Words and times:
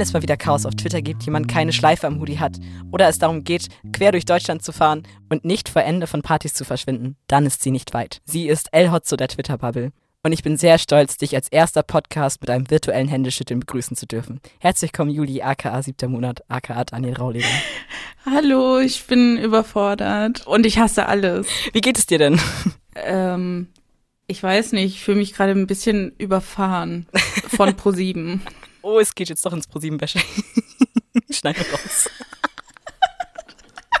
wenn 0.00 0.06
es 0.06 0.14
mal 0.14 0.22
wieder 0.22 0.38
Chaos 0.38 0.64
auf 0.64 0.74
Twitter 0.76 1.02
gibt, 1.02 1.24
jemand 1.24 1.46
keine 1.46 1.74
Schleife 1.74 2.06
am 2.06 2.20
Hoodie 2.20 2.38
hat 2.38 2.56
oder 2.90 3.06
es 3.06 3.18
darum 3.18 3.44
geht, 3.44 3.68
quer 3.92 4.12
durch 4.12 4.24
Deutschland 4.24 4.62
zu 4.62 4.72
fahren 4.72 5.02
und 5.28 5.44
nicht 5.44 5.68
vor 5.68 5.82
Ende 5.82 6.06
von 6.06 6.22
Partys 6.22 6.54
zu 6.54 6.64
verschwinden, 6.64 7.16
dann 7.26 7.44
ist 7.44 7.62
sie 7.62 7.70
nicht 7.70 7.92
weit. 7.92 8.22
Sie 8.24 8.48
ist 8.48 8.70
El 8.72 8.92
Hotzo 8.92 9.16
der 9.16 9.28
Twitter-Bubble. 9.28 9.92
Und 10.22 10.32
ich 10.32 10.42
bin 10.42 10.56
sehr 10.56 10.78
stolz, 10.78 11.18
dich 11.18 11.34
als 11.34 11.48
erster 11.48 11.82
Podcast 11.82 12.40
mit 12.40 12.48
einem 12.48 12.70
virtuellen 12.70 13.08
Händeschütteln 13.08 13.60
begrüßen 13.60 13.94
zu 13.94 14.06
dürfen. 14.06 14.40
Herzlich 14.58 14.90
willkommen, 14.90 15.10
Juli, 15.10 15.42
aka 15.42 15.82
siebter 15.82 16.08
Monat, 16.08 16.44
aka 16.48 16.82
Daniel 16.84 17.16
Rauleger. 17.16 17.46
Hallo, 18.24 18.78
ich 18.78 19.06
bin 19.06 19.36
überfordert 19.36 20.46
und 20.46 20.64
ich 20.64 20.78
hasse 20.78 21.08
alles. 21.08 21.46
Wie 21.74 21.82
geht 21.82 21.98
es 21.98 22.06
dir 22.06 22.18
denn? 22.18 22.40
Ähm, 22.94 23.68
ich 24.28 24.42
weiß 24.42 24.72
nicht, 24.72 24.94
ich 24.94 25.04
fühle 25.04 25.18
mich 25.18 25.34
gerade 25.34 25.52
ein 25.52 25.66
bisschen 25.66 26.12
überfahren 26.16 27.06
von 27.48 27.76
ProSieben. 27.76 28.40
oh, 28.82 28.98
es 28.98 29.14
geht 29.14 29.28
jetzt 29.28 29.44
doch 29.44 29.52
ins 29.52 29.66
ProSieben-Bashing. 29.66 30.22
Schneid 31.30 31.58
mir 31.58 31.64
raus. 31.70 32.10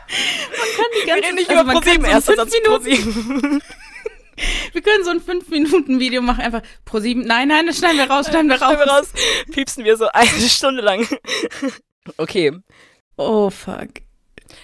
Man 0.08 0.68
kann 0.76 0.86
die 1.02 1.06
ganze 1.06 1.22
Wir 1.22 1.28
reden 1.28 1.34
nicht 1.36 1.50
also 1.50 1.62
über 1.62 1.72
ProSieben, 1.80 2.04
so 2.04 2.20
fünf 2.20 2.36
Satz 2.36 2.52
Minuten, 2.52 2.84
ProSieben. 2.84 3.62
Wir 4.72 4.80
können 4.80 5.04
so 5.04 5.10
ein 5.10 5.20
5-Minuten-Video 5.20 6.22
machen, 6.22 6.40
einfach 6.40 6.62
ProSieben. 6.86 7.24
Nein, 7.26 7.48
nein, 7.48 7.66
das 7.66 7.76
schneiden 7.76 7.98
wir 7.98 8.10
raus, 8.10 8.26
schneiden 8.26 8.48
wir 8.48 8.56
raus. 8.62 8.72
Schneiden 8.72 8.86
wir 8.86 8.92
raus. 8.92 9.12
Piepsen 9.52 9.84
wir 9.84 9.98
so 9.98 10.08
eine 10.08 10.48
Stunde 10.48 10.82
lang. 10.82 11.06
Okay, 12.16 12.50
Oh, 13.22 13.50
fuck. 13.50 13.88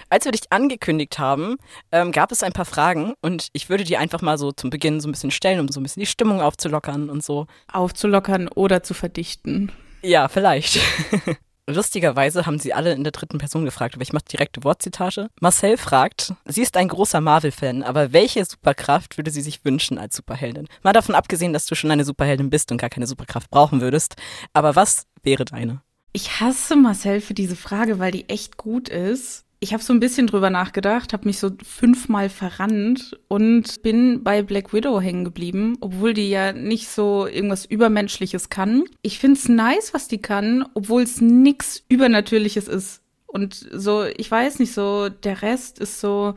Als 0.09 0.25
wir 0.25 0.31
dich 0.31 0.51
angekündigt 0.51 1.19
haben, 1.19 1.57
ähm, 1.91 2.11
gab 2.11 2.31
es 2.31 2.41
ein 2.41 2.53
paar 2.53 2.65
Fragen 2.65 3.13
und 3.21 3.49
ich 3.53 3.69
würde 3.69 3.83
die 3.83 3.97
einfach 3.97 4.23
mal 4.23 4.39
so 4.39 4.51
zum 4.51 4.71
Beginn 4.71 4.99
so 4.99 5.07
ein 5.07 5.11
bisschen 5.11 5.29
stellen, 5.29 5.59
um 5.59 5.67
so 5.67 5.79
ein 5.79 5.83
bisschen 5.83 5.99
die 5.99 6.07
Stimmung 6.07 6.41
aufzulockern 6.41 7.11
und 7.11 7.23
so. 7.23 7.45
Aufzulockern 7.71 8.47
oder 8.47 8.81
zu 8.81 8.95
verdichten. 8.95 9.71
Ja, 10.07 10.29
vielleicht. 10.29 10.79
Lustigerweise 11.69 12.45
haben 12.45 12.59
sie 12.59 12.73
alle 12.73 12.93
in 12.93 13.03
der 13.03 13.11
dritten 13.11 13.39
Person 13.39 13.65
gefragt, 13.65 13.95
aber 13.95 14.03
ich 14.03 14.13
mache 14.13 14.23
direkte 14.23 14.63
Wortzitate. 14.63 15.29
Marcel 15.41 15.75
fragt, 15.75 16.33
sie 16.45 16.61
ist 16.61 16.77
ein 16.77 16.87
großer 16.87 17.19
Marvel-Fan, 17.19 17.83
aber 17.83 18.13
welche 18.13 18.45
Superkraft 18.45 19.17
würde 19.17 19.31
sie 19.31 19.41
sich 19.41 19.65
wünschen 19.65 19.97
als 19.97 20.15
Superheldin? 20.15 20.69
Mal 20.81 20.93
davon 20.93 21.13
abgesehen, 21.13 21.51
dass 21.51 21.65
du 21.65 21.75
schon 21.75 21.91
eine 21.91 22.05
Superheldin 22.05 22.49
bist 22.49 22.71
und 22.71 22.77
gar 22.77 22.89
keine 22.89 23.05
Superkraft 23.05 23.49
brauchen 23.49 23.81
würdest. 23.81 24.15
Aber 24.53 24.77
was 24.77 25.07
wäre 25.23 25.43
deine? 25.43 25.81
Ich 26.13 26.39
hasse 26.39 26.77
Marcel 26.77 27.19
für 27.19 27.33
diese 27.33 27.57
Frage, 27.57 27.99
weil 27.99 28.13
die 28.13 28.29
echt 28.29 28.55
gut 28.55 28.87
ist. 28.87 29.43
Ich 29.59 29.73
habe 29.73 29.81
so 29.81 29.91
ein 29.91 29.99
bisschen 29.99 30.27
drüber 30.27 30.51
nachgedacht, 30.51 31.13
habe 31.13 31.25
mich 31.27 31.39
so 31.39 31.49
fünfmal 31.63 32.29
verrannt 32.29 33.17
und 33.27 33.81
bin 33.81 34.23
bei 34.23 34.43
Black 34.43 34.71
Widow 34.71 35.01
hängen 35.01 35.25
geblieben, 35.25 35.77
obwohl 35.81 36.13
die 36.13 36.29
ja 36.29 36.53
nicht 36.53 36.87
so 36.89 37.25
irgendwas 37.25 37.65
Übermenschliches 37.65 38.49
kann. 38.49 38.83
Ich 39.01 39.17
find's 39.17 39.49
nice, 39.49 39.95
was 39.95 40.07
die 40.07 40.21
kann, 40.21 40.63
obwohl 40.75 41.01
es 41.01 41.21
nix 41.21 41.83
Übernatürliches 41.89 42.67
ist. 42.67 43.01
Und 43.25 43.67
so, 43.73 44.03
ich 44.03 44.29
weiß 44.29 44.59
nicht, 44.59 44.73
so 44.73 45.09
der 45.09 45.41
Rest 45.41 45.79
ist 45.79 45.99
so, 45.99 46.35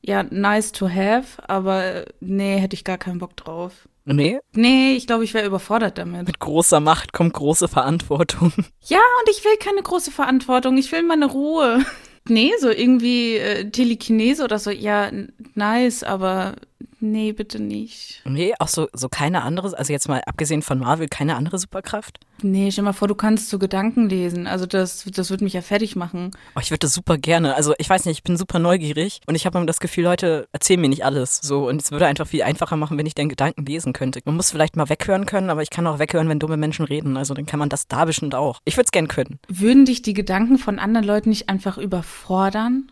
ja, 0.00 0.22
nice 0.22 0.72
to 0.72 0.88
have, 0.88 1.46
aber 1.48 2.06
nee, 2.20 2.56
hätte 2.56 2.74
ich 2.74 2.84
gar 2.84 2.98
keinen 2.98 3.18
Bock 3.18 3.36
drauf. 3.36 3.86
Nee, 4.04 4.40
Nee, 4.54 4.94
ich 4.96 5.06
glaube, 5.06 5.22
ich 5.24 5.32
wäre 5.34 5.46
überfordert 5.46 5.98
damit. 5.98 6.26
mit 6.26 6.40
großer 6.40 6.80
Macht 6.80 7.12
kommt 7.12 7.34
große 7.34 7.68
Verantwortung. 7.68 8.52
Ja, 8.86 8.98
und 9.20 9.30
ich 9.30 9.44
will 9.44 9.56
keine 9.60 9.82
große 9.82 10.10
Verantwortung. 10.10 10.76
Ich 10.78 10.90
will 10.90 11.02
meine 11.04 11.26
Ruhe. 11.26 11.84
Nee, 12.28 12.52
so 12.60 12.70
irgendwie 12.70 13.36
äh, 13.36 13.70
Telekinese 13.70 14.44
oder 14.44 14.58
so. 14.58 14.70
Ja, 14.70 15.10
nice, 15.54 16.04
aber 16.04 16.56
nee, 17.00 17.32
bitte 17.32 17.60
nicht. 17.60 18.22
Nee, 18.24 18.54
auch 18.58 18.68
so, 18.68 18.88
so 18.92 19.08
keine 19.08 19.42
andere, 19.42 19.76
also 19.76 19.92
jetzt 19.92 20.08
mal 20.08 20.22
abgesehen 20.26 20.62
von 20.62 20.78
Marvel, 20.78 21.08
keine 21.08 21.36
andere 21.36 21.58
Superkraft? 21.58 22.18
Nee, 22.42 22.70
stell 22.70 22.84
mal 22.84 22.92
vor, 22.92 23.08
du 23.08 23.14
kannst 23.14 23.48
so 23.50 23.58
Gedanken 23.58 24.08
lesen. 24.08 24.46
Also 24.46 24.66
das, 24.66 25.04
das 25.14 25.30
wird 25.30 25.42
mich 25.42 25.52
ja 25.52 25.62
fertig 25.62 25.96
machen. 25.96 26.32
Oh, 26.56 26.60
ich 26.60 26.70
würde 26.70 26.80
das 26.80 26.92
super 26.92 27.16
gerne. 27.18 27.54
Also 27.54 27.74
ich 27.78 27.88
weiß 27.88 28.04
nicht, 28.04 28.18
ich 28.18 28.22
bin 28.24 28.36
super 28.36 28.58
neugierig 28.58 29.20
und 29.26 29.34
ich 29.34 29.46
habe 29.46 29.58
immer 29.58 29.66
das 29.66 29.80
Gefühl, 29.80 30.04
Leute 30.04 30.48
erzählen 30.52 30.80
mir 30.80 30.88
nicht 30.88 31.04
alles. 31.04 31.38
So 31.42 31.68
und 31.68 31.80
es 31.82 31.90
würde 31.92 32.06
einfach 32.06 32.26
viel 32.26 32.42
einfacher 32.42 32.76
machen, 32.76 32.98
wenn 32.98 33.06
ich 33.06 33.14
den 33.14 33.28
Gedanken 33.28 33.64
lesen 33.64 33.92
könnte. 33.92 34.20
Man 34.24 34.36
muss 34.36 34.50
vielleicht 34.50 34.76
mal 34.76 34.88
weghören 34.88 35.26
können, 35.26 35.50
aber 35.50 35.62
ich 35.62 35.70
kann 35.70 35.86
auch 35.86 35.98
weghören, 35.98 36.28
wenn 36.28 36.38
dumme 36.38 36.56
Menschen 36.56 36.84
reden. 36.84 37.16
Also 37.16 37.34
dann 37.34 37.46
kann 37.46 37.58
man 37.58 37.68
das 37.68 37.86
da 37.86 38.04
bestimmt 38.04 38.34
auch. 38.34 38.60
Ich 38.64 38.76
würde 38.76 38.86
es 38.86 38.92
gern 38.92 39.08
können. 39.08 39.38
Würden 39.48 39.84
dich 39.84 40.02
die 40.02 40.14
Gedanken 40.14 40.58
von 40.58 40.78
anderen 40.78 41.06
Leuten 41.06 41.28
nicht 41.28 41.48
einfach 41.48 41.78
überfordern? 41.78 42.90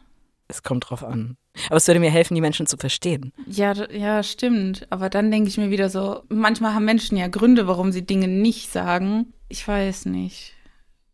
Es 0.51 0.63
kommt 0.63 0.91
drauf 0.91 1.05
an. 1.05 1.37
Aber 1.67 1.77
es 1.77 1.87
würde 1.87 2.01
mir 2.01 2.11
helfen, 2.11 2.35
die 2.35 2.41
Menschen 2.41 2.67
zu 2.67 2.77
verstehen. 2.77 3.33
Ja, 3.47 3.73
ja, 3.91 4.23
stimmt. 4.23 4.87
Aber 4.91 5.09
dann 5.09 5.31
denke 5.31 5.49
ich 5.49 5.57
mir 5.59 5.71
wieder 5.71 5.89
so, 5.89 6.23
manchmal 6.29 6.75
haben 6.75 6.85
Menschen 6.85 7.17
ja 7.17 7.29
Gründe, 7.29 7.67
warum 7.67 7.93
sie 7.93 8.05
Dinge 8.05 8.29
nicht 8.29 8.71
sagen. 8.73 9.33
Ich 9.49 9.67
weiß 9.67 10.07
nicht. 10.07 10.55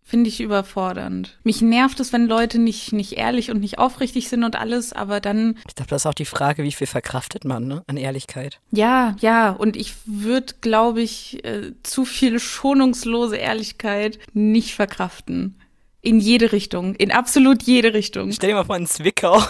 Finde 0.02 0.28
ich 0.28 0.40
überfordernd. 0.40 1.36
Mich 1.42 1.62
nervt 1.62 1.98
es, 1.98 2.12
wenn 2.12 2.26
Leute 2.26 2.60
nicht, 2.60 2.92
nicht 2.92 3.14
ehrlich 3.14 3.50
und 3.50 3.58
nicht 3.58 3.80
aufrichtig 3.80 4.28
sind 4.28 4.44
und 4.44 4.54
alles, 4.54 4.92
aber 4.92 5.20
dann, 5.20 5.58
Ich 5.66 5.74
glaube, 5.74 5.88
das 5.90 6.02
ist 6.02 6.06
auch 6.06 6.14
die 6.14 6.24
Frage, 6.24 6.62
wie 6.62 6.70
viel 6.70 6.86
verkraftet 6.86 7.44
man 7.44 7.66
ne? 7.66 7.82
an 7.88 7.96
Ehrlichkeit. 7.96 8.60
ja, 8.70 9.16
ja, 9.18 9.50
und 9.50 9.74
ich 9.74 9.94
würde, 10.04 10.54
glaube 10.60 11.02
ich, 11.02 11.44
äh, 11.44 11.72
zu 11.82 12.04
viel 12.04 12.38
schonungslose 12.38 13.36
Ehrlichkeit 13.36 14.20
nicht 14.32 14.76
verkraften. 14.76 15.56
In 16.06 16.20
jede 16.20 16.52
Richtung, 16.52 16.94
in 16.94 17.10
absolut 17.10 17.64
jede 17.64 17.92
Richtung. 17.92 18.30
Stell 18.30 18.50
dir 18.50 18.54
mal 18.54 18.64
vor, 18.64 18.76
in 18.76 18.86
Zwickau, 18.86 19.42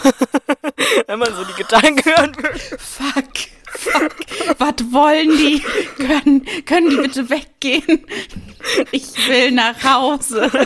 wenn 1.05 1.19
man 1.19 1.31
so 1.35 1.43
die 1.43 1.53
Gedanken 1.53 2.03
hören 2.03 2.35
würde. 2.35 2.59
Fuck, 2.79 3.37
fuck, 3.67 4.15
was 4.57 4.91
wollen 4.91 5.29
die? 5.37 5.59
Können, 5.97 6.43
können 6.65 6.89
die 6.89 6.95
bitte 6.95 7.29
weggehen? 7.29 8.07
Ich 8.91 9.27
will 9.27 9.51
nach 9.51 9.83
Hause. 9.83 10.49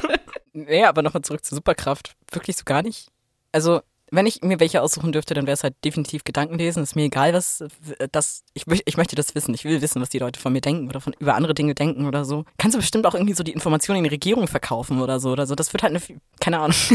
Nee, 0.54 0.84
aber 0.84 1.02
nochmal 1.02 1.22
zurück 1.24 1.46
zur 1.46 1.56
Superkraft. 1.56 2.14
Wirklich 2.30 2.58
so 2.58 2.64
gar 2.66 2.82
nicht. 2.82 3.08
Also, 3.54 3.82
wenn 4.12 4.26
ich 4.26 4.42
mir 4.42 4.60
welche 4.60 4.82
aussuchen 4.82 5.14
dürfte, 5.14 5.34
dann 5.34 5.48
wäre 5.48 5.54
es 5.54 5.64
halt 5.64 5.74
definitiv 5.86 6.26
Gedanken 6.26 6.58
lesen. 6.58 6.84
Ist 6.84 6.96
mir 6.96 7.04
egal, 7.06 7.34
was 7.34 7.64
das. 8.12 8.44
Ich, 8.54 8.66
ich 8.86 8.98
möchte 8.98 9.16
das 9.16 9.36
wissen. 9.36 9.54
Ich 9.54 9.64
will 9.64 9.82
wissen, 9.82 10.02
was 10.02 10.10
die 10.10 10.20
Leute 10.20 10.40
von 10.40 10.52
mir 10.52 10.60
denken 10.60 10.90
oder 10.90 11.00
von 11.00 11.14
über 11.20 11.36
andere 11.36 11.54
Dinge 11.54 11.74
denken 11.76 12.06
oder 12.06 12.26
so. 12.26 12.44
Kannst 12.58 12.76
du 12.76 12.80
bestimmt 12.80 13.06
auch 13.06 13.16
irgendwie 13.16 13.34
so 13.34 13.44
die 13.44 13.54
Informationen 13.54 14.00
in 14.00 14.04
die 14.04 14.10
Regierung 14.10 14.48
verkaufen 14.48 15.02
oder 15.02 15.22
so 15.22 15.32
oder 15.32 15.48
so. 15.48 15.56
Das 15.56 15.72
wird 15.72 15.84
halt 15.84 15.96
eine. 15.96 16.20
Keine 16.40 16.60
Ahnung. 16.60 16.78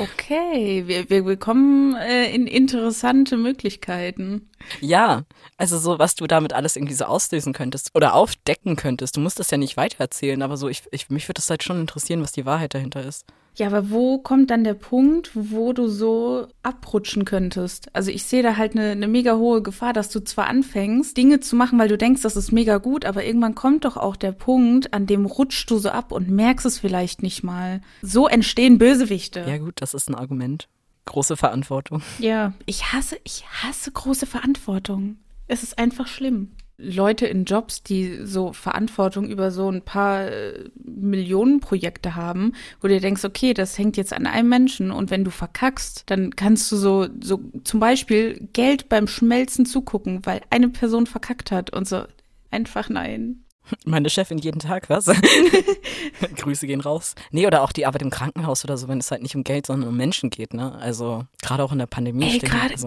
Okay, 0.00 0.84
wir, 0.86 1.08
wir 1.10 1.22
bekommen 1.24 1.94
äh, 1.94 2.32
in 2.32 2.46
interessante 2.46 3.36
Möglichkeiten. 3.36 4.48
ja, 4.80 5.22
also 5.56 5.78
so, 5.78 5.98
was 5.98 6.14
du 6.14 6.26
damit 6.26 6.52
alles 6.52 6.76
irgendwie 6.76 6.94
so 6.94 7.04
auslösen 7.04 7.52
könntest 7.52 7.90
oder 7.94 8.14
aufdecken 8.14 8.76
könntest. 8.76 9.16
Du 9.16 9.20
musst 9.20 9.38
das 9.38 9.50
ja 9.50 9.58
nicht 9.58 9.76
weitererzählen, 9.76 10.42
aber 10.42 10.56
so, 10.56 10.68
ich, 10.68 10.82
ich, 10.90 11.10
mich 11.10 11.26
würde 11.26 11.34
das 11.34 11.50
halt 11.50 11.62
schon 11.62 11.80
interessieren, 11.80 12.22
was 12.22 12.32
die 12.32 12.46
Wahrheit 12.46 12.74
dahinter 12.74 13.04
ist. 13.04 13.24
Ja, 13.58 13.66
aber 13.66 13.90
wo 13.90 14.18
kommt 14.18 14.50
dann 14.50 14.62
der 14.62 14.74
Punkt, 14.74 15.32
wo 15.34 15.72
du 15.72 15.88
so 15.88 16.46
abrutschen 16.62 17.24
könntest? 17.24 17.88
Also 17.92 18.12
ich 18.12 18.22
sehe 18.22 18.44
da 18.44 18.56
halt 18.56 18.76
eine, 18.76 18.92
eine 18.92 19.08
mega 19.08 19.36
hohe 19.36 19.62
Gefahr, 19.62 19.92
dass 19.92 20.10
du 20.10 20.20
zwar 20.20 20.46
anfängst, 20.46 21.16
Dinge 21.16 21.40
zu 21.40 21.56
machen, 21.56 21.76
weil 21.76 21.88
du 21.88 21.98
denkst, 21.98 22.22
das 22.22 22.36
ist 22.36 22.52
mega 22.52 22.78
gut, 22.78 23.04
aber 23.04 23.24
irgendwann 23.24 23.56
kommt 23.56 23.84
doch 23.84 23.96
auch 23.96 24.14
der 24.14 24.30
Punkt, 24.30 24.94
an 24.94 25.06
dem 25.06 25.26
rutschst 25.26 25.68
du 25.72 25.78
so 25.78 25.90
ab 25.90 26.12
und 26.12 26.30
merkst 26.30 26.66
es 26.66 26.78
vielleicht 26.78 27.20
nicht 27.22 27.42
mal. 27.42 27.80
So 28.00 28.28
entstehen 28.28 28.78
Bösewichte. 28.78 29.44
Ja, 29.48 29.58
gut, 29.58 29.74
das 29.80 29.92
ist 29.92 30.08
ein 30.08 30.14
Argument. 30.14 30.68
Große 31.06 31.36
Verantwortung. 31.36 32.02
Ja, 32.20 32.52
ich 32.64 32.92
hasse, 32.92 33.18
ich 33.24 33.44
hasse 33.44 33.90
große 33.90 34.26
Verantwortung. 34.26 35.16
Es 35.48 35.64
ist 35.64 35.78
einfach 35.78 36.06
schlimm. 36.06 36.52
Leute 36.78 37.26
in 37.26 37.44
Jobs, 37.44 37.82
die 37.82 38.20
so 38.24 38.52
Verantwortung 38.52 39.28
über 39.28 39.50
so 39.50 39.68
ein 39.68 39.82
paar 39.82 40.28
äh, 40.28 40.70
Millionenprojekte 40.84 42.14
haben, 42.14 42.52
wo 42.80 42.86
du 42.86 43.00
denkst, 43.00 43.24
okay, 43.24 43.52
das 43.52 43.76
hängt 43.76 43.96
jetzt 43.96 44.12
an 44.12 44.26
einem 44.26 44.48
Menschen 44.48 44.92
und 44.92 45.10
wenn 45.10 45.24
du 45.24 45.32
verkackst, 45.32 46.04
dann 46.06 46.36
kannst 46.36 46.70
du 46.70 46.76
so, 46.76 47.08
so 47.20 47.40
zum 47.64 47.80
Beispiel 47.80 48.48
Geld 48.52 48.88
beim 48.88 49.08
Schmelzen 49.08 49.66
zugucken, 49.66 50.24
weil 50.24 50.40
eine 50.50 50.68
Person 50.68 51.06
verkackt 51.06 51.50
hat 51.50 51.70
und 51.70 51.88
so. 51.88 52.04
Einfach 52.50 52.88
nein. 52.88 53.44
Meine 53.84 54.10
Chefin 54.10 54.38
jeden 54.38 54.58
Tag, 54.60 54.88
was? 54.90 55.06
Grüße 56.36 56.66
gehen 56.66 56.80
raus. 56.80 57.14
Nee, 57.30 57.46
oder 57.46 57.62
auch 57.62 57.72
die 57.72 57.86
Arbeit 57.86 58.02
im 58.02 58.10
Krankenhaus 58.10 58.64
oder 58.64 58.76
so, 58.76 58.88
wenn 58.88 58.98
es 58.98 59.10
halt 59.10 59.22
nicht 59.22 59.34
um 59.36 59.44
Geld, 59.44 59.66
sondern 59.66 59.88
um 59.90 59.96
Menschen 59.96 60.30
geht, 60.30 60.54
ne? 60.54 60.74
Also, 60.76 61.24
gerade 61.42 61.62
auch 61.64 61.72
in 61.72 61.78
der 61.78 61.86
Pandemie. 61.86 62.30
Ey, 62.32 62.38
gerade- 62.38 62.72
also, 62.72 62.86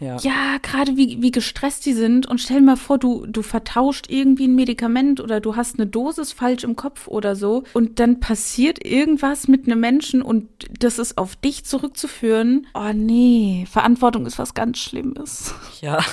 ja. 0.00 0.16
Ja, 0.18 0.58
gerade 0.62 0.96
wie, 0.96 1.20
wie 1.22 1.30
gestresst 1.30 1.86
die 1.86 1.92
sind. 1.94 2.26
Und 2.26 2.40
stell 2.40 2.58
dir 2.60 2.64
mal 2.66 2.76
vor, 2.76 2.98
du, 2.98 3.26
du 3.26 3.42
vertauscht 3.42 4.06
irgendwie 4.08 4.46
ein 4.46 4.54
Medikament 4.54 5.20
oder 5.20 5.40
du 5.40 5.56
hast 5.56 5.78
eine 5.78 5.86
Dosis 5.86 6.32
falsch 6.32 6.64
im 6.64 6.76
Kopf 6.76 7.08
oder 7.08 7.36
so. 7.36 7.64
Und 7.72 7.98
dann 8.00 8.20
passiert 8.20 8.84
irgendwas 8.84 9.48
mit 9.48 9.66
einem 9.66 9.80
Menschen 9.80 10.22
und 10.22 10.48
das 10.78 10.98
ist 10.98 11.18
auf 11.18 11.36
dich 11.36 11.64
zurückzuführen. 11.64 12.66
Oh 12.74 12.92
nee, 12.94 13.66
Verantwortung 13.70 14.26
ist 14.26 14.38
was 14.38 14.54
ganz 14.54 14.78
Schlimmes. 14.78 15.54
Ja. 15.80 16.04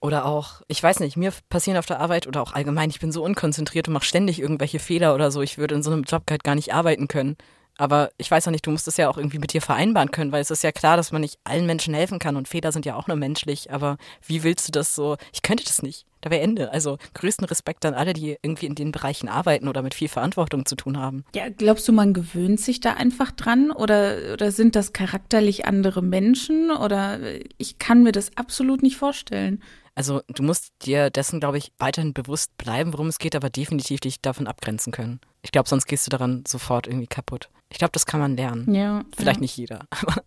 Oder 0.00 0.24
auch, 0.24 0.62
ich 0.66 0.82
weiß 0.82 1.00
nicht, 1.00 1.16
mir 1.18 1.32
passieren 1.50 1.78
auf 1.78 1.84
der 1.84 2.00
Arbeit 2.00 2.26
oder 2.26 2.40
auch 2.40 2.54
allgemein, 2.54 2.88
ich 2.88 3.00
bin 3.00 3.12
so 3.12 3.22
unkonzentriert 3.22 3.86
und 3.86 3.94
mache 3.94 4.06
ständig 4.06 4.40
irgendwelche 4.40 4.78
Fehler 4.78 5.14
oder 5.14 5.30
so. 5.30 5.42
Ich 5.42 5.58
würde 5.58 5.74
in 5.74 5.82
so 5.82 5.90
einem 5.90 6.04
Job 6.04 6.22
halt 6.30 6.42
gar 6.42 6.54
nicht 6.54 6.72
arbeiten 6.72 7.06
können. 7.06 7.36
Aber 7.76 8.10
ich 8.18 8.30
weiß 8.30 8.46
auch 8.46 8.50
nicht, 8.50 8.66
du 8.66 8.70
musst 8.70 8.88
es 8.88 8.96
ja 8.96 9.08
auch 9.10 9.18
irgendwie 9.18 9.38
mit 9.38 9.52
dir 9.52 9.62
vereinbaren 9.62 10.10
können, 10.10 10.32
weil 10.32 10.42
es 10.42 10.50
ist 10.50 10.62
ja 10.62 10.72
klar, 10.72 10.96
dass 10.96 11.12
man 11.12 11.20
nicht 11.22 11.38
allen 11.44 11.66
Menschen 11.66 11.94
helfen 11.94 12.18
kann 12.18 12.36
und 12.36 12.48
Fehler 12.48 12.72
sind 12.72 12.86
ja 12.86 12.94
auch 12.94 13.06
nur 13.08 13.16
menschlich. 13.16 13.70
Aber 13.72 13.98
wie 14.26 14.42
willst 14.42 14.68
du 14.68 14.72
das 14.72 14.94
so? 14.94 15.16
Ich 15.32 15.42
könnte 15.42 15.64
das 15.64 15.82
nicht. 15.82 16.06
Da 16.20 16.30
wäre 16.30 16.42
Ende. 16.42 16.72
Also 16.72 16.98
größten 17.14 17.46
Respekt 17.46 17.84
an 17.84 17.94
alle, 17.94 18.12
die 18.12 18.36
irgendwie 18.42 18.66
in 18.66 18.74
den 18.74 18.92
Bereichen 18.92 19.28
arbeiten 19.28 19.68
oder 19.68 19.82
mit 19.82 19.94
viel 19.94 20.08
Verantwortung 20.08 20.66
zu 20.66 20.76
tun 20.76 20.98
haben. 20.98 21.24
Ja, 21.34 21.48
glaubst 21.48 21.88
du, 21.88 21.92
man 21.92 22.12
gewöhnt 22.12 22.60
sich 22.60 22.80
da 22.80 22.94
einfach 22.94 23.30
dran 23.30 23.70
oder, 23.70 24.32
oder 24.32 24.52
sind 24.52 24.76
das 24.76 24.92
charakterlich 24.92 25.66
andere 25.66 26.02
Menschen 26.02 26.70
oder 26.70 27.18
ich 27.58 27.78
kann 27.78 28.02
mir 28.02 28.12
das 28.12 28.36
absolut 28.36 28.82
nicht 28.82 28.96
vorstellen. 28.96 29.62
Also 29.94 30.22
du 30.28 30.42
musst 30.42 30.72
dir 30.82 31.10
dessen, 31.10 31.40
glaube 31.40 31.58
ich, 31.58 31.72
weiterhin 31.78 32.14
bewusst 32.14 32.56
bleiben, 32.56 32.92
worum 32.92 33.08
es 33.08 33.18
geht, 33.18 33.34
aber 33.34 33.50
definitiv 33.50 34.00
dich 34.00 34.20
davon 34.20 34.46
abgrenzen 34.46 34.92
können. 34.92 35.20
Ich 35.42 35.52
glaube, 35.52 35.68
sonst 35.68 35.86
gehst 35.86 36.06
du 36.06 36.10
daran 36.10 36.44
sofort 36.46 36.86
irgendwie 36.86 37.06
kaputt. 37.06 37.50
Ich 37.70 37.78
glaube, 37.78 37.92
das 37.92 38.06
kann 38.06 38.20
man 38.20 38.36
lernen. 38.36 38.72
Ja. 38.74 39.04
Vielleicht 39.16 39.38
ja. 39.38 39.42
nicht 39.42 39.56
jeder, 39.56 39.86
aber 39.90 40.22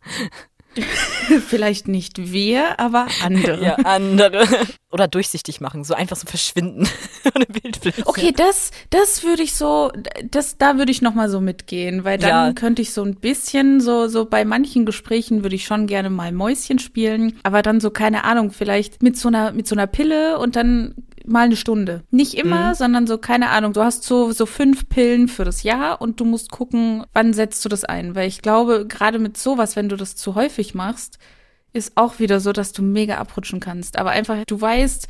Vielleicht 1.48 1.88
nicht 1.88 2.31
wir, 2.31 2.80
aber 2.80 3.08
andere. 3.24 3.64
ja, 3.64 3.75
andere. 3.75 4.46
Oder 4.92 5.08
durchsichtig 5.08 5.62
machen, 5.62 5.84
so 5.84 5.94
einfach 5.94 6.16
so 6.16 6.28
verschwinden. 6.28 6.88
Okay, 8.06 8.34
das, 8.36 8.72
das 8.90 9.24
würde 9.24 9.44
ich 9.44 9.54
so, 9.54 9.92
das, 10.30 10.58
da 10.58 10.78
würde 10.78 10.92
ich 10.92 11.02
nochmal 11.02 11.30
so 11.30 11.42
mitgehen, 11.42 12.04
weil 12.04 12.18
dann 12.18 12.30
Ja. 12.48 12.54
könnte 12.54 12.81
ich 12.81 12.94
so 12.94 13.04
ein 13.04 13.16
bisschen, 13.16 13.81
so, 13.81 14.08
so 14.08 14.25
bei 14.25 14.46
manchen 14.46 14.86
Gesprächen 14.86 15.44
würde 15.44 15.56
ich 15.56 15.66
schon 15.66 15.88
gerne 15.88 16.10
mal 16.10 16.31
Mäuschen 16.31 16.80
spielen, 16.80 17.40
aber 17.44 17.62
dann 17.62 17.80
so, 17.80 17.90
keine 17.92 18.24
Ahnung, 18.24 18.52
vielleicht 18.52 19.02
mit 19.04 19.18
so 19.18 19.30
einer, 19.30 19.52
mit 19.52 19.68
so 19.68 19.75
einer 19.75 19.88
Pille 19.88 20.38
und 20.40 20.56
dann 20.56 20.96
mal 21.25 21.46
eine 21.46 21.56
Stunde. 21.56 22.04
Nicht 22.12 22.34
immer, 22.36 22.70
Mhm. 22.70 22.74
sondern 22.75 23.08
so, 23.08 23.18
keine 23.18 23.50
Ahnung, 23.50 23.74
du 23.74 23.81
hast 23.84 24.04
so, 24.04 24.31
so 24.31 24.46
fünf 24.46 24.90
Pillen 24.90 25.28
für 25.28 25.46
das 25.46 25.64
Jahr 25.64 26.02
und 26.02 26.20
du 26.20 26.25
musst 26.25 26.52
gucken, 26.52 27.06
wann 27.14 27.34
setzt 27.34 27.64
du 27.66 27.70
das 27.70 27.84
ein, 27.86 28.16
weil 28.16 28.28
ich 28.28 28.42
glaube, 28.42 28.86
gerade 28.88 29.20
mit 29.20 29.38
sowas, 29.38 29.75
wenn 29.75 29.90
du 29.90 29.96
das 29.96 30.16
zu 30.16 30.36
häufig 30.36 30.74
machst, 30.75 31.18
ist 31.72 31.94
auch 31.96 32.20
wieder 32.20 32.40
so, 32.40 32.52
dass 32.52 32.72
du 32.72 32.84
mega 32.84 33.18
abrutschen 33.18 33.60
kannst. 33.60 33.98
Aber 33.98 34.12
einfach, 34.12 34.44
du 34.46 34.62
weißt, 34.62 35.08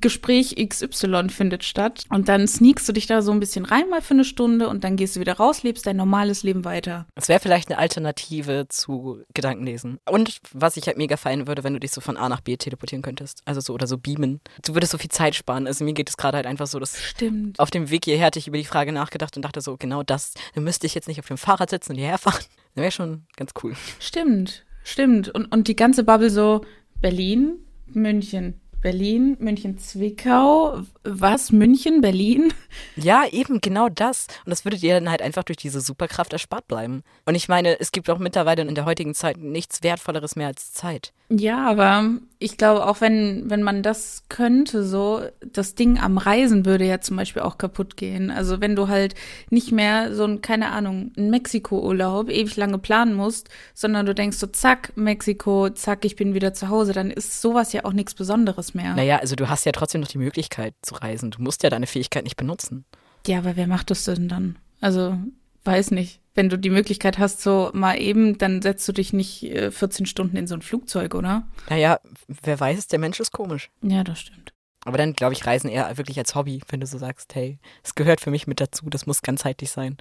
Gespräch 0.00 0.56
XY 0.56 1.28
findet 1.28 1.64
statt 1.64 2.04
und 2.10 2.28
dann 2.28 2.46
sneakst 2.46 2.88
du 2.88 2.92
dich 2.92 3.06
da 3.06 3.22
so 3.22 3.32
ein 3.32 3.40
bisschen 3.40 3.64
rein 3.64 3.88
mal 3.88 4.02
für 4.02 4.14
eine 4.14 4.24
Stunde 4.24 4.68
und 4.68 4.84
dann 4.84 4.96
gehst 4.96 5.16
du 5.16 5.20
wieder 5.20 5.34
raus, 5.34 5.62
lebst 5.62 5.86
dein 5.86 5.96
normales 5.96 6.42
Leben 6.42 6.64
weiter. 6.64 7.06
Es 7.14 7.28
wäre 7.28 7.40
vielleicht 7.40 7.68
eine 7.68 7.78
Alternative 7.78 8.66
zu 8.68 9.22
Gedankenlesen. 9.34 9.98
Und 10.06 10.38
was 10.52 10.76
ich 10.76 10.86
halt 10.86 10.96
mega 10.96 11.16
feiern 11.16 11.46
würde, 11.46 11.64
wenn 11.64 11.74
du 11.74 11.80
dich 11.80 11.92
so 11.92 12.00
von 12.00 12.16
A 12.16 12.28
nach 12.28 12.40
B 12.40 12.56
teleportieren 12.56 13.02
könntest. 13.02 13.42
Also 13.44 13.60
so 13.60 13.72
oder 13.74 13.86
so 13.86 13.98
beamen. 13.98 14.40
Du 14.64 14.74
würdest 14.74 14.92
so 14.92 14.98
viel 14.98 15.10
Zeit 15.10 15.34
sparen. 15.34 15.66
Also 15.66 15.84
mir 15.84 15.94
geht 15.94 16.08
es 16.08 16.16
gerade 16.16 16.36
halt 16.36 16.46
einfach 16.46 16.66
so, 16.66 16.78
dass 16.78 17.00
Stimmt. 17.00 17.58
auf 17.60 17.70
dem 17.70 17.90
Weg 17.90 18.04
hierher 18.04 18.26
hatte 18.26 18.38
ich 18.38 18.48
über 18.48 18.58
die 18.58 18.64
Frage 18.64 18.92
nachgedacht 18.92 19.36
und 19.36 19.44
dachte 19.44 19.60
so, 19.60 19.76
genau 19.76 20.02
das, 20.02 20.34
dann 20.54 20.64
müsste 20.64 20.86
ich 20.86 20.94
jetzt 20.94 21.08
nicht 21.08 21.20
auf 21.20 21.26
dem 21.26 21.38
Fahrrad 21.38 21.70
sitzen 21.70 21.92
und 21.92 21.98
hierher 21.98 22.18
fahren. 22.18 22.42
Das 22.74 22.82
wäre 22.82 22.92
schon 22.92 23.26
ganz 23.34 23.52
cool. 23.64 23.74
Stimmt. 23.98 24.64
Stimmt. 24.84 25.30
Und, 25.30 25.50
und 25.50 25.66
die 25.66 25.74
ganze 25.74 26.04
Bubble 26.04 26.30
so 26.30 26.60
Berlin, 27.00 27.58
München, 27.86 28.60
Berlin, 28.80 29.36
München, 29.40 29.76
Zwickau, 29.78 30.82
was? 31.02 31.50
München, 31.50 32.00
Berlin? 32.00 32.52
Ja, 32.96 33.24
eben 33.30 33.60
genau 33.60 33.88
das. 33.88 34.26
Und 34.44 34.50
das 34.50 34.64
würde 34.64 34.76
dir 34.76 34.94
dann 34.94 35.10
halt 35.10 35.22
einfach 35.22 35.42
durch 35.42 35.56
diese 35.56 35.80
Superkraft 35.80 36.32
erspart 36.32 36.68
bleiben. 36.68 37.02
Und 37.26 37.34
ich 37.34 37.48
meine, 37.48 37.80
es 37.80 37.92
gibt 37.92 38.08
auch 38.08 38.18
mittlerweile 38.18 38.62
in 38.62 38.74
der 38.74 38.84
heutigen 38.84 39.14
Zeit 39.14 39.36
nichts 39.38 39.82
Wertvolleres 39.82 40.36
mehr 40.36 40.48
als 40.48 40.72
Zeit. 40.72 41.12
Ja, 41.28 41.66
aber 41.68 42.18
ich 42.40 42.56
glaube, 42.56 42.86
auch 42.86 43.00
wenn, 43.00 43.50
wenn 43.50 43.62
man 43.62 43.82
das 43.82 44.22
könnte, 44.28 44.84
so, 44.84 45.22
das 45.44 45.74
Ding 45.74 45.98
am 45.98 46.18
Reisen 46.18 46.64
würde 46.64 46.84
ja 46.84 47.00
zum 47.00 47.16
Beispiel 47.16 47.42
auch 47.42 47.58
kaputt 47.58 47.96
gehen. 47.96 48.30
Also 48.30 48.60
wenn 48.60 48.76
du 48.76 48.86
halt 48.86 49.14
nicht 49.50 49.72
mehr 49.72 50.14
so 50.14 50.24
ein, 50.24 50.40
keine 50.40 50.70
Ahnung, 50.70 51.10
ein 51.16 51.30
Mexiko-Urlaub 51.30 52.30
ewig 52.30 52.56
lange 52.56 52.78
planen 52.78 53.14
musst, 53.14 53.48
sondern 53.74 54.06
du 54.06 54.14
denkst 54.14 54.36
so, 54.36 54.46
zack, 54.46 54.92
Mexiko, 54.96 55.70
zack, 55.70 56.04
ich 56.04 56.14
bin 56.14 56.32
wieder 56.32 56.54
zu 56.54 56.68
Hause, 56.68 56.92
dann 56.92 57.10
ist 57.10 57.40
sowas 57.40 57.72
ja 57.72 57.84
auch 57.84 57.92
nichts 57.92 58.14
Besonderes 58.14 58.72
mehr. 58.72 58.94
Naja, 58.94 59.18
also 59.18 59.34
du 59.34 59.48
hast 59.48 59.66
ja 59.66 59.72
trotzdem 59.72 60.00
noch 60.00 60.08
die 60.08 60.18
Möglichkeit 60.18 60.74
zu 60.82 60.94
reisen. 60.94 61.32
Du 61.32 61.42
musst 61.42 61.64
ja 61.64 61.70
deine 61.70 61.88
Fähigkeit 61.88 62.22
nicht 62.22 62.36
benutzen. 62.36 62.84
Ja, 63.26 63.38
aber 63.38 63.56
wer 63.56 63.66
macht 63.66 63.90
das 63.90 64.04
denn 64.04 64.28
dann? 64.28 64.56
Also, 64.80 65.18
weiß 65.64 65.90
nicht. 65.90 66.20
Wenn 66.38 66.48
du 66.48 66.56
die 66.56 66.70
Möglichkeit 66.70 67.18
hast, 67.18 67.42
so 67.42 67.70
mal 67.74 68.00
eben, 68.00 68.38
dann 68.38 68.62
setzt 68.62 68.86
du 68.86 68.92
dich 68.92 69.12
nicht 69.12 69.42
äh, 69.42 69.72
14 69.72 70.06
Stunden 70.06 70.36
in 70.36 70.46
so 70.46 70.54
ein 70.54 70.62
Flugzeug, 70.62 71.16
oder? 71.16 71.48
Naja, 71.68 71.98
wer 72.28 72.60
weiß, 72.60 72.86
der 72.86 73.00
Mensch 73.00 73.18
ist 73.18 73.32
komisch. 73.32 73.70
Ja, 73.82 74.04
das 74.04 74.20
stimmt. 74.20 74.52
Aber 74.84 74.98
dann, 74.98 75.14
glaube 75.14 75.32
ich, 75.32 75.44
Reisen 75.44 75.68
eher 75.68 75.98
wirklich 75.98 76.16
als 76.16 76.36
Hobby, 76.36 76.62
wenn 76.68 76.78
du 76.78 76.86
so 76.86 76.96
sagst, 76.96 77.34
hey, 77.34 77.58
es 77.82 77.96
gehört 77.96 78.20
für 78.20 78.30
mich 78.30 78.46
mit 78.46 78.60
dazu, 78.60 78.88
das 78.88 79.04
muss 79.04 79.22
ganzheitlich 79.22 79.72
sein. 79.72 79.96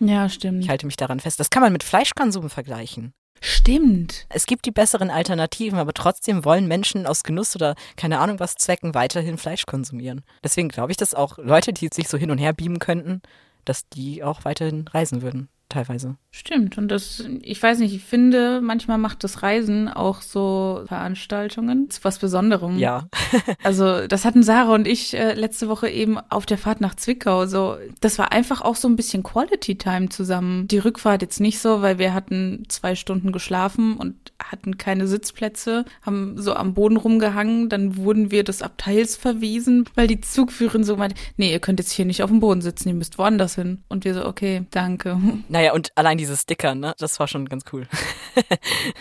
Ja, 0.00 0.30
stimmt. 0.30 0.64
Ich 0.64 0.70
halte 0.70 0.86
mich 0.86 0.96
daran 0.96 1.20
fest. 1.20 1.38
Das 1.38 1.50
kann 1.50 1.62
man 1.62 1.74
mit 1.74 1.82
Fleischkonsum 1.82 2.48
vergleichen. 2.48 3.12
Stimmt. 3.42 4.24
Es 4.30 4.46
gibt 4.46 4.64
die 4.64 4.70
besseren 4.70 5.10
Alternativen, 5.10 5.78
aber 5.78 5.92
trotzdem 5.92 6.46
wollen 6.46 6.68
Menschen 6.68 7.06
aus 7.06 7.22
Genuss 7.22 7.54
oder 7.54 7.74
keine 7.96 8.18
Ahnung 8.18 8.40
was 8.40 8.54
Zwecken 8.54 8.94
weiterhin 8.94 9.36
Fleisch 9.36 9.66
konsumieren. 9.66 10.22
Deswegen 10.42 10.70
glaube 10.70 10.92
ich, 10.92 10.96
dass 10.96 11.12
auch 11.12 11.36
Leute, 11.36 11.74
die 11.74 11.90
sich 11.92 12.08
so 12.08 12.16
hin 12.16 12.30
und 12.30 12.38
her 12.38 12.54
beamen 12.54 12.78
könnten, 12.78 13.20
dass 13.66 13.86
die 13.90 14.24
auch 14.24 14.46
weiterhin 14.46 14.88
reisen 14.88 15.20
würden, 15.20 15.50
teilweise. 15.72 16.16
Stimmt. 16.30 16.78
Und 16.78 16.88
das, 16.88 17.24
ich 17.42 17.62
weiß 17.62 17.78
nicht, 17.78 17.94
ich 17.94 18.04
finde, 18.04 18.60
manchmal 18.62 18.98
macht 18.98 19.24
das 19.24 19.42
Reisen 19.42 19.88
auch 19.88 20.22
so 20.22 20.82
Veranstaltungen 20.86 21.90
zu 21.90 22.04
was 22.04 22.18
Besonderem. 22.18 22.78
Ja. 22.78 23.08
Also, 23.62 24.06
das 24.06 24.24
hatten 24.24 24.42
Sarah 24.42 24.74
und 24.74 24.86
ich 24.86 25.14
äh, 25.14 25.34
letzte 25.34 25.68
Woche 25.68 25.88
eben 25.88 26.18
auf 26.18 26.46
der 26.46 26.58
Fahrt 26.58 26.80
nach 26.80 26.94
Zwickau. 26.94 27.46
So, 27.46 27.76
das 28.00 28.18
war 28.18 28.32
einfach 28.32 28.60
auch 28.60 28.76
so 28.76 28.88
ein 28.88 28.96
bisschen 28.96 29.22
Quality 29.22 29.76
Time 29.76 30.08
zusammen. 30.08 30.68
Die 30.68 30.78
Rückfahrt 30.78 31.22
jetzt 31.22 31.40
nicht 31.40 31.58
so, 31.58 31.80
weil 31.80 31.98
wir 31.98 32.12
hatten 32.12 32.64
zwei 32.68 32.94
Stunden 32.94 33.32
geschlafen 33.32 33.96
und 33.96 34.14
hatten 34.38 34.78
keine 34.78 35.06
Sitzplätze, 35.06 35.84
haben 36.02 36.34
so 36.36 36.54
am 36.54 36.74
Boden 36.74 36.96
rumgehangen. 36.96 37.68
Dann 37.68 37.96
wurden 37.96 38.30
wir 38.30 38.44
des 38.44 38.62
Abteils 38.62 39.16
verwiesen, 39.16 39.88
weil 39.94 40.06
die 40.06 40.20
Zugführerin 40.20 40.84
so 40.84 40.96
meinte, 40.96 41.16
nee, 41.36 41.52
ihr 41.52 41.60
könnt 41.60 41.80
jetzt 41.80 41.92
hier 41.92 42.04
nicht 42.04 42.22
auf 42.22 42.30
dem 42.30 42.40
Boden 42.40 42.60
sitzen, 42.60 42.88
ihr 42.88 42.94
müsst 42.94 43.18
woanders 43.18 43.54
hin. 43.54 43.82
Und 43.88 44.04
wir 44.04 44.14
so, 44.14 44.26
okay, 44.26 44.64
danke. 44.70 45.18
Naja, 45.62 45.74
und 45.74 45.92
allein 45.94 46.18
diese 46.18 46.36
Sticker, 46.36 46.74
ne, 46.74 46.92
das 46.98 47.20
war 47.20 47.28
schon 47.28 47.48
ganz 47.48 47.64
cool. 47.72 47.86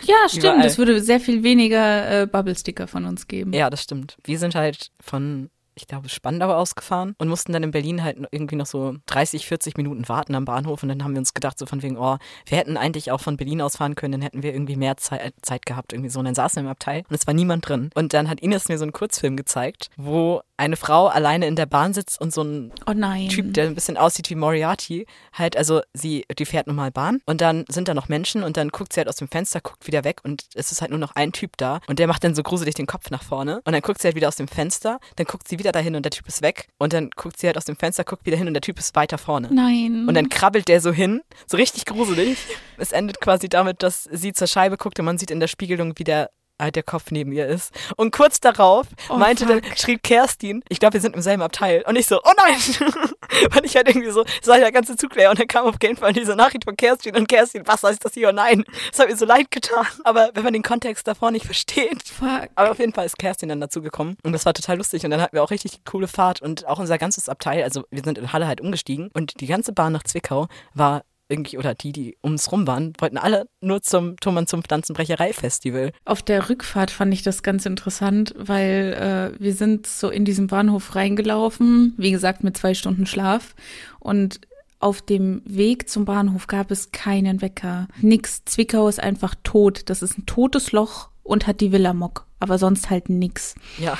Ja, 0.04 0.28
stimmt. 0.28 0.64
Es 0.64 0.78
würde 0.78 1.02
sehr 1.02 1.20
viel 1.20 1.42
weniger 1.42 2.24
äh, 2.24 2.28
Bubble-Sticker 2.28 2.88
von 2.88 3.06
uns 3.06 3.28
geben. 3.28 3.54
Ja, 3.54 3.70
das 3.70 3.82
stimmt. 3.82 4.18
Wir 4.26 4.38
sind 4.38 4.54
halt 4.54 4.92
von, 5.00 5.50
ich 5.76 5.88
glaube, 5.88 6.10
Spandau 6.10 6.54
ausgefahren 6.54 7.16
und 7.18 7.28
mussten 7.28 7.54
dann 7.54 7.64
in 7.64 7.72
Berlin 7.72 8.04
halt 8.04 8.18
irgendwie 8.32 8.56
noch 8.56 8.66
so 8.66 8.96
30, 9.08 9.46
40 9.46 9.78
Minuten 9.78 10.08
warten 10.10 10.36
am 10.36 10.46
Bahnhof. 10.46 10.84
Und 10.84 10.90
dann 10.90 11.04
haben 11.04 11.14
wir 11.14 11.20
uns 11.20 11.34
gedacht, 11.34 11.58
so 11.58 11.66
von 11.66 11.82
wegen, 11.82 11.98
oh, 11.98 12.18
wir 12.46 12.58
hätten 12.58 12.78
eigentlich 12.78 13.12
auch 13.12 13.22
von 13.22 13.38
Berlin 13.38 13.62
aus 13.62 13.78
fahren 13.78 13.96
können, 13.96 14.14
dann 14.14 14.22
hätten 14.22 14.44
wir 14.44 14.54
irgendwie 14.54 14.76
mehr 14.76 14.98
Zeit, 14.98 15.34
Zeit 15.42 15.66
gehabt, 15.66 15.94
irgendwie 15.94 16.10
so. 16.10 16.20
Und 16.20 16.26
dann 16.26 16.36
saßen 16.36 16.58
wir 16.62 16.68
im 16.68 16.72
Abteil 16.72 17.04
und 17.10 17.16
es 17.16 17.28
war 17.28 17.34
niemand 17.34 17.68
drin. 17.68 17.90
Und 17.96 18.14
dann 18.14 18.30
hat 18.30 18.40
Ines 18.42 18.68
mir 18.70 18.78
so 18.78 18.84
einen 18.84 18.92
Kurzfilm 18.92 19.38
gezeigt, 19.38 19.90
wo 19.98 20.42
eine 20.58 20.78
Frau 20.78 21.08
alleine 21.08 21.48
in 21.48 21.56
der 21.56 21.66
Bahn 21.66 21.94
sitzt 21.94 22.22
und 22.22 22.32
so 22.34 22.44
ein 22.44 22.72
Oh. 22.86 23.30
Typ, 23.30 23.54
der 23.54 23.66
ein 23.66 23.76
bisschen 23.76 23.98
aussieht 23.98 24.30
wie 24.30 24.36
Moriarty, 24.36 25.08
halt, 25.34 25.58
also 25.58 25.82
sie, 25.94 26.26
die 26.38 26.46
fährt 26.46 26.68
normal 26.68 26.92
Bahn 26.92 27.22
und 27.26 27.42
dann 27.42 27.66
sind 27.68 27.88
da 27.88 27.94
noch 27.94 28.10
Menschen 28.10 28.44
und 28.44 28.58
dann 28.58 28.70
guckt 28.70 28.94
sie 28.94 29.00
halt 29.00 29.08
aus 29.08 29.16
dem 29.16 29.28
Fenster, 29.28 29.60
guckt 29.62 29.88
wieder 29.88 30.04
weg 30.04 30.20
und 30.24 30.46
es 30.54 30.72
ist 30.72 30.82
halt 30.82 30.92
nur 30.92 31.00
noch 31.00 31.16
ein 31.16 31.32
Typ 31.32 31.58
da 31.58 31.80
und 31.88 31.98
der 31.98 32.08
macht 32.08 32.24
dann 32.24 32.36
so 32.36 32.44
gruselig 32.44 32.76
den 32.76 32.86
Kopf 32.86 33.10
nach 33.10 33.24
vorne 33.24 33.62
und 33.66 33.74
dann 33.74 33.82
guckt 33.82 34.02
sie 34.02 34.08
halt 34.08 34.16
wieder 34.16 34.28
aus 34.28 34.36
dem 34.36 34.48
Fenster, 34.48 35.00
dann 35.16 35.26
guckt 35.26 35.48
sie 35.48 35.58
wieder 35.62 35.72
dahin 35.72 35.96
und 35.96 36.04
der 36.04 36.12
Typ 36.12 36.28
ist 36.28 36.42
weg 36.42 36.68
und 36.80 36.94
dann 36.94 37.12
guckt 37.16 37.40
sie 37.40 37.48
halt 37.48 37.58
aus 37.58 37.66
dem 37.66 37.76
Fenster, 37.76 38.04
guckt 38.04 38.26
wieder 38.26 38.36
hin 38.36 38.48
und 38.48 38.54
der 38.54 38.62
Typ 38.62 38.80
ist 38.80 38.96
weiter 38.96 39.20
vorne. 39.20 39.50
Nein. 39.52 40.08
Und 40.08 40.16
dann 40.16 40.28
krabbelt 40.28 40.68
der 40.68 40.82
so 40.82 40.92
hin, 40.92 41.22
so 41.46 41.56
richtig 41.56 41.86
gruselig. 41.86 42.38
Es 42.78 42.92
endet 42.92 43.22
quasi 43.22 43.48
damit, 43.48 43.84
dass 43.84 44.06
sie 44.12 44.34
zur 44.34 44.48
Scheibe 44.48 44.78
guckt 44.78 45.00
und 45.00 45.06
man 45.06 45.20
sieht 45.20 45.30
in 45.30 45.40
der 45.40 45.48
Spiegelung, 45.48 45.94
wie 45.98 46.04
der 46.04 46.32
der 46.70 46.84
Kopf 46.84 47.06
neben 47.10 47.32
ihr 47.32 47.48
ist. 47.48 47.74
Und 47.96 48.12
kurz 48.12 48.40
darauf 48.40 48.86
Oh, 49.10 49.18
meinte 49.18 49.46
dann, 49.46 49.62
schrieb 49.76 50.04
Kerstin, 50.04 50.64
ich 50.70 50.80
glaube, 50.80 50.94
wir 50.94 51.02
sind 51.02 51.16
im 51.16 51.22
selben 51.22 51.42
Abteil. 51.42 51.84
Und 51.88 51.96
ich 51.96 52.06
so, 52.06 52.20
oh 52.24 52.32
nein! 52.38 52.60
Weil 53.52 53.66
ich 53.66 53.76
halt 53.76 53.88
irgendwie 53.88 54.12
so, 54.12 54.24
es 54.42 54.48
war 54.48 54.58
der 54.58 54.72
ganze 54.72 54.96
Zug 54.98 55.16
leer 55.16 55.32
und 55.32 55.40
dann 55.40 55.48
kam 55.48 55.66
auf 55.66 55.76
jeden 55.82 55.96
Fall 55.98 56.14
diese 56.14 56.36
Nachricht 56.36 56.66
von 56.66 56.76
Kerstin 56.78 57.16
und 57.16 57.28
Kerstin, 57.28 57.64
was 57.66 57.82
heißt 57.82 58.04
das 58.04 58.14
hier? 58.14 58.30
Oh 58.30 58.32
nein! 58.34 58.66
Das 58.92 59.00
hat 59.00 59.10
mir 59.10 59.16
so 59.16 59.26
leid 59.26 59.50
getan. 59.50 59.88
Aber 60.04 60.30
wenn 60.34 60.44
man 60.44 60.54
den 60.54 60.64
Kontext 60.64 61.08
davor 61.08 61.32
nicht 61.32 61.46
versteht, 61.46 62.04
Fuck. 62.10 62.50
aber 62.56 62.72
auf 62.72 62.80
jeden 62.80 62.94
Fall 62.94 63.06
ist 63.06 63.18
Kerstin 63.18 63.50
dann 63.50 63.62
dazu 63.62 63.82
gekommen 63.82 64.18
und 64.24 64.34
das 64.34 64.46
war 64.46 64.54
total 64.54 64.78
lustig 64.78 65.06
und 65.06 65.12
dann 65.12 65.22
hatten 65.22 65.36
wir 65.36 65.44
auch 65.44 65.52
richtig 65.52 65.84
coole 65.86 66.08
Fahrt 66.08 66.42
und 66.42 66.68
auch 66.68 66.80
unser 66.80 66.98
ganzes 66.98 67.30
Abteil, 67.30 67.64
also 67.64 67.84
wir 67.90 68.04
sind 68.04 68.18
in 68.18 68.34
Halle 68.34 68.48
halt 68.48 68.60
umgestiegen 68.62 69.10
und 69.14 69.40
die 69.40 69.48
ganze 69.48 69.72
Bahn 69.72 69.94
nach 69.94 70.04
Zwickau 70.04 70.48
war 70.74 71.04
irgendwie, 71.32 71.58
oder 71.58 71.74
die, 71.74 71.92
die 71.92 72.18
ums 72.24 72.52
rum 72.52 72.68
waren, 72.68 72.94
wollten 73.00 73.18
alle 73.18 73.48
nur 73.62 73.82
zum 73.82 74.18
Thomann 74.18 74.48
zum 74.48 74.64
Pflanzenbrecherei-Festival. 74.64 75.92
Auf 76.06 76.22
der 76.22 76.50
Rückfahrt 76.50 76.92
fand 76.92 77.14
ich 77.14 77.24
das 77.24 77.42
ganz 77.42 77.66
interessant, 77.66 78.36
weil 78.38 79.34
äh, 79.38 79.42
wir 79.42 79.54
sind 79.54 79.88
so 79.88 80.10
in 80.10 80.26
diesem 80.26 80.48
Bahnhof 80.48 80.96
reingelaufen, 80.96 81.94
wie 81.98 82.12
gesagt 82.12 82.44
mit 82.44 82.58
zwei 82.58 82.74
Stunden 82.74 83.06
Schlaf 83.06 83.56
und 84.00 84.42
auf 84.80 85.02
dem 85.02 85.44
Weg 85.46 85.90
zum 85.90 86.06
Bahnhof 86.06 86.48
gab 86.48 86.72
es 86.72 86.92
keinen 86.92 87.42
Wecker. 87.42 87.88
Nix. 88.02 88.44
Zwickau 88.46 88.88
ist 88.88 89.00
einfach 89.00 89.36
tot. 89.44 89.84
Das 89.92 90.02
ist 90.02 90.18
ein 90.18 90.26
totes 90.26 90.72
Loch 90.72 91.10
und 91.22 91.46
hat 91.46 91.62
die 91.62 91.72
Villa 91.72 91.94
Mock. 91.94 92.26
Aber 92.42 92.58
sonst 92.58 92.90
halt 92.90 93.10
nix. 93.10 93.56
Ja. 93.78 93.98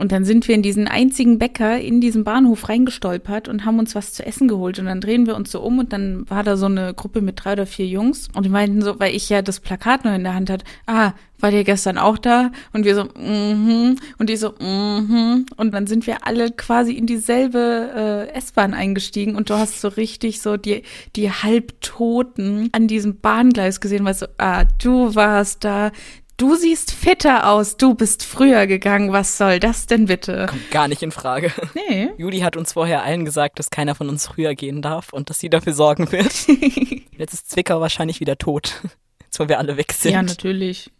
Und 0.00 0.12
dann 0.12 0.24
sind 0.24 0.48
wir 0.48 0.54
in 0.54 0.62
diesen 0.62 0.88
einzigen 0.88 1.38
Bäcker 1.38 1.78
in 1.78 2.00
diesem 2.00 2.24
Bahnhof 2.24 2.70
reingestolpert 2.70 3.48
und 3.48 3.66
haben 3.66 3.78
uns 3.78 3.94
was 3.94 4.14
zu 4.14 4.24
essen 4.24 4.48
geholt. 4.48 4.78
Und 4.78 4.86
dann 4.86 5.02
drehen 5.02 5.26
wir 5.26 5.36
uns 5.36 5.50
so 5.52 5.60
um 5.60 5.78
und 5.78 5.92
dann 5.92 6.24
war 6.30 6.42
da 6.42 6.56
so 6.56 6.64
eine 6.64 6.94
Gruppe 6.94 7.20
mit 7.20 7.44
drei 7.44 7.52
oder 7.52 7.66
vier 7.66 7.86
Jungs. 7.86 8.28
Und 8.34 8.46
die 8.46 8.48
meinten 8.48 8.80
so, 8.80 8.98
weil 8.98 9.14
ich 9.14 9.28
ja 9.28 9.42
das 9.42 9.60
Plakat 9.60 10.06
noch 10.06 10.14
in 10.14 10.24
der 10.24 10.34
Hand 10.34 10.48
hatte, 10.48 10.64
ah, 10.86 11.12
war 11.38 11.50
der 11.50 11.64
gestern 11.64 11.98
auch 11.98 12.16
da? 12.16 12.50
Und 12.72 12.86
wir 12.86 12.94
so, 12.94 13.04
mhm. 13.04 13.90
Mm 13.90 13.96
und 14.18 14.30
die 14.30 14.36
so, 14.36 14.54
mhm. 14.58 15.44
Mm 15.46 15.46
und 15.56 15.74
dann 15.74 15.86
sind 15.86 16.06
wir 16.06 16.26
alle 16.26 16.50
quasi 16.50 16.92
in 16.92 17.04
dieselbe 17.06 18.28
äh, 18.32 18.36
S-Bahn 18.38 18.72
eingestiegen 18.72 19.34
und 19.34 19.50
du 19.50 19.54
hast 19.54 19.82
so 19.82 19.88
richtig 19.88 20.40
so 20.40 20.56
die, 20.56 20.82
die 21.14 21.30
Halbtoten 21.30 22.70
an 22.72 22.88
diesem 22.88 23.20
Bahngleis 23.20 23.80
gesehen, 23.80 24.06
weil 24.06 24.14
so, 24.14 24.26
ah, 24.38 24.64
du 24.82 25.14
warst 25.14 25.64
da, 25.64 25.92
Du 26.40 26.54
siehst 26.54 26.92
fitter 26.92 27.50
aus, 27.50 27.76
du 27.76 27.92
bist 27.94 28.24
früher 28.24 28.66
gegangen, 28.66 29.12
was 29.12 29.36
soll 29.36 29.60
das 29.60 29.84
denn 29.84 30.06
bitte? 30.06 30.46
Kommt 30.46 30.70
gar 30.70 30.88
nicht 30.88 31.02
in 31.02 31.12
Frage. 31.12 31.52
Nee. 31.74 32.12
Juli 32.16 32.40
hat 32.40 32.56
uns 32.56 32.72
vorher 32.72 33.02
allen 33.02 33.26
gesagt, 33.26 33.58
dass 33.58 33.68
keiner 33.68 33.94
von 33.94 34.08
uns 34.08 34.26
früher 34.26 34.54
gehen 34.54 34.80
darf 34.80 35.12
und 35.12 35.28
dass 35.28 35.38
sie 35.38 35.50
dafür 35.50 35.74
sorgen 35.74 36.10
wird. 36.12 36.48
Jetzt 37.18 37.34
ist 37.34 37.50
Zwickau 37.50 37.82
wahrscheinlich 37.82 38.20
wieder 38.20 38.38
tot. 38.38 38.80
Jetzt, 39.20 39.38
wo 39.38 39.48
wir 39.48 39.58
alle 39.58 39.76
weg 39.76 39.92
sind. 39.92 40.12
Ja, 40.12 40.22
natürlich. 40.22 40.90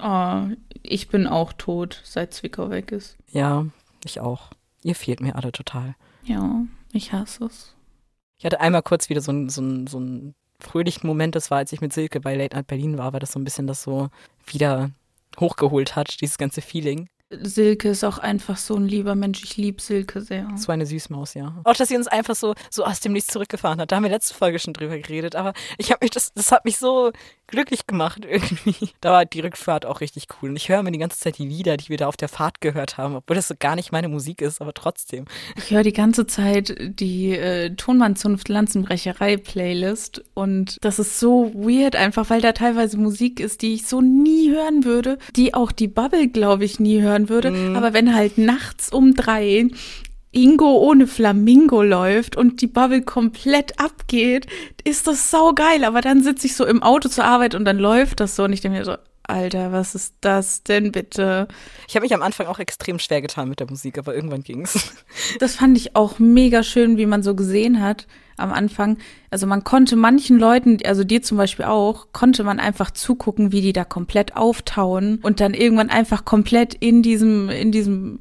Oh, 0.00 0.42
ich 0.84 1.08
bin 1.08 1.26
auch 1.26 1.52
tot, 1.52 2.00
seit 2.04 2.32
Zwickau 2.32 2.70
weg 2.70 2.92
ist. 2.92 3.16
Ja, 3.32 3.66
ich 4.04 4.20
auch. 4.20 4.50
Ihr 4.84 4.94
fehlt 4.94 5.20
mir 5.20 5.34
alle 5.34 5.50
total. 5.50 5.96
Ja, 6.22 6.62
ich 6.92 7.12
hasse 7.12 7.46
es. 7.46 7.74
Ich 8.38 8.44
hatte 8.44 8.60
einmal 8.60 8.82
kurz 8.82 9.08
wieder 9.08 9.20
so 9.20 9.32
ein, 9.32 9.48
so 9.48 9.60
ein, 9.60 9.88
so 9.88 9.98
ein 9.98 10.36
fröhlichen 10.64 11.06
Moment, 11.06 11.34
das 11.34 11.50
war, 11.50 11.58
als 11.58 11.72
ich 11.72 11.80
mit 11.80 11.92
Silke 11.92 12.20
bei 12.20 12.34
Late 12.34 12.56
Night 12.56 12.66
Berlin 12.66 12.98
war, 12.98 13.12
weil 13.12 13.20
das 13.20 13.32
so 13.32 13.38
ein 13.38 13.44
bisschen 13.44 13.66
das 13.66 13.82
so 13.82 14.08
wieder 14.46 14.90
hochgeholt 15.38 15.96
hat, 15.96 16.20
dieses 16.20 16.38
ganze 16.38 16.62
Feeling. 16.62 17.08
Silke 17.42 17.88
ist 17.90 18.04
auch 18.04 18.18
einfach 18.18 18.56
so 18.56 18.76
ein 18.76 18.86
lieber 18.86 19.14
Mensch. 19.14 19.42
Ich 19.44 19.56
liebe 19.56 19.80
Silke 19.80 20.20
sehr. 20.20 20.48
So 20.56 20.72
eine 20.72 20.86
Süßmaus, 20.86 21.34
ja. 21.34 21.54
Auch, 21.64 21.74
dass 21.74 21.88
sie 21.88 21.96
uns 21.96 22.06
einfach 22.06 22.34
so, 22.34 22.54
so 22.70 22.84
aus 22.84 23.00
dem 23.00 23.12
Nichts 23.12 23.32
zurückgefahren 23.32 23.80
hat. 23.80 23.92
Da 23.92 23.96
haben 23.96 24.02
wir 24.02 24.10
letzte 24.10 24.34
Folge 24.34 24.58
schon 24.58 24.72
drüber 24.72 24.98
geredet. 24.98 25.36
Aber 25.36 25.52
ich 25.78 25.90
habe 25.90 26.04
mich, 26.04 26.10
das, 26.10 26.32
das 26.34 26.52
hat 26.52 26.64
mich 26.64 26.78
so 26.78 27.12
glücklich 27.46 27.86
gemacht 27.86 28.24
irgendwie. 28.28 28.90
Da 29.00 29.12
war 29.12 29.24
die 29.24 29.40
Rückfahrt 29.40 29.86
auch 29.86 30.00
richtig 30.00 30.26
cool. 30.42 30.50
Und 30.50 30.56
ich 30.56 30.68
höre 30.68 30.82
mir 30.82 30.92
die 30.92 30.98
ganze 30.98 31.18
Zeit 31.18 31.38
die 31.38 31.46
Lieder, 31.46 31.76
die 31.76 31.88
wir 31.88 31.96
da 31.96 32.08
auf 32.08 32.16
der 32.16 32.28
Fahrt 32.28 32.60
gehört 32.60 32.98
haben, 32.98 33.16
obwohl 33.16 33.36
das 33.36 33.48
so 33.48 33.54
gar 33.58 33.76
nicht 33.76 33.92
meine 33.92 34.08
Musik 34.08 34.40
ist, 34.40 34.60
aber 34.60 34.74
trotzdem. 34.74 35.24
Ich 35.56 35.70
höre 35.70 35.82
die 35.82 35.92
ganze 35.92 36.26
Zeit 36.26 36.74
die 36.78 37.32
äh, 37.32 37.74
Tonmannzunft 37.74 38.48
Lanzenbrecherei 38.48 39.36
Playlist 39.36 40.22
und 40.34 40.78
das 40.82 40.98
ist 40.98 41.20
so 41.20 41.52
weird 41.54 41.96
einfach, 41.96 42.30
weil 42.30 42.40
da 42.40 42.52
teilweise 42.52 42.96
Musik 42.96 43.40
ist, 43.40 43.62
die 43.62 43.74
ich 43.74 43.86
so 43.86 44.00
nie 44.00 44.50
hören 44.50 44.84
würde, 44.84 45.18
die 45.36 45.54
auch 45.54 45.72
die 45.72 45.88
Bubble, 45.88 46.28
glaube 46.28 46.64
ich, 46.64 46.80
nie 46.80 47.00
hören 47.00 47.23
würde. 47.28 47.50
Mhm. 47.50 47.76
Aber 47.76 47.92
wenn 47.92 48.14
halt 48.14 48.38
nachts 48.38 48.92
um 48.92 49.14
drei 49.14 49.68
Ingo 50.32 50.78
ohne 50.78 51.06
Flamingo 51.06 51.82
läuft 51.82 52.36
und 52.36 52.60
die 52.60 52.66
Bubble 52.66 53.02
komplett 53.02 53.78
abgeht, 53.78 54.46
ist 54.82 55.06
das 55.06 55.30
sau 55.30 55.52
geil. 55.52 55.84
Aber 55.84 56.00
dann 56.00 56.22
sitze 56.22 56.46
ich 56.46 56.56
so 56.56 56.64
im 56.66 56.82
Auto 56.82 57.08
zur 57.08 57.24
Arbeit 57.24 57.54
und 57.54 57.64
dann 57.64 57.78
läuft 57.78 58.20
das 58.20 58.36
so 58.36 58.44
und 58.44 58.52
ich 58.52 58.60
denke 58.60 58.78
mir 58.78 58.84
so, 58.84 58.96
Alter, 59.26 59.72
was 59.72 59.94
ist 59.94 60.14
das 60.20 60.64
denn 60.64 60.92
bitte? 60.92 61.48
Ich 61.88 61.96
habe 61.96 62.04
mich 62.04 62.12
am 62.12 62.22
Anfang 62.22 62.46
auch 62.46 62.58
extrem 62.58 62.98
schwer 62.98 63.22
getan 63.22 63.48
mit 63.48 63.58
der 63.58 63.70
Musik, 63.70 63.96
aber 63.96 64.14
irgendwann 64.14 64.42
ging's. 64.42 64.92
Das 65.38 65.56
fand 65.56 65.78
ich 65.78 65.96
auch 65.96 66.18
mega 66.18 66.62
schön, 66.62 66.98
wie 66.98 67.06
man 67.06 67.22
so 67.22 67.34
gesehen 67.34 67.80
hat 67.80 68.06
am 68.36 68.52
Anfang. 68.52 68.98
Also 69.30 69.46
man 69.46 69.64
konnte 69.64 69.96
manchen 69.96 70.38
Leuten, 70.38 70.78
also 70.84 71.04
dir 71.04 71.22
zum 71.22 71.38
Beispiel 71.38 71.64
auch, 71.64 72.08
konnte 72.12 72.44
man 72.44 72.60
einfach 72.60 72.90
zugucken, 72.90 73.52
wie 73.52 73.60
die 73.60 73.72
da 73.72 73.84
komplett 73.84 74.36
auftauen 74.36 75.18
und 75.22 75.40
dann 75.40 75.54
irgendwann 75.54 75.90
einfach 75.90 76.24
komplett 76.24 76.74
in 76.74 77.02
diesem, 77.02 77.48
in 77.48 77.72
diesem 77.72 78.20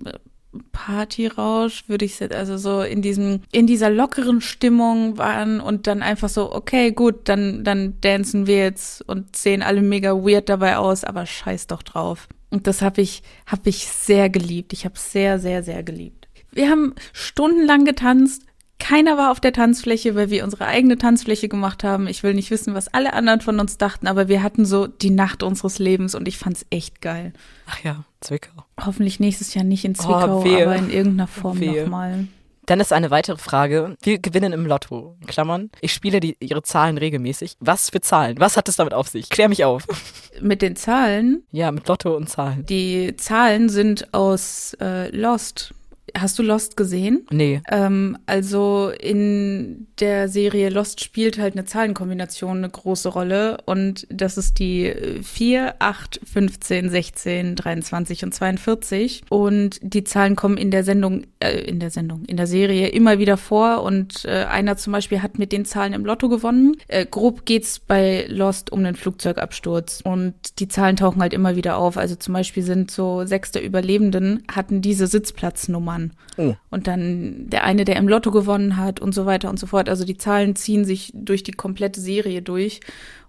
Partyrausch, 0.72 1.88
würde 1.88 2.06
ich 2.06 2.20
jetzt, 2.20 2.36
also 2.36 2.58
so 2.58 2.82
in 2.82 3.02
diesem, 3.02 3.42
in 3.52 3.66
dieser 3.66 3.90
lockeren 3.90 4.42
Stimmung 4.42 5.18
waren 5.18 5.60
und 5.60 5.88
dann 5.88 6.04
einfach 6.04 6.30
so, 6.30 6.54
okay, 6.54 6.92
gut, 6.92 7.28
dann, 7.28 7.64
dann 7.64 8.00
dancen 8.02 8.46
wir 8.46 8.58
jetzt 8.58 9.02
und 9.08 9.36
sehen 9.36 9.62
alle 9.62 9.82
mega 9.82 10.14
weird 10.14 10.50
dabei 10.50 10.78
aus, 10.78 11.04
aber 11.04 11.26
scheiß 11.26 11.68
doch 11.68 11.82
drauf. 11.82 12.28
Und 12.50 12.68
das 12.68 12.84
habe 12.84 13.02
ich, 13.02 13.24
habe 13.48 13.70
ich 13.70 13.88
sehr 13.88 14.30
geliebt. 14.30 14.74
Ich 14.74 14.86
habe 14.86 14.98
sehr, 14.98 15.40
sehr, 15.40 15.64
sehr 15.64 15.82
geliebt. 15.82 16.28
Wir 16.52 16.70
haben 16.70 16.94
stundenlang 17.14 17.84
getanzt, 17.84 18.44
keiner 18.84 19.18
war 19.18 19.32
auf 19.32 19.40
der 19.40 19.54
Tanzfläche, 19.54 20.14
weil 20.14 20.30
wir 20.30 20.44
unsere 20.44 20.66
eigene 20.66 20.98
Tanzfläche 20.98 21.48
gemacht 21.48 21.86
haben. 21.86 22.06
Ich 22.06 22.22
will 22.22 22.34
nicht 22.34 22.52
wissen, 22.52 22.74
was 22.74 22.90
alle 22.90 23.14
anderen 23.14 23.40
von 23.40 23.62
uns 23.62 23.78
dachten, 23.78 24.08
aber 24.08 24.28
wir 24.28 24.44
hatten 24.44 24.66
so 24.66 24.88
die 24.88 25.10
Nacht 25.10 25.42
unseres 25.42 25.80
Lebens 25.80 26.16
und 26.16 26.28
ich 26.28 26.38
fand's 26.38 26.66
echt 26.70 27.02
geil. 27.02 27.32
Ach 27.66 27.82
ja, 27.82 28.04
Zwickau. 28.20 28.66
Hoffentlich 28.86 29.22
nächstes 29.22 29.54
Jahr 29.54 29.64
nicht 29.64 29.86
in 29.86 29.94
oh, 29.94 30.04
Zwickau, 30.04 30.44
oh, 30.44 30.62
aber 30.62 30.76
in 30.76 30.90
irgendeiner 30.90 31.28
Form 31.28 31.60
nochmal. 31.62 32.28
Dann 32.66 32.82
ist 32.82 32.92
eine 32.92 33.10
weitere 33.10 33.38
Frage. 33.38 33.96
Wir 34.02 34.20
gewinnen 34.20 34.52
im 34.52 34.66
Lotto. 34.66 35.16
Klammern. 35.28 35.70
Ich 35.80 35.94
spiele 35.94 36.20
die, 36.20 36.36
ihre 36.42 36.62
Zahlen 36.62 36.98
regelmäßig. 36.98 37.56
Was 37.62 37.90
für 37.90 38.02
Zahlen? 38.02 38.38
Was 38.40 38.58
hat 38.58 38.68
es 38.68 38.76
damit 38.76 38.94
auf 38.94 39.08
sich? 39.08 39.30
Klär 39.30 39.48
mich 39.48 39.64
auf. 39.64 39.86
Mit 40.42 40.62
den 40.62 40.76
Zahlen? 40.76 41.44
Ja, 41.52 41.72
mit 41.72 41.88
Lotto 41.88 42.18
und 42.18 42.28
Zahlen. 42.28 42.66
Die 42.66 43.16
Zahlen 43.16 43.70
sind 43.70 44.14
aus 44.14 44.76
äh, 44.82 45.10
Lost. 45.16 45.74
Hast 46.16 46.38
du 46.38 46.44
Lost 46.44 46.76
gesehen? 46.76 47.26
Nee. 47.32 47.62
Ähm, 47.72 48.18
also 48.26 48.92
in 49.00 49.88
der 50.00 50.28
Serie 50.28 50.70
Lost 50.70 51.02
spielt 51.02 51.40
halt 51.40 51.54
eine 51.56 51.66
Zahlenkombination 51.66 52.58
eine 52.58 52.70
große 52.70 53.10
Rolle 53.10 53.58
und 53.66 54.06
das 54.10 54.38
ist 54.38 54.60
die 54.60 54.94
4, 55.24 55.76
8, 55.80 56.20
15, 56.26 56.90
16, 56.90 57.56
23 57.56 58.24
und 58.26 58.34
42 58.34 59.22
und 59.30 59.80
die 59.82 60.04
Zahlen 60.04 60.36
kommen 60.36 60.58
in 60.58 60.72
der 60.72 60.84
Sendung, 60.84 61.24
äh, 61.40 61.62
in 61.62 61.80
der 61.80 61.90
Sendung, 61.90 62.26
in 62.26 62.36
der 62.36 62.48
Serie 62.48 62.90
immer 62.90 63.18
wieder 63.18 63.38
vor 63.38 63.82
und 63.84 64.26
äh, 64.26 64.44
einer 64.44 64.76
zum 64.76 64.92
Beispiel 64.92 65.22
hat 65.22 65.40
mit 65.40 65.54
den 65.54 65.64
Zahlen 65.64 65.94
im 65.94 66.06
Lotto 66.06 66.28
gewonnen. 66.28 66.76
Äh, 66.90 67.06
grob 67.06 67.46
geht's 67.46 67.80
bei 67.80 68.26
Lost 68.28 68.72
um 68.72 68.80
einen 68.80 68.96
Flugzeugabsturz 68.96 70.02
und 70.04 70.60
die 70.60 70.68
Zahlen 70.68 70.98
tauchen 70.98 71.22
halt 71.22 71.34
immer 71.34 71.56
wieder 71.56 71.78
auf. 71.78 71.98
Also 71.98 72.16
zum 72.16 72.34
Beispiel 72.34 72.64
sind 72.64 72.92
so 72.92 73.26
sechs 73.26 73.52
der 73.52 73.64
Überlebenden 73.64 74.44
hatten 74.52 74.82
diese 74.82 75.08
Sitzplatznummern 75.08 75.93
an. 75.94 76.12
Oh. 76.38 76.56
Und 76.70 76.88
dann 76.88 77.50
der 77.50 77.64
eine, 77.64 77.86
der 77.86 77.96
im 77.96 78.08
Lotto 78.08 78.32
gewonnen 78.32 78.78
hat 78.78 79.00
und 79.00 79.14
so 79.14 79.26
weiter 79.26 79.50
und 79.50 79.60
so 79.60 79.68
fort. 79.68 79.90
Also 79.90 80.06
die 80.06 80.18
Zahlen 80.18 80.56
ziehen 80.56 80.86
sich 80.86 81.12
durch 81.14 81.44
die 81.44 81.52
komplette 81.52 82.02
Serie 82.02 82.42
durch. 82.42 82.82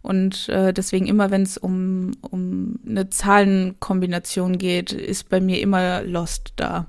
Und 0.03 0.49
äh, 0.49 0.73
deswegen 0.73 1.07
immer, 1.07 1.31
wenn 1.31 1.43
es 1.43 1.57
um, 1.57 2.13
um 2.21 2.79
eine 2.87 3.11
Zahlenkombination 3.11 4.59
geht, 4.59 4.93
ist 4.93 5.29
bei 5.29 5.41
mir 5.41 5.61
immer 5.61 6.03
Lost 6.03 6.55
da. 6.57 6.87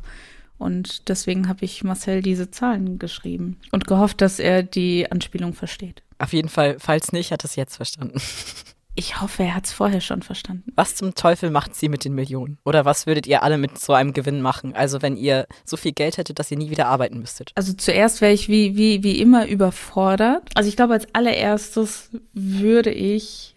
Und 0.58 1.10
deswegen 1.10 1.48
habe 1.50 1.66
ich 1.66 1.84
Marcel 1.84 2.22
diese 2.22 2.50
Zahlen 2.50 2.98
geschrieben 2.98 3.58
und 3.72 3.88
gehofft, 3.88 4.22
dass 4.22 4.40
er 4.40 4.64
die 4.64 5.12
Anspielung 5.12 5.54
versteht. 5.54 6.02
Auf 6.18 6.32
jeden 6.32 6.50
Fall, 6.50 6.78
falls 6.80 7.12
nicht, 7.12 7.32
hat 7.32 7.44
er 7.44 7.50
es 7.50 7.56
jetzt 7.56 7.76
verstanden. 7.76 8.20
Ich 8.98 9.20
hoffe, 9.20 9.44
er 9.44 9.56
hat 9.56 9.66
es 9.66 9.74
vorher 9.74 10.00
schon 10.00 10.22
verstanden. 10.22 10.72
Was 10.76 10.96
zum 10.96 11.16
Teufel 11.16 11.52
macht 11.52 11.76
sie 11.76 11.90
mit 11.90 12.06
den 12.06 12.16
Millionen? 12.16 12.58
Oder 12.64 12.86
was 12.86 13.06
würdet 13.06 13.28
ihr 13.28 13.44
alle 13.44 13.58
mit 13.58 13.78
so 13.78 13.92
einem 13.94 14.14
Gewinn 14.14 14.42
machen? 14.42 14.74
Also 14.74 15.02
wenn 15.02 15.18
ihr 15.18 15.48
so 15.66 15.76
viel 15.76 15.92
Geld 15.92 16.18
hättet, 16.18 16.40
dass 16.40 16.50
ihr 16.50 16.58
nie 16.58 16.70
wieder 16.70 16.88
arbeiten 16.88 17.20
müsstet. 17.20 17.52
Also 17.56 17.74
zuerst 17.74 18.22
wäre 18.22 18.32
ich 18.32 18.48
wie, 18.48 18.78
wie, 18.78 19.04
wie 19.04 19.20
immer 19.20 19.48
überfordert. 19.48 20.50
Also 20.56 20.70
ich 20.70 20.78
glaube, 20.78 20.94
als 20.94 21.14
allererstes 21.14 22.10
würde 22.34 22.92
ich 22.92 23.55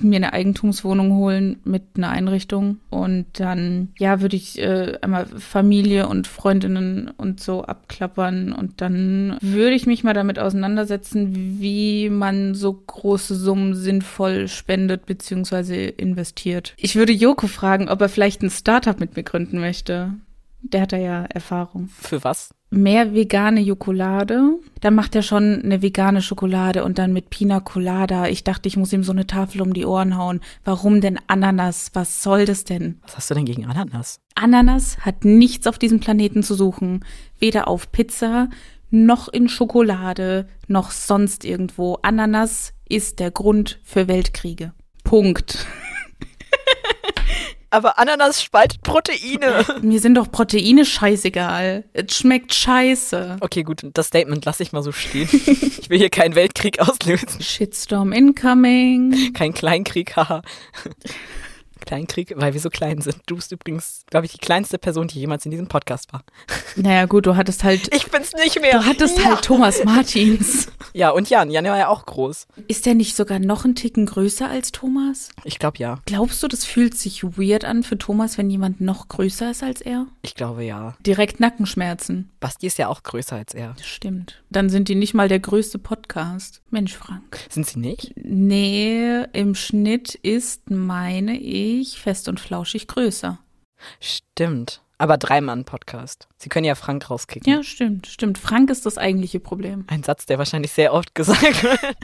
mir 0.00 0.16
eine 0.16 0.32
Eigentumswohnung 0.32 1.12
holen 1.14 1.60
mit 1.64 1.82
einer 1.96 2.10
Einrichtung 2.10 2.78
und 2.90 3.26
dann 3.34 3.88
ja 3.98 4.20
würde 4.20 4.36
ich 4.36 4.58
äh, 4.58 4.98
einmal 5.02 5.26
Familie 5.26 6.08
und 6.08 6.26
Freundinnen 6.26 7.10
und 7.16 7.40
so 7.40 7.62
abklappern 7.62 8.52
und 8.52 8.80
dann 8.80 9.36
würde 9.40 9.74
ich 9.74 9.86
mich 9.86 10.04
mal 10.04 10.14
damit 10.14 10.38
auseinandersetzen, 10.38 11.60
wie 11.60 12.10
man 12.10 12.54
so 12.54 12.72
große 12.72 13.34
Summen 13.34 13.74
sinnvoll 13.74 14.48
spendet 14.48 15.06
bzw. 15.06 15.88
investiert. 15.88 16.74
Ich 16.76 16.96
würde 16.96 17.12
Joko 17.12 17.46
fragen, 17.46 17.88
ob 17.88 18.00
er 18.00 18.08
vielleicht 18.08 18.42
ein 18.42 18.50
Startup 18.50 18.98
mit 18.98 19.16
mir 19.16 19.22
gründen 19.22 19.60
möchte. 19.60 20.14
Der 20.62 20.82
hat 20.82 20.92
da 20.92 20.98
ja 20.98 21.24
Erfahrung. 21.24 21.88
Für 21.88 22.22
was? 22.22 22.50
Mehr 22.72 23.14
vegane 23.14 23.60
Jokolade. 23.60 24.54
Dann 24.80 24.94
macht 24.94 25.16
er 25.16 25.22
schon 25.22 25.60
eine 25.62 25.82
vegane 25.82 26.22
Schokolade 26.22 26.84
und 26.84 26.98
dann 26.98 27.12
mit 27.12 27.28
Pina 27.28 27.58
Colada. 27.58 28.28
Ich 28.28 28.44
dachte, 28.44 28.68
ich 28.68 28.76
muss 28.76 28.92
ihm 28.92 29.02
so 29.02 29.10
eine 29.10 29.26
Tafel 29.26 29.60
um 29.60 29.74
die 29.74 29.84
Ohren 29.84 30.16
hauen. 30.16 30.40
Warum 30.64 31.00
denn 31.00 31.18
Ananas? 31.26 31.90
Was 31.94 32.22
soll 32.22 32.44
das 32.44 32.62
denn? 32.62 33.00
Was 33.02 33.16
hast 33.16 33.30
du 33.30 33.34
denn 33.34 33.44
gegen 33.44 33.66
Ananas? 33.66 34.20
Ananas 34.36 34.98
hat 34.98 35.24
nichts 35.24 35.66
auf 35.66 35.78
diesem 35.78 35.98
Planeten 35.98 36.44
zu 36.44 36.54
suchen. 36.54 37.04
Weder 37.40 37.66
auf 37.66 37.90
Pizza, 37.90 38.48
noch 38.90 39.26
in 39.28 39.48
Schokolade, 39.48 40.48
noch 40.68 40.92
sonst 40.92 41.44
irgendwo. 41.44 41.98
Ananas 42.02 42.72
ist 42.88 43.18
der 43.18 43.32
Grund 43.32 43.80
für 43.82 44.06
Weltkriege. 44.06 44.74
Punkt. 45.02 45.66
Aber 47.70 47.98
Ananas 47.98 48.42
spaltet 48.42 48.82
Proteine. 48.82 49.64
Mir 49.82 50.00
sind 50.00 50.16
doch 50.16 50.30
Proteine 50.30 50.84
scheißegal. 50.84 51.84
Es 51.92 52.16
schmeckt 52.16 52.52
scheiße. 52.52 53.36
Okay, 53.40 53.62
gut, 53.62 53.82
das 53.94 54.08
Statement 54.08 54.44
lasse 54.44 54.62
ich 54.62 54.72
mal 54.72 54.82
so 54.82 54.92
stehen. 54.92 55.28
ich 55.30 55.88
will 55.88 55.98
hier 55.98 56.10
keinen 56.10 56.34
Weltkrieg 56.34 56.80
auslösen. 56.80 57.40
Shitstorm 57.40 58.12
incoming. 58.12 59.32
Kein 59.34 59.54
Kleinkrieg, 59.54 60.16
haha. 60.16 60.42
Kleinkrieg, 61.80 62.32
weil 62.36 62.52
wir 62.52 62.60
so 62.60 62.70
klein 62.70 63.00
sind. 63.00 63.16
Du 63.26 63.36
bist 63.36 63.52
übrigens, 63.52 64.04
glaube 64.10 64.26
ich, 64.26 64.32
die 64.32 64.38
kleinste 64.38 64.78
Person, 64.78 65.08
die 65.08 65.18
jemals 65.18 65.44
in 65.44 65.50
diesem 65.50 65.68
Podcast 65.68 66.12
war. 66.12 66.22
Naja, 66.76 67.06
gut, 67.06 67.26
du 67.26 67.36
hattest 67.36 67.64
halt. 67.64 67.94
Ich 67.94 68.10
bin's 68.10 68.32
nicht 68.32 68.60
mehr. 68.60 68.78
Du 68.78 68.86
hattest 68.86 69.18
ja. 69.18 69.24
halt 69.24 69.42
Thomas 69.42 69.84
Martins. 69.84 70.68
Ja, 70.92 71.10
und 71.10 71.30
Jan. 71.30 71.50
Jan 71.50 71.64
war 71.64 71.78
ja 71.78 71.88
auch 71.88 72.06
groß. 72.06 72.46
Ist 72.68 72.86
der 72.86 72.94
nicht 72.94 73.16
sogar 73.16 73.38
noch 73.38 73.64
einen 73.64 73.74
Ticken 73.74 74.06
größer 74.06 74.48
als 74.48 74.72
Thomas? 74.72 75.30
Ich 75.44 75.58
glaube 75.58 75.78
ja. 75.78 76.00
Glaubst 76.06 76.42
du, 76.42 76.48
das 76.48 76.64
fühlt 76.64 76.96
sich 76.96 77.22
weird 77.22 77.64
an 77.64 77.82
für 77.82 77.98
Thomas, 77.98 78.38
wenn 78.38 78.50
jemand 78.50 78.80
noch 78.80 79.08
größer 79.08 79.50
ist 79.50 79.62
als 79.62 79.80
er? 79.80 80.06
Ich 80.22 80.34
glaube 80.34 80.64
ja. 80.64 80.96
Direkt 81.06 81.40
Nackenschmerzen. 81.40 82.30
Basti 82.40 82.66
ist 82.66 82.78
ja 82.78 82.88
auch 82.88 83.02
größer 83.02 83.36
als 83.36 83.54
er. 83.54 83.74
Stimmt. 83.82 84.42
Dann 84.50 84.68
sind 84.68 84.88
die 84.88 84.94
nicht 84.94 85.14
mal 85.14 85.28
der 85.28 85.40
größte 85.40 85.78
Podcast. 85.78 86.60
Mensch, 86.70 86.96
Frank. 86.96 87.38
Sind 87.48 87.66
sie 87.66 87.78
nicht? 87.78 88.12
Nee, 88.16 89.24
im 89.32 89.54
Schnitt 89.54 90.14
ist, 90.14 90.70
meine 90.70 91.38
ich, 91.38 91.69
fest 91.96 92.28
und 92.28 92.40
flauschig 92.40 92.86
größer. 92.86 93.38
Stimmt. 94.00 94.82
Aber 94.98 95.16
Dreimann-Podcast. 95.16 96.28
Sie 96.36 96.50
können 96.50 96.66
ja 96.66 96.74
Frank 96.74 97.08
rauskicken. 97.08 97.50
Ja, 97.50 97.62
stimmt, 97.62 98.06
stimmt. 98.06 98.36
Frank 98.36 98.68
ist 98.68 98.84
das 98.84 98.98
eigentliche 98.98 99.40
Problem. 99.40 99.84
Ein 99.86 100.02
Satz, 100.02 100.26
der 100.26 100.36
wahrscheinlich 100.38 100.72
sehr 100.72 100.92
oft 100.92 101.14
gesagt 101.14 101.62
wird. 101.62 101.96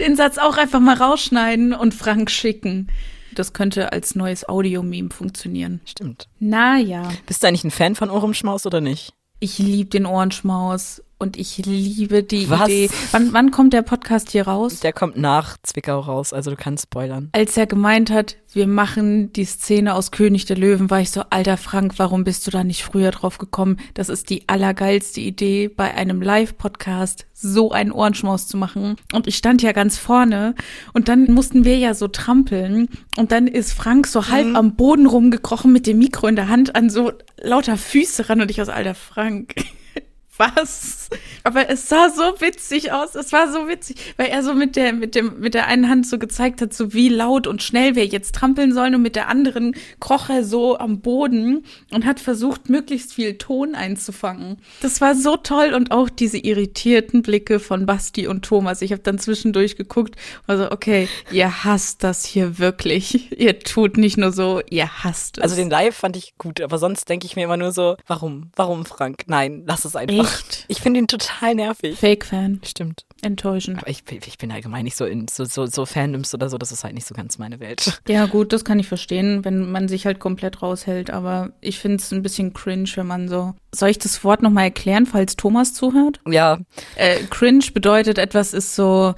Den 0.00 0.16
Satz 0.16 0.38
auch 0.38 0.56
einfach 0.56 0.80
mal 0.80 0.96
rausschneiden 0.96 1.74
und 1.74 1.92
Frank 1.94 2.30
schicken. 2.30 2.90
Das 3.34 3.52
könnte 3.52 3.92
als 3.92 4.14
neues 4.14 4.48
Audio-Meme 4.48 5.10
funktionieren. 5.10 5.82
Stimmt. 5.84 6.28
Naja, 6.38 7.10
Bist 7.26 7.42
du 7.42 7.48
eigentlich 7.48 7.64
ein 7.64 7.70
Fan 7.70 7.94
von 7.94 8.10
Ohrenschmaus 8.10 8.64
oder 8.66 8.80
nicht? 8.80 9.12
ich 9.40 9.58
liebe 9.58 9.90
den 9.90 10.06
Ohrenschmaus 10.06 11.02
und 11.22 11.36
ich 11.36 11.58
liebe 11.58 12.24
die 12.24 12.50
Was? 12.50 12.68
Idee. 12.68 12.90
Wann, 13.12 13.32
wann 13.32 13.50
kommt 13.52 13.72
der 13.72 13.82
Podcast 13.82 14.32
hier 14.32 14.48
raus? 14.48 14.80
Der 14.80 14.92
kommt 14.92 15.16
nach 15.16 15.56
Zwickau 15.62 16.00
raus, 16.00 16.32
also 16.32 16.50
du 16.50 16.56
kannst 16.56 16.84
spoilern. 16.84 17.30
Als 17.32 17.56
er 17.56 17.66
gemeint 17.66 18.10
hat, 18.10 18.36
wir 18.52 18.66
machen 18.66 19.32
die 19.32 19.44
Szene 19.44 19.94
aus 19.94 20.10
König 20.10 20.46
der 20.46 20.58
Löwen, 20.58 20.90
war 20.90 21.00
ich 21.00 21.12
so, 21.12 21.22
alter 21.30 21.56
Frank, 21.56 21.94
warum 21.98 22.24
bist 22.24 22.46
du 22.46 22.50
da 22.50 22.64
nicht 22.64 22.82
früher 22.82 23.12
drauf 23.12 23.38
gekommen? 23.38 23.78
Das 23.94 24.08
ist 24.08 24.30
die 24.30 24.48
allergeilste 24.48 25.20
Idee, 25.20 25.68
bei 25.68 25.94
einem 25.94 26.20
Live-Podcast 26.20 27.26
so 27.32 27.70
einen 27.70 27.92
Ohrenschmaus 27.92 28.48
zu 28.48 28.56
machen. 28.56 28.96
Und 29.12 29.28
ich 29.28 29.36
stand 29.36 29.62
ja 29.62 29.70
ganz 29.72 29.98
vorne 29.98 30.56
und 30.92 31.08
dann 31.08 31.30
mussten 31.32 31.64
wir 31.64 31.78
ja 31.78 31.94
so 31.94 32.08
trampeln 32.08 32.88
und 33.16 33.30
dann 33.30 33.46
ist 33.46 33.72
Frank 33.72 34.08
so 34.08 34.28
halb 34.28 34.56
am 34.56 34.74
Boden 34.74 35.06
rumgekrochen 35.06 35.72
mit 35.72 35.86
dem 35.86 35.98
Mikro 35.98 36.26
in 36.26 36.36
der 36.36 36.48
Hand 36.48 36.74
an 36.74 36.90
so 36.90 37.12
lauter 37.40 37.76
Füße 37.76 38.28
ran 38.28 38.40
und 38.40 38.50
ich 38.50 38.60
aus, 38.60 38.68
alter 38.68 38.96
Frank. 38.96 39.54
Was? 40.36 41.01
Aber 41.44 41.68
es 41.68 41.88
sah 41.88 42.10
so 42.10 42.40
witzig 42.40 42.92
aus. 42.92 43.14
Es 43.14 43.32
war 43.32 43.52
so 43.52 43.68
witzig, 43.68 43.96
weil 44.16 44.28
er 44.28 44.42
so 44.42 44.54
mit 44.54 44.76
der, 44.76 44.92
mit 44.92 45.14
dem, 45.14 45.40
mit 45.40 45.54
der 45.54 45.66
einen 45.66 45.88
Hand 45.88 46.06
so 46.06 46.18
gezeigt 46.18 46.60
hat, 46.60 46.72
so 46.72 46.92
wie 46.92 47.08
laut 47.08 47.46
und 47.46 47.62
schnell 47.62 47.94
wir 47.94 48.06
jetzt 48.06 48.34
trampeln 48.34 48.72
sollen 48.72 48.94
und 48.94 49.02
mit 49.02 49.16
der 49.16 49.28
anderen 49.28 49.74
kroch 50.00 50.28
er 50.28 50.44
so 50.44 50.78
am 50.78 51.00
Boden 51.00 51.64
und 51.92 52.04
hat 52.04 52.20
versucht, 52.20 52.68
möglichst 52.68 53.14
viel 53.14 53.38
Ton 53.38 53.74
einzufangen. 53.74 54.58
Das 54.80 55.00
war 55.00 55.14
so 55.14 55.36
toll 55.36 55.74
und 55.74 55.90
auch 55.90 56.08
diese 56.08 56.38
irritierten 56.38 57.22
Blicke 57.22 57.58
von 57.58 57.86
Basti 57.86 58.26
und 58.26 58.44
Thomas. 58.44 58.82
Ich 58.82 58.92
habe 58.92 59.02
dann 59.02 59.18
zwischendurch 59.18 59.76
geguckt 59.76 60.16
und 60.46 60.56
so, 60.56 60.70
okay, 60.70 61.08
ihr 61.30 61.64
hasst 61.64 62.04
das 62.04 62.24
hier 62.24 62.58
wirklich. 62.58 63.30
Ihr 63.42 63.58
tut 63.58 63.96
nicht 63.96 64.18
nur 64.18 64.30
so, 64.30 64.60
ihr 64.70 65.02
hasst 65.02 65.38
es. 65.38 65.42
Also 65.42 65.56
den 65.56 65.70
Live 65.70 65.96
fand 65.96 66.16
ich 66.16 66.34
gut, 66.38 66.60
aber 66.60 66.78
sonst 66.78 67.08
denke 67.08 67.26
ich 67.26 67.34
mir 67.34 67.44
immer 67.44 67.56
nur 67.56 67.72
so, 67.72 67.96
warum? 68.06 68.50
Warum, 68.54 68.84
Frank? 68.84 69.24
Nein, 69.26 69.64
lass 69.66 69.84
es 69.84 69.96
einfach. 69.96 70.24
Echt? 70.24 70.64
Ich 70.68 70.80
finde 70.80 71.00
ihn 71.02 71.08
total 71.08 71.54
nervig. 71.54 71.98
Fake-Fan. 71.98 72.60
Stimmt. 72.64 73.04
Enttäuschend. 73.22 73.78
Aber 73.78 73.88
ich, 73.88 74.02
ich 74.10 74.38
bin 74.38 74.50
allgemein 74.50 74.84
nicht 74.84 74.96
so 74.96 75.04
in 75.04 75.28
so, 75.28 75.44
so, 75.44 75.66
so 75.66 75.86
Fandoms 75.86 76.34
oder 76.34 76.48
so, 76.48 76.58
das 76.58 76.72
ist 76.72 76.82
halt 76.84 76.94
nicht 76.94 77.06
so 77.06 77.14
ganz 77.14 77.38
meine 77.38 77.60
Welt. 77.60 78.00
Ja, 78.08 78.26
gut, 78.26 78.52
das 78.52 78.64
kann 78.64 78.78
ich 78.80 78.88
verstehen, 78.88 79.44
wenn 79.44 79.70
man 79.70 79.86
sich 79.88 80.06
halt 80.06 80.18
komplett 80.18 80.60
raushält. 80.62 81.10
Aber 81.10 81.52
ich 81.60 81.78
finde 81.78 81.96
es 81.98 82.10
ein 82.12 82.22
bisschen 82.22 82.52
cringe, 82.52 82.88
wenn 82.96 83.06
man 83.06 83.28
so. 83.28 83.54
Soll 83.74 83.90
ich 83.90 83.98
das 83.98 84.24
Wort 84.24 84.42
nochmal 84.42 84.64
erklären, 84.64 85.06
falls 85.06 85.36
Thomas 85.36 85.72
zuhört? 85.74 86.20
Ja, 86.28 86.58
Äh, 86.96 87.20
cringe 87.30 87.64
bedeutet, 87.72 88.18
etwas 88.18 88.52
ist 88.54 88.74
so 88.74 89.14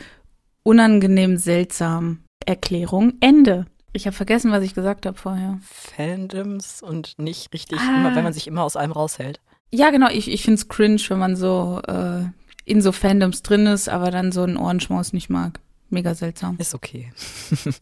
unangenehm 0.63 1.37
seltsam. 1.37 2.21
Erklärung, 2.47 3.15
Ende. 3.21 3.67
Ich 3.93 4.07
habe 4.07 4.17
vergessen, 4.17 4.51
was 4.51 4.63
ich 4.65 4.75
gesagt 4.75 5.07
habe 5.07 5.17
vorher. 5.17 5.59
Fandoms 5.63 6.83
und 6.83 7.15
nicht 7.19 7.53
richtig, 7.55 7.79
Ah. 7.81 7.97
immer, 8.01 8.15
wenn 8.17 8.25
man 8.25 8.33
sich 8.33 8.47
immer 8.47 8.63
aus 8.65 8.77
allem 8.77 8.93
raushält. 8.93 9.41
Ja, 9.75 9.91
genau, 9.91 10.09
ich, 10.09 10.31
ich 10.31 10.43
finde 10.43 10.61
es 10.61 10.69
cringe, 10.69 11.01
wenn 11.09 11.19
man 11.19 11.35
so 11.35 11.83
äh, 11.89 12.25
in 12.65 12.81
so 12.81 12.93
Fandoms 12.93 13.43
drin 13.43 13.67
ist, 13.67 13.89
aber 13.89 14.13
dann 14.13 14.31
so 14.31 14.43
einen 14.43 14.57
Ohrenschmaus 14.57 15.13
nicht 15.13 15.31
mag. 15.31 15.59
Mega 15.91 16.15
seltsam. 16.15 16.57
Ist 16.59 16.75
okay. 16.75 17.13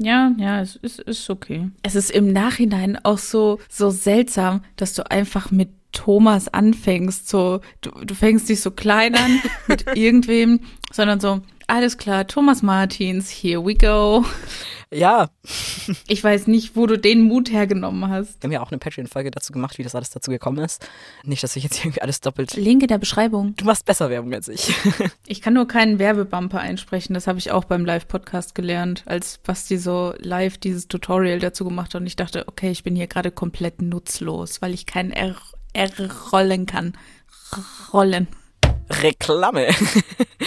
Ja, 0.00 0.32
ja, 0.38 0.60
es 0.60 0.76
ist, 0.76 1.00
ist 1.00 1.28
okay. 1.28 1.70
Es 1.82 1.96
ist 1.96 2.12
im 2.12 2.32
Nachhinein 2.32 3.04
auch 3.04 3.18
so, 3.18 3.58
so 3.68 3.90
seltsam, 3.90 4.62
dass 4.76 4.94
du 4.94 5.10
einfach 5.10 5.50
mit 5.50 5.70
Thomas 5.90 6.46
anfängst. 6.46 7.28
So, 7.28 7.60
du, 7.80 7.90
du 7.90 8.14
fängst 8.14 8.48
nicht 8.48 8.60
so 8.60 8.70
klein 8.70 9.16
an 9.16 9.40
mit 9.66 9.86
irgendwem, 9.96 10.60
sondern 10.92 11.18
so, 11.18 11.40
alles 11.68 11.96
klar, 11.96 12.26
Thomas 12.26 12.62
Martins, 12.62 13.30
here 13.30 13.64
we 13.64 13.74
go. 13.74 14.24
Ja, 14.90 15.28
Ich 16.06 16.24
weiß 16.24 16.46
nicht, 16.46 16.76
wo 16.76 16.86
du 16.86 16.98
den 16.98 17.20
Mut 17.22 17.50
hergenommen 17.52 18.08
hast. 18.08 18.42
wir 18.42 18.46
haben 18.48 18.52
ja 18.52 18.62
auch 18.62 18.70
eine 18.70 18.78
Patreon-Folge 18.78 19.30
dazu 19.30 19.52
gemacht, 19.52 19.76
wie 19.76 19.82
das 19.82 19.94
alles 19.94 20.08
dazu 20.10 20.30
gekommen 20.30 20.58
ist. 20.64 20.88
Nicht, 21.24 21.42
dass 21.42 21.56
ich 21.56 21.62
jetzt 21.64 21.78
irgendwie 21.84 22.00
alles 22.00 22.20
doppelt. 22.22 22.54
Link 22.56 22.82
in 22.82 22.88
der 22.88 22.96
Beschreibung. 22.98 23.54
Du 23.56 23.66
machst 23.66 23.84
besser 23.84 24.08
Werbung 24.10 24.32
als 24.32 24.48
ich. 24.48 24.74
Ich 25.26 25.42
kann 25.42 25.52
nur 25.52 25.68
keinen 25.68 25.98
Werbebumper 25.98 26.58
einsprechen. 26.58 27.12
Das 27.12 27.26
habe 27.26 27.38
ich 27.38 27.50
auch 27.50 27.64
beim 27.64 27.84
Live-Podcast 27.84 28.54
gelernt, 28.54 29.02
als 29.04 29.36
Basti 29.38 29.76
so 29.76 30.14
live 30.18 30.56
dieses 30.56 30.88
Tutorial 30.88 31.38
dazu 31.38 31.64
gemacht 31.66 31.94
hat. 31.94 32.00
Und 32.00 32.06
ich 32.06 32.16
dachte, 32.16 32.48
okay, 32.48 32.70
ich 32.70 32.82
bin 32.82 32.96
hier 32.96 33.08
gerade 33.08 33.30
komplett 33.30 33.82
nutzlos, 33.82 34.62
weil 34.62 34.72
ich 34.72 34.86
kein 34.86 35.12
R, 35.12 35.36
R 35.74 35.90
rollen 36.32 36.64
kann. 36.64 36.94
Rollen. 37.92 38.26
Reklame. 38.90 39.68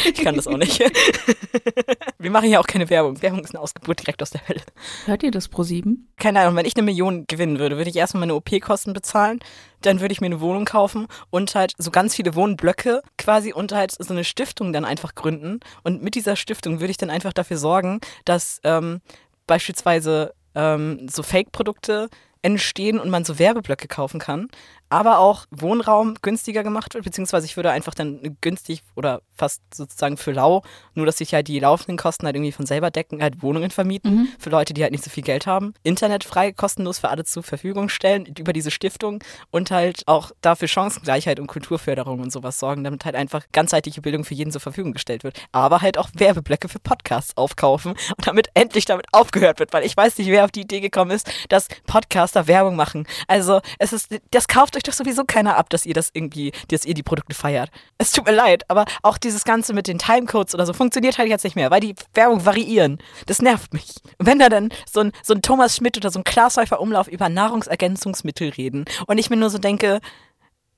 Ich 0.04 0.24
kann 0.24 0.36
das 0.36 0.48
auch 0.48 0.58
nicht. 0.58 0.80
Wir 2.18 2.32
machen 2.32 2.50
ja 2.50 2.60
auch 2.60 2.66
keine 2.66 2.90
Werbung. 2.90 3.22
Werbung 3.22 3.44
ist 3.44 3.54
eine 3.54 3.60
Ausgeburt 3.60 4.00
direkt 4.00 4.22
aus 4.22 4.32
der 4.32 4.48
Hölle. 4.48 4.62
Hört 5.06 5.22
ihr 5.22 5.32
das 5.32 5.48
pro 5.48 5.64
sieben? 5.64 6.12
Keine 6.18 6.40
Ahnung, 6.40 6.56
wenn 6.56 6.66
ich 6.66 6.76
eine 6.76 6.84
Million 6.84 7.26
gewinnen 7.28 7.60
würde, 7.60 7.78
würde 7.78 7.90
ich 7.90 7.96
erstmal 7.96 8.22
meine 8.22 8.36
OP-Kosten 8.36 8.94
bezahlen, 8.94 9.40
dann 9.82 10.00
würde 10.00 10.14
ich 10.14 10.22
mir 10.22 10.28
eine 10.28 10.40
Wohnung 10.40 10.66
kaufen 10.66 11.08
und 11.30 11.54
halt 11.56 11.74
so 11.78 11.92
ganz 11.92 12.16
viele 12.16 12.34
Wohnblöcke 12.36 13.02
quasi 13.18 13.54
und 13.54 13.74
halt 13.74 13.92
so 13.92 14.14
eine 14.14 14.24
Stiftung 14.24 14.74
dann 14.74 14.86
einfach 14.86 15.14
gründen. 15.14 15.60
Und 15.84 16.02
mit 16.02 16.16
dieser 16.16 16.36
Stiftung 16.36 16.80
würde 16.80 16.92
ich 16.92 16.98
dann 16.98 17.10
einfach 17.10 17.34
dafür 17.34 17.58
sorgen, 17.58 18.00
dass 18.26 18.60
ähm, 18.64 19.02
beispielsweise 19.46 20.34
ähm, 20.56 21.08
so 21.10 21.22
Fake-Produkte 21.22 22.10
entstehen 22.42 23.00
und 23.00 23.10
man 23.10 23.26
so 23.26 23.38
Werbeblöcke 23.38 23.88
kaufen 23.88 24.20
kann, 24.20 24.48
aber 24.92 25.20
auch 25.20 25.46
Wohnraum 25.52 26.16
günstiger 26.22 26.64
gemacht 26.64 26.94
wird, 26.94 27.06
beziehungsweise 27.06 27.46
ich 27.46 27.56
würde 27.56 27.72
einfach 27.72 27.94
dann 27.94 28.38
günstig 28.42 28.84
oder 28.96 29.22
fast 29.34 29.62
sozusagen 29.74 30.18
für 30.18 30.34
lau, 30.34 30.64
nur 30.96 31.06
dass 31.06 31.18
sich 31.18 31.34
halt 31.34 31.48
die 31.48 31.60
laufenden 31.60 31.98
Kosten 31.98 32.26
halt 32.26 32.36
irgendwie 32.36 32.52
von 32.52 32.66
selber 32.66 32.92
decken, 32.92 33.24
halt 33.24 33.42
Wohnungen 33.42 33.72
vermieten 33.72 34.34
für 34.38 34.50
Leute, 34.50 34.74
die 34.74 34.84
halt 34.84 34.92
nicht 34.92 35.04
so 35.04 35.10
viel 35.10 35.24
Geld 35.24 35.48
haben, 35.48 35.74
Internet 35.84 36.26
frei, 36.26 36.52
kostenlos 36.52 37.00
für 37.00 37.08
alle 37.08 37.24
zur 37.24 37.42
Verfügung 37.42 37.88
stellen 37.88 38.26
über 38.38 38.52
diese 38.52 38.70
Stiftung 38.70 39.24
und 39.50 39.72
halt 39.72 40.04
auch 40.08 40.32
dafür 40.42 40.68
Chancengleichheit 40.68 41.40
und 41.40 41.48
Kulturförderung 41.48 42.20
und 42.20 42.32
sowas 42.32 42.60
sorgen, 42.60 42.84
damit 42.84 43.06
halt 43.06 43.16
einfach 43.16 43.46
ganzheitliche 43.54 44.02
Bildung 44.02 44.26
für 44.26 44.34
jeden 44.34 44.52
zur 44.52 44.62
Verfügung 44.62 44.92
gestellt 44.92 45.24
wird, 45.24 45.42
aber 45.54 45.82
halt 45.82 45.98
auch 45.98 46.10
Werbeblöcke 46.14 46.68
für 46.68 46.80
Podcasts 46.80 47.38
aufkaufen 47.38 47.92
und 47.92 48.28
damit 48.28 48.50
endlich 48.56 48.84
damit 48.84 49.06
aufgehört 49.14 49.60
wird, 49.60 49.72
weil 49.72 49.86
ich 49.86 49.96
weiß 49.96 50.18
nicht, 50.18 50.28
wer 50.28 50.44
auf 50.44 50.52
die 50.52 50.62
Idee 50.62 50.82
gekommen 50.82 51.12
ist, 51.12 51.32
dass 51.48 51.70
Podcaster 51.88 52.48
Werbung 52.48 52.76
machen. 52.76 53.08
Also 53.28 53.62
es 53.80 53.94
ist, 53.94 54.10
das 54.32 54.50
kauft 54.50 54.76
euch 54.76 54.81
doch 54.84 54.94
sowieso 54.94 55.24
keiner 55.26 55.58
ab, 55.58 55.70
dass 55.70 55.86
ihr 55.86 55.94
das 55.94 56.10
irgendwie, 56.14 56.52
dass 56.70 56.86
ihr 56.86 56.94
die 56.94 57.04
Produkte 57.04 57.36
feiert. 57.36 57.70
Es 57.98 58.12
tut 58.12 58.26
mir 58.26 58.34
leid, 58.34 58.64
aber 58.70 58.86
auch 59.02 59.18
dieses 59.18 59.44
Ganze 59.44 59.74
mit 59.74 59.88
den 59.88 60.00
Timecodes 60.00 60.54
oder 60.54 60.66
so 60.66 60.74
funktioniert 60.74 61.18
halt 61.18 61.30
jetzt 61.30 61.44
nicht 61.44 61.56
mehr, 61.56 61.72
weil 61.72 61.80
die 61.80 61.96
Werbung 62.14 62.46
variieren. 62.46 63.00
Das 63.26 63.42
nervt 63.42 63.74
mich. 63.74 63.96
Wenn 64.20 64.40
da 64.40 64.50
dann 64.50 64.70
so 64.92 65.02
ein, 65.02 65.12
so 65.24 65.34
ein 65.34 65.42
Thomas 65.42 65.76
Schmidt 65.76 65.98
oder 65.98 66.12
so 66.12 66.20
ein 66.20 66.24
Klaas 66.24 66.58
Häufer 66.58 66.80
Umlauf 66.82 67.08
über 67.08 67.30
Nahrungsergänzungsmittel 67.30 68.50
reden 68.50 68.86
und 69.08 69.18
ich 69.18 69.30
mir 69.30 69.38
nur 69.38 69.50
so 69.50 69.58
denke, 69.58 70.02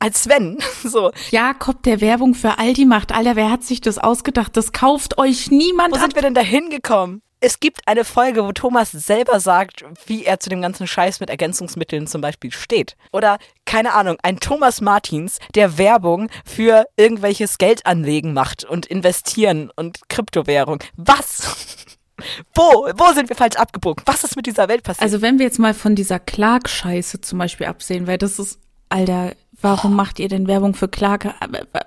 als 0.03 0.27
wenn, 0.27 0.57
so, 0.83 1.11
Jakob, 1.31 1.81
der 1.83 2.01
Werbung 2.01 2.35
für 2.35 2.59
Aldi 2.59 2.85
macht. 2.85 3.13
Alter, 3.13 3.35
wer 3.35 3.49
hat 3.49 3.63
sich 3.63 3.81
das 3.81 3.97
ausgedacht? 3.97 4.55
Das 4.57 4.73
kauft 4.73 5.17
euch 5.17 5.49
niemand 5.49 5.95
Wo 5.95 5.99
sind 5.99 6.15
wir 6.15 6.21
denn 6.21 6.33
da 6.33 6.41
hingekommen? 6.41 7.22
Es 7.45 7.60
gibt 7.60 7.89
eine 7.89 8.06
Folge, 8.06 8.45
wo 8.45 8.53
Thomas 8.53 8.93
selber 8.93 9.41
sagt, 9.41 9.84
wie 10.06 10.23
er 10.23 10.39
zu 10.39 10.49
dem 10.49 10.62
ganzen 10.62 10.88
Scheiß 10.88 11.19
mit 11.19 11.29
Ergänzungsmitteln 11.29 12.08
zum 12.08 12.21
Beispiel 12.21 12.53
steht. 12.53 12.95
Oder, 13.12 13.38
keine 13.65 13.91
Ahnung, 13.91 14.15
ein 14.23 14.39
Thomas 14.39 14.79
Martins, 14.79 15.39
der 15.53 15.77
Werbung 15.77 16.29
für 16.45 16.86
irgendwelches 16.95 17.58
Geldanlegen 17.58 18.34
macht 18.34 18.63
und 18.63 18.86
investieren 18.86 19.71
und 19.75 20.08
Kryptowährung. 20.08 20.79
Was? 20.95 21.86
Wo? 22.56 22.88
Wo 22.95 23.13
sind 23.13 23.27
wir 23.27 23.36
falsch 23.36 23.58
abgebogen? 23.58 24.03
Was 24.06 24.23
ist 24.23 24.38
mit 24.38 24.45
dieser 24.45 24.69
Welt 24.69 24.84
passiert? 24.84 25.03
Also 25.03 25.21
wenn 25.21 25.38
wir 25.38 25.45
jetzt 25.45 25.60
mal 25.60 25.73
von 25.73 25.95
dieser 25.95 26.19
Clark-Scheiße 26.19 27.19
zum 27.19 27.39
Beispiel 27.39 27.67
absehen, 27.67 28.08
weil 28.08 28.17
das 28.17 28.39
ist, 28.39 28.58
Alter, 28.88 29.34
warum 29.60 29.97
macht 29.97 30.19
ihr 30.19 30.29
denn 30.29 30.47
Werbung 30.47 30.75
für 30.75 30.88
Clark? 30.88 31.36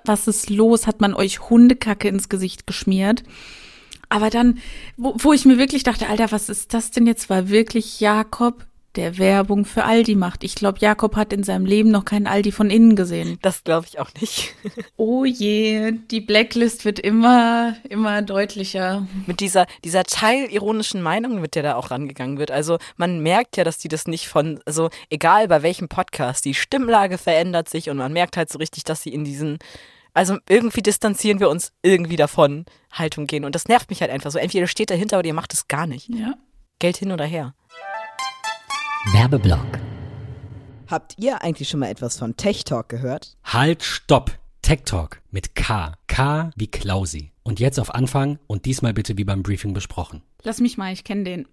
Was 0.05 0.27
ist 0.27 0.51
los? 0.51 0.85
Hat 0.85 1.01
man 1.01 1.15
euch 1.15 1.49
Hundekacke 1.49 2.09
ins 2.09 2.29
Gesicht 2.29 2.67
geschmiert? 2.67 3.23
Aber 4.09 4.29
dann, 4.29 4.59
wo, 4.95 5.13
wo 5.17 5.33
ich 5.33 5.45
mir 5.45 5.57
wirklich 5.57 5.83
dachte, 5.83 6.07
Alter, 6.07 6.31
was 6.31 6.49
ist 6.49 6.73
das 6.73 6.91
denn 6.91 7.07
jetzt? 7.07 7.29
War 7.29 7.49
wirklich 7.49 7.99
Jakob 7.99 8.65
der 8.97 9.17
Werbung 9.17 9.63
für 9.63 9.83
Aldi 9.85 10.15
macht. 10.15 10.43
Ich 10.43 10.55
glaube, 10.55 10.79
Jakob 10.79 11.15
hat 11.15 11.31
in 11.31 11.43
seinem 11.43 11.65
Leben 11.65 11.91
noch 11.91 12.03
keinen 12.03 12.27
Aldi 12.27 12.51
von 12.51 12.69
innen 12.69 12.95
gesehen. 12.95 13.37
Das 13.41 13.63
glaube 13.63 13.85
ich 13.87 13.99
auch 13.99 14.09
nicht. 14.19 14.55
oh 14.97 15.23
je, 15.23 15.93
die 16.09 16.19
Blacklist 16.19 16.83
wird 16.83 16.99
immer, 16.99 17.75
immer 17.87 18.23
deutlicher. 18.23 19.07
Mit 19.27 19.39
dieser, 19.39 19.67
dieser 19.83 20.03
teilironischen 20.03 21.01
Meinung, 21.01 21.39
mit 21.39 21.55
der 21.55 21.63
da 21.63 21.75
auch 21.75 21.91
rangegangen 21.91 22.39
wird. 22.39 22.49
Also 22.49 22.79
man 22.97 23.19
merkt 23.21 23.55
ja, 23.55 23.63
dass 23.63 23.77
die 23.77 23.87
das 23.87 24.07
nicht 24.07 24.27
von, 24.27 24.59
also 24.65 24.89
egal 25.09 25.47
bei 25.47 25.61
welchem 25.61 25.87
Podcast, 25.87 26.43
die 26.43 26.55
Stimmlage 26.55 27.19
verändert 27.19 27.69
sich 27.69 27.89
und 27.89 27.97
man 27.97 28.13
merkt 28.13 28.35
halt 28.35 28.51
so 28.51 28.57
richtig, 28.57 28.83
dass 28.83 29.03
sie 29.03 29.13
in 29.13 29.23
diesen 29.23 29.59
also 30.17 30.39
irgendwie 30.49 30.81
distanzieren 30.81 31.39
wir 31.39 31.47
uns 31.47 31.71
irgendwie 31.83 32.15
davon 32.15 32.65
Haltung 32.91 33.27
gehen. 33.27 33.45
Und 33.45 33.53
das 33.53 33.67
nervt 33.67 33.91
mich 33.91 34.01
halt 34.01 34.09
einfach 34.09 34.31
so. 34.31 34.39
Entweder 34.39 34.65
steht 34.65 34.89
dahinter 34.89 35.19
oder 35.19 35.27
ihr 35.27 35.33
macht 35.35 35.53
es 35.53 35.67
gar 35.67 35.85
nicht. 35.85 36.09
Ja. 36.09 36.33
Geld 36.79 36.97
hin 36.97 37.11
oder 37.11 37.25
her. 37.25 37.53
Werbeblock. 39.13 39.79
Habt 40.87 41.13
ihr 41.19 41.43
eigentlich 41.43 41.69
schon 41.69 41.81
mal 41.81 41.89
etwas 41.89 42.17
von 42.17 42.35
Tech 42.35 42.63
Talk 42.63 42.89
gehört? 42.89 43.37
Halt, 43.43 43.83
stopp! 43.83 44.31
Tech 44.63 44.81
Talk 44.85 45.21
mit 45.29 45.53
K. 45.53 45.93
K 46.07 46.49
wie 46.55 46.67
Klausi. 46.67 47.31
Und 47.43 47.59
jetzt 47.59 47.79
auf 47.79 47.93
Anfang 47.93 48.39
und 48.47 48.65
diesmal 48.65 48.93
bitte 48.93 49.17
wie 49.17 49.23
beim 49.23 49.43
Briefing 49.43 49.73
besprochen. 49.73 50.23
Lass 50.41 50.59
mich 50.59 50.77
mal, 50.77 50.91
ich 50.91 51.03
kenne 51.03 51.23
den. 51.25 51.47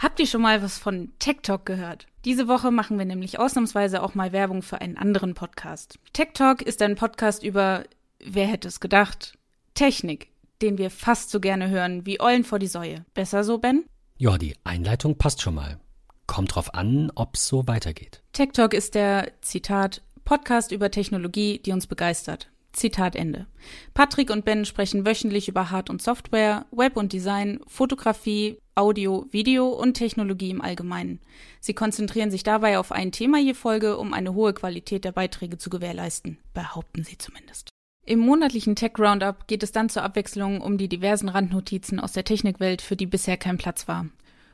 Habt 0.00 0.18
ihr 0.18 0.26
schon 0.26 0.40
mal 0.40 0.62
was 0.62 0.78
von 0.78 1.12
Tech 1.18 1.40
Talk 1.42 1.66
gehört? 1.66 2.06
Diese 2.24 2.48
Woche 2.48 2.70
machen 2.70 2.96
wir 2.96 3.04
nämlich 3.04 3.38
ausnahmsweise 3.38 4.02
auch 4.02 4.14
mal 4.14 4.32
Werbung 4.32 4.62
für 4.62 4.80
einen 4.80 4.96
anderen 4.96 5.34
Podcast. 5.34 5.98
Tech 6.14 6.28
Talk 6.32 6.62
ist 6.62 6.80
ein 6.80 6.96
Podcast 6.96 7.42
über, 7.42 7.84
wer 8.18 8.46
hätte 8.46 8.66
es 8.66 8.80
gedacht, 8.80 9.36
Technik, 9.74 10.28
den 10.62 10.78
wir 10.78 10.88
fast 10.88 11.28
so 11.28 11.38
gerne 11.38 11.68
hören 11.68 12.06
wie 12.06 12.18
Eulen 12.18 12.44
vor 12.44 12.58
die 12.58 12.66
Säue. 12.66 13.04
Besser 13.12 13.44
so, 13.44 13.58
Ben? 13.58 13.84
Ja, 14.16 14.38
die 14.38 14.56
Einleitung 14.64 15.18
passt 15.18 15.42
schon 15.42 15.56
mal. 15.56 15.78
Kommt 16.26 16.54
drauf 16.54 16.72
an, 16.72 17.12
ob's 17.14 17.46
so 17.46 17.68
weitergeht. 17.68 18.22
Tech 18.32 18.52
Talk 18.54 18.72
ist 18.72 18.94
der, 18.94 19.30
Zitat, 19.42 20.00
Podcast 20.24 20.72
über 20.72 20.90
Technologie, 20.90 21.58
die 21.58 21.72
uns 21.72 21.86
begeistert. 21.86 22.48
Zitat 22.72 23.16
Ende. 23.16 23.46
Patrick 23.92 24.30
und 24.30 24.46
Ben 24.46 24.64
sprechen 24.64 25.04
wöchentlich 25.04 25.48
über 25.48 25.70
Hard- 25.70 25.90
und 25.90 26.00
Software, 26.00 26.64
Web 26.70 26.96
und 26.96 27.12
Design, 27.12 27.60
Fotografie, 27.66 28.58
Audio, 28.74 29.26
Video 29.30 29.68
und 29.68 29.94
Technologie 29.94 30.50
im 30.50 30.60
Allgemeinen. 30.60 31.20
Sie 31.60 31.74
konzentrieren 31.74 32.30
sich 32.30 32.42
dabei 32.42 32.78
auf 32.78 32.92
ein 32.92 33.12
Thema 33.12 33.38
je 33.38 33.54
Folge, 33.54 33.98
um 33.98 34.14
eine 34.14 34.34
hohe 34.34 34.54
Qualität 34.54 35.04
der 35.04 35.12
Beiträge 35.12 35.58
zu 35.58 35.70
gewährleisten. 35.70 36.38
Behaupten 36.54 37.04
sie 37.04 37.18
zumindest. 37.18 37.70
Im 38.06 38.20
monatlichen 38.20 38.76
Tech 38.76 38.92
Roundup 38.98 39.46
geht 39.46 39.62
es 39.62 39.72
dann 39.72 39.88
zur 39.88 40.02
Abwechslung 40.02 40.60
um 40.60 40.78
die 40.78 40.88
diversen 40.88 41.28
Randnotizen 41.28 42.00
aus 42.00 42.12
der 42.12 42.24
Technikwelt, 42.24 42.82
für 42.82 42.96
die 42.96 43.06
bisher 43.06 43.36
kein 43.36 43.58
Platz 43.58 43.88
war. 43.88 44.06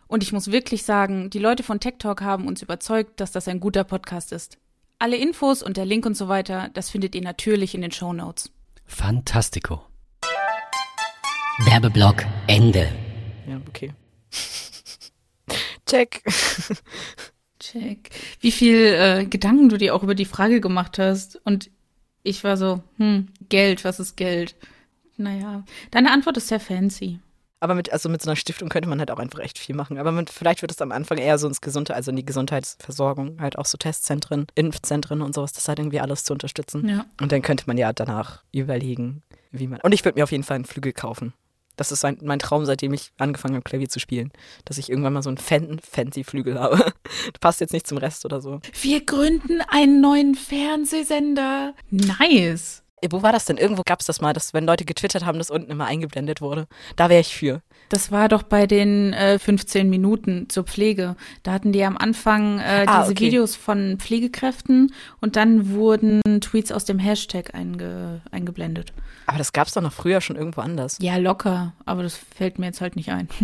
Und 0.08 0.22
ich 0.22 0.32
muss 0.32 0.52
wirklich 0.52 0.82
sagen, 0.82 1.30
die 1.30 1.38
Leute 1.38 1.62
von 1.62 1.80
Tech 1.80 1.94
Talk 1.98 2.22
haben 2.22 2.46
uns 2.46 2.62
überzeugt, 2.62 3.20
dass 3.20 3.32
das 3.32 3.48
ein 3.48 3.60
guter 3.60 3.84
Podcast 3.84 4.32
ist. 4.32 4.58
Alle 4.98 5.16
Infos 5.16 5.62
und 5.62 5.76
der 5.76 5.84
Link 5.84 6.06
und 6.06 6.16
so 6.16 6.28
weiter, 6.28 6.70
das 6.74 6.90
findet 6.90 7.14
ihr 7.14 7.22
natürlich 7.22 7.74
in 7.74 7.82
den 7.82 7.92
Show 7.92 8.12
Notes. 8.12 8.50
Fantastico. 8.86 9.82
Werbeblock 11.64 12.24
Ende. 12.46 12.88
Ja, 13.48 13.60
okay. 13.68 13.92
Check. 15.86 16.22
Check. 17.58 18.10
Wie 18.40 18.52
viel 18.52 18.76
äh, 18.76 19.24
Gedanken 19.24 19.68
du 19.68 19.78
dir 19.78 19.94
auch 19.94 20.02
über 20.02 20.14
die 20.14 20.24
Frage 20.24 20.60
gemacht 20.60 20.98
hast. 20.98 21.40
Und 21.44 21.70
ich 22.22 22.44
war 22.44 22.56
so, 22.56 22.82
hm, 22.96 23.28
Geld, 23.48 23.84
was 23.84 24.00
ist 24.00 24.16
Geld? 24.16 24.56
Naja, 25.16 25.64
deine 25.90 26.12
Antwort 26.12 26.36
ist 26.36 26.48
sehr 26.48 26.60
fancy. 26.60 27.20
Aber 27.58 27.74
mit, 27.74 27.90
also 27.90 28.08
mit 28.08 28.20
so 28.20 28.28
einer 28.28 28.36
Stiftung 28.36 28.68
könnte 28.68 28.88
man 28.88 28.98
halt 28.98 29.10
auch 29.10 29.18
einfach 29.18 29.38
echt 29.38 29.58
viel 29.58 29.74
machen. 29.74 29.96
Aber 29.96 30.12
mit, 30.12 30.28
vielleicht 30.28 30.60
wird 30.60 30.72
es 30.72 30.82
am 30.82 30.92
Anfang 30.92 31.16
eher 31.16 31.38
so 31.38 31.48
ins 31.48 31.62
Gesunde, 31.62 31.94
also 31.94 32.10
in 32.10 32.16
die 32.16 32.24
Gesundheitsversorgung, 32.24 33.40
halt 33.40 33.56
auch 33.56 33.64
so 33.64 33.78
Testzentren, 33.78 34.46
Impfzentren 34.54 35.22
und 35.22 35.34
sowas, 35.34 35.52
das 35.52 35.66
halt 35.66 35.78
irgendwie 35.78 36.00
alles 36.00 36.24
zu 36.24 36.34
unterstützen. 36.34 36.86
Ja. 36.86 37.06
Und 37.20 37.32
dann 37.32 37.40
könnte 37.40 37.64
man 37.66 37.78
ja 37.78 37.92
danach 37.94 38.42
überlegen, 38.52 39.22
wie 39.52 39.68
man. 39.68 39.80
Und 39.80 39.92
ich 39.92 40.04
würde 40.04 40.18
mir 40.18 40.24
auf 40.24 40.32
jeden 40.32 40.44
Fall 40.44 40.56
einen 40.56 40.66
Flügel 40.66 40.92
kaufen. 40.92 41.32
Das 41.76 41.92
ist 41.92 42.02
mein, 42.02 42.18
mein 42.22 42.38
Traum, 42.38 42.64
seitdem 42.64 42.92
ich 42.92 43.12
angefangen 43.18 43.54
habe, 43.54 43.64
Klavier 43.64 43.88
zu 43.88 44.00
spielen. 44.00 44.32
Dass 44.64 44.78
ich 44.78 44.90
irgendwann 44.90 45.12
mal 45.12 45.22
so 45.22 45.30
einen 45.30 45.38
fan 45.38 45.78
fancy 45.78 46.24
Flügel 46.24 46.58
habe. 46.58 46.92
Passt 47.40 47.60
jetzt 47.60 47.72
nicht 47.72 47.86
zum 47.86 47.98
Rest 47.98 48.24
oder 48.24 48.40
so. 48.40 48.60
Wir 48.80 49.04
gründen 49.04 49.60
einen 49.68 50.00
neuen 50.00 50.34
Fernsehsender. 50.34 51.74
Nice. 51.90 52.82
Wo 53.10 53.22
war 53.22 53.32
das 53.32 53.44
denn? 53.44 53.58
Irgendwo 53.58 53.82
gab 53.84 54.00
es 54.00 54.06
das 54.06 54.20
mal, 54.20 54.32
dass 54.32 54.54
wenn 54.54 54.64
Leute 54.64 54.84
getwittert 54.84 55.24
haben, 55.24 55.38
das 55.38 55.50
unten 55.50 55.70
immer 55.70 55.84
eingeblendet 55.84 56.40
wurde. 56.40 56.66
Da 56.96 57.08
wäre 57.10 57.20
ich 57.20 57.34
für. 57.36 57.62
Das 57.88 58.10
war 58.10 58.28
doch 58.28 58.42
bei 58.42 58.66
den 58.66 59.12
äh, 59.12 59.38
15 59.38 59.88
Minuten 59.88 60.48
zur 60.48 60.64
Pflege. 60.64 61.16
Da 61.42 61.52
hatten 61.52 61.72
die 61.72 61.84
am 61.84 61.96
Anfang 61.96 62.58
äh, 62.58 62.84
Ah, 62.86 63.00
diese 63.02 63.12
okay. 63.12 63.26
Videos 63.26 63.56
von 63.56 63.98
Pflegekräften 63.98 64.92
und 65.20 65.36
dann 65.36 65.70
wurden 65.70 66.20
Tweets 66.40 66.72
aus 66.72 66.84
dem 66.84 66.98
Hashtag 66.98 67.54
einge 67.54 68.20
eingeblendet. 68.30 68.92
Aber 69.26 69.38
das 69.38 69.52
gab 69.52 69.66
es 69.66 69.74
doch 69.74 69.82
noch 69.82 69.92
früher 69.92 70.20
schon 70.20 70.36
irgendwo 70.36 70.60
anders. 70.60 70.98
Ja, 71.00 71.16
locker, 71.16 71.72
aber 71.84 72.02
das 72.02 72.16
fällt 72.16 72.58
mir 72.58 72.66
jetzt 72.66 72.80
halt 72.80 72.96
nicht 72.96 73.10
ein. 73.10 73.28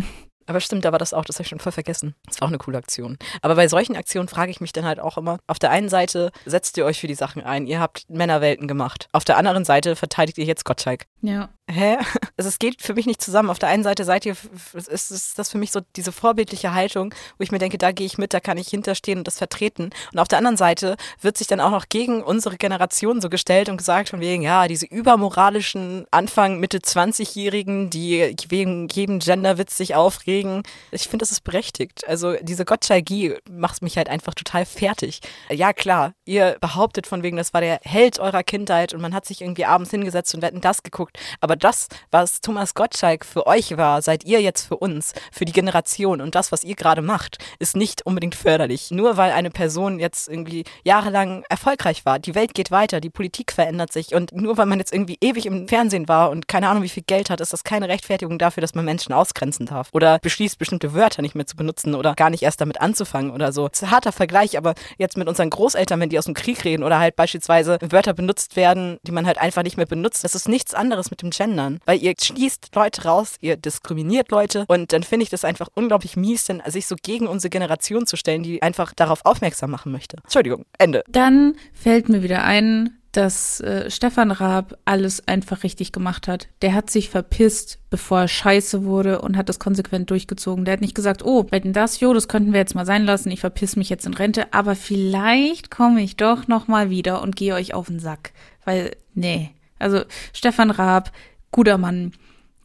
Aber 0.46 0.61
stimmt, 0.61 0.85
da 0.85 0.90
war 0.90 0.98
das 0.98 1.14
auch, 1.14 1.24
das 1.24 1.37
habe 1.37 1.44
ich 1.44 1.48
schon 1.48 1.61
voll 1.61 1.72
vergessen. 1.72 2.14
Das 2.26 2.40
war 2.40 2.46
auch 2.46 2.50
eine 2.50 2.59
coole 2.59 2.76
Aktion. 2.76 3.16
Aber 3.42 3.55
bei 3.55 3.68
solchen 3.68 3.96
Aktionen 3.96 4.26
frage 4.28 4.50
ich 4.50 4.61
mich 4.61 4.72
dann 4.72 4.85
halt 4.85 4.98
auch 4.98 5.16
immer, 5.16 5.38
auf 5.46 5.61
der 5.61 5.70
einen 5.70 5.88
Seite 5.88 6.33
setzt 6.44 6.76
ihr 6.76 6.85
euch 6.85 7.00
für 7.00 7.07
die 7.07 7.14
Sachen 7.14 7.42
ein, 7.42 7.66
ihr 7.66 7.81
habt 7.81 8.11
Männerwelten 8.11 8.66
gemacht. 8.66 9.09
Auf 9.12 9.24
der 9.24 9.37
anderen 9.37 9.64
Seite 9.64 9.94
verteidigt 9.96 10.38
ihr 10.38 10.44
jetzt 10.44 10.64
Gottschalk. 10.64 11.07
Ja. 11.20 11.50
Hä? 11.70 11.98
Also 12.38 12.48
es 12.48 12.59
geht 12.59 12.83
für 12.83 12.94
mich 12.94 13.07
nicht 13.07 13.22
zusammen. 13.22 13.51
Auf 13.51 13.61
der 13.61 13.68
einen 13.68 13.85
Seite 13.85 14.05
seid 14.05 14.27
ihr, 14.27 14.35
ist, 14.75 15.12
ist 15.12 15.38
das 15.38 15.51
für 15.51 15.59
mich 15.59 15.70
so 15.70 15.81
diese 15.94 16.11
vorbildliche 16.11 16.75
Haltung, 16.75 17.14
wo 17.38 17.44
ich 17.44 17.53
mir 17.53 17.59
denke, 17.59 17.79
da 17.79 17.92
gehe 17.92 18.07
ich 18.07 18.18
mit, 18.18 18.35
da 18.35 18.40
kann 18.40 18.59
ich 18.59 18.68
hinterstehen 18.68 19.18
und 19.18 19.29
das 19.29 19.38
vertreten. 19.38 19.90
Und 20.12 20.18
auf 20.18 20.27
der 20.27 20.38
anderen 20.38 20.57
Seite 20.57 20.96
wird 21.20 21.37
sich 21.37 21.46
dann 21.46 21.61
auch 21.61 21.70
noch 21.70 21.88
gegen 21.88 22.22
unsere 22.22 22.57
Generation 22.57 23.20
so 23.20 23.29
gestellt 23.29 23.68
und 23.68 23.77
gesagt 23.77 24.09
von 24.09 24.18
wegen, 24.18 24.42
ja, 24.42 24.66
diese 24.66 24.87
übermoralischen 24.87 26.05
Anfang, 26.11 26.59
Mitte 26.59 26.79
20-Jährigen, 26.79 27.90
die 27.90 28.35
wegen 28.48 28.88
jedem 28.88 29.20
Genderwitz 29.20 29.77
sich 29.77 29.94
aufregen. 29.94 30.64
Ich 30.90 31.03
finde, 31.03 31.22
das 31.22 31.31
ist 31.31 31.44
berechtigt. 31.44 32.09
Also 32.09 32.35
diese 32.40 32.64
Gottschalgie 32.64 33.37
macht 33.48 33.83
mich 33.83 33.98
halt 33.98 34.09
einfach 34.09 34.35
total 34.35 34.64
fertig. 34.64 35.20
Ja, 35.48 35.72
klar, 35.72 36.14
ihr 36.25 36.57
behauptet 36.61 37.07
von 37.07 37.22
wegen, 37.22 37.37
das 37.37 37.55
war 37.55 37.61
der 37.61 37.79
Held 37.85 38.18
eurer 38.18 38.42
Kindheit 38.42 38.94
und 38.94 39.01
man 39.01 39.14
hat 39.14 39.27
sich 39.27 39.42
irgendwie 39.42 39.66
abends 39.66 39.92
hingesetzt 39.92 40.35
und 40.35 40.42
wetten 40.42 40.61
das 40.61 40.83
geguckt. 40.83 41.18
Aber 41.40 41.51
das, 41.56 41.88
was 42.10 42.40
Thomas 42.40 42.74
Gottschalk 42.74 43.24
für 43.24 43.46
euch 43.46 43.76
war, 43.76 44.02
seid 44.02 44.24
ihr 44.24 44.40
jetzt 44.40 44.66
für 44.66 44.76
uns, 44.76 45.12
für 45.30 45.44
die 45.44 45.52
Generation. 45.52 46.20
Und 46.20 46.34
das, 46.34 46.52
was 46.52 46.64
ihr 46.64 46.74
gerade 46.74 47.02
macht, 47.02 47.38
ist 47.58 47.76
nicht 47.76 48.04
unbedingt 48.06 48.34
förderlich. 48.34 48.90
Nur 48.90 49.16
weil 49.16 49.32
eine 49.32 49.50
Person 49.50 49.98
jetzt 49.98 50.28
irgendwie 50.28 50.64
jahrelang 50.84 51.44
erfolgreich 51.48 52.04
war. 52.04 52.18
Die 52.18 52.34
Welt 52.34 52.54
geht 52.54 52.70
weiter, 52.70 53.00
die 53.00 53.10
Politik 53.10 53.52
verändert 53.52 53.92
sich. 53.92 54.14
Und 54.14 54.32
nur 54.32 54.56
weil 54.56 54.66
man 54.66 54.78
jetzt 54.78 54.92
irgendwie 54.92 55.18
ewig 55.20 55.46
im 55.46 55.68
Fernsehen 55.68 56.08
war 56.08 56.30
und 56.30 56.48
keine 56.48 56.68
Ahnung, 56.68 56.82
wie 56.82 56.88
viel 56.88 57.02
Geld 57.02 57.30
hat, 57.30 57.40
ist 57.40 57.52
das 57.52 57.64
keine 57.64 57.88
Rechtfertigung 57.88 58.38
dafür, 58.38 58.60
dass 58.60 58.74
man 58.74 58.84
Menschen 58.84 59.12
ausgrenzen 59.12 59.66
darf. 59.66 59.88
Oder 59.92 60.18
beschließt, 60.18 60.58
bestimmte 60.58 60.94
Wörter 60.94 61.22
nicht 61.22 61.34
mehr 61.34 61.46
zu 61.46 61.56
benutzen 61.56 61.94
oder 61.94 62.14
gar 62.14 62.30
nicht 62.30 62.42
erst 62.42 62.60
damit 62.60 62.80
anzufangen 62.80 63.30
oder 63.30 63.52
so. 63.52 63.68
Das 63.68 63.80
ist 63.80 63.88
ein 63.88 63.90
harter 63.90 64.12
Vergleich, 64.12 64.56
aber 64.56 64.74
jetzt 64.98 65.16
mit 65.16 65.28
unseren 65.28 65.50
Großeltern, 65.50 66.00
wenn 66.00 66.08
die 66.08 66.18
aus 66.18 66.26
dem 66.26 66.34
Krieg 66.34 66.64
reden 66.64 66.82
oder 66.82 66.98
halt 66.98 67.16
beispielsweise 67.16 67.78
Wörter 67.80 68.14
benutzt 68.14 68.56
werden, 68.56 68.98
die 69.02 69.12
man 69.12 69.26
halt 69.26 69.38
einfach 69.38 69.62
nicht 69.62 69.76
mehr 69.76 69.86
benutzt, 69.86 70.24
das 70.24 70.34
ist 70.34 70.48
nichts 70.48 70.74
anderes 70.74 71.10
mit 71.10 71.22
dem 71.22 71.32
Gendern. 71.42 71.81
Weil 71.85 72.00
ihr 72.00 72.14
schließt 72.20 72.74
Leute 72.74 73.02
raus, 73.02 73.37
ihr 73.40 73.57
diskriminiert 73.57 74.31
Leute 74.31 74.64
und 74.68 74.92
dann 74.92 75.02
finde 75.02 75.24
ich 75.24 75.31
das 75.31 75.44
einfach 75.44 75.68
unglaublich 75.74 76.16
mies, 76.16 76.44
denn 76.44 76.62
sich 76.66 76.87
so 76.87 76.94
gegen 77.02 77.26
unsere 77.26 77.50
Generation 77.50 78.07
zu 78.07 78.16
stellen, 78.16 78.44
die 78.44 78.62
einfach 78.62 78.92
darauf 78.94 79.24
aufmerksam 79.24 79.70
machen 79.70 79.90
möchte. 79.90 80.18
Entschuldigung, 80.22 80.64
Ende. 80.78 81.02
Dann 81.09 81.55
fällt 81.72 82.09
mir 82.09 82.22
wieder 82.22 82.44
ein, 82.44 82.98
dass 83.12 83.61
äh, 83.61 83.90
Stefan 83.90 84.31
Raab 84.31 84.78
alles 84.85 85.26
einfach 85.28 85.64
richtig 85.64 85.92
gemacht 85.92 86.28
hat. 86.28 86.48
Der 86.62 86.74
hat 86.74 86.90
sich 86.90 87.11
verpisst, 87.11 87.78
bevor 87.90 88.20
er 88.20 88.28
scheiße 88.28 88.85
wurde 88.85 89.20
und 89.20 89.37
hat 89.37 89.48
das 89.48 89.59
konsequent 89.59 90.11
durchgezogen. 90.11 90.64
Der 90.64 90.72
hat 90.72 90.81
nicht 90.81 90.94
gesagt, 90.94 91.24
oh, 91.24 91.46
wetten 91.50 91.74
das, 91.74 92.00
jo, 92.00 92.14
das 92.14 92.28
könnten 92.28 92.52
wir 92.52 92.61
jetzt 92.61 92.74
mal 92.74 92.87
sein 92.87 93.05
lassen, 93.05 93.31
ich 93.31 93.40
verpiss 93.40 93.76
mich 93.76 93.90
jetzt 93.90 94.07
in 94.07 94.14
Rente, 94.14 94.52
aber 94.55 94.74
vielleicht 94.74 95.70
komme 95.70 96.02
ich 96.02 96.16
doch 96.16 96.48
noch 96.48 96.68
mal 96.68 96.88
wieder 96.88 97.20
und 97.20 97.37
gehe 97.37 97.55
euch 97.55 97.74
auf 97.74 97.88
den 97.88 98.00
Sack. 98.00 98.33
Weil, 98.64 98.92
nee. 99.14 99.50
Also, 99.78 100.02
Stefan 100.33 100.70
Raab, 100.70 101.11
guter 101.52 101.78
Mann, 101.78 102.12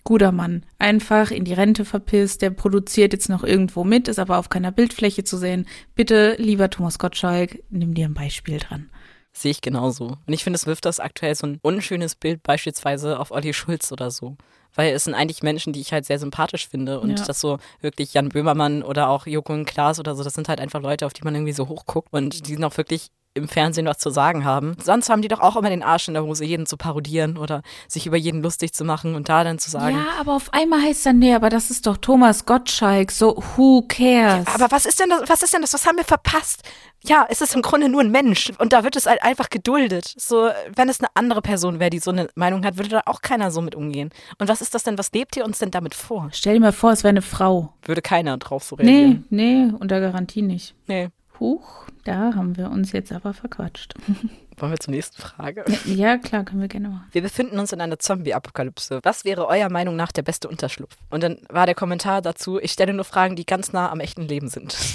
guter 0.03 0.31
Mann. 0.31 0.63
Einfach 0.79 1.29
in 1.31 1.43
die 1.43 1.53
Rente 1.53 1.85
verpisst, 1.85 2.41
der 2.41 2.49
produziert 2.49 3.13
jetzt 3.13 3.29
noch 3.29 3.43
irgendwo 3.43 3.83
mit, 3.83 4.07
ist 4.07 4.19
aber 4.19 4.37
auf 4.37 4.49
keiner 4.49 4.71
Bildfläche 4.71 5.23
zu 5.23 5.37
sehen. 5.37 5.67
Bitte, 5.95 6.35
lieber 6.39 6.69
Thomas 6.69 6.97
Gottschalk, 6.97 7.63
nimm 7.69 7.93
dir 7.93 8.05
ein 8.07 8.13
Beispiel 8.13 8.57
dran. 8.57 8.89
Sehe 9.33 9.51
ich 9.51 9.61
genauso. 9.61 10.17
Und 10.25 10.33
ich 10.33 10.43
finde, 10.43 10.55
es 10.57 10.65
wirft 10.65 10.85
das 10.85 10.99
aktuell 10.99 11.35
so 11.35 11.45
ein 11.45 11.59
unschönes 11.61 12.15
Bild 12.15 12.41
beispielsweise 12.41 13.19
auf 13.19 13.29
Olli 13.29 13.53
Schulz 13.53 13.91
oder 13.91 14.09
so. 14.09 14.35
Weil 14.73 14.93
es 14.93 15.03
sind 15.03 15.13
eigentlich 15.13 15.43
Menschen, 15.43 15.73
die 15.73 15.81
ich 15.81 15.91
halt 15.93 16.05
sehr 16.05 16.17
sympathisch 16.19 16.67
finde. 16.67 16.99
Und 16.99 17.19
Ja. 17.19 17.25
das 17.25 17.39
so 17.39 17.59
wirklich 17.81 18.13
Jan 18.13 18.29
Böhmermann 18.29 18.81
oder 18.83 19.09
auch 19.09 19.27
Joko 19.27 19.53
und 19.53 19.65
Klaas 19.65 19.99
oder 19.99 20.15
so, 20.15 20.23
das 20.23 20.33
sind 20.33 20.49
halt 20.49 20.59
einfach 20.59 20.81
Leute, 20.81 21.05
auf 21.05 21.13
die 21.13 21.23
man 21.23 21.35
irgendwie 21.35 21.53
so 21.53 21.67
hochguckt 21.67 22.09
und 22.11 22.47
die 22.47 22.57
noch 22.57 22.77
wirklich 22.77 23.09
im 23.33 23.47
Fernsehen 23.47 23.85
was 23.85 23.99
zu 23.99 24.09
sagen 24.09 24.45
haben. 24.45 24.75
Sonst 24.83 25.09
haben 25.09 25.21
die 25.21 25.27
doch 25.27 25.39
auch 25.41 25.55
immer 25.55 25.69
den 25.69 25.83
Arsch 25.83 26.07
in 26.07 26.15
der 26.15 26.23
Hose, 26.23 26.43
jeden 26.43 26.65
zu 26.65 26.75
parodieren 26.75 27.37
oder 27.37 27.61
sich 27.87 28.07
über 28.07 28.17
jeden 28.17 28.41
lustig 28.41 28.73
zu 28.73 28.83
machen 28.83 29.13
und 29.15 29.29
da 29.29 29.43
dann 29.43 29.59
zu 29.59 29.69
sagen. 29.69 29.95
Ja, 29.95 30.05
aber 30.19 30.33
auf 30.35 30.51
einmal 30.53 30.81
heißt 30.81 31.05
dann, 31.05 31.19
nee, 31.19 31.35
aber 31.35 31.49
das 31.49 31.69
ist 31.69 31.85
doch 31.85 31.97
Thomas 31.97 32.45
Gottschalk, 32.45 33.11
so 33.11 33.41
who 33.55 33.83
cares? 33.87 34.47
Aber 34.53 34.71
was 34.71 34.85
ist 34.87 34.99
denn 34.99 35.09
das, 35.09 35.29
was 35.29 35.43
ist 35.43 35.53
denn 35.53 35.61
das, 35.61 35.73
was 35.73 35.85
haben 35.85 35.97
wir 35.97 36.03
verpasst? 36.03 36.63
Ja, 37.03 37.27
es 37.29 37.41
ist 37.41 37.53
im 37.53 37.61
Grunde 37.61 37.89
nur 37.89 38.01
ein 38.01 38.09
Mensch 38.09 38.51
und 38.57 38.73
da 38.73 38.83
wird 38.83 38.95
es 38.95 39.05
halt 39.05 39.21
einfach 39.21 39.49
geduldet. 39.49 40.15
So, 40.17 40.49
wenn 40.75 40.89
es 40.89 40.99
eine 40.99 41.09
andere 41.13 41.43
Person 41.43 41.79
wäre, 41.79 41.91
die 41.91 41.99
so 41.99 42.09
eine 42.09 42.27
Meinung 42.33 42.65
hat, 42.65 42.77
würde 42.77 42.89
da 42.89 43.01
auch 43.05 43.21
keiner 43.21 43.51
so 43.51 43.61
mit 43.61 43.75
umgehen. 43.75 44.09
Und 44.39 44.49
was 44.49 44.61
ist 44.61 44.73
das 44.73 44.81
denn, 44.81 44.97
was 44.97 45.11
lebt 45.11 45.37
ihr 45.37 45.45
uns 45.45 45.59
denn 45.59 45.69
damit 45.69 45.93
vor? 45.93 46.29
Stell 46.33 46.55
dir 46.55 46.59
mal 46.59 46.71
vor, 46.71 46.91
es 46.91 47.03
wäre 47.03 47.09
eine 47.11 47.21
Frau. 47.21 47.71
Würde 47.83 48.01
keiner 48.01 48.35
drauf 48.37 48.63
so 48.63 48.75
Nee, 48.77 48.83
reagieren. 48.83 49.25
nee, 49.29 49.67
unter 49.79 49.99
Garantie 50.01 50.41
nicht. 50.41 50.73
Nee. 50.87 51.09
Huch, 51.39 51.85
da 52.03 52.33
haben 52.35 52.57
wir 52.57 52.69
uns 52.71 52.91
jetzt 52.91 53.11
aber 53.11 53.33
verquatscht. 53.33 53.93
Wollen 54.57 54.71
wir 54.71 54.79
zur 54.79 54.93
nächsten 54.93 55.21
Frage? 55.21 55.65
ja, 55.85 56.17
klar, 56.17 56.43
können 56.43 56.61
wir 56.61 56.67
gerne 56.67 56.89
machen. 56.89 57.07
Wir 57.11 57.21
befinden 57.21 57.59
uns 57.59 57.71
in 57.73 57.81
einer 57.81 57.99
Zombie-Apokalypse. 57.99 58.99
Was 59.03 59.23
wäre 59.23 59.47
eurer 59.47 59.69
Meinung 59.69 59.95
nach 59.95 60.11
der 60.11 60.23
beste 60.23 60.47
Unterschlupf? 60.47 60.95
Und 61.09 61.21
dann 61.21 61.37
war 61.49 61.67
der 61.67 61.75
Kommentar 61.75 62.21
dazu, 62.21 62.59
ich 62.59 62.71
stelle 62.71 62.93
nur 62.93 63.05
Fragen, 63.05 63.35
die 63.35 63.45
ganz 63.45 63.71
nah 63.71 63.91
am 63.91 63.99
echten 63.99 64.23
Leben 64.23 64.49
sind. 64.49 64.75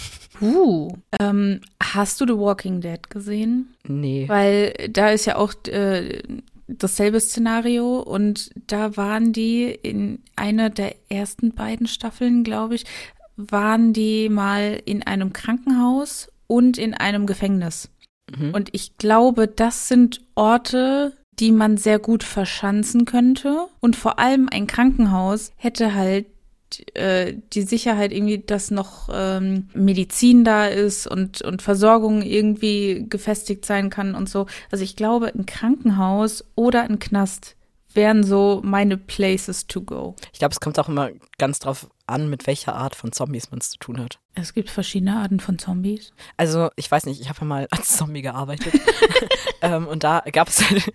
Uh, 0.40 0.88
ähm, 1.20 1.60
hast 1.80 2.20
du 2.20 2.26
The 2.26 2.36
Walking 2.36 2.80
Dead 2.80 3.08
gesehen? 3.10 3.76
Nee. 3.86 4.24
Weil 4.28 4.72
da 4.90 5.10
ist 5.10 5.26
ja 5.26 5.36
auch 5.36 5.52
äh, 5.68 6.20
dasselbe 6.66 7.20
Szenario 7.20 8.00
und 8.00 8.50
da 8.66 8.96
waren 8.96 9.32
die 9.32 9.66
in 9.66 10.20
einer 10.34 10.70
der 10.70 10.96
ersten 11.08 11.54
beiden 11.54 11.86
Staffeln, 11.86 12.42
glaube 12.42 12.74
ich, 12.74 12.84
waren 13.36 13.92
die 13.92 14.28
mal 14.28 14.80
in 14.84 15.02
einem 15.02 15.32
Krankenhaus 15.32 16.31
und 16.52 16.76
in 16.76 16.92
einem 16.92 17.24
Gefängnis. 17.24 17.88
Mhm. 18.30 18.52
Und 18.52 18.68
ich 18.72 18.98
glaube, 18.98 19.48
das 19.48 19.88
sind 19.88 20.20
Orte, 20.34 21.16
die 21.40 21.50
man 21.50 21.78
sehr 21.78 21.98
gut 21.98 22.24
verschanzen 22.24 23.06
könnte. 23.06 23.68
Und 23.80 23.96
vor 23.96 24.18
allem 24.18 24.50
ein 24.52 24.66
Krankenhaus 24.66 25.52
hätte 25.56 25.94
halt 25.94 26.26
äh, 26.92 27.34
die 27.54 27.62
Sicherheit 27.62 28.12
irgendwie, 28.12 28.38
dass 28.38 28.70
noch 28.70 29.08
ähm, 29.10 29.70
Medizin 29.72 30.44
da 30.44 30.66
ist 30.66 31.06
und, 31.06 31.40
und 31.40 31.62
Versorgung 31.62 32.20
irgendwie 32.20 33.06
gefestigt 33.08 33.64
sein 33.64 33.88
kann 33.88 34.14
und 34.14 34.28
so. 34.28 34.44
Also 34.70 34.84
ich 34.84 34.94
glaube, 34.94 35.32
ein 35.34 35.46
Krankenhaus 35.46 36.44
oder 36.54 36.82
ein 36.82 36.98
Knast 36.98 37.56
wären 37.94 38.24
so 38.24 38.60
meine 38.62 38.98
Places 38.98 39.66
to 39.66 39.80
go. 39.80 40.16
Ich 40.34 40.38
glaube, 40.38 40.52
es 40.52 40.60
kommt 40.60 40.78
auch 40.78 40.88
immer 40.88 41.08
ganz 41.38 41.60
drauf 41.60 41.88
an, 42.06 42.28
mit 42.28 42.46
welcher 42.46 42.74
Art 42.74 42.94
von 42.94 43.10
Zombies 43.12 43.50
man 43.50 43.60
es 43.60 43.70
zu 43.70 43.78
tun 43.78 43.98
hat. 43.98 44.18
Es 44.34 44.54
gibt 44.54 44.70
verschiedene 44.70 45.16
Arten 45.16 45.40
von 45.40 45.58
Zombies. 45.58 46.12
Also, 46.36 46.70
ich 46.76 46.90
weiß 46.90 47.06
nicht, 47.06 47.20
ich 47.20 47.28
habe 47.28 47.40
ja 47.40 47.46
mal 47.46 47.68
als 47.70 47.96
Zombie 47.96 48.22
gearbeitet. 48.22 48.74
ähm, 49.62 49.86
und 49.86 50.04
da 50.04 50.20
gab 50.32 50.48
es 50.48 50.68
halt. 50.68 50.92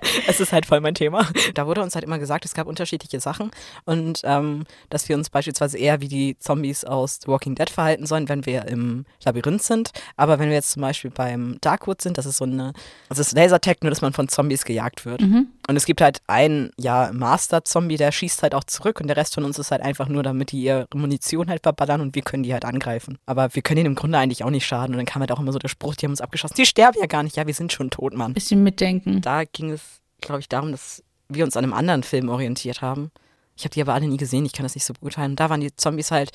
Es 0.26 0.40
ist 0.40 0.52
halt 0.52 0.66
voll 0.66 0.80
mein 0.80 0.94
Thema. 0.94 1.26
Da 1.54 1.66
wurde 1.66 1.82
uns 1.82 1.94
halt 1.94 2.04
immer 2.04 2.18
gesagt, 2.18 2.44
es 2.44 2.54
gab 2.54 2.66
unterschiedliche 2.66 3.20
Sachen 3.20 3.50
und 3.84 4.20
ähm, 4.24 4.64
dass 4.90 5.08
wir 5.08 5.16
uns 5.16 5.30
beispielsweise 5.30 5.78
eher 5.78 6.00
wie 6.00 6.08
die 6.08 6.38
Zombies 6.38 6.84
aus 6.84 7.20
The 7.22 7.28
Walking 7.28 7.54
Dead 7.54 7.68
verhalten 7.70 8.06
sollen, 8.06 8.28
wenn 8.28 8.46
wir 8.46 8.66
im 8.66 9.04
Labyrinth 9.24 9.62
sind. 9.62 9.90
Aber 10.16 10.38
wenn 10.38 10.48
wir 10.48 10.56
jetzt 10.56 10.72
zum 10.72 10.82
Beispiel 10.82 11.10
beim 11.10 11.58
Darkwood 11.60 12.00
sind, 12.02 12.18
das 12.18 12.26
ist 12.26 12.38
so 12.38 12.44
eine, 12.44 12.72
das 13.08 13.18
ist 13.18 13.32
Lasertag, 13.32 13.82
nur 13.82 13.90
dass 13.90 14.00
man 14.00 14.12
von 14.12 14.28
Zombies 14.28 14.64
gejagt 14.64 15.04
wird. 15.04 15.20
Mhm. 15.20 15.48
Und 15.68 15.76
es 15.76 15.84
gibt 15.84 16.00
halt 16.00 16.22
einen, 16.26 16.70
ja, 16.78 17.10
Master-Zombie, 17.12 17.96
der 17.96 18.12
schießt 18.12 18.42
halt 18.42 18.54
auch 18.54 18.64
zurück 18.64 19.00
und 19.00 19.08
der 19.08 19.16
Rest 19.16 19.34
von 19.34 19.44
uns 19.44 19.58
ist 19.58 19.70
halt 19.70 19.82
einfach 19.82 20.08
nur, 20.08 20.22
damit 20.22 20.52
die 20.52 20.62
ihre 20.62 20.86
Munition 20.94 21.48
halt 21.48 21.62
verballern 21.62 22.00
und 22.00 22.14
wir 22.14 22.22
können 22.22 22.42
die 22.42 22.52
halt 22.52 22.64
angreifen. 22.64 23.18
Aber 23.26 23.54
wir 23.54 23.62
können 23.62 23.80
ihnen 23.80 23.86
im 23.86 23.94
Grunde 23.94 24.18
eigentlich 24.18 24.44
auch 24.44 24.50
nicht 24.50 24.66
schaden. 24.66 24.94
Und 24.94 24.98
dann 24.98 25.06
kam 25.06 25.20
halt 25.20 25.32
auch 25.32 25.40
immer 25.40 25.52
so 25.52 25.58
der 25.58 25.68
Spruch, 25.68 25.94
die 25.96 26.06
haben 26.06 26.12
uns 26.12 26.20
abgeschossen. 26.20 26.54
Die 26.56 26.66
sterben 26.66 26.98
ja 27.00 27.06
gar 27.06 27.22
nicht. 27.22 27.36
Ja, 27.36 27.46
wir 27.46 27.54
sind 27.54 27.72
schon 27.72 27.90
tot, 27.90 28.14
Mann. 28.14 28.34
Bisschen 28.34 28.62
mitdenken. 28.62 29.20
Da 29.20 29.44
ging 29.44 29.70
es, 29.70 29.82
glaube 30.20 30.40
ich, 30.40 30.48
darum, 30.48 30.72
dass 30.72 31.02
wir 31.28 31.44
uns 31.44 31.56
an 31.56 31.64
einem 31.64 31.72
anderen 31.72 32.02
Film 32.02 32.28
orientiert 32.28 32.82
haben. 32.82 33.10
Ich 33.56 33.64
habe 33.64 33.72
die 33.72 33.80
aber 33.80 33.94
alle 33.94 34.06
nie 34.06 34.18
gesehen, 34.18 34.44
ich 34.44 34.52
kann 34.52 34.64
das 34.64 34.74
nicht 34.74 34.84
so 34.84 34.92
beurteilen. 34.92 35.32
Und 35.32 35.40
da 35.40 35.48
waren 35.48 35.62
die 35.62 35.74
Zombies 35.74 36.10
halt 36.10 36.30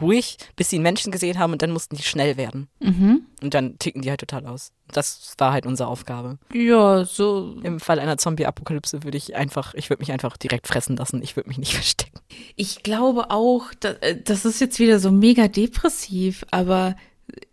ruhig, 0.00 0.38
bis 0.56 0.70
sie 0.70 0.76
einen 0.76 0.82
Menschen 0.82 1.12
gesehen 1.12 1.38
haben 1.38 1.52
und 1.52 1.62
dann 1.62 1.70
mussten 1.70 1.94
die 1.94 2.02
schnell 2.02 2.36
werden. 2.36 2.68
Mhm. 2.80 3.26
Und 3.42 3.54
dann 3.54 3.78
ticken 3.78 4.02
die 4.02 4.10
halt 4.10 4.18
total 4.18 4.44
aus. 4.46 4.72
Das 4.88 5.34
war 5.38 5.52
halt 5.52 5.66
unsere 5.66 5.88
Aufgabe. 5.88 6.38
Ja, 6.52 7.04
so. 7.04 7.60
Im 7.62 7.78
Fall 7.78 8.00
einer 8.00 8.18
Zombie-Apokalypse 8.18 9.04
würde 9.04 9.16
ich 9.16 9.36
einfach, 9.36 9.74
ich 9.74 9.88
würde 9.88 10.00
mich 10.00 10.10
einfach 10.10 10.36
direkt 10.36 10.66
fressen 10.66 10.96
lassen. 10.96 11.22
Ich 11.22 11.36
würde 11.36 11.48
mich 11.48 11.58
nicht 11.58 11.74
verstecken. 11.74 12.18
Ich 12.56 12.82
glaube 12.82 13.30
auch, 13.30 13.66
äh, 14.00 14.16
das 14.16 14.44
ist 14.44 14.60
jetzt 14.60 14.80
wieder 14.80 14.98
so 14.98 15.12
mega 15.12 15.46
depressiv, 15.46 16.44
aber 16.50 16.96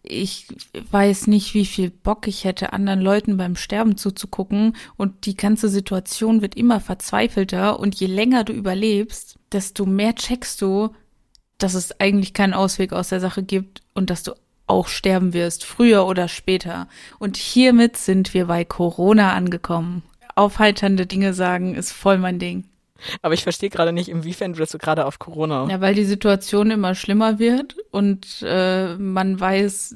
ich 0.04 0.48
weiß 0.92 1.28
nicht, 1.28 1.54
wie 1.54 1.66
viel 1.66 1.90
Bock 1.90 2.28
ich 2.28 2.44
hätte, 2.44 2.74
anderen 2.74 3.02
Leuten 3.02 3.38
beim 3.38 3.56
Sterben 3.56 3.98
zuzugucken 3.98 4.76
und 4.98 5.26
die 5.26 5.38
ganze 5.38 5.70
Situation 5.70 6.42
wird 6.42 6.56
immer 6.56 6.80
verzweifelter 6.80 7.80
und 7.80 7.96
je 7.96 8.08
länger 8.08 8.44
du 8.44 8.54
überlebst, 8.54 9.38
desto 9.52 9.86
mehr 9.86 10.16
checkst 10.16 10.62
du, 10.62 10.90
dass 11.58 11.74
es 11.76 12.00
eigentlich 12.00 12.34
keinen 12.34 12.54
Ausweg 12.54 12.94
aus 12.94 13.10
der 13.10 13.20
Sache 13.20 13.44
gibt 13.44 13.82
und 13.94 14.10
dass 14.10 14.24
du 14.24 14.34
auch 14.68 14.88
sterben 14.88 15.34
wirst, 15.34 15.64
früher 15.64 16.06
oder 16.06 16.28
später. 16.28 16.88
Und 17.20 17.38
hiermit 17.38 17.98
sind 17.98 18.34
wir 18.34 18.48
bei 18.48 18.66
Corona 18.66 19.34
angekommen. 19.34 20.04
Aufheiternde 20.36 21.06
Dinge 21.06 21.34
sagen 21.34 21.76
ist 21.76 21.92
voll 21.92 22.18
mein 22.18 22.40
Ding. 22.40 22.71
Aber 23.22 23.34
ich 23.34 23.44
verstehe 23.44 23.70
gerade 23.70 23.92
nicht, 23.94 24.10
inwiefern 24.10 24.54
du 24.54 24.60
das 24.60 24.72
so 24.72 24.78
gerade 24.78 25.06
auf 25.06 25.20
Corona. 25.20 25.68
Ja, 25.70 25.82
weil 25.82 25.96
die 25.96 26.06
Situation 26.06 26.72
immer 26.72 26.96
schlimmer 26.96 27.40
wird 27.40 27.76
und 27.92 28.44
äh, 28.46 28.96
man 28.96 29.40
weiß, 29.40 29.96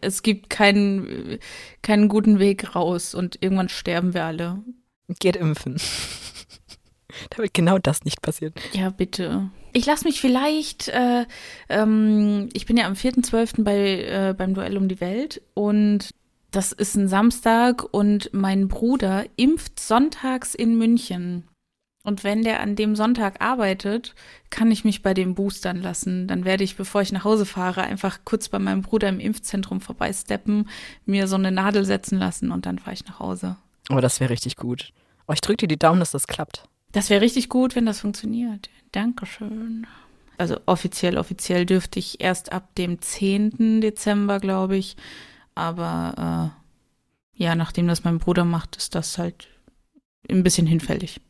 es 0.00 0.22
gibt 0.22 0.50
keinen, 0.50 1.38
keinen 1.82 2.08
guten 2.08 2.38
Weg 2.38 2.74
raus 2.74 3.14
und 3.14 3.42
irgendwann 3.42 3.68
sterben 3.68 4.14
wir 4.14 4.24
alle. 4.24 4.62
Geht 5.20 5.36
impfen. 5.36 5.76
Damit 7.30 7.54
genau 7.54 7.78
das 7.78 8.04
nicht 8.04 8.20
passiert. 8.20 8.58
Ja, 8.72 8.90
bitte. 8.90 9.50
Ich 9.72 9.86
lasse 9.86 10.04
mich 10.04 10.20
vielleicht, 10.20 10.88
äh, 10.88 11.26
ähm, 11.68 12.48
ich 12.52 12.66
bin 12.66 12.76
ja 12.76 12.86
am 12.86 12.94
4.12. 12.94 13.62
bei 13.62 14.02
äh, 14.02 14.34
beim 14.36 14.54
Duell 14.54 14.76
um 14.76 14.88
die 14.88 15.00
Welt 15.00 15.42
und 15.54 16.10
das 16.50 16.72
ist 16.72 16.96
ein 16.96 17.08
Samstag 17.08 17.84
und 17.92 18.30
mein 18.32 18.68
Bruder 18.68 19.24
impft 19.36 19.78
sonntags 19.78 20.54
in 20.54 20.78
München. 20.78 21.48
Und 22.06 22.22
wenn 22.22 22.42
der 22.44 22.60
an 22.60 22.76
dem 22.76 22.94
Sonntag 22.94 23.42
arbeitet, 23.42 24.14
kann 24.48 24.70
ich 24.70 24.84
mich 24.84 25.02
bei 25.02 25.12
dem 25.12 25.34
boostern 25.34 25.82
lassen. 25.82 26.28
Dann 26.28 26.44
werde 26.44 26.62
ich, 26.62 26.76
bevor 26.76 27.02
ich 27.02 27.10
nach 27.10 27.24
Hause 27.24 27.44
fahre, 27.44 27.82
einfach 27.82 28.20
kurz 28.24 28.48
bei 28.48 28.60
meinem 28.60 28.82
Bruder 28.82 29.08
im 29.08 29.18
Impfzentrum 29.18 29.80
vorbeisteppen, 29.80 30.68
mir 31.04 31.26
so 31.26 31.34
eine 31.34 31.50
Nadel 31.50 31.84
setzen 31.84 32.20
lassen 32.20 32.52
und 32.52 32.64
dann 32.64 32.78
fahre 32.78 32.94
ich 32.94 33.04
nach 33.06 33.18
Hause. 33.18 33.56
Aber 33.88 34.00
das 34.00 34.20
wäre 34.20 34.30
richtig 34.30 34.54
gut. 34.54 34.92
Oh, 35.26 35.32
ich 35.32 35.40
drücke 35.40 35.56
dir 35.56 35.66
die 35.66 35.80
Daumen, 35.80 35.98
dass 35.98 36.12
das 36.12 36.28
klappt. 36.28 36.68
Das 36.92 37.10
wäre 37.10 37.22
richtig 37.22 37.48
gut, 37.48 37.74
wenn 37.74 37.86
das 37.86 37.98
funktioniert. 37.98 38.70
Dankeschön. 38.92 39.88
Also 40.38 40.60
offiziell, 40.64 41.18
offiziell 41.18 41.66
dürfte 41.66 41.98
ich 41.98 42.20
erst 42.20 42.52
ab 42.52 42.72
dem 42.76 43.02
10. 43.02 43.80
Dezember, 43.80 44.38
glaube 44.38 44.76
ich. 44.76 44.96
Aber 45.56 46.52
äh, 47.36 47.42
ja, 47.42 47.56
nachdem 47.56 47.88
das 47.88 48.04
mein 48.04 48.20
Bruder 48.20 48.44
macht, 48.44 48.76
ist 48.76 48.94
das 48.94 49.18
halt 49.18 49.48
ein 50.30 50.44
bisschen 50.44 50.68
hinfällig. 50.68 51.20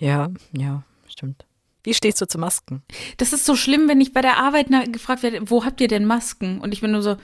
Ja, 0.00 0.30
ja, 0.52 0.82
stimmt. 1.06 1.46
Wie 1.82 1.94
stehst 1.94 2.20
du 2.20 2.26
zu 2.26 2.38
Masken? 2.38 2.82
Das 3.16 3.32
ist 3.32 3.46
so 3.46 3.54
schlimm, 3.56 3.88
wenn 3.88 4.00
ich 4.00 4.12
bei 4.12 4.20
der 4.20 4.36
Arbeit 4.36 4.68
nach, 4.68 4.84
gefragt 4.90 5.22
werde, 5.22 5.48
wo 5.48 5.64
habt 5.64 5.80
ihr 5.80 5.88
denn 5.88 6.04
Masken? 6.04 6.60
Und 6.60 6.72
ich 6.72 6.80
bin 6.80 6.90
nur 6.90 7.02
so, 7.02 7.16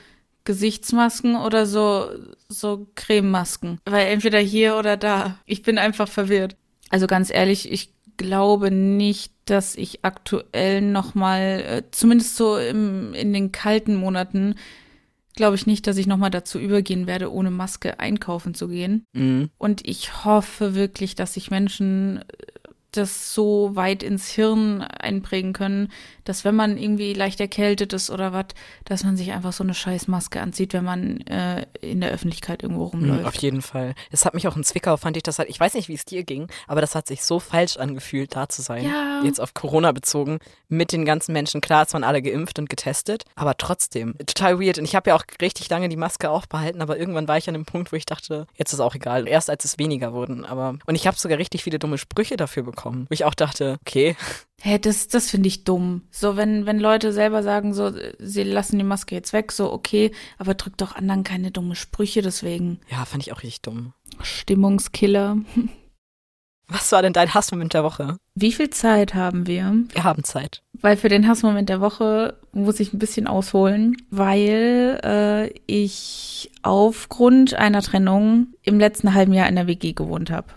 Gesichtsmasken 0.46 1.36
oder 1.36 1.66
so, 1.66 2.08
so 2.48 2.86
Crememasken. 2.94 3.80
Weil 3.84 4.06
entweder 4.06 4.38
hier 4.38 4.76
oder 4.76 4.96
da. 4.96 5.38
Ich 5.44 5.62
bin 5.62 5.76
einfach 5.76 6.08
verwirrt. 6.08 6.56
Also 6.88 7.06
ganz 7.06 7.30
ehrlich, 7.30 7.70
ich 7.70 7.92
glaube 8.16 8.70
nicht, 8.70 9.32
dass 9.44 9.74
ich 9.74 10.04
aktuell 10.04 10.80
nochmal, 10.80 11.64
äh, 11.66 11.82
zumindest 11.90 12.36
so 12.36 12.56
im, 12.56 13.12
in 13.12 13.34
den 13.34 13.52
kalten 13.52 13.96
Monaten, 13.96 14.54
glaube 15.34 15.56
ich 15.56 15.66
nicht, 15.66 15.86
dass 15.86 15.98
ich 15.98 16.06
nochmal 16.06 16.30
dazu 16.30 16.58
übergehen 16.58 17.06
werde, 17.06 17.30
ohne 17.30 17.50
Maske 17.50 18.00
einkaufen 18.00 18.54
zu 18.54 18.68
gehen. 18.68 19.04
Mhm. 19.12 19.50
Und 19.58 19.86
ich 19.86 20.24
hoffe 20.24 20.74
wirklich, 20.74 21.14
dass 21.16 21.34
sich 21.34 21.50
Menschen 21.50 22.18
äh, 22.18 22.22
das 22.96 23.32
so 23.34 23.70
weit 23.74 24.02
ins 24.02 24.28
Hirn 24.30 24.82
einprägen 24.82 25.52
können, 25.52 25.92
dass 26.24 26.44
wenn 26.44 26.54
man 26.56 26.76
irgendwie 26.76 27.12
leicht 27.14 27.40
erkältet 27.40 27.92
ist 27.92 28.10
oder 28.10 28.32
was, 28.32 28.46
dass 28.84 29.04
man 29.04 29.16
sich 29.16 29.32
einfach 29.32 29.52
so 29.52 29.62
eine 29.64 29.74
scheiß 29.74 30.08
Maske 30.08 30.40
anzieht, 30.40 30.72
wenn 30.72 30.84
man 30.84 31.20
äh, 31.22 31.66
in 31.80 32.00
der 32.00 32.10
Öffentlichkeit 32.10 32.62
irgendwo 32.62 32.84
Mhm, 32.86 32.90
rumläuft. 33.10 33.26
Auf 33.26 33.34
jeden 33.36 33.62
Fall. 33.62 33.94
Es 34.10 34.24
hat 34.24 34.34
mich 34.34 34.46
auch 34.48 34.56
in 34.56 34.64
Zwickau, 34.64 34.96
fand 34.96 35.16
ich 35.16 35.22
das 35.22 35.38
halt, 35.38 35.48
ich 35.48 35.58
weiß 35.60 35.74
nicht, 35.74 35.88
wie 35.88 35.94
es 35.94 36.04
dir 36.04 36.24
ging, 36.24 36.48
aber 36.66 36.80
das 36.80 36.94
hat 36.94 37.06
sich 37.06 37.22
so 37.24 37.38
falsch 37.40 37.76
angefühlt, 37.76 38.34
da 38.36 38.48
zu 38.48 38.62
sein. 38.62 38.84
Ja. 38.84 39.22
Jetzt 39.24 39.40
auf 39.40 39.54
Corona 39.54 39.92
bezogen, 39.92 40.38
mit 40.68 40.92
den 40.92 41.04
ganzen 41.04 41.32
Menschen. 41.32 41.60
Klar, 41.60 41.84
es 41.86 41.92
waren 41.92 42.04
alle 42.04 42.22
geimpft 42.22 42.58
und 42.58 42.68
getestet, 42.68 43.24
aber 43.34 43.56
trotzdem, 43.56 44.16
total 44.18 44.60
weird. 44.60 44.78
Und 44.78 44.84
ich 44.84 44.94
habe 44.94 45.10
ja 45.10 45.16
auch 45.16 45.24
richtig 45.40 45.68
lange 45.68 45.88
die 45.88 45.96
Maske 45.96 46.30
aufbehalten, 46.30 46.80
aber 46.82 46.98
irgendwann 46.98 47.28
war 47.28 47.38
ich 47.38 47.48
an 47.48 47.54
dem 47.54 47.64
Punkt, 47.64 47.92
wo 47.92 47.96
ich 47.96 48.06
dachte, 48.06 48.46
jetzt 48.56 48.72
ist 48.72 48.80
auch 48.80 48.94
egal. 48.94 49.26
Erst 49.28 49.50
als 49.50 49.64
es 49.64 49.78
weniger 49.78 50.12
wurden. 50.12 50.44
Aber 50.44 50.76
und 50.86 50.94
ich 50.94 51.06
habe 51.06 51.16
sogar 51.16 51.38
richtig 51.38 51.62
viele 51.62 51.78
dumme 51.78 51.98
Sprüche 51.98 52.36
dafür 52.36 52.62
bekommen. 52.62 52.85
Bekommen. 52.86 53.06
Wo 53.08 53.12
ich 53.12 53.24
auch 53.24 53.34
dachte, 53.34 53.76
okay. 53.80 54.16
Hä, 54.60 54.70
hey, 54.70 54.80
das, 54.80 55.08
das 55.08 55.30
finde 55.30 55.48
ich 55.48 55.64
dumm. 55.64 56.02
So, 56.10 56.36
wenn, 56.36 56.66
wenn 56.66 56.78
Leute 56.78 57.12
selber 57.12 57.42
sagen, 57.42 57.74
so, 57.74 57.92
sie 58.18 58.42
lassen 58.42 58.78
die 58.78 58.84
Maske 58.84 59.14
jetzt 59.14 59.32
weg, 59.32 59.52
so, 59.52 59.72
okay, 59.72 60.12
aber 60.38 60.54
drückt 60.54 60.80
doch 60.80 60.96
anderen 60.96 61.24
keine 61.24 61.50
dumme 61.50 61.76
Sprüche 61.76 62.22
deswegen. 62.22 62.80
Ja, 62.90 63.04
fand 63.04 63.22
ich 63.22 63.32
auch 63.32 63.42
richtig 63.42 63.62
dumm. 63.62 63.92
Stimmungskiller. 64.22 65.38
Was 66.68 66.90
war 66.90 67.00
denn 67.00 67.12
dein 67.12 67.32
Hassmoment 67.32 67.74
der 67.74 67.84
Woche? 67.84 68.16
Wie 68.34 68.50
viel 68.50 68.70
Zeit 68.70 69.14
haben 69.14 69.46
wir? 69.46 69.72
Wir 69.92 70.02
haben 70.02 70.24
Zeit. 70.24 70.62
Weil 70.72 70.96
für 70.96 71.08
den 71.08 71.28
Hassmoment 71.28 71.68
der 71.68 71.80
Woche 71.80 72.40
muss 72.50 72.80
ich 72.80 72.92
ein 72.92 72.98
bisschen 72.98 73.28
ausholen, 73.28 73.96
weil 74.10 74.98
äh, 75.04 75.54
ich 75.68 76.50
aufgrund 76.62 77.54
einer 77.54 77.82
Trennung 77.82 78.48
im 78.64 78.80
letzten 78.80 79.14
halben 79.14 79.32
Jahr 79.32 79.48
in 79.48 79.54
der 79.54 79.68
WG 79.68 79.92
gewohnt 79.92 80.32
habe. 80.32 80.48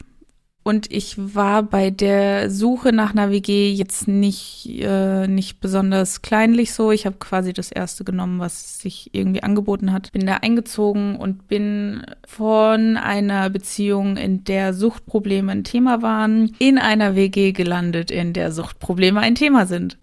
Und 0.70 0.92
ich 0.92 1.16
war 1.18 1.64
bei 1.64 1.90
der 1.90 2.52
Suche 2.52 2.94
nach 2.94 3.10
einer 3.10 3.32
WG 3.32 3.72
jetzt 3.72 4.08
nicht, 4.08 4.70
äh, 4.70 5.26
nicht 5.26 5.62
besonders 5.62 6.22
kleinlich 6.22 6.74
so. 6.74 6.92
Ich 6.92 7.08
habe 7.08 7.16
quasi 7.18 7.54
das 7.54 7.72
erste 7.72 8.04
genommen, 8.04 8.40
was 8.40 8.78
sich 8.78 9.10
irgendwie 9.12 9.42
angeboten 9.42 9.92
hat. 9.92 10.12
Bin 10.12 10.28
da 10.28 10.36
eingezogen 10.36 11.16
und 11.16 11.48
bin 11.48 12.04
von 12.28 12.98
einer 12.98 13.50
Beziehung, 13.50 14.16
in 14.16 14.44
der 14.44 14.76
Suchtprobleme 14.76 15.52
ein 15.52 15.64
Thema 15.64 16.04
waren, 16.04 16.56
in 16.60 16.78
einer 16.78 17.16
WG 17.16 17.52
gelandet, 17.52 18.12
in 18.12 18.34
der 18.34 18.52
Suchtprobleme 18.52 19.22
ein 19.22 19.34
Thema 19.34 19.66
sind. 19.66 19.98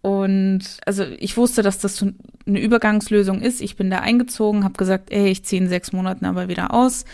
Und 0.00 0.62
also 0.86 1.04
ich 1.18 1.36
wusste, 1.36 1.62
dass 1.62 1.78
das 1.78 2.02
eine 2.46 2.58
Übergangslösung 2.58 3.42
ist. 3.42 3.60
Ich 3.60 3.76
bin 3.76 3.90
da 3.90 3.98
eingezogen, 3.98 4.64
habe 4.64 4.78
gesagt, 4.78 5.12
ey, 5.12 5.28
ich 5.28 5.44
ziehe 5.44 5.60
in 5.60 5.68
sechs 5.68 5.92
Monaten 5.92 6.24
aber 6.24 6.48
wieder 6.48 6.72
aus 6.72 7.04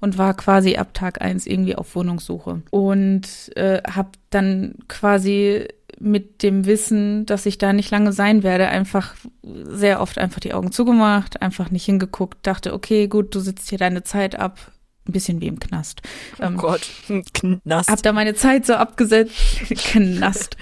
und 0.00 0.18
war 0.18 0.34
quasi 0.34 0.76
ab 0.76 0.94
Tag 0.94 1.20
eins 1.20 1.46
irgendwie 1.46 1.76
auf 1.76 1.94
Wohnungssuche. 1.94 2.62
Und 2.70 3.56
äh, 3.56 3.82
habe 3.88 4.10
dann 4.30 4.74
quasi 4.88 5.68
mit 5.98 6.42
dem 6.42 6.66
Wissen, 6.66 7.26
dass 7.26 7.46
ich 7.46 7.58
da 7.58 7.72
nicht 7.72 7.90
lange 7.90 8.12
sein 8.12 8.42
werde, 8.42 8.68
einfach 8.68 9.14
sehr 9.42 10.00
oft 10.00 10.18
einfach 10.18 10.40
die 10.40 10.52
Augen 10.52 10.70
zugemacht, 10.72 11.40
einfach 11.40 11.70
nicht 11.70 11.84
hingeguckt, 11.84 12.46
dachte, 12.46 12.74
okay, 12.74 13.08
gut, 13.08 13.34
du 13.34 13.40
sitzt 13.40 13.70
hier 13.70 13.78
deine 13.78 14.02
Zeit 14.02 14.38
ab, 14.38 14.72
ein 15.08 15.12
bisschen 15.12 15.40
wie 15.40 15.46
im 15.46 15.58
Knast. 15.58 16.02
Oh 16.38 16.44
ähm, 16.44 16.56
Gott, 16.56 16.86
Knast. 17.32 17.88
Hab 17.88 18.02
da 18.02 18.12
meine 18.12 18.34
Zeit 18.34 18.66
so 18.66 18.74
abgesetzt. 18.74 19.34
Knast 19.68 20.56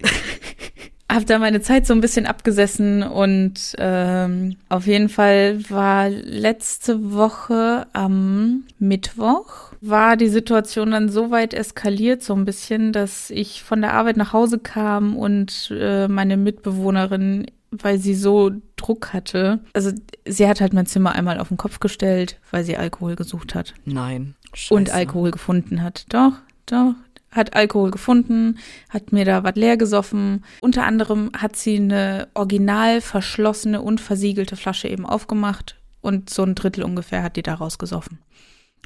habe 1.10 1.24
da 1.24 1.38
meine 1.38 1.60
Zeit 1.60 1.86
so 1.86 1.94
ein 1.94 2.00
bisschen 2.00 2.26
abgesessen 2.26 3.02
und 3.02 3.74
ähm, 3.78 4.56
auf 4.68 4.86
jeden 4.86 5.08
Fall 5.08 5.60
war 5.70 6.08
letzte 6.08 7.12
Woche 7.12 7.86
am 7.92 8.64
Mittwoch 8.78 9.72
war 9.80 10.16
die 10.16 10.28
Situation 10.28 10.90
dann 10.90 11.08
so 11.08 11.30
weit 11.30 11.54
eskaliert 11.54 12.22
so 12.22 12.34
ein 12.34 12.44
bisschen, 12.44 12.92
dass 12.92 13.30
ich 13.30 13.62
von 13.62 13.82
der 13.82 13.94
Arbeit 13.94 14.16
nach 14.16 14.32
Hause 14.32 14.58
kam 14.58 15.16
und 15.16 15.70
äh, 15.70 16.08
meine 16.08 16.36
Mitbewohnerin 16.36 17.46
weil 17.70 17.98
sie 17.98 18.14
so 18.14 18.52
Druck 18.76 19.12
hatte. 19.12 19.60
Also 19.72 19.90
sie 20.24 20.48
hat 20.48 20.60
halt 20.60 20.72
mein 20.72 20.86
Zimmer 20.86 21.12
einmal 21.12 21.40
auf 21.40 21.48
den 21.48 21.56
Kopf 21.56 21.80
gestellt, 21.80 22.38
weil 22.50 22.64
sie 22.64 22.76
Alkohol 22.76 23.16
gesucht 23.16 23.54
hat. 23.54 23.74
Nein. 23.84 24.34
Scheiße. 24.54 24.74
Und 24.74 24.90
Alkohol 24.90 25.30
gefunden 25.30 25.82
hat. 25.82 26.06
Doch, 26.08 26.32
doch, 26.66 26.94
hat 27.36 27.54
Alkohol 27.54 27.90
gefunden, 27.90 28.58
hat 28.88 29.12
mir 29.12 29.24
da 29.24 29.44
was 29.44 29.54
leer 29.54 29.76
gesoffen. 29.76 30.44
Unter 30.60 30.84
anderem 30.84 31.30
hat 31.36 31.56
sie 31.56 31.76
eine 31.76 32.28
original 32.34 33.00
verschlossene 33.00 33.82
und 33.82 34.00
versiegelte 34.00 34.56
Flasche 34.56 34.88
eben 34.88 35.06
aufgemacht 35.06 35.76
und 36.00 36.30
so 36.30 36.42
ein 36.42 36.54
Drittel 36.54 36.84
ungefähr 36.84 37.22
hat 37.22 37.36
die 37.36 37.42
da 37.42 37.54
rausgesoffen 37.54 38.18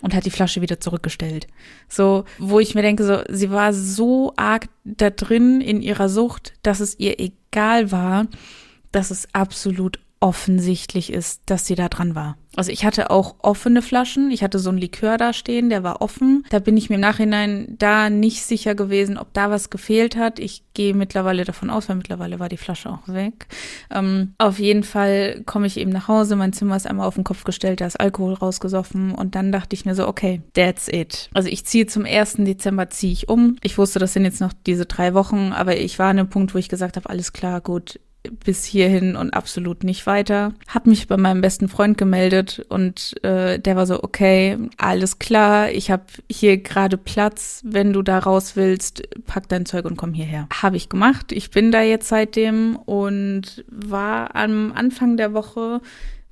und 0.03 0.15
hat 0.15 0.25
die 0.25 0.31
Flasche 0.31 0.61
wieder 0.61 0.81
zurückgestellt. 0.81 1.47
So, 1.89 2.25
wo 2.39 2.61
ich 2.61 2.75
mir 2.75 2.83
denke, 2.83 3.05
so, 3.05 3.23
sie 3.29 3.51
war 3.51 3.73
so 3.73 4.33
arg 4.37 4.69
da 4.85 5.11
drin 5.11 5.61
in 5.61 5.83
ihrer 5.83 6.09
Sucht, 6.09 6.55
dass 6.63 6.81
es 6.81 6.99
ihr 6.99 7.21
egal 7.21 7.93
war, 7.93 8.27
dass 8.93 9.11
es 9.11 9.29
absolut 9.35 10.01
offensichtlich 10.21 11.13
ist, 11.13 11.43
dass 11.47 11.67
sie 11.67 11.75
da 11.75 11.89
dran 11.89 12.15
war. 12.15 12.37
Also 12.57 12.73
ich 12.73 12.85
hatte 12.85 13.11
auch 13.11 13.37
offene 13.43 13.81
Flaschen. 13.81 14.31
Ich 14.31 14.43
hatte 14.43 14.59
so 14.59 14.71
einen 14.71 14.79
Likör 14.79 15.17
da 15.17 15.33
stehen, 15.33 15.71
der 15.71 15.85
war 15.85 16.03
offen. 16.03 16.45
Da 16.51 16.59
bin 16.59 16.77
ich 16.77 16.91
mir 16.91 16.97
im 16.97 17.01
Nachhinein 17.01 17.77
da 17.79 18.11
nicht 18.11 18.43
sicher 18.43 18.75
gewesen, 18.75 19.19
ob 19.19 19.33
da 19.33 19.51
was 19.51 19.71
gefehlt 19.71 20.17
hat. 20.17 20.39
Ich 20.41 20.65
gehe 20.75 20.95
mittlerweile 20.95 21.45
davon 21.45 21.71
aus, 21.71 21.89
weil 21.89 21.97
mittlerweile 21.97 22.41
war 22.41 22.49
die 22.49 22.57
Flasche 22.57 22.91
auch 22.91 23.07
weg. 23.07 23.47
Ähm, 23.91 24.35
auf 24.39 24.59
jeden 24.59 24.83
Fall 24.83 25.43
komme 25.47 25.67
ich 25.67 25.77
eben 25.77 25.91
nach 25.91 26.09
Hause. 26.09 26.35
Mein 26.35 26.53
Zimmer 26.53 26.77
ist 26.77 26.87
einmal 26.87 27.07
auf 27.07 27.15
den 27.15 27.25
Kopf 27.25 27.45
gestellt, 27.45 27.81
da 27.81 27.87
ist 27.87 28.01
Alkohol 28.01 28.35
rausgesoffen. 28.35 29.13
Und 29.15 29.35
dann 29.37 29.53
dachte 29.53 29.75
ich 29.75 29.85
mir 29.85 29.95
so, 29.95 30.09
okay, 30.09 30.43
that's 30.55 30.89
it. 30.89 31.31
Also 31.33 31.49
ich 31.49 31.65
ziehe 31.67 31.87
zum 31.87 32.05
1. 32.05 32.37
Dezember 32.39 32.91
ziehe 32.91 33.13
ich 33.13 33.29
um. 33.29 33.57
Ich 33.63 33.79
wusste, 33.79 34.01
das 34.01 34.13
sind 34.13 34.25
jetzt 34.25 34.41
noch 34.41 34.53
diese 34.67 34.87
drei 34.87 35.15
Wochen, 35.15 35.53
aber 35.53 35.77
ich 35.77 35.99
war 35.99 36.11
an 36.11 36.19
einem 36.19 36.29
Punkt, 36.29 36.55
wo 36.55 36.59
ich 36.59 36.69
gesagt 36.69 36.97
habe, 36.97 37.09
alles 37.09 37.33
klar, 37.33 37.61
gut, 37.61 38.01
bis 38.45 38.65
hierhin 38.65 39.17
und 39.17 39.33
absolut 39.33 39.85
nicht 39.85 40.07
weiter. 40.07 40.53
Hab 40.69 40.87
mich 40.87 41.09
bei 41.09 41.17
meinem 41.17 41.41
besten 41.41 41.69
Freund 41.69 41.97
gemeldet 41.97 42.65
und 42.69 43.23
äh, 43.25 43.59
der 43.59 43.77
war 43.77 43.87
so, 43.87 44.03
okay, 44.03 44.59
alles 44.77 45.19
klar, 45.19 45.71
ich 45.71 45.91
habe 45.91 46.05
hier 46.31 46.59
gerade 46.59 46.97
Platz, 46.97 47.63
wenn 47.65 47.93
du 47.93 48.03
da 48.03 48.19
raus 48.19 48.57
willst, 48.57 49.03
pack 49.27 49.49
dein 49.49 49.67
Zeug 49.67 49.85
und 49.85 49.97
komm 49.97 50.13
hierher. 50.13 50.49
Habe 50.53 50.77
ich 50.77 50.89
gemacht. 50.89 51.33
Ich 51.33 51.51
bin 51.51 51.73
da 51.73 51.83
jetzt 51.83 52.09
seitdem 52.09 52.77
und 52.77 53.65
war 53.69 54.37
am 54.37 54.73
Anfang 54.73 55.17
der 55.17 55.33
Woche 55.33 55.81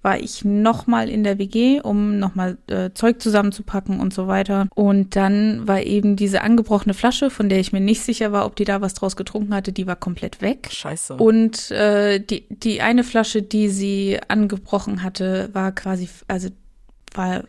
war 0.03 0.21
ich 0.21 0.45
nochmal 0.45 1.09
in 1.09 1.25
der 1.25 1.39
WG, 1.39 1.81
um 1.81 2.19
nochmal 2.19 2.57
äh, 2.69 2.91
Zeug 2.95 3.21
zusammenzupacken 3.21 4.01
und 4.01 4.15
so 4.15 4.29
weiter. 4.29 4.69
Und 4.75 5.17
dann 5.17 5.67
war 5.67 5.83
eben 5.83 6.17
diese 6.17 6.43
angebrochene 6.43 6.95
Flasche, 6.95 7.31
von 7.31 7.49
der 7.49 7.59
ich 7.59 7.73
mir 7.73 7.81
nicht 7.81 8.03
sicher 8.03 8.33
war, 8.33 8.47
ob 8.47 8.57
die 8.57 8.65
da 8.65 8.81
was 8.81 8.95
draus 8.95 9.17
getrunken 9.17 9.55
hatte, 9.55 9.73
die 9.73 9.87
war 9.87 9.97
komplett 9.97 10.41
weg. 10.41 10.69
Scheiße. 10.71 11.15
Und 11.15 11.71
äh, 11.73 12.21
die, 12.21 12.45
die 12.49 12.81
eine 12.81 13.05
Flasche, 13.05 13.43
die 13.43 13.69
sie 13.69 14.19
angebrochen 14.29 15.03
hatte, 15.03 15.51
war 15.53 15.73
quasi, 15.73 16.09
also 16.29 16.49
war 17.15 17.43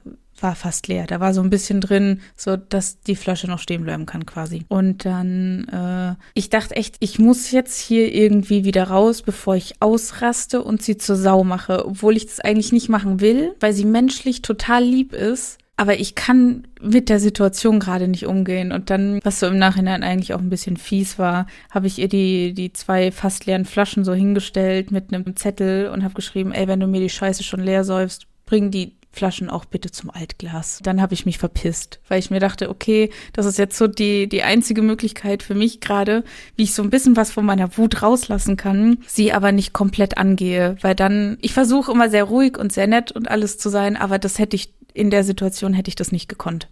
war 0.43 0.56
fast 0.56 0.88
leer. 0.88 1.06
Da 1.08 1.19
war 1.19 1.34
so 1.34 1.41
ein 1.41 1.49
bisschen 1.49 1.82
drin, 1.82 2.21
so 2.36 2.58
dass 2.58 3.02
die 3.02 3.15
Flasche 3.15 3.47
noch 3.47 3.60
stehen 3.60 3.84
bleiben 3.84 4.06
kann 4.06 4.25
quasi. 4.25 4.65
Und 4.67 5.06
dann, 5.06 5.67
äh, 5.67 6.15
ich 6.34 6.49
dachte 6.49 6.75
echt, 6.75 6.95
ich 6.99 7.19
muss 7.19 7.52
jetzt 7.52 7.80
hier 7.80 8.13
irgendwie 8.13 8.63
wieder 8.63 8.86
raus, 8.86 9.21
bevor 9.21 9.56
ich 9.56 9.82
ausraste 9.82 10.63
und 10.63 10.82
sie 10.82 10.97
zur 10.97 11.15
Sau 11.15 11.43
mache, 11.43 11.86
obwohl 11.86 12.17
ich 12.17 12.25
das 12.25 12.39
eigentlich 12.39 12.71
nicht 12.71 12.89
machen 12.89 13.19
will, 13.21 13.56
weil 13.60 13.73
sie 13.73 13.86
menschlich 13.86 14.41
total 14.41 14.84
lieb 14.84 15.13
ist. 15.13 15.58
Aber 15.80 15.97
ich 15.97 16.13
kann 16.13 16.67
mit 16.82 17.08
der 17.08 17.21
Situation 17.21 17.80
gerade 17.80 18.10
nicht 18.10 18.25
umgehen. 18.25 18.73
Und 18.73 18.89
dann, 18.89 19.21
was 19.23 19.39
so 19.39 19.47
im 19.47 19.58
Nachhinein 19.58 20.04
eigentlich 20.04 20.34
auch 20.34 20.39
ein 20.39 20.49
bisschen 20.49 20.75
fies 20.75 21.17
war, 21.17 21.47
habe 21.71 21.88
ich 21.88 21.99
ihr 21.99 22.10
die, 22.10 22.54
die 22.54 22.73
zwei 22.73 23.13
fast 23.13 23.45
leeren 23.45 23.63
Flaschen 23.63 24.04
so 24.04 24.13
hingestellt 24.13 24.91
mit 24.91 25.13
einem 25.13 25.38
Zettel 25.38 25.88
und 25.88 26.04
habe 26.04 26.15
geschrieben, 26.15 26.52
ey, 26.52 26.67
wenn 26.67 26.82
du 26.82 26.88
mir 26.88 26.99
die 26.99 27.10
Scheiße 27.10 27.43
schon 27.43 27.62
leer 27.62 27.86
säufst, 27.86 28.28
bring 28.45 28.71
die 28.71 28.98
Flaschen 29.12 29.50
auch 29.50 29.65
bitte 29.65 29.91
zum 29.91 30.10
Altglas. 30.10 30.80
Dann 30.84 31.02
habe 31.02 31.13
ich 31.13 31.26
mich 31.26 31.38
verpisst, 31.38 32.00
weil 32.08 32.19
ich 32.19 32.30
mir 32.30 32.39
dachte, 32.39 32.69
okay, 32.69 33.10
das 33.34 33.45
ist 33.45 33.58
jetzt 33.58 33.78
so 33.78 33.88
die, 33.88 34.28
die 34.30 34.43
einzige 34.43 34.82
Möglichkeit 34.82 35.43
für 35.43 35.56
mich 35.56 35.82
gerade, 35.82 36.24
wie 36.56 36.63
ich 36.63 36.74
so 36.74 36.84
ein 36.84 36.89
bisschen 36.89 37.15
was 37.15 37.32
von 37.32 37.45
meiner 37.45 37.78
Wut 37.78 38.02
rauslassen 38.02 38.56
kann, 38.56 39.00
sie 39.08 39.34
aber 39.34 39.52
nicht 39.52 39.74
komplett 39.74 40.17
angehe, 40.17 40.78
weil 40.82 40.95
dann, 40.95 41.38
ich 41.41 41.54
versuche 41.54 41.91
immer 41.91 42.10
sehr 42.10 42.26
ruhig 42.26 42.58
und 42.58 42.72
sehr 42.72 42.88
nett 42.88 43.12
und 43.12 43.30
alles 43.30 43.58
zu 43.58 43.69
sein, 43.69 43.98
aber 43.98 44.19
das 44.19 44.39
hätte 44.39 44.56
ich, 44.56 44.74
in 44.93 45.10
der 45.10 45.24
Situation 45.24 45.74
hätte 45.74 45.89
ich 45.89 45.95
das 45.95 46.12
nicht 46.12 46.30
gekonnt. 46.30 46.67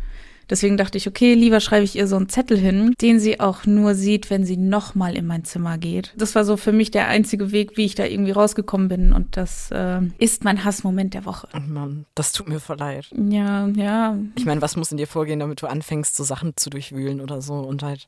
Deswegen 0.50 0.78
dachte 0.78 0.98
ich, 0.98 1.08
okay, 1.08 1.34
lieber 1.34 1.60
schreibe 1.60 1.84
ich 1.84 1.96
ihr 1.96 2.08
so 2.08 2.16
einen 2.16 2.30
Zettel 2.30 2.58
hin, 2.58 2.94
den 3.02 3.20
sie 3.20 3.40
auch 3.40 3.66
nur 3.66 3.96
sieht, 3.96 4.30
wenn 4.30 4.46
sie 4.46 4.58
nochmal 4.58 5.16
in 5.16 5.26
mein 5.26 5.44
Zimmer 5.44 5.78
geht. 5.78 6.14
Das 6.18 6.36
war 6.36 6.46
so 6.46 6.58
für 6.58 6.72
mich 6.72 6.92
der 6.92 7.08
einzige 7.08 7.52
Weg, 7.52 7.78
wie 7.78 7.86
ich 7.86 7.96
da 7.96 8.06
irgendwie 8.06 8.32
rausgekommen 8.32 8.88
bin. 8.88 9.14
Und 9.14 9.38
das 9.38 9.72
äh, 9.72 10.02
ist 10.18 10.44
mein 10.44 10.64
Hassmoment 10.64 11.14
der 11.14 11.26
Woche. 11.26 11.48
Oh 11.54 11.60
Mann, 11.60 12.06
das 12.16 12.32
tut 12.32 12.48
mir 12.48 12.60
voll 12.60 12.78
leid. 12.78 13.10
Ja, 13.30 13.68
ja. 13.68 14.18
Ich 14.36 14.46
meine, 14.46 14.62
was 14.62 14.76
muss 14.76 14.92
in 14.92 14.98
dir 14.98 15.08
vorgehen, 15.08 15.40
damit 15.40 15.62
du 15.62 15.68
anfängst, 15.68 16.16
so 16.16 16.24
Sachen 16.24 16.54
zu 16.56 16.70
durchwühlen 16.70 17.22
oder 17.22 17.42
so 17.42 17.56
und 17.56 17.84
halt, 17.84 18.08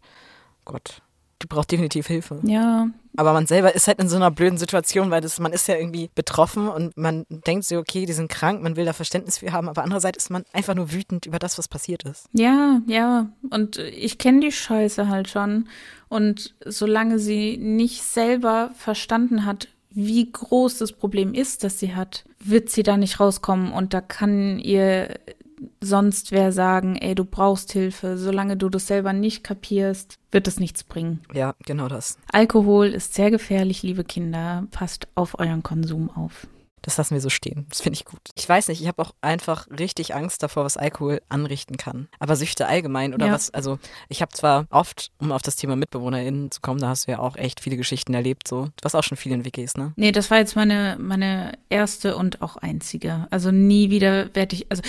Gott 0.66 1.02
die 1.42 1.48
braucht 1.48 1.72
definitiv 1.72 2.08
Hilfe. 2.08 2.40
Ja. 2.44 2.90
Aber 3.16 3.34
man 3.34 3.48
selber 3.48 3.74
ist 3.74 3.88
halt 3.88 4.00
in 4.00 4.10
so 4.10 4.16
einer 4.16 4.32
blöden 4.32 4.58
Situation, 4.58 5.10
weil 5.12 5.22
das, 5.22 5.40
man 5.40 5.54
ist 5.54 5.68
ja 5.68 5.76
irgendwie 5.76 6.10
betroffen 6.14 6.68
und 6.68 6.96
man 6.98 7.26
denkt 7.30 7.66
so, 7.66 7.78
okay, 7.78 8.06
die 8.06 8.14
sind 8.14 8.30
krank, 8.30 8.62
man 8.62 8.76
will 8.76 8.86
da 8.86 8.94
Verständnis 8.94 9.40
für 9.40 9.52
haben, 9.52 9.70
aber 9.70 9.84
andererseits 9.84 10.26
ist 10.26 10.30
man 10.30 10.44
einfach 10.54 10.76
nur 10.76 10.92
wütend 10.92 11.26
über 11.26 11.40
das, 11.40 11.58
was 11.58 11.68
passiert 11.68 12.04
ist. 12.04 12.28
Ja, 12.34 12.82
ja. 12.88 13.30
Und 13.50 13.78
ich 13.78 14.18
kenne 14.18 14.42
die 14.42 14.52
Scheiße 14.52 15.08
halt 15.08 15.30
schon. 15.30 15.68
Und 16.08 16.56
solange 16.66 17.20
sie 17.20 17.58
nicht 17.58 18.04
selber 18.04 18.72
verstanden 18.76 19.46
hat, 19.46 19.68
wie 19.92 20.32
groß 20.32 20.78
das 20.78 20.92
Problem 20.92 21.34
ist, 21.34 21.64
das 21.64 21.80
sie 21.80 21.96
hat, 21.96 22.24
wird 22.40 22.70
sie 22.70 22.84
da 22.84 22.96
nicht 22.96 23.20
rauskommen. 23.20 23.72
Und 23.72 23.94
da 23.94 24.02
kann 24.02 24.60
ihr 24.60 25.16
sonst 25.82 26.32
wer 26.32 26.52
sagen, 26.52 26.96
ey, 26.96 27.16
du 27.16 27.26
brauchst 27.26 27.72
Hilfe. 27.72 28.18
Solange 28.18 28.58
du 28.58 28.70
das 28.70 28.88
selber 28.88 29.14
nicht 29.14 29.44
kapierst, 29.44 30.20
wird 30.32 30.48
es 30.48 30.60
nichts 30.60 30.84
bringen. 30.84 31.22
Ja, 31.34 31.56
genau 31.66 31.88
das. 31.88 32.18
Alkohol 32.32 32.88
ist 32.88 33.14
sehr 33.14 33.32
gefährlich, 33.32 33.84
liebe 33.84 34.04
Kinder. 34.04 34.68
Passt 34.72 35.08
auf 35.16 35.40
euren 35.40 35.64
Konsum 35.64 36.10
auf. 36.10 36.48
Das 36.82 36.98
lassen 36.98 37.14
wir 37.14 37.22
so 37.22 37.30
stehen. 37.30 37.66
Das 37.70 37.82
finde 37.82 37.96
ich 37.98 38.06
gut. 38.06 38.20
Ich 38.36 38.48
weiß 38.48 38.68
nicht, 38.68 38.82
ich 38.82 38.88
habe 38.88 39.02
auch 39.02 39.12
einfach 39.22 39.68
richtig 39.70 40.16
Angst 40.16 40.42
davor, 40.44 40.64
was 40.64 40.78
Alkohol 40.78 41.22
anrichten 41.30 41.78
kann. 41.78 42.08
Aber 42.20 42.36
Süchte 42.36 42.68
allgemein 42.68 43.14
oder 43.14 43.28
Ja. 43.28 43.34
was, 43.34 43.54
also 43.54 43.80
ich 44.08 44.22
habe 44.22 44.32
zwar 44.34 44.66
oft, 44.70 45.12
um 45.20 45.32
auf 45.32 45.42
das 45.42 45.56
Thema 45.56 45.76
MitbewohnerInnen 45.76 46.52
zu 46.52 46.62
kommen, 46.62 46.80
da 46.80 46.90
hast 46.90 47.08
du 47.08 47.12
ja 47.12 47.20
auch 47.20 47.36
echt 47.36 47.60
viele 47.60 47.78
Geschichten 47.78 48.14
erlebt, 48.14 48.48
so. 48.48 48.66
Du 48.66 48.84
warst 48.84 48.96
auch 48.96 49.04
schon 49.04 49.18
viel 49.18 49.32
in 49.32 49.46
WGs, 49.46 49.76
ne? 49.78 49.94
Nee, 49.96 50.12
das 50.12 50.32
war 50.32 50.38
jetzt 50.38 50.56
meine, 50.56 50.98
meine 51.00 51.54
erste 51.70 52.16
und 52.16 52.42
auch 52.42 52.58
einzige. 52.58 53.28
Also 53.30 53.52
nie 53.52 53.90
wieder 53.90 54.34
werde 54.36 54.56
ich, 54.56 54.68
also 54.70 54.82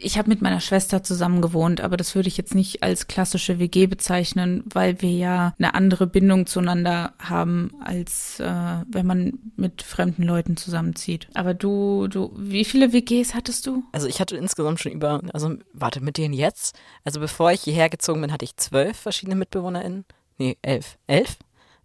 ich 0.00 0.18
habe 0.18 0.28
mit 0.28 0.42
meiner 0.42 0.60
Schwester 0.60 1.02
zusammen 1.02 1.40
gewohnt, 1.42 1.80
aber 1.80 1.96
das 1.96 2.14
würde 2.14 2.28
ich 2.28 2.36
jetzt 2.36 2.54
nicht 2.54 2.82
als 2.82 3.06
klassische 3.08 3.58
WG 3.58 3.86
bezeichnen, 3.86 4.64
weil 4.72 5.00
wir 5.02 5.10
ja 5.10 5.54
eine 5.58 5.74
andere 5.74 6.06
Bindung 6.06 6.46
zueinander 6.46 7.12
haben, 7.18 7.72
als 7.82 8.40
äh, 8.40 8.44
wenn 8.90 9.06
man 9.06 9.32
mit 9.56 9.82
fremden 9.82 10.22
Leuten 10.22 10.56
zusammenzieht. 10.56 11.23
Aber 11.34 11.54
du, 11.54 12.06
du, 12.08 12.32
wie 12.36 12.64
viele 12.64 12.92
WGs 12.92 13.34
hattest 13.34 13.66
du? 13.66 13.82
Also 13.92 14.06
ich 14.06 14.20
hatte 14.20 14.36
insgesamt 14.36 14.80
schon 14.80 14.92
über, 14.92 15.20
also 15.32 15.54
warte, 15.72 16.00
mit 16.00 16.18
denen 16.18 16.34
jetzt? 16.34 16.76
Also 17.04 17.20
bevor 17.20 17.50
ich 17.52 17.62
hierher 17.62 17.88
gezogen 17.88 18.20
bin, 18.20 18.32
hatte 18.32 18.44
ich 18.44 18.56
zwölf 18.56 18.96
verschiedene 18.98 19.36
MitbewohnerInnen. 19.36 20.04
Nee, 20.38 20.56
elf. 20.62 20.98
Elf? 21.06 21.36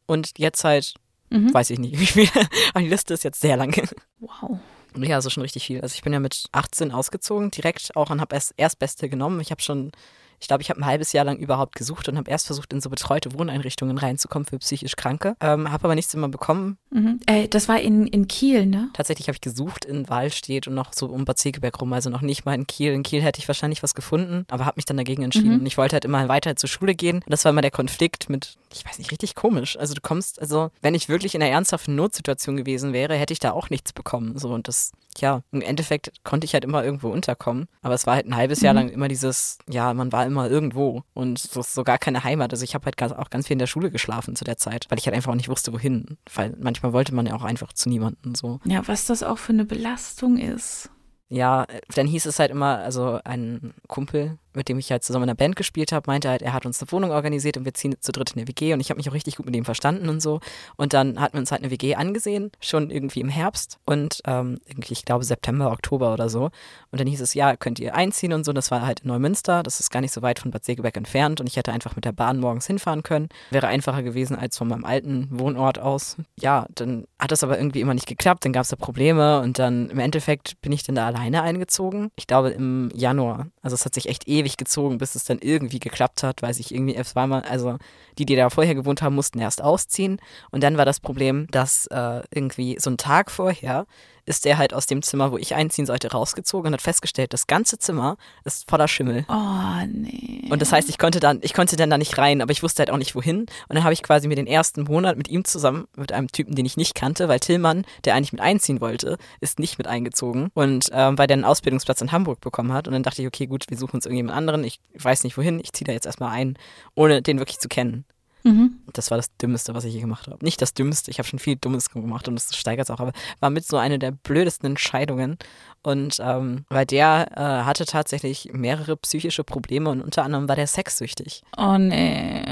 Und 0.05 0.37
jetzt 0.37 0.63
halt, 0.63 0.93
Mhm. 1.31 1.53
weiß 1.53 1.69
ich 1.69 1.77
nicht, 1.79 1.99
wie 1.99 2.05
viele. 2.07 2.29
Aber 2.73 2.81
die 2.81 2.89
Liste 2.89 3.13
ist 3.13 3.23
jetzt 3.23 3.39
sehr 3.41 3.55
lang. 3.55 3.71
Wow. 4.19 4.57
Ja, 4.97 5.17
also 5.17 5.29
schon 5.29 5.41
richtig 5.43 5.63
viel. 5.65 5.79
Also 5.81 5.93
ich 5.93 6.01
bin 6.01 6.11
ja 6.11 6.19
mit 6.19 6.45
18 6.51 6.91
ausgezogen, 6.91 7.51
direkt 7.51 7.95
auch 7.95 8.09
und 8.09 8.19
habe 8.19 8.33
erst 8.35 8.53
Erstbeste 8.57 9.07
genommen. 9.09 9.39
Ich 9.39 9.51
habe 9.51 9.61
schon, 9.61 9.91
ich 10.39 10.47
glaube, 10.47 10.61
ich 10.61 10.69
habe 10.69 10.79
ein 10.79 10.85
halbes 10.85 11.11
Jahr 11.13 11.25
lang 11.25 11.37
überhaupt 11.37 11.75
gesucht 11.75 12.07
und 12.09 12.17
habe 12.17 12.29
erst 12.29 12.47
versucht, 12.47 12.71
in 12.73 12.81
so 12.81 12.89
betreute 12.89 13.33
Wohneinrichtungen 13.37 13.97
reinzukommen 13.97 14.45
für 14.45 14.57
psychisch 14.59 14.95
Kranke. 14.95 15.35
Ähm, 15.41 15.71
habe 15.71 15.85
aber 15.85 15.95
nichts 15.95 16.13
immer 16.13 16.29
bekommen. 16.29 16.77
Mhm. 16.91 17.19
Äh, 17.25 17.47
das 17.47 17.67
war 17.67 17.79
in, 17.79 18.07
in 18.07 18.27
Kiel, 18.27 18.65
ne? 18.65 18.89
Tatsächlich 18.93 19.27
habe 19.27 19.35
ich 19.35 19.41
gesucht 19.41 19.85
in 19.85 20.07
Wahlstedt 20.09 20.67
und 20.67 20.75
noch 20.75 20.93
so 20.93 21.07
um 21.07 21.25
Bad 21.25 21.37
Segeberg 21.37 21.79
rum, 21.81 21.93
also 21.93 22.09
noch 22.09 22.21
nicht 22.21 22.45
mal 22.45 22.53
in 22.55 22.67
Kiel. 22.67 22.93
In 22.93 23.03
Kiel 23.03 23.21
hätte 23.21 23.39
ich 23.39 23.47
wahrscheinlich 23.47 23.83
was 23.83 23.95
gefunden, 23.95 24.45
aber 24.49 24.65
habe 24.65 24.77
mich 24.77 24.85
dann 24.85 24.97
dagegen 24.97 25.23
entschieden. 25.23 25.53
Mhm. 25.53 25.59
Und 25.59 25.65
ich 25.65 25.77
wollte 25.77 25.93
halt 25.93 26.05
immer 26.05 26.27
weiter 26.27 26.55
zur 26.55 26.69
Schule 26.69 26.95
gehen. 26.95 27.17
Und 27.17 27.29
das 27.29 27.45
war 27.45 27.51
immer 27.51 27.61
der 27.61 27.71
Konflikt 27.71 28.29
mit, 28.29 28.55
ich 28.73 28.85
weiß 28.85 28.97
nicht, 28.99 29.11
richtig 29.11 29.35
komisch. 29.35 29.77
Also 29.77 29.93
du 29.93 30.01
kommst, 30.01 30.39
also 30.41 30.71
wenn 30.81 30.95
ich 30.95 31.09
wirklich 31.09 31.35
in 31.35 31.41
einer 31.43 31.51
ernsthaften 31.51 31.95
Notsituation 31.95 32.57
gewesen 32.57 32.93
wäre, 32.93 33.15
hätte 33.15 33.33
ich 33.33 33.39
da 33.39 33.51
auch 33.51 33.69
nichts 33.69 33.93
bekommen. 33.93 34.37
So 34.37 34.49
und 34.49 34.67
das, 34.67 34.91
ja, 35.17 35.41
im 35.51 35.61
Endeffekt 35.61 36.11
konnte 36.23 36.45
ich 36.45 36.53
halt 36.53 36.63
immer 36.63 36.83
irgendwo 36.83 37.09
unterkommen. 37.09 37.67
Aber 37.81 37.93
es 37.93 38.07
war 38.07 38.15
halt 38.15 38.25
ein 38.25 38.35
halbes 38.35 38.61
Jahr 38.61 38.73
Mhm. 38.73 38.79
lang 38.79 38.89
immer 38.89 39.07
dieses, 39.07 39.57
ja, 39.69 39.93
man 39.93 40.11
war 40.11 40.25
immer 40.29 40.49
irgendwo 40.49 41.03
und 41.13 41.39
so, 41.39 41.61
so 41.61 41.83
gar 41.83 41.97
keine 41.97 42.23
Heimat. 42.23 42.51
Also 42.51 42.63
ich 42.63 42.75
habe 42.75 42.85
halt 42.85 43.01
auch 43.13 43.29
ganz 43.29 43.47
viel 43.47 43.53
in 43.55 43.59
der 43.59 43.67
Schule 43.67 43.91
geschlafen 43.91 44.35
zu 44.35 44.45
der 44.45 44.57
Zeit, 44.57 44.85
weil 44.89 44.97
ich 44.97 45.05
halt 45.05 45.15
einfach 45.15 45.31
auch 45.31 45.35
nicht 45.35 45.49
wusste, 45.49 45.73
wohin. 45.73 46.17
Weil 46.33 46.55
manchmal 46.59 46.93
wollte 46.93 47.13
man 47.13 47.25
ja 47.25 47.35
auch 47.35 47.43
einfach 47.43 47.73
zu 47.73 47.89
niemandem 47.89 48.35
so. 48.35 48.59
Ja, 48.65 48.87
was 48.87 49.05
das 49.05 49.23
auch 49.23 49.37
für 49.37 49.53
eine 49.53 49.65
Belastung 49.65 50.37
ist. 50.37 50.89
Ja, 51.29 51.63
äh, 51.63 51.81
dann 51.93 52.07
hieß 52.07 52.25
es 52.25 52.39
halt 52.39 52.51
immer, 52.51 52.79
also 52.79 53.19
ein 53.23 53.73
Kumpel, 53.87 54.37
mit 54.59 54.69
dem 54.69 54.77
ich 54.77 54.91
halt 54.91 55.03
zusammen 55.03 55.23
in 55.23 55.29
einer 55.29 55.37
Band 55.37 55.55
gespielt 55.55 55.93
habe, 55.93 56.11
meinte 56.11 56.29
halt, 56.29 56.41
er 56.41 56.51
hat 56.51 56.65
uns 56.65 56.81
eine 56.81 56.91
Wohnung 56.91 57.11
organisiert 57.11 57.55
und 57.55 57.63
wir 57.63 57.73
ziehen 57.73 57.95
zu 57.99 58.11
dritt 58.11 58.31
in 58.31 58.39
eine 58.39 58.47
WG 58.47 58.73
und 58.73 58.81
ich 58.81 58.89
habe 58.89 58.97
mich 58.97 59.09
auch 59.09 59.13
richtig 59.13 59.37
gut 59.37 59.45
mit 59.45 59.55
ihm 59.55 59.63
verstanden 59.63 60.09
und 60.09 60.21
so. 60.21 60.41
Und 60.75 60.93
dann 60.93 61.19
hatten 61.19 61.33
wir 61.33 61.39
uns 61.39 61.51
halt 61.51 61.63
eine 61.63 61.71
WG 61.71 61.95
angesehen, 61.95 62.51
schon 62.59 62.91
irgendwie 62.91 63.21
im 63.21 63.29
Herbst 63.29 63.79
und 63.85 64.21
ähm, 64.25 64.59
irgendwie, 64.65 64.93
ich 64.93 65.05
glaube 65.05 65.23
September, 65.23 65.71
Oktober 65.71 66.13
oder 66.13 66.29
so. 66.29 66.51
Und 66.91 66.99
dann 66.99 67.07
hieß 67.07 67.21
es, 67.21 67.33
ja, 67.33 67.55
könnt 67.55 67.79
ihr 67.79 67.95
einziehen 67.95 68.33
und 68.33 68.43
so. 68.43 68.51
Das 68.51 68.69
war 68.69 68.85
halt 68.85 68.99
in 68.99 69.07
Neumünster, 69.07 69.63
das 69.63 69.79
ist 69.79 69.89
gar 69.89 70.01
nicht 70.01 70.13
so 70.13 70.21
weit 70.21 70.39
von 70.39 70.51
Bad 70.51 70.65
Segeberg 70.65 70.97
entfernt 70.97 71.39
und 71.39 71.47
ich 71.47 71.55
hätte 71.55 71.71
einfach 71.71 71.95
mit 71.95 72.03
der 72.03 72.11
Bahn 72.11 72.39
morgens 72.39 72.67
hinfahren 72.67 73.01
können. 73.01 73.29
Wäre 73.49 73.67
einfacher 73.67 74.03
gewesen 74.03 74.35
als 74.35 74.57
von 74.57 74.67
meinem 74.67 74.83
alten 74.83 75.27
Wohnort 75.31 75.79
aus. 75.79 76.17
Ja, 76.39 76.67
dann 76.75 77.05
hat 77.19 77.31
das 77.31 77.43
aber 77.43 77.57
irgendwie 77.57 77.81
immer 77.81 77.93
nicht 77.93 78.07
geklappt, 78.07 78.45
dann 78.45 78.53
gab 78.53 78.63
es 78.63 78.69
da 78.69 78.77
Probleme 78.77 79.41
und 79.41 79.59
dann 79.59 79.89
im 79.89 79.99
Endeffekt 79.99 80.59
bin 80.61 80.71
ich 80.71 80.83
dann 80.83 80.95
da 80.95 81.05
alleine 81.07 81.41
eingezogen. 81.41 82.11
Ich 82.15 82.27
glaube 82.27 82.49
im 82.51 82.89
Januar. 82.93 83.47
Also 83.61 83.73
es 83.75 83.83
hat 83.83 83.93
sich 83.93 84.07
echt 84.07 84.27
ewig 84.27 84.55
gezogen, 84.55 84.97
bis 84.99 85.15
es 85.15 85.25
dann 85.25 85.39
irgendwie 85.39 85.79
geklappt 85.79 86.23
hat, 86.23 86.41
weil 86.41 86.53
sich 86.53 86.73
irgendwie, 86.73 86.95
es 86.95 87.17
war 87.17 87.27
mal, 87.27 87.41
also 87.41 87.77
die, 88.17 88.25
die 88.25 88.37
da 88.37 88.49
vorher 88.49 88.73
gewohnt 88.73 89.01
haben, 89.01 89.15
mussten 89.15 89.39
erst 89.39 89.61
ausziehen. 89.61 90.21
Und 90.51 90.63
dann 90.63 90.77
war 90.77 90.85
das 90.85 91.01
Problem, 91.01 91.47
dass 91.51 91.87
äh, 91.87 92.21
irgendwie 92.31 92.77
so 92.79 92.89
einen 92.89 92.97
Tag 92.97 93.31
vorher 93.31 93.85
ist 94.29 94.45
der 94.45 94.59
halt 94.59 94.75
aus 94.75 94.85
dem 94.85 95.01
Zimmer, 95.01 95.31
wo 95.31 95.37
ich 95.37 95.55
einziehen 95.55 95.87
sollte, 95.87 96.11
rausgezogen 96.11 96.67
und 96.67 96.73
hat 96.73 96.81
festgestellt, 96.81 97.33
das 97.33 97.47
ganze 97.47 97.79
Zimmer 97.79 98.15
ist 98.43 98.69
voller 98.69 98.87
Schimmel. 98.87 99.25
Oh, 99.27 99.85
nee. 99.87 100.47
Und 100.51 100.61
das 100.61 100.71
heißt, 100.71 100.87
ich 100.87 100.99
konnte 100.99 101.19
dann, 101.19 101.39
ich 101.41 101.55
konnte 101.55 101.75
dann 101.75 101.89
da 101.89 101.97
nicht 101.97 102.15
rein, 102.19 102.43
aber 102.43 102.51
ich 102.51 102.61
wusste 102.61 102.81
halt 102.81 102.91
auch 102.91 102.97
nicht 102.97 103.15
wohin. 103.15 103.39
Und 103.39 103.49
dann 103.75 103.83
habe 103.83 103.93
ich 103.93 104.03
quasi 104.03 104.27
mir 104.27 104.35
den 104.35 104.45
ersten 104.45 104.83
Monat 104.83 105.17
mit 105.17 105.29
ihm 105.29 105.45
zusammen, 105.45 105.87
mit 105.97 106.11
einem 106.11 106.31
Typen, 106.31 106.53
den 106.53 106.65
ich 106.67 106.77
nicht 106.77 106.93
kannte, 106.93 107.27
weil 107.27 107.39
Tillmann, 107.39 107.85
der 108.05 108.13
eigentlich 108.13 108.31
mit 108.31 108.41
einziehen 108.41 108.81
wollte, 108.81 109.17
ist 109.41 109.57
nicht 109.57 109.79
mit 109.79 109.87
eingezogen. 109.87 110.51
Und 110.53 110.89
ähm, 110.93 111.17
weil 111.17 111.25
der 111.25 111.33
einen 111.33 111.45
Ausbildungsplatz 111.45 111.99
in 112.01 112.11
Hamburg 112.11 112.39
bekommen 112.39 112.71
hat. 112.71 112.87
Und 112.87 112.93
dann 112.93 113.03
dachte 113.03 113.23
ich, 113.23 113.27
okay, 113.27 113.47
gut, 113.47 113.65
wir 113.69 113.77
suchen 113.77 113.95
uns 113.95 114.05
irgendjemand 114.05 114.37
anderen. 114.37 114.63
Ich 114.63 114.79
weiß 114.93 115.23
nicht 115.23 115.37
wohin, 115.37 115.59
ich 115.59 115.73
ziehe 115.73 115.87
da 115.87 115.91
jetzt 115.91 116.05
erstmal 116.05 116.33
ein, 116.33 116.55
ohne 116.93 117.23
den 117.23 117.39
wirklich 117.39 117.57
zu 117.57 117.67
kennen. 117.67 118.05
Mhm. 118.43 118.79
Das 118.93 119.11
war 119.11 119.17
das 119.17 119.35
Dümmste, 119.37 119.73
was 119.73 119.83
ich 119.83 119.93
je 119.93 120.01
gemacht 120.01 120.27
habe. 120.27 120.43
Nicht 120.43 120.61
das 120.61 120.73
Dümmste, 120.73 121.11
ich 121.11 121.19
habe 121.19 121.27
schon 121.27 121.39
viel 121.39 121.55
Dummes 121.55 121.89
gemacht 121.89 122.27
und 122.27 122.35
das 122.35 122.55
steigert 122.55 122.85
es 122.87 122.91
auch, 122.91 122.99
aber 122.99 123.11
war 123.39 123.49
mit 123.49 123.65
so 123.65 123.77
eine 123.77 123.99
der 123.99 124.11
blödesten 124.11 124.69
Entscheidungen. 124.69 125.37
Und 125.81 126.17
ähm, 126.21 126.65
weil 126.69 126.85
der 126.85 127.27
äh, 127.35 127.65
hatte 127.65 127.85
tatsächlich 127.85 128.49
mehrere 128.51 128.97
psychische 128.97 129.43
Probleme 129.43 129.89
und 129.89 130.01
unter 130.01 130.23
anderem 130.23 130.49
war 130.49 130.55
der 130.55 130.67
sexsüchtig. 130.67 131.43
Oh 131.57 131.77
nee, 131.77 132.43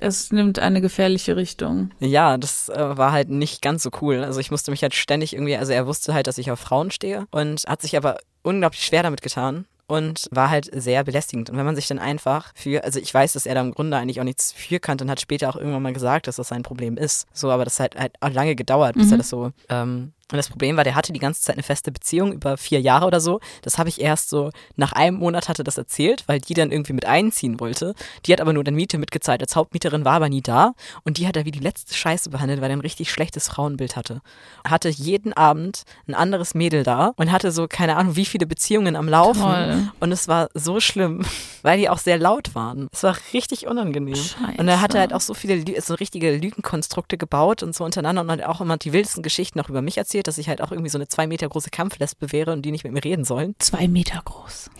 es 0.00 0.32
nimmt 0.32 0.58
eine 0.58 0.80
gefährliche 0.80 1.36
Richtung. 1.36 1.90
Ja, 2.00 2.38
das 2.38 2.68
äh, 2.68 2.96
war 2.96 3.12
halt 3.12 3.28
nicht 3.28 3.62
ganz 3.62 3.82
so 3.84 3.90
cool. 4.00 4.24
Also 4.24 4.40
ich 4.40 4.50
musste 4.50 4.72
mich 4.72 4.82
halt 4.82 4.94
ständig 4.94 5.32
irgendwie, 5.34 5.56
also 5.56 5.72
er 5.72 5.86
wusste 5.86 6.14
halt, 6.14 6.26
dass 6.26 6.38
ich 6.38 6.50
auf 6.50 6.60
Frauen 6.60 6.90
stehe 6.90 7.26
und 7.30 7.62
hat 7.68 7.82
sich 7.82 7.96
aber 7.96 8.18
unglaublich 8.42 8.84
schwer 8.84 9.02
damit 9.02 9.22
getan. 9.22 9.66
Und 9.88 10.26
war 10.30 10.48
halt 10.48 10.70
sehr 10.72 11.04
belästigend. 11.04 11.50
Und 11.50 11.56
wenn 11.58 11.66
man 11.66 11.76
sich 11.76 11.86
dann 11.86 11.98
einfach 11.98 12.52
für, 12.54 12.82
also 12.84 12.98
ich 12.98 13.12
weiß, 13.12 13.34
dass 13.34 13.44
er 13.46 13.54
da 13.54 13.60
im 13.60 13.72
Grunde 13.72 13.96
eigentlich 13.96 14.20
auch 14.20 14.24
nichts 14.24 14.52
für 14.52 14.80
kannte 14.80 15.04
und 15.04 15.10
hat 15.10 15.20
später 15.20 15.48
auch 15.50 15.56
irgendwann 15.56 15.82
mal 15.82 15.92
gesagt, 15.92 16.26
dass 16.28 16.36
das 16.36 16.48
sein 16.48 16.62
Problem 16.62 16.96
ist. 16.96 17.26
So, 17.32 17.50
aber 17.50 17.64
das 17.64 17.78
hat 17.78 17.96
halt 17.96 18.14
auch 18.20 18.30
lange 18.30 18.54
gedauert, 18.54 18.94
bis 18.94 19.06
Mhm. 19.08 19.12
er 19.12 19.18
das 19.18 19.28
so 19.28 19.50
ähm, 19.68 20.12
und 20.30 20.38
das 20.38 20.48
Problem 20.48 20.78
war, 20.78 20.84
der 20.84 20.94
hatte 20.94 21.12
die 21.12 21.18
ganze 21.18 21.42
Zeit 21.42 21.56
eine 21.56 21.62
feste 21.62 21.92
Beziehung 21.92 22.32
über 22.32 22.56
vier 22.56 22.80
Jahre 22.80 23.06
oder 23.06 23.20
so. 23.20 23.40
Das 23.60 23.76
habe 23.76 23.90
ich 23.90 24.00
erst 24.00 24.30
so 24.30 24.50
nach 24.76 24.92
einem 24.92 25.18
Monat 25.18 25.48
hatte 25.50 25.62
das 25.62 25.76
erzählt, 25.76 26.24
weil 26.26 26.40
die 26.40 26.54
dann 26.54 26.72
irgendwie 26.72 26.94
mit 26.94 27.04
einziehen 27.04 27.60
wollte. 27.60 27.94
Die 28.24 28.32
hat 28.32 28.40
aber 28.40 28.54
nur 28.54 28.64
dann 28.64 28.74
Miete 28.74 28.96
mitgezahlt 28.96 29.42
als 29.42 29.56
Hauptmieterin, 29.56 30.06
war 30.06 30.14
aber 30.14 30.30
nie 30.30 30.40
da. 30.40 30.72
Und 31.04 31.18
die 31.18 31.26
hat 31.26 31.36
er 31.36 31.44
wie 31.44 31.50
die 31.50 31.58
letzte 31.58 31.94
Scheiße 31.94 32.30
behandelt, 32.30 32.62
weil 32.62 32.70
er 32.70 32.76
ein 32.76 32.80
richtig 32.80 33.10
schlechtes 33.10 33.48
Frauenbild 33.48 33.94
hatte. 33.94 34.22
Hatte 34.66 34.88
jeden 34.88 35.34
Abend 35.34 35.82
ein 36.08 36.14
anderes 36.14 36.54
Mädel 36.54 36.82
da 36.82 37.12
und 37.16 37.30
hatte 37.30 37.52
so 37.52 37.66
keine 37.68 37.96
Ahnung 37.96 38.16
wie 38.16 38.24
viele 38.24 38.46
Beziehungen 38.46 38.96
am 38.96 39.08
Laufen. 39.08 39.42
Toll. 39.42 39.92
Und 40.00 40.12
es 40.12 40.28
war 40.28 40.48
so 40.54 40.80
schlimm, 40.80 41.26
weil 41.62 41.78
die 41.78 41.90
auch 41.90 41.98
sehr 41.98 42.16
laut 42.16 42.54
waren. 42.54 42.88
Es 42.90 43.02
war 43.02 43.18
richtig 43.34 43.66
unangenehm. 43.66 44.16
Scheiße. 44.16 44.56
Und 44.56 44.66
er 44.66 44.80
hatte 44.80 44.98
halt 44.98 45.12
auch 45.12 45.20
so 45.20 45.34
viele, 45.34 45.62
so 45.82 45.92
richtige 45.94 46.34
Lügenkonstrukte 46.34 47.18
gebaut 47.18 47.62
und 47.62 47.74
so 47.74 47.84
untereinander 47.84 48.22
und 48.22 48.30
hat 48.30 48.42
auch 48.44 48.62
immer 48.62 48.78
die 48.78 48.94
wildesten 48.94 49.22
Geschichten 49.22 49.58
noch 49.58 49.68
über 49.68 49.82
mich 49.82 49.98
erzählt, 49.98 50.11
dass 50.20 50.38
ich 50.38 50.48
halt 50.48 50.60
auch 50.60 50.72
irgendwie 50.72 50.90
so 50.90 50.98
eine 50.98 51.08
zwei 51.08 51.26
Meter 51.26 51.48
große 51.48 51.70
Kampflesbe 51.70 52.32
wäre 52.32 52.52
und 52.52 52.62
die 52.62 52.70
nicht 52.70 52.84
mit 52.84 52.92
mir 52.92 53.04
reden 53.04 53.24
sollen. 53.24 53.54
Zwei 53.58 53.88
Meter 53.88 54.20
groß. 54.24 54.70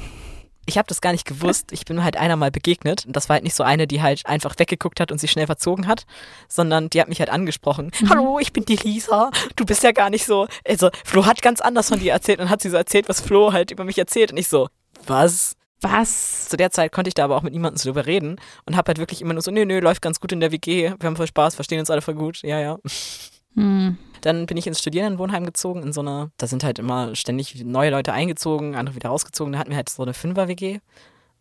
Ich 0.67 0.79
habe 0.79 0.87
das 0.87 1.01
gar 1.01 1.13
nicht 1.13 1.27
gewusst. 1.27 1.73
Ich 1.73 1.85
bin 1.85 2.05
halt 2.05 2.17
einer 2.17 2.37
mal 2.37 2.51
begegnet. 2.51 3.05
Und 3.07 3.17
das 3.17 3.29
war 3.29 3.35
halt 3.35 3.45
nicht 3.45 3.57
so 3.57 3.65
eine, 3.65 3.87
die 3.87 4.01
halt 4.01 4.27
einfach 4.27 4.55
weggeguckt 4.59 5.01
hat 5.01 5.11
und 5.11 5.19
sich 5.19 5.31
schnell 5.31 5.47
verzogen 5.47 5.89
hat, 5.89 6.05
sondern 6.49 6.89
die 6.89 7.01
hat 7.01 7.09
mich 7.09 7.19
halt 7.19 7.31
angesprochen. 7.31 7.91
Hallo, 8.09 8.39
ich 8.39 8.53
bin 8.53 8.65
die 8.65 8.77
Lisa. 8.77 9.31
Du 9.57 9.65
bist 9.65 9.83
ja 9.83 9.93
gar 9.93 10.11
nicht 10.11 10.25
so. 10.25 10.47
Also, 10.67 10.91
Flo 11.05 11.27
hat 11.27 11.43
ganz 11.43 11.61
anders 11.61 11.89
von 11.89 11.99
dir 11.99 12.13
erzählt 12.13 12.39
und 12.39 12.49
hat 12.49 12.63
sie 12.63 12.71
so 12.71 12.77
erzählt, 12.77 13.09
was 13.09 13.21
Flo 13.21 13.53
halt 13.53 13.73
über 13.73 13.85
mich 13.85 13.99
erzählt. 13.99 14.31
Und 14.31 14.39
ich 14.39 14.49
so, 14.49 14.69
was? 15.07 15.57
Was? 15.81 16.49
Zu 16.49 16.57
der 16.57 16.71
Zeit 16.71 16.93
konnte 16.93 17.09
ich 17.09 17.15
da 17.15 17.25
aber 17.25 17.37
auch 17.37 17.43
mit 17.43 17.53
niemandem 17.53 17.79
so 17.79 17.91
drüber 17.91 18.07
reden 18.07 18.37
und 18.65 18.77
habe 18.77 18.91
halt 18.91 18.99
wirklich 18.99 19.21
immer 19.21 19.33
nur 19.33 19.43
so, 19.43 19.51
nö, 19.51 19.67
nö, 19.67 19.81
läuft 19.81 20.01
ganz 20.01 20.21
gut 20.21 20.31
in 20.31 20.39
der 20.39 20.53
WG, 20.53 20.95
wir 20.99 21.07
haben 21.07 21.17
voll 21.17 21.27
Spaß, 21.27 21.57
verstehen 21.57 21.81
uns 21.81 21.91
alle 21.91 22.03
voll 22.03 22.15
gut, 22.15 22.41
ja, 22.43 22.61
ja. 22.61 22.79
Hm. 23.55 23.97
Dann 24.23 24.47
bin 24.47 24.57
ich 24.57 24.67
ins 24.67 24.79
Studierendenwohnheim 24.79 25.45
gezogen, 25.45 25.83
in 25.83 25.93
so 25.93 26.01
einer, 26.01 26.31
da 26.37 26.47
sind 26.47 26.63
halt 26.63 26.79
immer 26.79 27.15
ständig 27.17 27.65
neue 27.65 27.91
Leute 27.91 28.13
eingezogen, 28.13 28.77
andere 28.77 28.95
wieder 28.95 29.09
rausgezogen, 29.09 29.53
da 29.53 29.59
hatten 29.59 29.71
wir 29.71 29.77
halt 29.77 29.89
so 29.89 30.03
eine 30.03 30.15
Fünfer-WG 30.15 30.79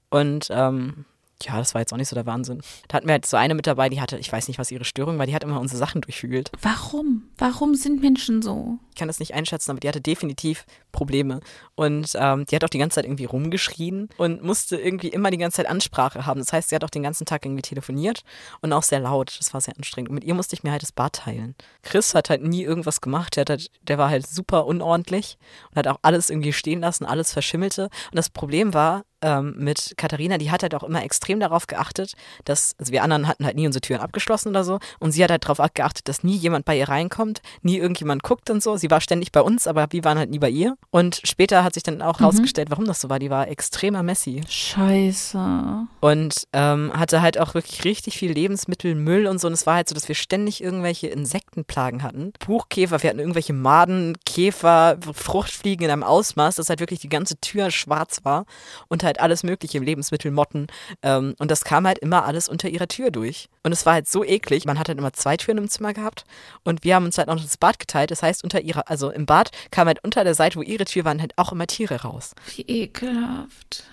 und 0.10 0.48
ähm, 0.50 1.06
ja, 1.46 1.58
das 1.58 1.74
war 1.74 1.82
jetzt 1.82 1.94
auch 1.94 1.98
nicht 1.98 2.10
so 2.10 2.16
der 2.16 2.26
Wahnsinn. 2.26 2.62
Da 2.88 2.98
hatten 2.98 3.08
wir 3.08 3.14
halt 3.14 3.26
so 3.26 3.38
eine 3.38 3.56
mit 3.56 3.68
dabei, 3.68 3.90
die 3.90 4.02
hatte, 4.02 4.18
ich 4.18 4.32
weiß 4.32 4.48
nicht, 4.48 4.60
was 4.60 4.72
ihre 4.72 4.86
Störung 4.86 5.18
war, 5.18 5.26
die 5.26 5.36
hat 5.36 5.44
immer 5.44 5.60
unsere 5.60 5.78
Sachen 5.78 6.02
durchwühlt. 6.02 6.52
Warum? 6.62 7.30
Warum 7.38 7.76
sind 7.76 8.02
Menschen 8.02 8.42
so? 8.42 8.80
Ich 8.90 8.96
kann 8.96 9.08
das 9.08 9.20
nicht 9.20 9.34
einschätzen, 9.34 9.72
aber 9.72 9.80
die 9.80 9.88
hatte 9.88 10.02
definitiv 10.02 10.66
Probleme. 10.92 11.40
Und 11.76 12.12
ähm, 12.16 12.46
die 12.46 12.56
hat 12.56 12.64
auch 12.64 12.70
die 12.70 12.78
ganze 12.78 12.96
Zeit 12.96 13.06
irgendwie 13.06 13.26
rumgeschrien 13.26 14.10
und 14.18 14.44
musste 14.44 14.78
irgendwie 14.78 15.08
immer 15.08 15.32
die 15.32 15.38
ganze 15.38 15.58
Zeit 15.58 15.68
Ansprache 15.68 16.26
haben. 16.26 16.40
Das 16.40 16.52
heißt, 16.52 16.70
sie 16.70 16.76
hat 16.76 16.84
auch 16.84 16.90
den 16.90 17.04
ganzen 17.04 17.26
Tag 17.26 17.46
irgendwie 17.46 17.62
telefoniert 17.62 18.24
und 18.62 18.74
auch 18.74 18.84
sehr 18.84 19.00
laut. 19.00 19.36
Das 19.40 19.54
war 19.54 19.62
sehr 19.62 19.76
anstrengend. 19.78 20.10
Und 20.10 20.16
mit 20.16 20.24
ihr 20.24 20.34
musste 20.34 20.56
ich 20.56 20.64
mir 20.64 20.72
halt 20.72 20.82
das 20.82 20.92
Bad 20.92 21.14
teilen. 21.14 21.56
Chris 21.84 22.14
hat 22.14 22.30
halt 22.30 22.44
nie 22.44 22.64
irgendwas 22.64 23.02
gemacht. 23.02 23.36
Der, 23.36 23.42
hat 23.42 23.50
halt, 23.50 23.72
der 23.82 23.98
war 23.98 24.10
halt 24.10 24.28
super 24.28 24.66
unordentlich 24.66 25.38
und 25.70 25.78
hat 25.78 25.88
auch 25.88 26.00
alles 26.02 26.30
irgendwie 26.30 26.54
stehen 26.54 26.82
lassen, 26.82 27.06
alles 27.06 27.32
verschimmelte. 27.34 27.84
Und 27.84 28.16
das 28.16 28.30
Problem 28.30 28.74
war, 28.74 29.04
ähm, 29.22 29.54
mit 29.58 29.94
Katharina, 29.98 30.38
die 30.38 30.52
hat 30.52 30.64
halt 30.64 30.76
auch 30.76 30.84
immer 30.84 31.04
extrem 31.04 31.40
darauf 31.40 31.68
geachtet, 31.68 32.14
dass, 32.46 32.74
also 32.80 32.92
wir 32.92 33.04
anderen 33.04 33.28
hatten 33.28 33.46
halt 33.46 33.56
nie 33.56 33.66
unsere 33.68 33.82
Türen 33.82 34.02
abgeschlossen 34.02 34.50
oder 34.50 34.64
so 34.64 34.80
und 35.00 35.12
sie 35.12 35.24
hat 35.24 35.32
halt 35.32 35.44
darauf 35.48 35.60
geachtet, 35.74 36.08
dass 36.08 36.24
nie 36.24 36.36
jemand 36.36 36.66
bei 36.66 36.78
ihr 36.78 36.90
reinkommt, 36.90 37.42
nie 37.62 37.78
irgendjemand 37.78 38.24
guckt 38.24 38.50
und 38.50 38.62
so. 38.64 38.78
Sie 38.78 38.90
war 38.92 39.02
ständig 39.02 39.32
bei 39.32 39.42
uns, 39.42 39.68
aber 39.68 39.88
wir 39.92 40.04
waren 40.04 40.18
halt 40.18 40.30
nie 40.30 40.40
bei 40.40 40.50
ihr. 40.50 40.76
Und 40.90 41.22
später 41.24 41.64
hat 41.64 41.74
sich 41.74 41.84
dann 41.84 42.02
auch 42.02 42.20
Mhm. 42.20 42.26
rausgestellt, 42.26 42.70
warum 42.72 42.86
das 42.86 43.02
so 43.02 43.10
war. 43.10 43.20
Die 43.20 43.30
war 43.30 43.48
extremer 43.48 44.04
Messi 44.04 44.42
Scheiße. 44.50 45.88
und 46.00 46.34
ähm, 46.54 46.92
hatte 46.96 47.22
halt 47.22 47.38
auch 47.40 47.54
wirklich 47.54 47.84
richtig 47.84 48.18
viel 48.18 48.32
Lebensmittelmüll 48.32 49.28
und 49.28 49.40
so. 49.40 49.48
Und 49.48 49.54
es 49.54 49.66
war 49.66 49.76
halt 49.76 49.90
so, 49.90 49.96
dass 49.96 50.08
wir 50.08 50.16
ständig 50.16 50.64
irgendwelche 50.64 51.08
Insektenplagen 51.08 52.04
hatten. 52.04 52.34
Buchkäfer, 52.46 53.02
wir 53.04 53.10
hatten 53.10 53.20
irgendwelche 53.20 53.54
Maden, 53.54 54.18
Käfer, 54.26 54.98
Fruchtfliegen 55.14 55.86
in 55.86 55.92
einem 55.92 56.04
Ausmaß, 56.04 56.56
dass 56.56 56.70
halt 56.70 56.80
wirklich 56.80 57.00
die 57.00 57.10
ganze 57.10 57.38
Tür 57.38 57.72
schwarz 57.72 58.22
war 58.24 58.46
und 58.88 59.04
halt 59.04 59.11
alles 59.20 59.44
mögliche, 59.44 59.80
Lebensmittelmotten. 59.80 60.68
Ähm, 61.02 61.36
und 61.40 61.52
das 61.52 61.64
kam 61.64 61.86
halt 61.88 62.00
immer 62.00 62.26
alles 62.26 62.48
unter 62.50 62.70
ihrer 62.70 62.88
Tür 62.88 63.12
durch. 63.12 63.50
Und 63.64 63.72
es 63.72 63.86
war 63.86 63.94
halt 63.94 64.08
so 64.08 64.24
eklig. 64.24 64.66
Man 64.66 64.80
hat 64.80 64.88
halt 64.88 64.98
immer 64.98 65.14
zwei 65.14 65.38
Türen 65.38 65.58
im 65.58 65.70
Zimmer 65.70 65.94
gehabt 65.94 66.26
und 66.64 66.84
wir 66.84 66.96
haben 66.96 67.06
uns 67.06 67.18
halt 67.18 67.30
auch 67.30 67.36
noch 67.36 67.44
das 67.44 67.58
Bad 67.58 67.80
geteilt. 67.80 68.12
Das 68.12 68.24
heißt, 68.24 68.44
unter 68.44 68.62
ihrer, 68.62 68.90
also 68.90 69.12
im 69.12 69.26
Bad 69.26 69.52
kam 69.72 69.88
halt 69.88 70.04
unter 70.04 70.24
der 70.24 70.36
Seite, 70.36 70.58
wo 70.58 70.62
ihre 70.62 70.86
Tür 70.86 71.06
waren, 71.06 71.22
halt 71.22 71.38
auch 71.38 71.52
immer 71.52 71.68
Tiere 71.68 72.02
raus. 72.02 72.34
Wie 72.56 72.62
ekelhaft. 72.64 73.84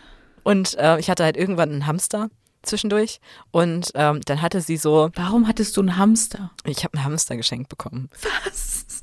Und 0.42 0.76
äh, 0.78 0.98
ich 0.98 1.10
hatte 1.10 1.24
halt 1.24 1.36
irgendwann 1.36 1.70
einen 1.70 1.86
Hamster 1.86 2.30
zwischendurch 2.62 3.20
und 3.50 3.92
ähm, 3.94 4.20
dann 4.24 4.42
hatte 4.42 4.60
sie 4.60 4.76
so, 4.76 5.10
Warum 5.14 5.46
hattest 5.46 5.76
du 5.76 5.80
einen 5.80 5.96
Hamster? 5.96 6.50
ich 6.64 6.84
habe 6.84 6.94
einen 6.96 7.04
Hamster 7.04 7.36
geschenkt 7.36 7.68
bekommen. 7.68 8.08
Was? 8.44 8.97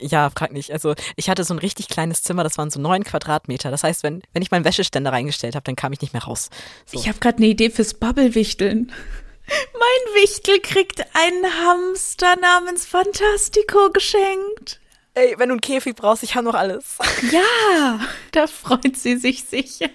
Ja, 0.00 0.30
frag 0.30 0.52
nicht. 0.52 0.72
Also 0.72 0.94
ich 1.16 1.28
hatte 1.28 1.44
so 1.44 1.54
ein 1.54 1.58
richtig 1.58 1.88
kleines 1.88 2.22
Zimmer, 2.22 2.44
das 2.44 2.58
waren 2.58 2.70
so 2.70 2.80
neun 2.80 3.04
Quadratmeter. 3.04 3.70
Das 3.70 3.84
heißt, 3.84 4.02
wenn, 4.02 4.22
wenn 4.32 4.42
ich 4.42 4.50
meinen 4.50 4.64
Wäscheständer 4.64 5.12
reingestellt 5.12 5.54
habe, 5.54 5.64
dann 5.64 5.76
kam 5.76 5.92
ich 5.92 6.00
nicht 6.00 6.12
mehr 6.12 6.24
raus. 6.24 6.50
So. 6.86 6.98
Ich 6.98 7.08
habe 7.08 7.18
gerade 7.18 7.38
eine 7.38 7.46
Idee 7.46 7.70
fürs 7.70 7.94
Bubble-Wichteln. 7.94 8.92
Mein 9.46 10.22
Wichtel 10.22 10.60
kriegt 10.60 11.00
einen 11.14 11.44
Hamster 11.44 12.36
namens 12.36 12.86
Fantastico 12.86 13.90
geschenkt. 13.90 14.80
Ey, 15.14 15.34
wenn 15.38 15.48
du 15.48 15.54
einen 15.54 15.60
Käfig 15.60 15.94
brauchst, 15.94 16.22
ich 16.22 16.34
habe 16.34 16.44
noch 16.46 16.54
alles. 16.54 16.98
Ja, 17.30 18.00
da 18.32 18.46
freut 18.46 18.96
sie 18.96 19.16
sich 19.16 19.44
sicher. 19.44 19.90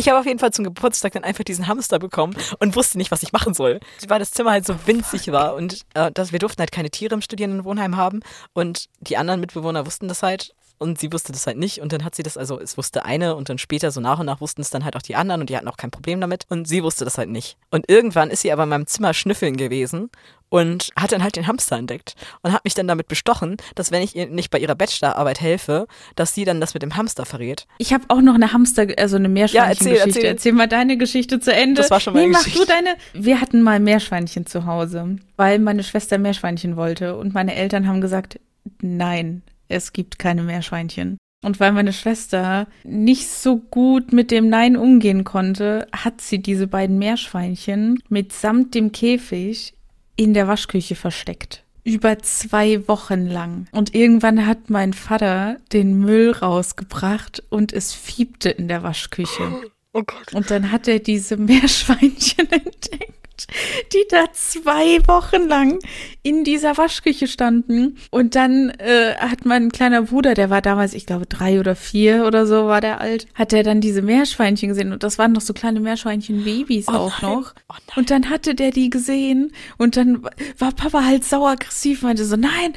Ich 0.00 0.08
habe 0.08 0.18
auf 0.18 0.24
jeden 0.24 0.38
Fall 0.38 0.50
zum 0.50 0.64
Geburtstag 0.64 1.12
dann 1.12 1.24
einfach 1.24 1.44
diesen 1.44 1.66
Hamster 1.66 1.98
bekommen 1.98 2.34
und 2.58 2.74
wusste 2.74 2.96
nicht, 2.96 3.10
was 3.10 3.22
ich 3.22 3.34
machen 3.34 3.52
soll. 3.52 3.80
Weil 4.08 4.18
das 4.18 4.30
Zimmer 4.30 4.52
halt 4.52 4.64
so 4.64 4.74
winzig 4.86 5.30
war 5.30 5.54
und 5.54 5.84
äh, 5.92 6.10
dass 6.10 6.32
wir 6.32 6.38
durften 6.38 6.60
halt 6.60 6.72
keine 6.72 6.88
Tiere 6.88 7.14
im 7.14 7.20
Studierendenwohnheim 7.20 7.98
haben 7.98 8.20
und 8.54 8.86
die 9.00 9.18
anderen 9.18 9.40
Mitbewohner 9.40 9.84
wussten 9.84 10.08
das 10.08 10.22
halt 10.22 10.54
und 10.78 10.98
sie 10.98 11.12
wusste 11.12 11.32
das 11.32 11.46
halt 11.46 11.58
nicht 11.58 11.82
und 11.82 11.92
dann 11.92 12.02
hat 12.02 12.14
sie 12.14 12.22
das, 12.22 12.38
also 12.38 12.58
es 12.58 12.78
wusste 12.78 13.04
eine 13.04 13.36
und 13.36 13.50
dann 13.50 13.58
später 13.58 13.90
so 13.90 14.00
nach 14.00 14.18
und 14.18 14.24
nach 14.24 14.40
wussten 14.40 14.62
es 14.62 14.70
dann 14.70 14.86
halt 14.86 14.96
auch 14.96 15.02
die 15.02 15.16
anderen 15.16 15.42
und 15.42 15.50
die 15.50 15.56
hatten 15.58 15.68
auch 15.68 15.76
kein 15.76 15.90
Problem 15.90 16.18
damit 16.18 16.46
und 16.48 16.66
sie 16.66 16.82
wusste 16.82 17.04
das 17.04 17.18
halt 17.18 17.28
nicht. 17.28 17.58
Und 17.70 17.90
irgendwann 17.90 18.30
ist 18.30 18.40
sie 18.40 18.52
aber 18.52 18.62
in 18.62 18.70
meinem 18.70 18.86
Zimmer 18.86 19.12
schnüffeln 19.12 19.58
gewesen 19.58 20.08
und 20.50 20.90
hat 20.96 21.12
dann 21.12 21.22
halt 21.22 21.36
den 21.36 21.46
Hamster 21.46 21.78
entdeckt 21.78 22.14
und 22.42 22.52
hat 22.52 22.64
mich 22.64 22.74
dann 22.74 22.86
damit 22.86 23.08
bestochen, 23.08 23.56
dass 23.74 23.90
wenn 23.90 24.02
ich 24.02 24.14
ihr 24.14 24.26
nicht 24.26 24.50
bei 24.50 24.58
ihrer 24.58 24.74
Bachelorarbeit 24.74 25.40
helfe, 25.40 25.86
dass 26.16 26.34
sie 26.34 26.44
dann 26.44 26.60
das 26.60 26.74
mit 26.74 26.82
dem 26.82 26.96
Hamster 26.96 27.24
verrät. 27.24 27.66
Ich 27.78 27.94
habe 27.94 28.04
auch 28.08 28.20
noch 28.20 28.34
eine 28.34 28.52
Hamster, 28.52 28.86
also 28.98 29.16
eine 29.16 29.28
Meerschweinchengeschichte. 29.28 29.98
Ja, 29.98 30.06
erzähl, 30.06 30.24
erzähl. 30.24 30.52
mal 30.52 30.68
deine 30.68 30.98
Geschichte 30.98 31.40
zu 31.40 31.54
Ende. 31.54 31.80
Das 31.80 31.90
war 31.90 32.00
schon 32.00 32.12
meine 32.12 32.26
nee, 32.26 32.32
mach 32.32 32.44
Geschichte. 32.44 32.66
du 32.66 32.72
deine. 32.72 32.96
Wir 33.14 33.40
hatten 33.40 33.62
mal 33.62 33.80
Meerschweinchen 33.80 34.44
zu 34.44 34.66
Hause, 34.66 35.16
weil 35.36 35.58
meine 35.60 35.82
Schwester 35.82 36.18
Meerschweinchen 36.18 36.76
wollte 36.76 37.16
und 37.16 37.32
meine 37.32 37.54
Eltern 37.54 37.86
haben 37.86 38.00
gesagt, 38.00 38.40
nein, 38.82 39.42
es 39.68 39.92
gibt 39.92 40.18
keine 40.18 40.42
Meerschweinchen. 40.42 41.16
Und 41.42 41.58
weil 41.58 41.72
meine 41.72 41.94
Schwester 41.94 42.66
nicht 42.84 43.28
so 43.28 43.56
gut 43.56 44.12
mit 44.12 44.30
dem 44.30 44.50
Nein 44.50 44.76
umgehen 44.76 45.24
konnte, 45.24 45.86
hat 45.90 46.20
sie 46.20 46.40
diese 46.40 46.66
beiden 46.66 46.98
Meerschweinchen 46.98 48.02
mitsamt 48.10 48.74
dem 48.74 48.92
Käfig 48.92 49.72
in 50.20 50.34
der 50.34 50.46
Waschküche 50.46 50.96
versteckt. 50.96 51.64
Über 51.82 52.18
zwei 52.18 52.86
Wochen 52.88 53.26
lang. 53.26 53.68
Und 53.72 53.94
irgendwann 53.94 54.46
hat 54.46 54.68
mein 54.68 54.92
Vater 54.92 55.56
den 55.72 55.98
Müll 55.98 56.32
rausgebracht 56.32 57.42
und 57.48 57.72
es 57.72 57.94
fiebte 57.94 58.50
in 58.50 58.68
der 58.68 58.82
Waschküche. 58.82 59.62
Oh 59.94 60.02
Gott. 60.02 60.34
Und 60.34 60.50
dann 60.50 60.70
hat 60.70 60.88
er 60.88 60.98
diese 60.98 61.38
Meerschweinchen 61.38 62.48
entdeckt, 62.52 63.46
die 63.94 64.04
da 64.10 64.26
zwei 64.34 64.98
Wochen 65.08 65.48
lang 65.48 65.78
in 66.22 66.44
dieser 66.44 66.76
Waschküche 66.76 67.26
standen. 67.26 67.96
Und 68.10 68.34
dann 68.34 68.70
äh, 68.70 69.14
hat 69.16 69.44
mein 69.44 69.72
kleiner 69.72 70.02
Bruder, 70.02 70.34
der 70.34 70.50
war 70.50 70.60
damals, 70.60 70.94
ich 70.94 71.06
glaube, 71.06 71.26
drei 71.26 71.60
oder 71.60 71.74
vier 71.74 72.26
oder 72.26 72.46
so 72.46 72.66
war 72.66 72.80
der 72.80 73.00
alt, 73.00 73.26
hat 73.34 73.52
er 73.52 73.62
dann 73.62 73.80
diese 73.80 74.02
Meerschweinchen 74.02 74.68
gesehen. 74.68 74.92
Und 74.92 75.02
das 75.02 75.18
waren 75.18 75.32
noch 75.32 75.40
so 75.40 75.54
kleine 75.54 75.80
Meerschweinchen-Babys 75.80 76.88
auch 76.88 77.22
nein. 77.22 77.32
noch. 77.32 77.54
Oh. 77.68 77.74
Und 77.96 78.10
dann 78.10 78.28
hatte 78.28 78.54
der 78.54 78.70
die 78.70 78.90
gesehen 78.90 79.52
und 79.78 79.96
dann 79.96 80.22
war 80.58 80.72
Papa 80.72 81.04
halt 81.04 81.24
sauer 81.24 81.50
aggressiv, 81.50 82.02
meinte 82.02 82.24
so, 82.24 82.36
nein, 82.36 82.74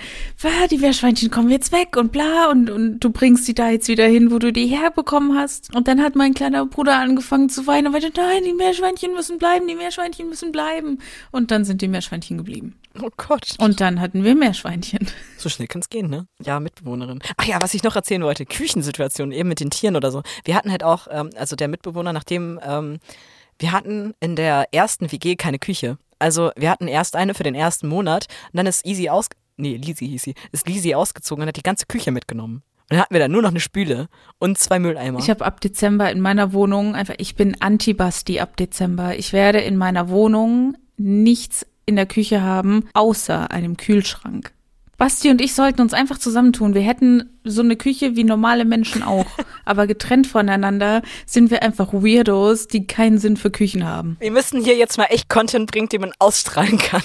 die 0.72 0.78
Meerschweinchen 0.78 1.30
kommen 1.30 1.50
jetzt 1.50 1.72
weg 1.72 1.98
und 1.98 2.12
bla 2.12 2.50
und, 2.50 2.70
und 2.70 3.00
du 3.00 3.10
bringst 3.10 3.48
die 3.48 3.54
da 3.54 3.70
jetzt 3.70 3.88
wieder 3.88 4.06
hin, 4.06 4.32
wo 4.32 4.40
du 4.40 4.54
die 4.54 4.68
herbekommen 4.68 5.38
hast. 5.38 5.76
Und 5.76 5.88
dann 5.88 6.02
hat 6.02 6.16
mein 6.16 6.34
kleiner 6.34 6.66
Bruder 6.66 6.98
angefangen 6.98 7.50
zu 7.50 7.68
weinen 7.68 7.88
und 7.88 7.94
meinte, 7.94 8.12
nein, 8.16 8.44
die 8.46 8.54
Meerschweinchen 8.54 9.14
müssen 9.14 9.38
bleiben, 9.38 9.68
die 9.68 9.76
Meerschweinchen 9.76 10.30
müssen 10.30 10.52
bleiben. 10.52 11.00
Und 11.32 11.52
dann 11.52 11.66
sind 11.66 11.82
die 11.82 11.88
Meerschweinchen 11.88 12.38
geblieben. 12.38 12.76
Oh 13.02 13.10
Gott. 13.18 13.33
Und 13.60 13.82
dann 13.82 14.00
hatten 14.00 14.24
wir 14.24 14.36
Meerschweinchen. 14.36 15.08
So 15.38 15.50
schnell 15.50 15.68
kann 15.68 15.82
es 15.82 15.90
gehen, 15.90 16.10
ne? 16.10 16.28
Ja, 16.42 16.60
Mitbewohnerin. 16.60 17.20
Ach 17.38 17.46
ja, 17.46 17.58
was 17.62 17.74
ich 17.74 17.84
noch 17.84 17.96
erzählen 17.96 18.24
wollte, 18.24 18.46
Küchensituation 18.46 19.32
eben 19.32 19.50
mit 19.50 19.60
den 19.60 19.70
Tieren 19.70 19.96
oder 19.96 20.12
so. 20.12 20.24
Wir 20.46 20.56
hatten 20.56 20.72
halt 20.72 20.84
auch, 20.84 21.08
ähm, 21.12 21.32
also 21.36 21.56
der 21.56 21.68
Mitbewohner, 21.68 22.14
nachdem 22.14 22.60
ähm, 22.66 23.00
wir 23.60 23.72
hatten 23.72 24.14
in 24.20 24.36
der 24.36 24.68
ersten 24.72 25.12
WG 25.12 25.36
keine 25.36 25.60
Küche. 25.60 25.98
Also 26.20 26.52
wir 26.56 26.70
hatten 26.70 26.88
erst 26.88 27.16
eine 27.16 27.34
für 27.34 27.44
den 27.44 27.56
ersten 27.56 27.88
Monat 27.88 28.28
und 28.52 28.58
dann 28.58 28.66
ist 28.66 28.86
Easy 28.86 29.10
aus, 29.10 29.28
nee, 29.58 29.76
Lisi 29.76 30.08
hieß 30.08 30.24
sie, 30.24 30.36
ist 30.52 30.68
Lisi 30.68 30.96
ausgezogen 30.96 31.42
und 31.42 31.48
hat 31.50 31.58
die 31.58 31.64
ganze 31.64 31.86
Küche 31.86 32.12
mitgenommen. 32.12 32.64
Und 32.84 32.92
dann 32.92 33.00
hatten 33.00 33.14
wir 33.14 33.20
da 33.20 33.28
nur 33.28 33.42
noch 33.42 33.50
eine 33.50 33.60
Spüle 33.60 34.08
und 34.40 34.58
zwei 34.58 34.80
Mülleimer. 34.80 35.20
Ich 35.20 35.30
habe 35.30 35.46
ab 35.46 35.62
Dezember 35.62 36.12
in 36.12 36.20
meiner 36.20 36.54
Wohnung 36.54 36.96
einfach, 36.96 37.16
ich 37.18 37.36
bin 37.36 37.60
Anti-Basti 37.60 38.40
ab 38.40 38.58
Dezember. 38.58 39.18
Ich 39.18 39.34
werde 39.34 39.60
in 39.60 39.78
meiner 39.78 40.10
Wohnung 40.10 40.78
nichts 40.98 41.66
in 41.86 41.96
der 41.96 42.06
Küche 42.06 42.42
haben, 42.42 42.88
außer 42.94 43.52
einem 43.52 43.78
Kühlschrank. 43.78 44.52
Basti 44.98 45.30
und 45.30 45.42
ich 45.42 45.54
sollten 45.54 45.82
uns 45.82 45.94
einfach 45.94 46.18
zusammentun. 46.18 46.76
Wir 46.76 46.82
hätten 46.82 47.30
so 47.44 47.62
eine 47.62 47.76
Küche 47.76 48.16
wie 48.16 48.24
normale 48.24 48.64
Menschen 48.64 49.04
auch. 49.04 49.26
aber 49.66 49.88
getrennt 49.88 50.28
voneinander 50.28 51.02
sind 51.26 51.52
wir 51.52 51.64
einfach 51.64 51.94
Weirdos, 51.94 52.68
die 52.68 52.88
keinen 52.88 53.18
Sinn 53.18 53.36
für 53.36 53.52
Küchen 53.52 53.86
haben. 53.86 54.18
wir 54.20 54.32
müssen 54.32 54.64
hier 54.64 54.78
jetzt 54.78 54.98
mal 54.98 55.08
echt 55.10 55.30
Content 55.30 55.72
bringen, 55.72 55.90
den 55.90 56.02
man 56.02 56.14
ausstrahlen 56.20 56.78
kann. 56.78 57.04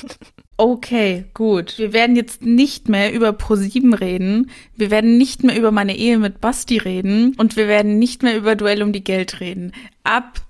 Okay, 0.59 1.25
gut. 1.35 1.79
Wir 1.79 1.93
werden 1.93 2.17
jetzt 2.17 2.43
nicht 2.43 2.89
mehr 2.89 3.13
über 3.13 3.33
ProSieben 3.33 3.95
reden. 3.95 4.51
Wir 4.77 4.91
werden 4.91 5.17
nicht 5.17 5.45
mehr 5.45 5.57
über 5.57 5.71
meine 5.71 5.97
Ehe 5.97 6.19
mit 6.19 6.41
Basti 6.41 6.79
reden. 6.79 7.35
Und 7.39 7.57
wir 7.57 7.69
werden 7.69 7.99
nicht 7.99 8.23
mehr 8.23 8.37
über 8.37 8.57
Duell 8.57 8.83
um 8.83 8.93
die 8.93 9.05
Geld 9.05 9.41
reden. 9.41 9.73
Ab 10.03 10.41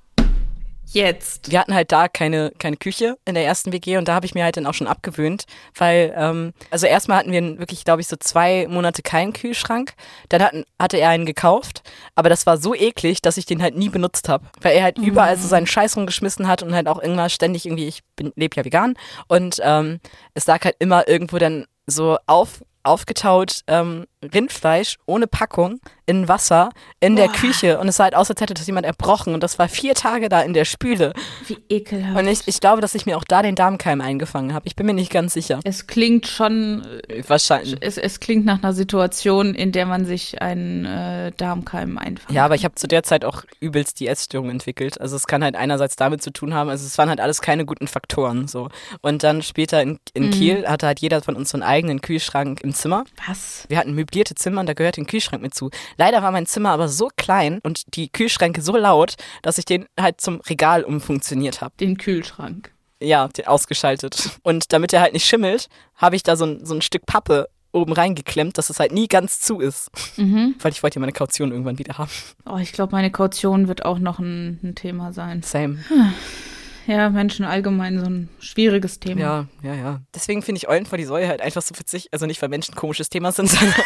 jetzt. 0.92 1.50
wir 1.50 1.60
hatten 1.60 1.74
halt 1.74 1.92
da 1.92 2.08
keine, 2.08 2.52
keine 2.58 2.76
Küche 2.76 3.16
in 3.24 3.34
der 3.34 3.44
ersten 3.44 3.72
WG 3.72 3.96
und 3.96 4.08
da 4.08 4.14
habe 4.14 4.26
ich 4.26 4.34
mir 4.34 4.44
halt 4.44 4.56
dann 4.56 4.66
auch 4.66 4.74
schon 4.74 4.86
abgewöhnt, 4.86 5.44
weil, 5.76 6.14
ähm, 6.16 6.52
also 6.70 6.86
erstmal 6.86 7.18
hatten 7.18 7.32
wir 7.32 7.58
wirklich, 7.58 7.84
glaube 7.84 8.00
ich, 8.00 8.08
so 8.08 8.16
zwei 8.16 8.66
Monate 8.68 9.02
keinen 9.02 9.32
Kühlschrank. 9.32 9.94
Dann 10.28 10.42
hatten, 10.42 10.64
hatte 10.78 10.98
er 10.98 11.10
einen 11.10 11.26
gekauft, 11.26 11.82
aber 12.14 12.28
das 12.28 12.46
war 12.46 12.58
so 12.58 12.74
eklig, 12.74 13.22
dass 13.22 13.36
ich 13.36 13.46
den 13.46 13.62
halt 13.62 13.76
nie 13.76 13.88
benutzt 13.88 14.28
habe, 14.28 14.46
weil 14.60 14.76
er 14.76 14.84
halt 14.84 14.98
überall 14.98 15.36
so 15.36 15.48
seinen 15.48 15.66
Scheiß 15.66 15.96
rumgeschmissen 15.96 16.48
hat 16.48 16.62
und 16.62 16.74
halt 16.74 16.88
auch 16.88 17.02
irgendwann 17.02 17.30
ständig 17.30 17.66
irgendwie, 17.66 17.88
ich 17.88 18.00
lebe 18.36 18.56
ja 18.56 18.64
vegan 18.64 18.94
und 19.28 19.60
ähm, 19.62 20.00
es 20.34 20.46
lag 20.46 20.64
halt 20.64 20.76
immer 20.78 21.08
irgendwo 21.08 21.38
dann 21.38 21.66
so 21.86 22.18
auf 22.26 22.62
aufgetaut 22.82 23.62
ähm, 23.66 24.06
Rindfleisch 24.22 24.96
ohne 25.06 25.26
Packung 25.26 25.80
in 26.06 26.26
Wasser 26.26 26.70
in 27.00 27.16
der 27.16 27.26
Boah. 27.26 27.34
Küche 27.34 27.78
und 27.78 27.88
es 27.88 27.96
sah 27.96 28.04
halt 28.04 28.16
aus, 28.16 28.30
als 28.30 28.40
hätte 28.40 28.54
das 28.54 28.66
jemand 28.66 28.86
erbrochen 28.86 29.34
und 29.34 29.42
das 29.42 29.58
war 29.58 29.68
vier 29.68 29.94
Tage 29.94 30.28
da 30.28 30.40
in 30.40 30.54
der 30.54 30.64
Spüle. 30.64 31.12
Wie 31.46 31.58
ekelhaft. 31.68 32.18
Und 32.18 32.26
ich, 32.26 32.40
ich 32.46 32.60
glaube, 32.60 32.80
dass 32.80 32.94
ich 32.94 33.06
mir 33.06 33.16
auch 33.16 33.24
da 33.24 33.42
den 33.42 33.54
Darmkeim 33.54 34.00
eingefangen 34.00 34.54
habe. 34.54 34.66
Ich 34.66 34.74
bin 34.74 34.86
mir 34.86 34.94
nicht 34.94 35.12
ganz 35.12 35.34
sicher. 35.34 35.60
es 35.64 35.86
klingt 35.86 36.26
schon, 36.26 36.84
äh, 37.08 37.22
Wahrscheinlich. 37.28 37.76
es, 37.80 37.98
es 37.98 38.20
klingt 38.20 38.44
nach 38.46 38.62
einer 38.62 38.72
Situation, 38.72 39.54
in 39.54 39.70
der 39.70 39.86
man 39.86 40.04
sich 40.06 40.40
einen 40.40 40.84
äh, 40.84 41.30
Darmkeim 41.36 41.98
einfangen 41.98 42.34
Ja, 42.34 42.44
aber 42.44 42.54
ich 42.54 42.64
habe 42.64 42.74
zu 42.74 42.88
der 42.88 43.02
Zeit 43.02 43.24
auch 43.24 43.44
übelst 43.60 44.00
die 44.00 44.08
Essstörung 44.08 44.50
entwickelt. 44.50 45.00
Also 45.00 45.14
es 45.14 45.26
kann 45.26 45.44
halt 45.44 45.54
einerseits 45.54 45.96
damit 45.96 46.22
zu 46.22 46.32
tun 46.32 46.54
haben, 46.54 46.70
also 46.70 46.86
es 46.86 46.96
waren 46.98 47.08
halt 47.08 47.20
alles 47.20 47.40
keine 47.40 47.64
guten 47.66 47.86
Faktoren 47.86 48.48
so. 48.48 48.68
Und 49.02 49.22
dann 49.22 49.42
später 49.42 49.82
in, 49.82 49.98
in 50.14 50.30
Kiel 50.30 50.66
hatte 50.66 50.86
halt 50.86 51.00
jeder 51.00 51.22
von 51.22 51.36
uns 51.36 51.50
so 51.50 51.56
einen 51.56 51.62
eigenen 51.62 52.00
Kühlschrank 52.00 52.60
im 52.68 52.74
Zimmer. 52.74 53.04
Was? 53.26 53.64
Wir 53.68 53.78
hatten 53.78 53.94
möblierte 53.94 54.34
Zimmer 54.34 54.60
und 54.60 54.66
da 54.66 54.74
gehört 54.74 54.98
ein 54.98 55.06
Kühlschrank 55.06 55.42
mit 55.42 55.54
zu. 55.54 55.70
Leider 55.96 56.22
war 56.22 56.30
mein 56.30 56.46
Zimmer 56.46 56.70
aber 56.70 56.88
so 56.88 57.08
klein 57.16 57.60
und 57.62 57.96
die 57.96 58.10
Kühlschränke 58.10 58.62
so 58.62 58.76
laut, 58.76 59.14
dass 59.42 59.58
ich 59.58 59.64
den 59.64 59.86
halt 59.98 60.20
zum 60.20 60.40
Regal 60.42 60.84
umfunktioniert 60.84 61.60
habe. 61.60 61.74
Den 61.80 61.96
Kühlschrank. 61.96 62.72
Ja, 63.00 63.28
ausgeschaltet. 63.46 64.30
Und 64.42 64.72
damit 64.72 64.92
er 64.92 65.00
halt 65.00 65.12
nicht 65.12 65.26
schimmelt, 65.26 65.68
habe 65.96 66.16
ich 66.16 66.22
da 66.22 66.36
so 66.36 66.44
ein, 66.44 66.64
so 66.66 66.74
ein 66.74 66.82
Stück 66.82 67.06
Pappe 67.06 67.48
oben 67.72 67.92
reingeklemmt, 67.92 68.58
dass 68.58 68.70
es 68.70 68.80
halt 68.80 68.92
nie 68.92 69.08
ganz 69.08 69.40
zu 69.40 69.60
ist. 69.60 69.90
Mhm. 70.16 70.56
Weil 70.60 70.72
ich 70.72 70.82
wollte 70.82 70.96
ja 70.96 71.00
meine 71.00 71.12
Kaution 71.12 71.52
irgendwann 71.52 71.78
wieder 71.78 71.98
haben. 71.98 72.10
Oh, 72.46 72.56
ich 72.56 72.72
glaube, 72.72 72.92
meine 72.92 73.10
Kaution 73.10 73.68
wird 73.68 73.84
auch 73.84 73.98
noch 73.98 74.18
ein, 74.18 74.58
ein 74.62 74.74
Thema 74.74 75.12
sein. 75.12 75.42
Same. 75.42 75.78
Ja, 76.88 77.10
Menschen 77.10 77.44
allgemein 77.44 78.00
so 78.00 78.06
ein 78.06 78.30
schwieriges 78.40 78.98
Thema. 78.98 79.20
Ja, 79.20 79.46
ja, 79.62 79.74
ja. 79.74 80.00
Deswegen 80.14 80.40
finde 80.40 80.56
ich 80.56 80.68
Eulen 80.68 80.86
vor 80.86 80.96
die 80.96 81.04
Säue 81.04 81.28
halt 81.28 81.42
einfach 81.42 81.60
so 81.60 81.78
witzig. 81.78 82.08
Also 82.12 82.24
nicht, 82.24 82.40
weil 82.40 82.48
Menschen 82.48 82.72
ein 82.72 82.78
komisches 82.78 83.10
Thema 83.10 83.30
sind, 83.30 83.50
sondern 83.50 83.74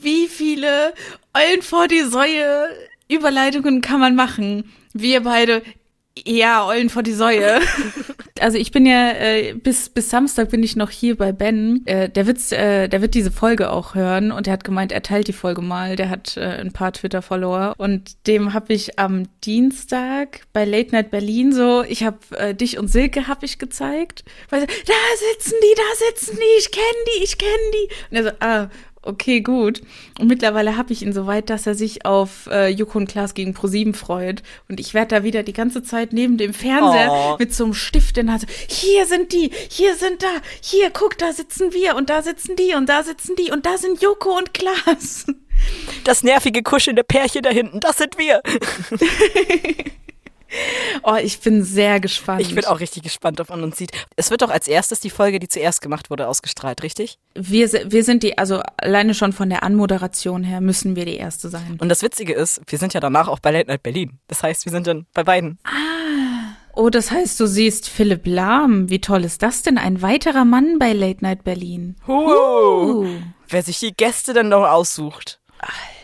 Wie 0.00 0.26
viele 0.26 0.94
Eulen 1.32 1.62
vor 1.62 1.86
die 1.86 2.02
Säue 2.02 2.66
Überleitungen 3.08 3.82
kann 3.82 4.00
man 4.00 4.16
machen? 4.16 4.72
Wir 4.92 5.22
beide, 5.22 5.62
ja, 6.24 6.66
Eulen 6.66 6.90
vor 6.90 7.02
die 7.02 7.12
Säue. 7.12 7.60
also 8.40 8.58
ich 8.58 8.70
bin 8.70 8.84
ja, 8.86 9.12
äh, 9.12 9.54
bis, 9.54 9.88
bis 9.88 10.10
Samstag 10.10 10.50
bin 10.50 10.62
ich 10.62 10.76
noch 10.76 10.90
hier 10.90 11.16
bei 11.16 11.32
Ben. 11.32 11.82
Äh, 11.86 12.08
der, 12.10 12.26
wird, 12.26 12.52
äh, 12.52 12.88
der 12.88 13.00
wird 13.00 13.14
diese 13.14 13.30
Folge 13.30 13.70
auch 13.70 13.94
hören 13.94 14.30
und 14.30 14.46
er 14.46 14.52
hat 14.52 14.64
gemeint, 14.64 14.92
er 14.92 15.02
teilt 15.02 15.28
die 15.28 15.32
Folge 15.32 15.62
mal. 15.62 15.96
Der 15.96 16.10
hat 16.10 16.36
äh, 16.36 16.40
ein 16.40 16.72
paar 16.72 16.92
Twitter-Follower 16.92 17.74
und 17.78 18.26
dem 18.26 18.52
habe 18.52 18.72
ich 18.74 18.98
am 18.98 19.24
Dienstag 19.44 20.42
bei 20.52 20.64
Late 20.64 20.92
Night 20.92 21.10
Berlin 21.10 21.52
so, 21.52 21.82
ich 21.82 22.04
habe 22.04 22.18
äh, 22.36 22.54
dich 22.54 22.78
und 22.78 22.88
Silke 22.88 23.26
habe 23.26 23.46
ich 23.46 23.58
gezeigt. 23.58 24.24
Weil, 24.50 24.66
da 24.66 24.94
sitzen 25.32 25.54
die, 25.62 25.74
da 25.76 26.10
sitzen 26.10 26.36
die, 26.36 26.58
ich 26.58 26.70
kenne 26.70 27.04
die, 27.16 27.24
ich 27.24 27.38
kenne 27.38 27.50
die. 27.72 27.88
Und 28.10 28.16
er 28.16 28.24
so, 28.24 28.30
ah, 28.40 28.68
Okay, 29.04 29.40
gut. 29.40 29.82
Und 30.20 30.28
mittlerweile 30.28 30.76
habe 30.76 30.92
ich 30.92 31.02
ihn 31.02 31.12
so 31.12 31.26
weit, 31.26 31.50
dass 31.50 31.66
er 31.66 31.74
sich 31.74 32.06
auf 32.06 32.46
äh, 32.52 32.68
Joko 32.68 32.98
und 32.98 33.08
Klaas 33.08 33.34
gegen 33.34 33.52
ProSieben 33.52 33.94
freut. 33.94 34.42
Und 34.68 34.78
ich 34.78 34.94
werde 34.94 35.16
da 35.16 35.24
wieder 35.24 35.42
die 35.42 35.52
ganze 35.52 35.82
Zeit 35.82 36.12
neben 36.12 36.36
dem 36.38 36.54
Fernseher 36.54 37.08
Oh. 37.10 37.36
mit 37.38 37.52
so 37.52 37.64
einem 37.64 37.74
Stift 37.74 38.16
in 38.18 38.26
der 38.26 38.34
Hand. 38.36 38.46
Hier 38.68 39.04
sind 39.06 39.32
die, 39.32 39.50
hier 39.68 39.96
sind 39.96 40.22
da, 40.22 40.28
hier, 40.60 40.90
guck, 40.90 41.18
da 41.18 41.32
sitzen 41.32 41.72
wir 41.72 41.96
und 41.96 42.10
da 42.10 42.22
sitzen 42.22 42.54
die 42.54 42.74
und 42.74 42.88
da 42.88 43.02
sitzen 43.02 43.34
die 43.36 43.50
und 43.50 43.66
da 43.66 43.76
sind 43.76 44.00
Joko 44.00 44.38
und 44.38 44.54
Klaas. 44.54 45.26
das 46.04 46.22
nervige 46.22 46.62
kuschelnde 46.62 47.02
Pärchen 47.02 47.42
da 47.42 47.50
hinten, 47.50 47.80
das 47.80 47.98
sind 47.98 48.18
wir. 48.18 48.40
Oh, 51.02 51.16
ich 51.16 51.40
bin 51.40 51.64
sehr 51.64 52.00
gespannt. 52.00 52.40
Ich 52.40 52.54
bin 52.54 52.64
auch 52.64 52.80
richtig 52.80 53.02
gespannt, 53.02 53.40
ob 53.40 53.50
man 53.50 53.62
uns 53.62 53.76
sieht. 53.76 53.92
Es 54.16 54.30
wird 54.30 54.42
doch 54.42 54.50
als 54.50 54.68
erstes 54.68 55.00
die 55.00 55.10
Folge, 55.10 55.38
die 55.38 55.48
zuerst 55.48 55.80
gemacht 55.80 56.10
wurde, 56.10 56.28
ausgestrahlt, 56.28 56.82
richtig? 56.82 57.18
Wir, 57.34 57.70
wir 57.90 58.04
sind 58.04 58.22
die, 58.22 58.38
also 58.38 58.60
alleine 58.76 59.14
schon 59.14 59.32
von 59.32 59.48
der 59.48 59.62
Anmoderation 59.62 60.44
her 60.44 60.60
müssen 60.60 60.96
wir 60.96 61.04
die 61.04 61.16
Erste 61.16 61.48
sein. 61.48 61.78
Und 61.80 61.88
das 61.88 62.02
Witzige 62.02 62.34
ist, 62.34 62.60
wir 62.66 62.78
sind 62.78 62.94
ja 62.94 63.00
danach 63.00 63.28
auch 63.28 63.38
bei 63.38 63.50
Late 63.50 63.68
Night 63.68 63.82
Berlin. 63.82 64.18
Das 64.28 64.42
heißt, 64.42 64.64
wir 64.64 64.72
sind 64.72 64.86
dann 64.86 65.06
bei 65.14 65.24
beiden. 65.24 65.58
Oh, 66.74 66.88
das 66.88 67.10
heißt, 67.10 67.38
du 67.38 67.46
siehst 67.46 67.88
Philipp 67.88 68.22
Lahm. 68.26 68.88
Wie 68.88 69.00
toll 69.00 69.24
ist 69.24 69.42
das 69.42 69.62
denn? 69.62 69.78
Ein 69.78 70.00
weiterer 70.00 70.44
Mann 70.44 70.78
bei 70.78 70.92
Late 70.92 71.22
Night 71.22 71.44
Berlin. 71.44 71.96
Huh. 72.06 73.02
Uh. 73.02 73.08
Wer 73.48 73.62
sich 73.62 73.78
die 73.78 73.92
Gäste 73.92 74.32
dann 74.32 74.48
noch 74.48 74.66
aussucht. 74.66 75.40
Alter. 75.58 76.01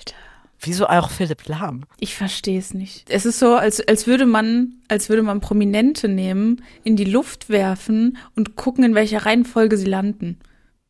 Wieso 0.60 0.86
auch 0.86 1.10
Philipp 1.10 1.46
Lahm? 1.46 1.84
Ich 2.00 2.14
verstehe 2.14 2.58
es 2.58 2.74
nicht. 2.74 3.08
Es 3.08 3.24
ist 3.24 3.38
so, 3.38 3.54
als, 3.54 3.86
als 3.86 4.06
würde 4.06 4.26
man, 4.26 4.74
als 4.88 5.08
würde 5.08 5.22
man 5.22 5.40
Prominente 5.40 6.08
nehmen, 6.08 6.62
in 6.82 6.96
die 6.96 7.04
Luft 7.04 7.48
werfen 7.48 8.18
und 8.34 8.56
gucken, 8.56 8.84
in 8.84 8.94
welcher 8.94 9.24
Reihenfolge 9.24 9.76
sie 9.76 9.86
landen. 9.86 10.38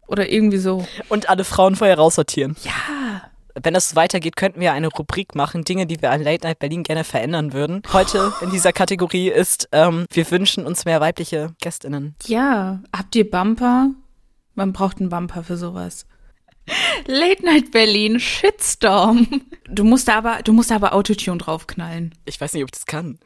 Oder 0.06 0.30
irgendwie 0.30 0.58
so. 0.58 0.86
Und 1.10 1.28
alle 1.28 1.44
Frauen 1.44 1.76
vorher 1.76 1.98
raussortieren. 1.98 2.56
Ja. 2.64 3.30
Wenn 3.62 3.74
das 3.74 3.90
so 3.90 3.96
weitergeht, 3.96 4.36
könnten 4.36 4.60
wir 4.60 4.72
eine 4.72 4.88
Rubrik 4.88 5.34
machen, 5.34 5.64
Dinge, 5.64 5.86
die 5.86 6.00
wir 6.00 6.12
an 6.12 6.22
Late 6.22 6.46
Night 6.46 6.60
Berlin 6.60 6.82
gerne 6.82 7.04
verändern 7.04 7.52
würden. 7.52 7.82
Heute 7.92 8.32
in 8.40 8.50
dieser 8.50 8.72
Kategorie 8.72 9.28
ist, 9.28 9.68
ähm, 9.72 10.06
wir 10.10 10.30
wünschen 10.30 10.64
uns 10.64 10.84
mehr 10.84 11.00
weibliche 11.00 11.54
Gästinnen. 11.60 12.14
Ja. 12.26 12.80
Habt 12.96 13.16
ihr 13.16 13.28
Bumper? 13.28 13.90
Man 14.54 14.72
braucht 14.72 15.00
einen 15.00 15.10
Bumper 15.10 15.42
für 15.42 15.56
sowas. 15.56 16.06
Late 17.06 17.44
Night 17.44 17.70
Berlin, 17.70 18.20
Shitstorm. 18.20 19.42
Du 19.68 19.84
musst 19.84 20.08
da 20.08 20.18
aber, 20.18 20.42
du 20.42 20.52
musst 20.52 20.70
da 20.70 20.76
aber 20.76 20.94
Autotune 20.94 21.38
draufknallen. 21.38 22.14
Ich 22.24 22.40
weiß 22.40 22.52
nicht, 22.52 22.62
ob 22.62 22.68
ich 22.68 22.72
das 22.72 22.86
kann. 22.86 23.18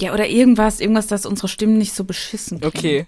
Ja, 0.00 0.12
oder 0.12 0.26
irgendwas, 0.26 0.80
irgendwas, 0.80 1.06
das 1.06 1.26
unsere 1.26 1.48
Stimmen 1.48 1.78
nicht 1.78 1.94
so 1.94 2.04
beschissen 2.04 2.60
klingen. 2.60 2.74
Okay. 2.76 3.06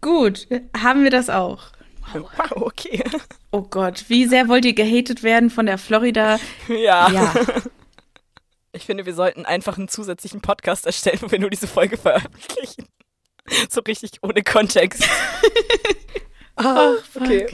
Gut, 0.00 0.48
haben 0.76 1.04
wir 1.04 1.10
das 1.10 1.30
auch. 1.30 1.64
Wow, 2.12 2.52
okay. 2.52 3.02
Oh 3.50 3.62
Gott, 3.62 4.04
wie 4.08 4.26
sehr 4.26 4.48
wollt 4.48 4.64
ihr 4.64 4.74
gehatet 4.74 5.22
werden 5.22 5.50
von 5.50 5.66
der 5.66 5.78
Florida? 5.78 6.38
Ja. 6.68 7.10
Ja. 7.10 7.34
Ich 8.72 8.84
finde, 8.84 9.06
wir 9.06 9.14
sollten 9.14 9.46
einfach 9.46 9.78
einen 9.78 9.88
zusätzlichen 9.88 10.40
Podcast 10.40 10.86
erstellen, 10.86 11.18
wo 11.22 11.30
wir 11.30 11.38
nur 11.38 11.50
diese 11.50 11.66
Folge 11.66 11.96
veröffentlichen. 11.96 12.86
So 13.70 13.80
richtig 13.80 14.18
ohne 14.22 14.42
Kontext. 14.42 15.02
ah, 16.56 16.92
okay. 17.14 17.46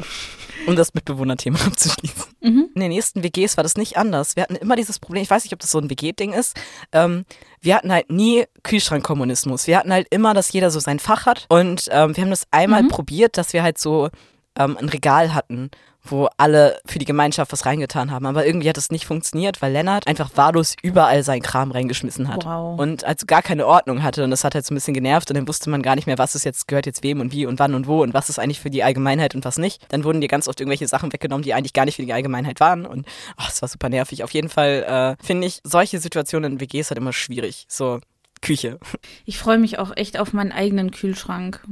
Um 0.67 0.77
das 0.77 0.95
Mitbewohnerthema 0.95 1.59
abzuschließen. 1.67 2.25
Mhm. 2.41 2.69
In 2.75 2.81
den 2.81 2.91
nächsten 2.91 3.23
WGs 3.23 3.57
war 3.57 3.63
das 3.65 3.77
nicht 3.77 3.97
anders. 3.97 4.37
Wir 4.37 4.45
hatten 4.45 4.55
immer 4.57 4.77
dieses 4.77 4.99
Problem, 4.99 5.23
ich 5.23 5.31
weiß 5.31 5.43
nicht, 5.45 5.53
ob 5.53 5.59
das 5.61 5.71
so 5.71 5.79
ein 5.79 5.91
WG-Ding 5.91 6.33
ist. 6.33 6.57
Ähm, 6.93 7.25
wir 7.61 7.75
hatten 7.77 7.93
halt 7.93 8.11
nie 8.11 8.45
Kühlschrankkommunismus. 8.63 9.67
Wir 9.67 9.79
hatten 9.79 9.93
halt 9.93 10.07
immer, 10.11 10.35
dass 10.35 10.53
jeder 10.53 10.71
so 10.71 10.79
sein 10.81 10.99
Fach 10.99 11.27
hat. 11.27 11.47
Und 11.49 11.89
ähm, 11.91 12.17
wir 12.17 12.23
haben 12.23 12.31
das 12.31 12.47
einmal 12.51 12.83
Mhm. 12.85 12.89
probiert, 12.89 13.37
dass 13.39 13.53
wir 13.53 13.63
halt 13.63 13.79
so 13.79 14.11
ähm, 14.59 14.77
ein 14.77 14.89
Regal 14.89 15.35
hatten, 15.35 15.71
wo 16.05 16.29
alle 16.37 16.81
für 16.85 16.99
die 16.99 17.05
Gemeinschaft 17.05 17.53
was 17.53 17.65
reingetan 17.65 18.11
haben. 18.11 18.27
Aber 18.27 18.45
irgendwie 18.45 18.69
hat 18.69 18.77
das 18.77 18.91
nicht 18.91 19.07
funktioniert, 19.07 19.63
weil 19.63 19.73
Lennart 19.73 20.07
einfach 20.09 20.31
wahllos 20.37 20.75
überall 20.83 21.23
seinen 21.23 21.43
Kram 21.43 21.71
reingeschmissen 21.71 22.29
hat. 22.29 22.45
Wow. 22.45 22.79
Und 22.79 23.05
also 23.05 23.25
gar 23.27 23.43
keine 23.43 23.67
Ordnung 23.67 24.03
hatte. 24.03 24.25
Und 24.25 24.31
das 24.31 24.43
hat 24.43 24.55
halt 24.55 24.67
so 24.67 24.75
ein 24.75 24.77
bisschen 24.77 24.95
genervt. 24.95 25.31
Und 25.31 25.37
dann 25.37 25.47
wusste 25.47 25.71
man 25.71 25.81
gar 25.81 25.95
nicht 25.95 26.07
mehr, 26.07 26.19
was 26.19 26.35
ist 26.35 26.45
jetzt, 26.45 26.67
gehört 26.67 26.87
jetzt 26.87 27.05
wem 27.05 27.21
und 27.21 27.33
wie 27.33 27.47
und 27.47 27.59
wann 27.61 27.75
und 27.75 27.87
wo 27.87 28.03
und 28.03 28.15
was 28.15 28.29
ist 28.29 28.39
eigentlich 28.39 28.61
für 28.61 28.71
die 28.71 28.83
Allgemeinheit 28.83 29.35
und 29.35 29.45
was 29.45 29.59
nicht. 29.59 29.85
Dann 29.93 30.03
wurden 30.03 30.21
dir 30.21 30.29
ganz 30.29 30.49
oft 30.49 30.61
irgendwelche 30.61 30.89
Sachen 30.89 31.13
weggenommen, 31.13 31.45
die 31.45 31.55
eigentlich 31.55 31.73
gar 31.73 31.85
nicht 31.85 31.97
für 31.97 32.05
die 32.05 32.13
Allgemeinheit 32.13 32.59
waren. 32.59 32.85
Und 32.85 33.07
oh, 33.39 33.45
es 33.49 33.63
war 33.63 33.69
super 33.69 33.89
nervig. 33.89 34.25
Auf 34.25 34.33
jeden 34.33 34.49
Fall 34.49 35.17
äh, 35.21 35.25
finde 35.25 35.47
ich 35.47 35.61
solche 35.63 36.01
Situationen 36.01 36.55
in 36.55 36.61
WGs 36.61 36.91
halt 36.91 36.99
immer 36.99 37.13
schwierig. 37.13 37.67
So 37.69 38.01
Küche. 38.41 38.81
Ich 39.25 39.39
freue 39.39 39.59
mich 39.59 39.79
auch 39.79 39.97
echt 39.97 40.19
auf 40.19 40.33
meinen 40.33 40.51
eigenen 40.51 40.91
Kühlschrank. 40.91 41.63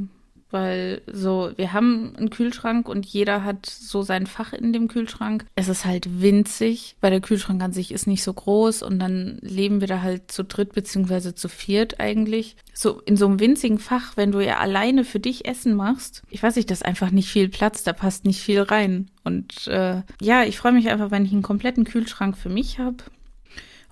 Weil 0.51 1.03
so, 1.07 1.53
wir 1.57 1.73
haben 1.73 2.15
einen 2.17 2.31
Kühlschrank 2.31 2.89
und 2.89 3.07
jeder 3.07 3.45
hat 3.45 3.67
so 3.67 4.03
sein 4.03 4.27
Fach 4.27 4.53
in 4.53 4.73
dem 4.73 4.89
Kühlschrank. 4.89 5.45
Es 5.55 5.69
ist 5.69 5.85
halt 5.85 6.21
winzig, 6.21 6.97
weil 7.01 7.11
der 7.13 7.21
Kühlschrank 7.21 7.63
an 7.63 7.73
sich 7.73 7.93
ist 7.93 8.07
nicht 8.07 8.23
so 8.23 8.33
groß 8.33 8.83
und 8.83 8.99
dann 8.99 9.39
leben 9.43 9.81
wir 9.81 9.89
da 9.89 10.03
halt 10.03 10.31
zu 10.33 10.43
dritt 10.43 10.73
beziehungsweise 10.73 11.35
zu 11.35 11.49
viert 11.49 12.01
eigentlich. 12.01 12.57
So 12.75 13.01
in 13.05 13.17
so 13.17 13.27
einem 13.27 13.41
winzigen 13.41 13.79
Fach, 13.79 14.17
wenn 14.17 14.33
du 14.33 14.41
ja 14.41 14.59
alleine 14.59 15.05
für 15.05 15.21
dich 15.21 15.47
Essen 15.47 15.75
machst, 15.75 16.23
ich 16.31 16.43
weiß 16.43 16.57
nicht, 16.57 16.71
das 16.71 16.81
ist 16.81 16.87
einfach 16.87 17.11
nicht 17.11 17.29
viel 17.29 17.49
Platz, 17.49 17.83
da 17.83 17.93
passt 17.93 18.25
nicht 18.25 18.41
viel 18.41 18.63
rein. 18.63 19.11
Und 19.23 19.67
äh, 19.69 20.03
ja, 20.21 20.45
ich 20.45 20.59
freue 20.59 20.73
mich 20.73 20.89
einfach, 20.89 21.11
wenn 21.11 21.25
ich 21.25 21.33
einen 21.33 21.43
kompletten 21.43 21.85
Kühlschrank 21.85 22.37
für 22.37 22.49
mich 22.49 22.79
habe. 22.79 22.97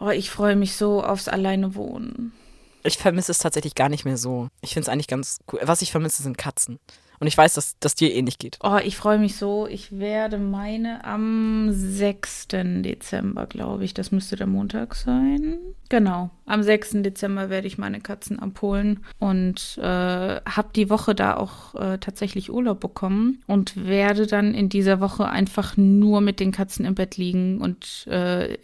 Oh, 0.00 0.10
ich 0.10 0.30
freue 0.30 0.56
mich 0.56 0.74
so 0.74 1.02
aufs 1.02 1.28
Alleine 1.28 1.74
wohnen. 1.74 2.32
Ich 2.84 2.98
vermisse 2.98 3.32
es 3.32 3.38
tatsächlich 3.38 3.74
gar 3.74 3.88
nicht 3.88 4.04
mehr 4.04 4.16
so. 4.16 4.48
Ich 4.60 4.74
finde 4.74 4.82
es 4.84 4.88
eigentlich 4.88 5.08
ganz 5.08 5.38
cool. 5.52 5.60
Was 5.62 5.82
ich 5.82 5.90
vermisse, 5.90 6.22
sind 6.22 6.38
Katzen. 6.38 6.78
Und 7.20 7.26
ich 7.26 7.36
weiß, 7.36 7.54
dass 7.54 7.76
das 7.80 7.94
dir 7.94 8.14
ähnlich 8.14 8.38
geht. 8.38 8.58
Oh, 8.62 8.78
ich 8.82 8.96
freue 8.96 9.18
mich 9.18 9.36
so. 9.36 9.66
Ich 9.66 9.98
werde 9.98 10.38
meine 10.38 11.04
am 11.04 11.68
6. 11.72 12.48
Dezember, 12.48 13.46
glaube 13.46 13.84
ich. 13.84 13.92
Das 13.92 14.12
müsste 14.12 14.36
der 14.36 14.46
Montag 14.46 14.94
sein. 14.94 15.58
Genau. 15.88 16.30
Am 16.46 16.62
6. 16.62 17.02
Dezember 17.02 17.50
werde 17.50 17.66
ich 17.66 17.78
meine 17.78 18.00
Katzen 18.00 18.38
abholen 18.38 19.04
und 19.18 19.78
äh, 19.78 19.82
habe 19.82 20.68
die 20.74 20.90
Woche 20.90 21.14
da 21.14 21.36
auch 21.36 21.74
äh, 21.74 21.98
tatsächlich 21.98 22.52
Urlaub 22.52 22.78
bekommen 22.78 23.42
und 23.46 23.84
werde 23.86 24.26
dann 24.26 24.54
in 24.54 24.68
dieser 24.68 25.00
Woche 25.00 25.28
einfach 25.28 25.76
nur 25.76 26.20
mit 26.20 26.38
den 26.38 26.52
Katzen 26.52 26.84
im 26.84 26.94
Bett 26.94 27.16
liegen 27.16 27.60
und 27.60 28.06
äh, 28.06 28.56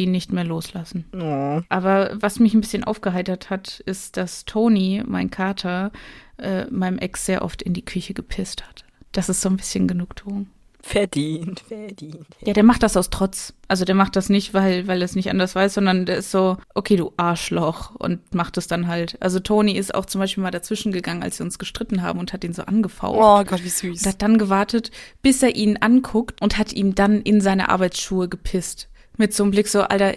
die 0.00 0.06
nicht 0.06 0.32
mehr 0.32 0.44
loslassen. 0.44 1.04
Oh. 1.12 1.60
Aber 1.68 2.16
was 2.20 2.40
mich 2.40 2.54
ein 2.54 2.62
bisschen 2.62 2.84
aufgeheitert 2.84 3.50
hat, 3.50 3.80
ist, 3.80 4.16
dass 4.16 4.46
Tony, 4.46 5.02
mein 5.06 5.30
Kater, 5.30 5.92
äh, 6.38 6.64
meinem 6.70 6.98
Ex 6.98 7.26
sehr 7.26 7.42
oft 7.42 7.60
in 7.60 7.74
die 7.74 7.84
Küche 7.84 8.14
gepisst 8.14 8.66
hat. 8.66 8.84
Das 9.12 9.28
ist 9.28 9.42
so 9.42 9.50
ein 9.50 9.58
bisschen 9.58 9.88
Genugtuung. 9.88 10.46
Verdient, 10.82 11.60
verdient. 11.60 12.26
Ja, 12.42 12.54
der 12.54 12.62
macht 12.62 12.82
das 12.82 12.96
aus 12.96 13.10
Trotz. 13.10 13.52
Also 13.68 13.84
der 13.84 13.94
macht 13.94 14.16
das 14.16 14.30
nicht, 14.30 14.54
weil, 14.54 14.86
weil 14.86 15.02
er 15.02 15.04
es 15.04 15.14
nicht 15.14 15.28
anders 15.28 15.54
weiß, 15.54 15.74
sondern 15.74 16.06
der 16.06 16.16
ist 16.16 16.30
so, 16.30 16.56
okay, 16.74 16.96
du 16.96 17.12
Arschloch 17.18 17.94
und 17.96 18.34
macht 18.34 18.56
es 18.56 18.66
dann 18.66 18.86
halt. 18.86 19.18
Also 19.20 19.40
Tony 19.40 19.72
ist 19.72 19.94
auch 19.94 20.06
zum 20.06 20.22
Beispiel 20.22 20.42
mal 20.42 20.50
dazwischen 20.50 20.92
gegangen, 20.92 21.22
als 21.22 21.38
wir 21.38 21.44
uns 21.44 21.58
gestritten 21.58 22.00
haben 22.00 22.18
und 22.18 22.32
hat 22.32 22.44
ihn 22.44 22.54
so 22.54 22.62
angefaucht. 22.62 23.18
Oh 23.20 23.44
Gott, 23.44 23.62
wie 23.62 23.68
süß. 23.68 24.00
Und 24.00 24.08
hat 24.08 24.22
dann 24.22 24.38
gewartet, 24.38 24.90
bis 25.20 25.42
er 25.42 25.54
ihn 25.54 25.76
anguckt 25.76 26.40
und 26.40 26.56
hat 26.56 26.72
ihm 26.72 26.94
dann 26.94 27.20
in 27.20 27.42
seine 27.42 27.68
Arbeitsschuhe 27.68 28.28
gepisst. 28.28 28.89
Mit 29.20 29.34
so 29.34 29.42
einem 29.42 29.50
Blick 29.50 29.68
so, 29.68 29.82
Alter, 29.82 30.14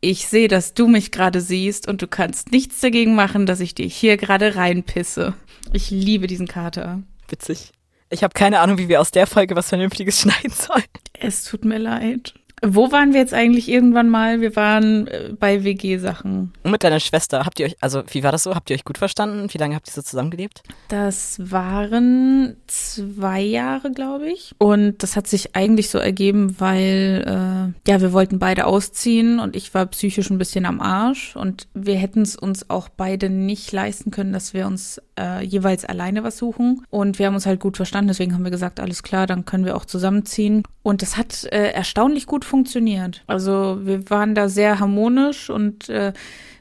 ich 0.00 0.28
sehe, 0.28 0.46
dass 0.46 0.74
du 0.74 0.86
mich 0.86 1.10
gerade 1.10 1.40
siehst 1.40 1.88
und 1.88 2.02
du 2.02 2.06
kannst 2.06 2.52
nichts 2.52 2.78
dagegen 2.78 3.16
machen, 3.16 3.46
dass 3.46 3.58
ich 3.58 3.74
dir 3.74 3.86
hier 3.86 4.16
gerade 4.16 4.54
reinpisse. 4.54 5.34
Ich 5.72 5.90
liebe 5.90 6.28
diesen 6.28 6.46
Kater. 6.46 7.02
Witzig. 7.28 7.72
Ich 8.10 8.22
habe 8.22 8.32
keine 8.32 8.60
Ahnung, 8.60 8.78
wie 8.78 8.88
wir 8.88 9.00
aus 9.00 9.10
der 9.10 9.26
Folge 9.26 9.56
was 9.56 9.70
Vernünftiges 9.70 10.20
schneiden 10.20 10.52
sollen. 10.52 10.84
Es 11.14 11.42
tut 11.42 11.64
mir 11.64 11.78
leid. 11.78 12.34
Wo 12.66 12.92
waren 12.92 13.12
wir 13.12 13.20
jetzt 13.20 13.34
eigentlich 13.34 13.68
irgendwann 13.68 14.08
mal? 14.08 14.40
Wir 14.40 14.56
waren 14.56 15.06
äh, 15.06 15.30
bei 15.38 15.64
WG-Sachen. 15.64 16.52
Und 16.62 16.70
mit 16.70 16.82
deiner 16.82 17.00
Schwester, 17.00 17.44
habt 17.44 17.60
ihr 17.60 17.66
euch, 17.66 17.76
also 17.80 18.02
wie 18.10 18.22
war 18.22 18.32
das 18.32 18.44
so? 18.44 18.54
Habt 18.54 18.70
ihr 18.70 18.74
euch 18.74 18.84
gut 18.84 18.98
verstanden? 18.98 19.48
Wie 19.50 19.58
lange 19.58 19.74
habt 19.74 19.88
ihr 19.88 19.92
so 19.92 20.02
zusammengelebt? 20.02 20.62
Das 20.88 21.38
waren 21.38 22.56
zwei 22.66 23.40
Jahre, 23.40 23.90
glaube 23.90 24.30
ich. 24.30 24.52
Und 24.58 25.02
das 25.02 25.16
hat 25.16 25.26
sich 25.26 25.54
eigentlich 25.54 25.90
so 25.90 25.98
ergeben, 25.98 26.56
weil 26.58 27.24
äh, 27.26 27.90
ja, 27.90 28.00
wir 28.00 28.12
wollten 28.12 28.38
beide 28.38 28.66
ausziehen 28.66 29.38
und 29.38 29.56
ich 29.56 29.74
war 29.74 29.86
psychisch 29.86 30.30
ein 30.30 30.38
bisschen 30.38 30.66
am 30.66 30.80
Arsch 30.80 31.36
und 31.36 31.68
wir 31.74 31.96
hätten 31.96 32.22
es 32.22 32.36
uns 32.36 32.70
auch 32.70 32.88
beide 32.88 33.30
nicht 33.30 33.72
leisten 33.72 34.10
können, 34.10 34.32
dass 34.32 34.54
wir 34.54 34.66
uns 34.66 35.00
äh, 35.18 35.44
jeweils 35.44 35.84
alleine 35.84 36.24
was 36.24 36.38
suchen. 36.38 36.84
Und 36.90 37.18
wir 37.18 37.26
haben 37.26 37.34
uns 37.34 37.46
halt 37.46 37.60
gut 37.60 37.76
verstanden, 37.76 38.08
deswegen 38.08 38.34
haben 38.34 38.44
wir 38.44 38.50
gesagt, 38.50 38.80
alles 38.80 39.02
klar, 39.02 39.26
dann 39.26 39.44
können 39.44 39.64
wir 39.64 39.76
auch 39.76 39.84
zusammenziehen. 39.84 40.62
Und 40.84 41.00
das 41.00 41.16
hat 41.16 41.44
äh, 41.44 41.72
erstaunlich 41.72 42.26
gut 42.26 42.44
funktioniert. 42.44 43.24
Also 43.26 43.78
wir 43.84 44.10
waren 44.10 44.34
da 44.34 44.50
sehr 44.50 44.80
harmonisch 44.80 45.48
und 45.48 45.88
äh, 45.88 46.12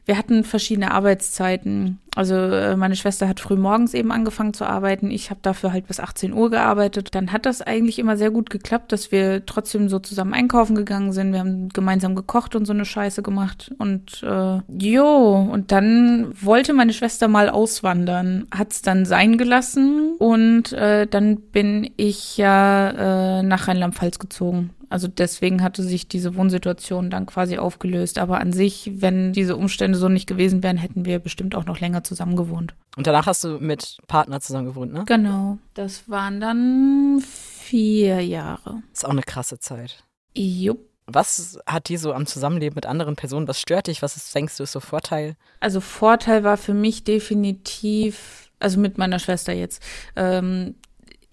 wir 0.05 0.17
hatten 0.17 0.43
verschiedene 0.43 0.91
Arbeitszeiten. 0.91 1.99
Also 2.15 2.35
äh, 2.35 2.75
meine 2.75 2.95
Schwester 2.95 3.27
hat 3.27 3.39
früh 3.39 3.55
morgens 3.55 3.93
eben 3.93 4.11
angefangen 4.11 4.53
zu 4.53 4.65
arbeiten. 4.65 5.09
Ich 5.09 5.29
habe 5.29 5.39
dafür 5.41 5.71
halt 5.71 5.87
bis 5.87 5.99
18 5.99 6.33
Uhr 6.33 6.51
gearbeitet. 6.51 7.15
Dann 7.15 7.31
hat 7.31 7.45
das 7.45 7.61
eigentlich 7.61 7.99
immer 7.99 8.17
sehr 8.17 8.29
gut 8.29 8.49
geklappt, 8.49 8.91
dass 8.91 9.11
wir 9.11 9.45
trotzdem 9.45 9.87
so 9.89 9.99
zusammen 9.99 10.33
einkaufen 10.33 10.75
gegangen 10.75 11.13
sind. 11.13 11.31
Wir 11.31 11.39
haben 11.39 11.69
gemeinsam 11.69 12.15
gekocht 12.15 12.55
und 12.55 12.65
so 12.65 12.73
eine 12.73 12.85
Scheiße 12.85 13.23
gemacht. 13.23 13.73
Und 13.77 14.21
äh, 14.23 14.59
jo, 14.77 15.35
und 15.51 15.71
dann 15.71 16.33
wollte 16.39 16.73
meine 16.73 16.93
Schwester 16.93 17.27
mal 17.27 17.49
auswandern, 17.49 18.47
hat's 18.53 18.81
dann 18.81 19.05
sein 19.05 19.37
gelassen 19.37 20.15
und 20.19 20.73
äh, 20.73 21.07
dann 21.07 21.37
bin 21.37 21.89
ich 21.95 22.37
ja 22.37 23.39
äh, 23.39 23.43
nach 23.43 23.67
Rheinland-Pfalz 23.67 24.19
gezogen. 24.19 24.71
Also 24.93 25.07
deswegen 25.07 25.63
hatte 25.63 25.81
sich 25.81 26.07
diese 26.07 26.35
Wohnsituation 26.35 27.09
dann 27.09 27.25
quasi 27.25 27.57
aufgelöst. 27.57 28.19
Aber 28.19 28.39
an 28.39 28.53
sich, 28.53 28.91
wenn 28.97 29.33
diese 29.33 29.57
Umstände 29.57 29.97
so 29.97 30.07
nicht 30.07 30.27
gewesen 30.27 30.61
wären, 30.61 30.77
hätten 30.77 31.03
wir 31.03 31.17
bestimmt 31.17 31.55
auch 31.55 31.65
noch 31.65 31.79
länger 31.79 32.03
zusammen 32.03 32.35
gewohnt. 32.35 32.75
Und 32.95 33.07
danach 33.07 33.25
hast 33.25 33.43
du 33.43 33.57
mit 33.57 33.97
Partner 34.05 34.39
zusammen 34.39 34.67
gewohnt, 34.67 34.93
ne? 34.93 35.03
Genau. 35.07 35.57
Das 35.73 36.07
waren 36.11 36.39
dann 36.39 37.23
vier 37.27 38.21
Jahre. 38.21 38.83
Ist 38.93 39.03
auch 39.03 39.09
eine 39.09 39.23
krasse 39.23 39.57
Zeit. 39.57 40.03
Jupp. 40.35 40.87
Was 41.07 41.57
hat 41.65 41.89
dir 41.89 41.97
so 41.97 42.13
am 42.13 42.27
Zusammenleben 42.27 42.75
mit 42.75 42.85
anderen 42.85 43.15
Personen, 43.15 43.47
was 43.47 43.59
stört 43.59 43.87
dich, 43.87 44.03
was 44.03 44.15
ist, 44.15 44.35
denkst 44.35 44.57
du 44.57 44.63
ist 44.63 44.73
so 44.73 44.79
Vorteil? 44.79 45.35
Also 45.59 45.81
Vorteil 45.81 46.43
war 46.43 46.55
für 46.55 46.75
mich 46.75 47.03
definitiv, 47.03 48.51
also 48.59 48.79
mit 48.79 48.99
meiner 48.99 49.17
Schwester 49.17 49.53
jetzt, 49.53 49.81
ähm, 50.15 50.75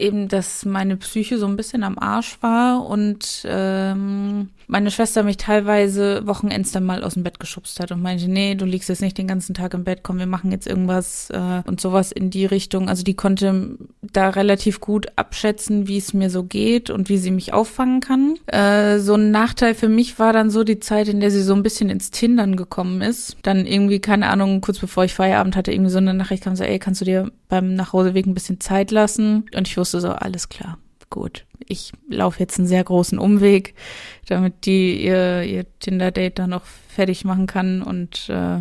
eben, 0.00 0.28
dass 0.28 0.64
meine 0.64 0.96
Psyche 0.96 1.38
so 1.38 1.46
ein 1.46 1.56
bisschen 1.56 1.82
am 1.84 1.98
Arsch 1.98 2.38
war 2.40 2.86
und 2.86 3.44
ähm, 3.44 4.48
meine 4.70 4.90
Schwester 4.92 5.24
mich 5.24 5.36
teilweise 5.36 6.26
Wochenends 6.26 6.70
dann 6.70 6.84
mal 6.84 7.02
aus 7.02 7.14
dem 7.14 7.24
Bett 7.24 7.40
geschubst 7.40 7.80
hat 7.80 7.90
und 7.90 8.02
meinte, 8.02 8.30
nee, 8.30 8.54
du 8.54 8.64
liegst 8.64 8.88
jetzt 8.88 9.02
nicht 9.02 9.18
den 9.18 9.26
ganzen 9.26 9.52
Tag 9.52 9.74
im 9.74 9.84
Bett, 9.84 10.00
komm, 10.02 10.18
wir 10.18 10.26
machen 10.26 10.52
jetzt 10.52 10.66
irgendwas 10.66 11.28
äh, 11.30 11.62
und 11.66 11.80
sowas 11.80 12.12
in 12.12 12.30
die 12.30 12.46
Richtung. 12.46 12.88
Also 12.88 13.02
die 13.02 13.14
konnte 13.14 13.76
da 14.00 14.30
relativ 14.30 14.80
gut 14.80 15.08
abschätzen, 15.16 15.88
wie 15.88 15.98
es 15.98 16.14
mir 16.14 16.30
so 16.30 16.44
geht 16.44 16.88
und 16.88 17.08
wie 17.08 17.18
sie 17.18 17.32
mich 17.32 17.52
auffangen 17.52 18.00
kann. 18.00 18.36
Äh, 18.46 19.00
so 19.00 19.14
ein 19.14 19.32
Nachteil 19.32 19.74
für 19.74 19.88
mich 19.88 20.18
war 20.20 20.32
dann 20.32 20.50
so 20.50 20.62
die 20.62 20.78
Zeit, 20.78 21.08
in 21.08 21.18
der 21.18 21.32
sie 21.32 21.42
so 21.42 21.54
ein 21.54 21.64
bisschen 21.64 21.90
ins 21.90 22.12
Tindern 22.12 22.54
gekommen 22.54 23.02
ist. 23.02 23.36
Dann 23.42 23.66
irgendwie, 23.66 23.98
keine 23.98 24.28
Ahnung, 24.28 24.60
kurz 24.60 24.78
bevor 24.78 25.04
ich 25.04 25.14
Feierabend 25.14 25.56
hatte, 25.56 25.72
irgendwie 25.72 25.90
so 25.90 25.98
eine 25.98 26.14
Nachricht 26.14 26.44
kam 26.44 26.54
so, 26.54 26.62
ey, 26.62 26.78
kannst 26.78 27.00
du 27.00 27.04
dir 27.04 27.30
beim 27.48 27.74
Nachhauseweg 27.74 28.26
ein 28.26 28.34
bisschen 28.34 28.60
Zeit 28.60 28.92
lassen? 28.92 29.46
Und 29.54 29.66
ich 29.66 29.76
wusste 29.76 29.89
so, 29.98 30.10
alles 30.10 30.48
klar, 30.48 30.78
gut. 31.08 31.46
Ich 31.66 31.92
laufe 32.08 32.40
jetzt 32.40 32.58
einen 32.58 32.68
sehr 32.68 32.84
großen 32.84 33.18
Umweg, 33.18 33.74
damit 34.26 34.66
die 34.66 35.02
ihr, 35.02 35.42
ihr 35.42 35.66
Tinder-Date 35.80 36.38
dann 36.38 36.50
noch 36.50 36.64
fertig 36.88 37.24
machen 37.24 37.46
kann. 37.46 37.82
Und 37.82 38.28
äh, 38.28 38.60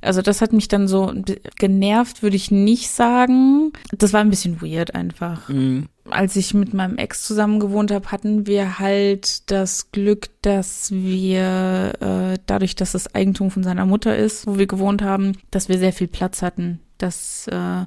also 0.00 0.22
das 0.22 0.40
hat 0.40 0.52
mich 0.52 0.68
dann 0.68 0.86
so 0.86 1.12
genervt, 1.58 2.22
würde 2.22 2.36
ich 2.36 2.50
nicht 2.50 2.90
sagen. 2.90 3.72
Das 3.90 4.12
war 4.12 4.20
ein 4.20 4.30
bisschen 4.30 4.62
weird 4.62 4.94
einfach. 4.94 5.48
Mhm. 5.48 5.88
Als 6.08 6.36
ich 6.36 6.54
mit 6.54 6.72
meinem 6.72 6.96
Ex 6.96 7.26
zusammen 7.26 7.60
gewohnt 7.60 7.90
habe, 7.90 8.10
hatten 8.10 8.46
wir 8.46 8.78
halt 8.78 9.50
das 9.50 9.90
Glück, 9.92 10.30
dass 10.42 10.90
wir 10.92 11.92
äh, 12.00 12.38
dadurch, 12.46 12.76
dass 12.76 12.92
das 12.92 13.14
Eigentum 13.14 13.50
von 13.50 13.62
seiner 13.62 13.86
Mutter 13.86 14.16
ist, 14.16 14.46
wo 14.46 14.56
wir 14.56 14.66
gewohnt 14.66 15.02
haben, 15.02 15.32
dass 15.50 15.68
wir 15.68 15.78
sehr 15.78 15.92
viel 15.92 16.08
Platz 16.08 16.42
hatten. 16.42 16.80
Dass 16.96 17.46
äh, 17.48 17.84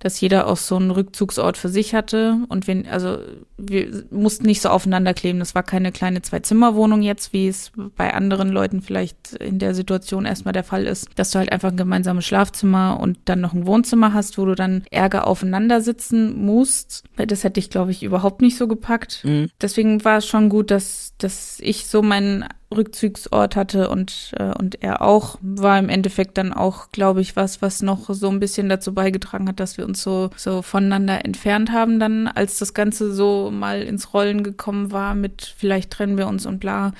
dass 0.00 0.20
jeder 0.20 0.48
auch 0.48 0.56
so 0.56 0.76
einen 0.76 0.90
Rückzugsort 0.90 1.56
für 1.56 1.68
sich 1.68 1.94
hatte 1.94 2.38
und 2.48 2.66
wir, 2.66 2.84
also 2.90 3.18
wir 3.56 4.04
mussten 4.10 4.46
nicht 4.46 4.62
so 4.62 4.70
aufeinander 4.70 5.14
kleben. 5.14 5.38
Das 5.38 5.54
war 5.54 5.62
keine 5.62 5.92
kleine 5.92 6.22
Zwei-Zimmer-Wohnung 6.22 7.02
jetzt, 7.02 7.32
wie 7.32 7.46
es 7.46 7.70
bei 7.96 8.12
anderen 8.12 8.48
Leuten 8.48 8.80
vielleicht 8.80 9.34
in 9.34 9.58
der 9.58 9.74
Situation 9.74 10.24
erstmal 10.24 10.52
der 10.52 10.64
Fall 10.64 10.86
ist, 10.86 11.08
dass 11.16 11.30
du 11.30 11.38
halt 11.38 11.52
einfach 11.52 11.70
ein 11.70 11.76
gemeinsames 11.76 12.24
Schlafzimmer 12.24 12.98
und 12.98 13.18
dann 13.26 13.40
noch 13.40 13.52
ein 13.52 13.66
Wohnzimmer 13.66 14.14
hast, 14.14 14.38
wo 14.38 14.46
du 14.46 14.54
dann 14.54 14.84
Ärger 14.90 15.26
aufeinander 15.26 15.82
sitzen 15.82 16.44
musst. 16.44 17.04
Das 17.16 17.44
hätte 17.44 17.60
ich, 17.60 17.68
glaube 17.68 17.90
ich, 17.90 18.02
überhaupt 18.02 18.40
nicht 18.40 18.56
so 18.56 18.66
gepackt. 18.66 19.20
Mhm. 19.24 19.50
Deswegen 19.60 20.04
war 20.04 20.18
es 20.18 20.26
schon 20.26 20.48
gut, 20.48 20.70
dass, 20.70 21.12
dass 21.18 21.58
ich 21.60 21.86
so 21.86 22.00
meinen 22.02 22.46
Rückzugsort 22.74 23.56
hatte 23.56 23.88
und, 23.88 24.32
äh, 24.38 24.52
und 24.58 24.82
er 24.82 25.02
auch, 25.02 25.38
war 25.42 25.78
im 25.78 25.88
Endeffekt 25.88 26.38
dann 26.38 26.52
auch, 26.52 26.92
glaube 26.92 27.20
ich, 27.20 27.36
was, 27.36 27.62
was 27.62 27.82
noch 27.82 28.08
so 28.12 28.28
ein 28.28 28.40
bisschen 28.40 28.68
dazu 28.68 28.94
beigetragen 28.94 29.48
hat, 29.48 29.60
dass 29.60 29.76
wir 29.76 29.86
uns 29.86 30.02
so, 30.02 30.30
so 30.36 30.62
voneinander 30.62 31.24
entfernt 31.24 31.72
haben 31.72 31.98
dann, 31.98 32.28
als 32.28 32.58
das 32.58 32.72
Ganze 32.74 33.12
so 33.12 33.50
mal 33.50 33.82
ins 33.82 34.14
Rollen 34.14 34.42
gekommen 34.42 34.92
war 34.92 35.14
mit 35.14 35.54
vielleicht 35.56 35.90
trennen 35.90 36.16
wir 36.16 36.28
uns 36.28 36.46
und 36.46 36.60
bla, 36.60 36.92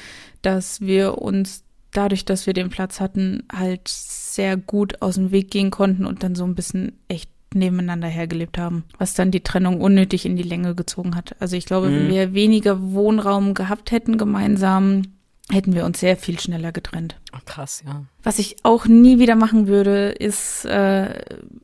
dass 0.42 0.80
wir 0.80 1.18
uns 1.18 1.62
dadurch, 1.92 2.24
dass 2.24 2.46
wir 2.46 2.52
den 2.54 2.70
Platz 2.70 3.00
hatten, 3.00 3.44
halt 3.52 3.88
sehr 3.88 4.56
gut 4.56 5.02
aus 5.02 5.16
dem 5.16 5.30
Weg 5.32 5.50
gehen 5.50 5.70
konnten 5.70 6.06
und 6.06 6.22
dann 6.22 6.34
so 6.34 6.44
ein 6.44 6.54
bisschen 6.54 6.92
echt 7.08 7.30
nebeneinander 7.52 8.06
hergelebt 8.06 8.58
haben, 8.58 8.84
was 8.98 9.14
dann 9.14 9.32
die 9.32 9.40
Trennung 9.42 9.80
unnötig 9.80 10.24
in 10.24 10.36
die 10.36 10.44
Länge 10.44 10.76
gezogen 10.76 11.16
hat. 11.16 11.34
Also 11.40 11.56
ich 11.56 11.66
glaube, 11.66 11.88
Mhm. 11.88 11.94
wenn 11.94 12.08
wir 12.10 12.34
weniger 12.34 12.92
Wohnraum 12.92 13.54
gehabt 13.54 13.90
hätten 13.90 14.18
gemeinsam, 14.18 15.02
hätten 15.50 15.74
wir 15.74 15.84
uns 15.84 16.00
sehr 16.00 16.16
viel 16.16 16.38
schneller 16.38 16.72
getrennt. 16.72 17.16
Oh, 17.34 17.40
krass, 17.44 17.82
ja. 17.86 18.04
Was 18.22 18.38
ich 18.38 18.56
auch 18.62 18.86
nie 18.86 19.18
wieder 19.18 19.34
machen 19.34 19.66
würde, 19.66 20.10
ist 20.10 20.64
äh, 20.64 21.20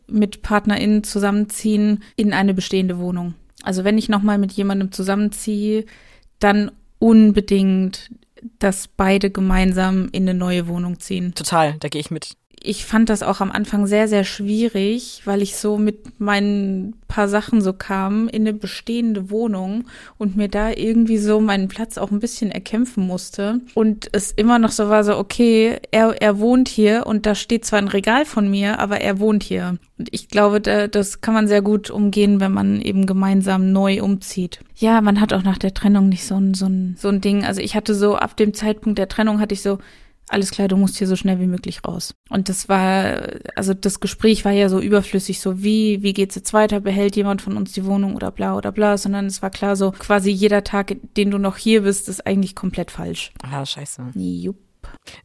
mit 0.07 0.43
PartnerInnen 0.43 1.05
zusammenziehen 1.05 2.03
in 2.17 2.33
eine 2.33 2.55
bestehende 2.55 2.99
Wohnung. 2.99 3.35
Also 3.63 3.85
wenn 3.85 3.99
ich 3.99 4.09
nochmal 4.09 4.39
mit 4.39 4.53
jemandem 4.53 4.93
zusammenziehe, 4.93 5.87
dann 6.39 6.71
unbedingt, 6.99 8.11
dass 8.59 8.89
beide 8.89 9.31
gemeinsam 9.31 10.09
in 10.13 10.29
eine 10.29 10.39
neue 10.39 10.69
Wohnung 10.69 11.01
ziehen 11.01 11.35
Total, 11.35 11.75
da 11.81 11.89
gehe 11.89 12.01
ich 12.01 12.11
mit. 12.11 12.37
Ich 12.63 12.85
fand 12.85 13.09
das 13.11 13.23
auch 13.23 13.41
am 13.41 13.53
Anfang 13.53 13.87
sehr, 13.87 14.09
sehr 14.09 14.25
schwierig, 14.25 15.23
weil 15.25 15.43
ich 15.43 15.57
so 15.57 15.79
mit 15.79 16.19
meinen 16.19 16.95
paar 17.07 17.29
Sachen 17.29 17.61
so 17.61 17.73
kam 17.73 18.29
in 18.29 18.43
eine 18.43 18.53
bestehende 18.53 19.31
Wohnung 19.31 19.85
und 20.19 20.37
mir 20.37 20.49
da 20.49 20.71
irgendwie 20.71 21.19
so 21.19 21.41
meinen 21.41 21.69
Platz 21.69 21.99
auch 21.99 22.11
ein 22.11 22.19
bisschen 22.19 22.51
erkämpfen 22.51 23.07
musste. 23.07 23.61
Und 23.75 24.09
es 24.13 24.33
immer 24.33 24.59
noch 24.59 24.71
so 24.71 24.89
war 24.89 25.05
so, 25.05 25.17
okay, 25.17 25.79
er, 25.91 26.21
er 26.21 26.39
wohnt 26.39 26.69
hier 26.69 27.07
und 27.07 27.27
da 27.27 27.35
steht 27.35 27.65
zwar 27.65 27.79
ein 27.79 27.89
Regal 27.89 28.25
von 28.25 28.51
mir, 28.51 28.79
aber 28.81 29.01
er 29.01 29.21
wohnt 29.21 29.43
hier. 29.43 29.79
Und 29.99 30.09
ich 30.11 30.29
glaube, 30.29 30.61
da, 30.61 30.89
das 30.89 31.21
kann 31.21 31.35
man 31.35 31.49
sehr 31.49 31.63
gut 31.63 31.91
umgehen, 31.91 32.41
wenn 32.41 32.53
man 32.53 32.81
eben 32.81 33.07
gemeinsam 33.07 33.73
neu 33.73 34.03
umzieht. 34.03 34.61
Ja, 34.75 35.01
man 35.01 35.21
hat 35.21 35.33
auch 35.33 35.43
nach 35.43 35.59
der 35.59 35.73
Trennung 35.73 36.09
nicht 36.09 36.25
so 36.25 36.35
ein, 36.35 36.55
so 36.55 36.67
ein, 36.67 36.97
so 36.99 37.09
ein 37.09 37.21
Ding. 37.21 37.45
Also 37.45 37.61
ich 37.61 37.77
hatte 37.77 37.95
so, 37.95 38.17
ab 38.17 38.37
dem 38.37 38.55
Zeitpunkt 38.55 38.99
der 38.99 39.09
Trennung 39.09 39.41
hatte 39.41 39.55
ich 39.55 39.63
so, 39.63 39.79
alles 40.29 40.51
klar, 40.51 40.69
du 40.69 40.77
musst 40.77 40.97
hier 40.97 41.07
so 41.07 41.17
schnell 41.17 41.39
wie 41.41 41.47
möglich 41.47 41.81
raus. 41.87 42.15
Und 42.31 42.49
das 42.49 42.69
war, 42.69 43.29
also 43.55 43.75
das 43.75 44.01
Gespräch 44.01 44.45
war 44.45 44.53
ja 44.53 44.69
so 44.69 44.81
überflüssig, 44.81 45.41
so 45.41 45.63
wie, 45.63 46.03
wie 46.03 46.13
geht's 46.13 46.35
jetzt 46.35 46.53
weiter, 46.53 46.81
behält 46.81 47.17
jemand 47.17 47.43
von 47.43 47.57
uns 47.57 47.73
die 47.73 47.85
Wohnung 47.85 48.17
oder 48.17 48.31
bla 48.33 48.57
oder 48.57 48.73
bla, 48.73 48.99
sondern 48.99 49.27
es 49.27 49.43
war 49.43 49.51
klar 49.51 49.77
so, 49.77 49.93
quasi 49.93 50.31
jeder 50.31 50.65
Tag, 50.65 50.97
den 51.17 51.31
du 51.31 51.39
noch 51.39 51.57
hier 51.57 51.83
bist, 51.83 52.09
ist 52.09 52.27
eigentlich 52.27 52.55
komplett 52.55 52.91
falsch. 52.91 53.33
Ah, 53.43 53.65
scheiße. 53.65 54.11
Jupp. 54.15 54.59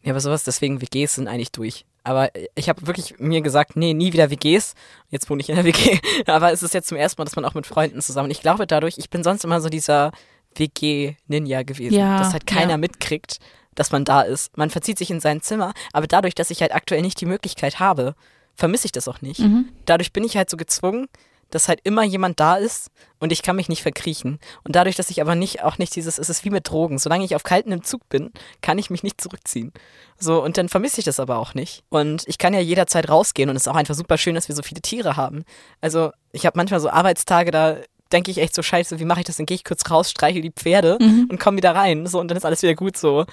Nee, 0.03 0.11
aber 0.11 0.19
sowas, 0.19 0.43
deswegen 0.43 0.81
WGs 0.81 1.15
sind 1.15 1.27
eigentlich 1.27 1.51
durch. 1.51 1.85
Aber 2.03 2.29
ich 2.55 2.67
habe 2.67 2.87
wirklich 2.87 3.19
mir 3.19 3.41
gesagt, 3.41 3.75
nee, 3.75 3.93
nie 3.93 4.11
wieder 4.11 4.31
WGs. 4.31 4.73
Jetzt 5.09 5.29
wohne 5.29 5.41
ich 5.41 5.49
in 5.49 5.55
der 5.55 5.65
WG. 5.65 5.99
Aber 6.25 6.51
es 6.51 6.63
ist 6.63 6.73
jetzt 6.73 6.87
zum 6.87 6.97
ersten 6.97 7.21
Mal, 7.21 7.25
dass 7.25 7.35
man 7.35 7.45
auch 7.45 7.53
mit 7.53 7.67
Freunden 7.67 8.01
zusammen. 8.01 8.31
Ich 8.31 8.41
glaube 8.41 8.65
dadurch, 8.65 8.97
ich 8.97 9.11
bin 9.11 9.23
sonst 9.23 9.43
immer 9.43 9.61
so 9.61 9.69
dieser 9.69 10.11
WG-Ninja 10.55 11.61
gewesen, 11.61 11.93
Ja, 11.93 12.17
dass 12.17 12.33
halt 12.33 12.47
keiner 12.47 12.71
ja. 12.71 12.77
mitkriegt, 12.77 13.37
dass 13.75 13.91
man 13.91 14.05
da 14.05 14.21
ist. 14.21 14.55
Man 14.57 14.69
verzieht 14.69 14.97
sich 14.97 15.11
in 15.11 15.19
sein 15.19 15.41
Zimmer, 15.41 15.73
aber 15.93 16.07
dadurch, 16.07 16.35
dass 16.35 16.49
ich 16.51 16.61
halt 16.61 16.73
aktuell 16.73 17.01
nicht 17.01 17.19
die 17.21 17.25
Möglichkeit 17.25 17.79
habe, 17.79 18.15
vermisse 18.55 18.85
ich 18.85 18.91
das 18.91 19.07
auch 19.07 19.21
nicht. 19.21 19.39
Mhm. 19.39 19.69
Dadurch 19.85 20.11
bin 20.13 20.23
ich 20.23 20.37
halt 20.37 20.49
so 20.49 20.57
gezwungen, 20.57 21.07
dass 21.49 21.67
halt 21.67 21.81
immer 21.83 22.03
jemand 22.03 22.39
da 22.39 22.55
ist 22.55 22.91
und 23.19 23.33
ich 23.33 23.41
kann 23.41 23.57
mich 23.57 23.67
nicht 23.67 23.81
verkriechen. 23.81 24.39
Und 24.63 24.75
dadurch, 24.77 24.95
dass 24.95 25.09
ich 25.09 25.19
aber 25.19 25.35
nicht, 25.35 25.63
auch 25.63 25.77
nicht 25.77 25.93
dieses, 25.95 26.17
es 26.17 26.29
ist 26.29 26.45
wie 26.45 26.49
mit 26.49 26.69
Drogen. 26.69 26.97
Solange 26.97 27.25
ich 27.25 27.35
auf 27.35 27.43
kalten 27.43 27.73
im 27.73 27.83
Zug 27.83 28.07
bin, 28.07 28.31
kann 28.61 28.77
ich 28.77 28.89
mich 28.89 29.03
nicht 29.03 29.19
zurückziehen. 29.19 29.73
So, 30.17 30.41
und 30.41 30.57
dann 30.57 30.69
vermisse 30.69 30.99
ich 30.99 31.05
das 31.05 31.19
aber 31.19 31.37
auch 31.39 31.53
nicht. 31.53 31.83
Und 31.89 32.23
ich 32.27 32.37
kann 32.37 32.53
ja 32.53 32.61
jederzeit 32.61 33.09
rausgehen 33.09 33.49
und 33.49 33.57
es 33.57 33.63
ist 33.63 33.67
auch 33.67 33.75
einfach 33.75 33.95
super 33.95 34.17
schön, 34.17 34.35
dass 34.35 34.47
wir 34.47 34.55
so 34.55 34.63
viele 34.63 34.81
Tiere 34.81 35.17
haben. 35.17 35.43
Also, 35.81 36.11
ich 36.31 36.45
habe 36.45 36.57
manchmal 36.57 36.79
so 36.79 36.89
Arbeitstage, 36.89 37.51
da 37.51 37.77
denke 38.13 38.31
ich 38.31 38.37
echt 38.37 38.55
so 38.55 38.61
scheiße, 38.61 38.99
wie 38.99 39.05
mache 39.05 39.19
ich 39.21 39.25
das? 39.25 39.35
Dann 39.37 39.45
gehe 39.45 39.55
ich 39.55 39.63
kurz 39.65 39.89
raus, 39.89 40.09
streichel 40.11 40.41
die 40.41 40.51
Pferde 40.51 40.97
Mhm. 41.01 41.27
und 41.29 41.39
komme 41.39 41.57
wieder 41.57 41.75
rein. 41.75 42.07
So, 42.07 42.19
und 42.19 42.29
dann 42.29 42.37
ist 42.37 42.45
alles 42.45 42.61
wieder 42.61 42.75
gut 42.75 42.95
so. 42.97 43.25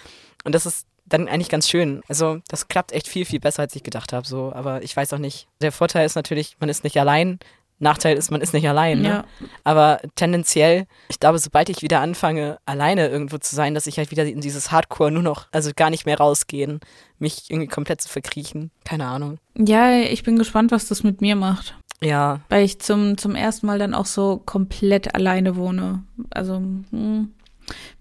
Und 0.45 0.55
das 0.55 0.67
ist 0.67 0.87
dann 1.07 1.29
eigentlich 1.29 1.49
ganz 1.49 1.69
schön. 1.69 2.03
Also 2.09 2.41
das 2.49 2.69
klappt 2.69 2.93
echt 2.93 3.09
viel, 3.09 3.25
viel 3.25 3.41
besser, 3.41 3.63
als 3.63 3.75
ich 3.75 3.83
gedacht 3.83 4.13
habe. 4.13 4.27
So, 4.27 4.53
aber 4.53 4.83
ich 4.83 4.97
weiß 4.97 5.13
auch 5.15 5.19
nicht. 5.19 5.49
Der 5.61 5.73
Vorteil 5.73 6.07
ist 6.07 6.17
natürlich, 6.17 6.57
man 6.61 6.69
ist 6.69 6.85
nicht 6.85 6.99
allein. 6.99 7.39
Nachteil 7.81 8.17
ist, 8.17 8.31
man 8.31 8.41
ist 8.41 8.53
nicht 8.55 8.69
allein. 8.69 9.03
Ne? 9.03 9.09
Ja. 9.09 9.25
Aber 9.63 10.01
tendenziell, 10.17 10.87
ich 11.09 11.21
glaube, 11.21 11.39
sobald 11.39 11.69
ich 11.69 11.81
wieder 11.81 12.01
anfange, 12.01 12.59
alleine 12.67 13.07
irgendwo 13.09 13.39
zu 13.39 13.55
sein, 13.55 13.75
dass 13.75 13.87
ich 13.87 13.99
halt 13.99 14.11
wieder 14.11 14.25
in 14.25 14.41
dieses 14.41 14.73
Hardcore 14.73 15.13
nur 15.13 15.23
noch, 15.23 15.47
also 15.53 15.71
gar 15.75 15.89
nicht 15.89 16.05
mehr 16.05 16.19
rausgehen, 16.19 16.81
mich 17.21 17.51
irgendwie 17.51 17.69
komplett 17.69 18.01
zu 18.01 18.09
verkriechen. 18.09 18.73
Keine 18.85 19.07
Ahnung. 19.07 19.39
Ja, 19.57 19.93
ich 19.93 20.25
bin 20.25 20.37
gespannt, 20.37 20.73
was 20.73 20.89
das 20.89 21.05
mit 21.05 21.21
mir 21.21 21.37
macht. 21.37 21.77
Ja, 22.01 22.41
Weil 22.49 22.65
ich 22.65 22.79
zum, 22.79 23.19
zum 23.19 23.35
ersten 23.35 23.67
Mal 23.67 23.79
dann 23.79 23.95
auch 23.95 24.07
so 24.07 24.41
komplett 24.45 25.15
alleine 25.17 25.57
wohne. 25.57 26.05
Also, 26.31 26.57
hm, 26.57 27.33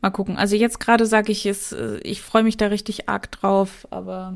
mal 0.02 0.10
gucken. 0.10 0.38
Also 0.38 0.56
jetzt 0.56 0.80
gerade 0.80 1.06
sage 1.06 1.32
ich 1.32 1.46
es, 1.46 1.72
äh, 1.72 1.98
ich 2.04 2.22
freue 2.22 2.44
mich 2.44 2.58
da 2.58 2.68
richtig 2.68 3.10
arg 3.10 3.32
drauf, 3.32 3.88
aber 3.90 4.36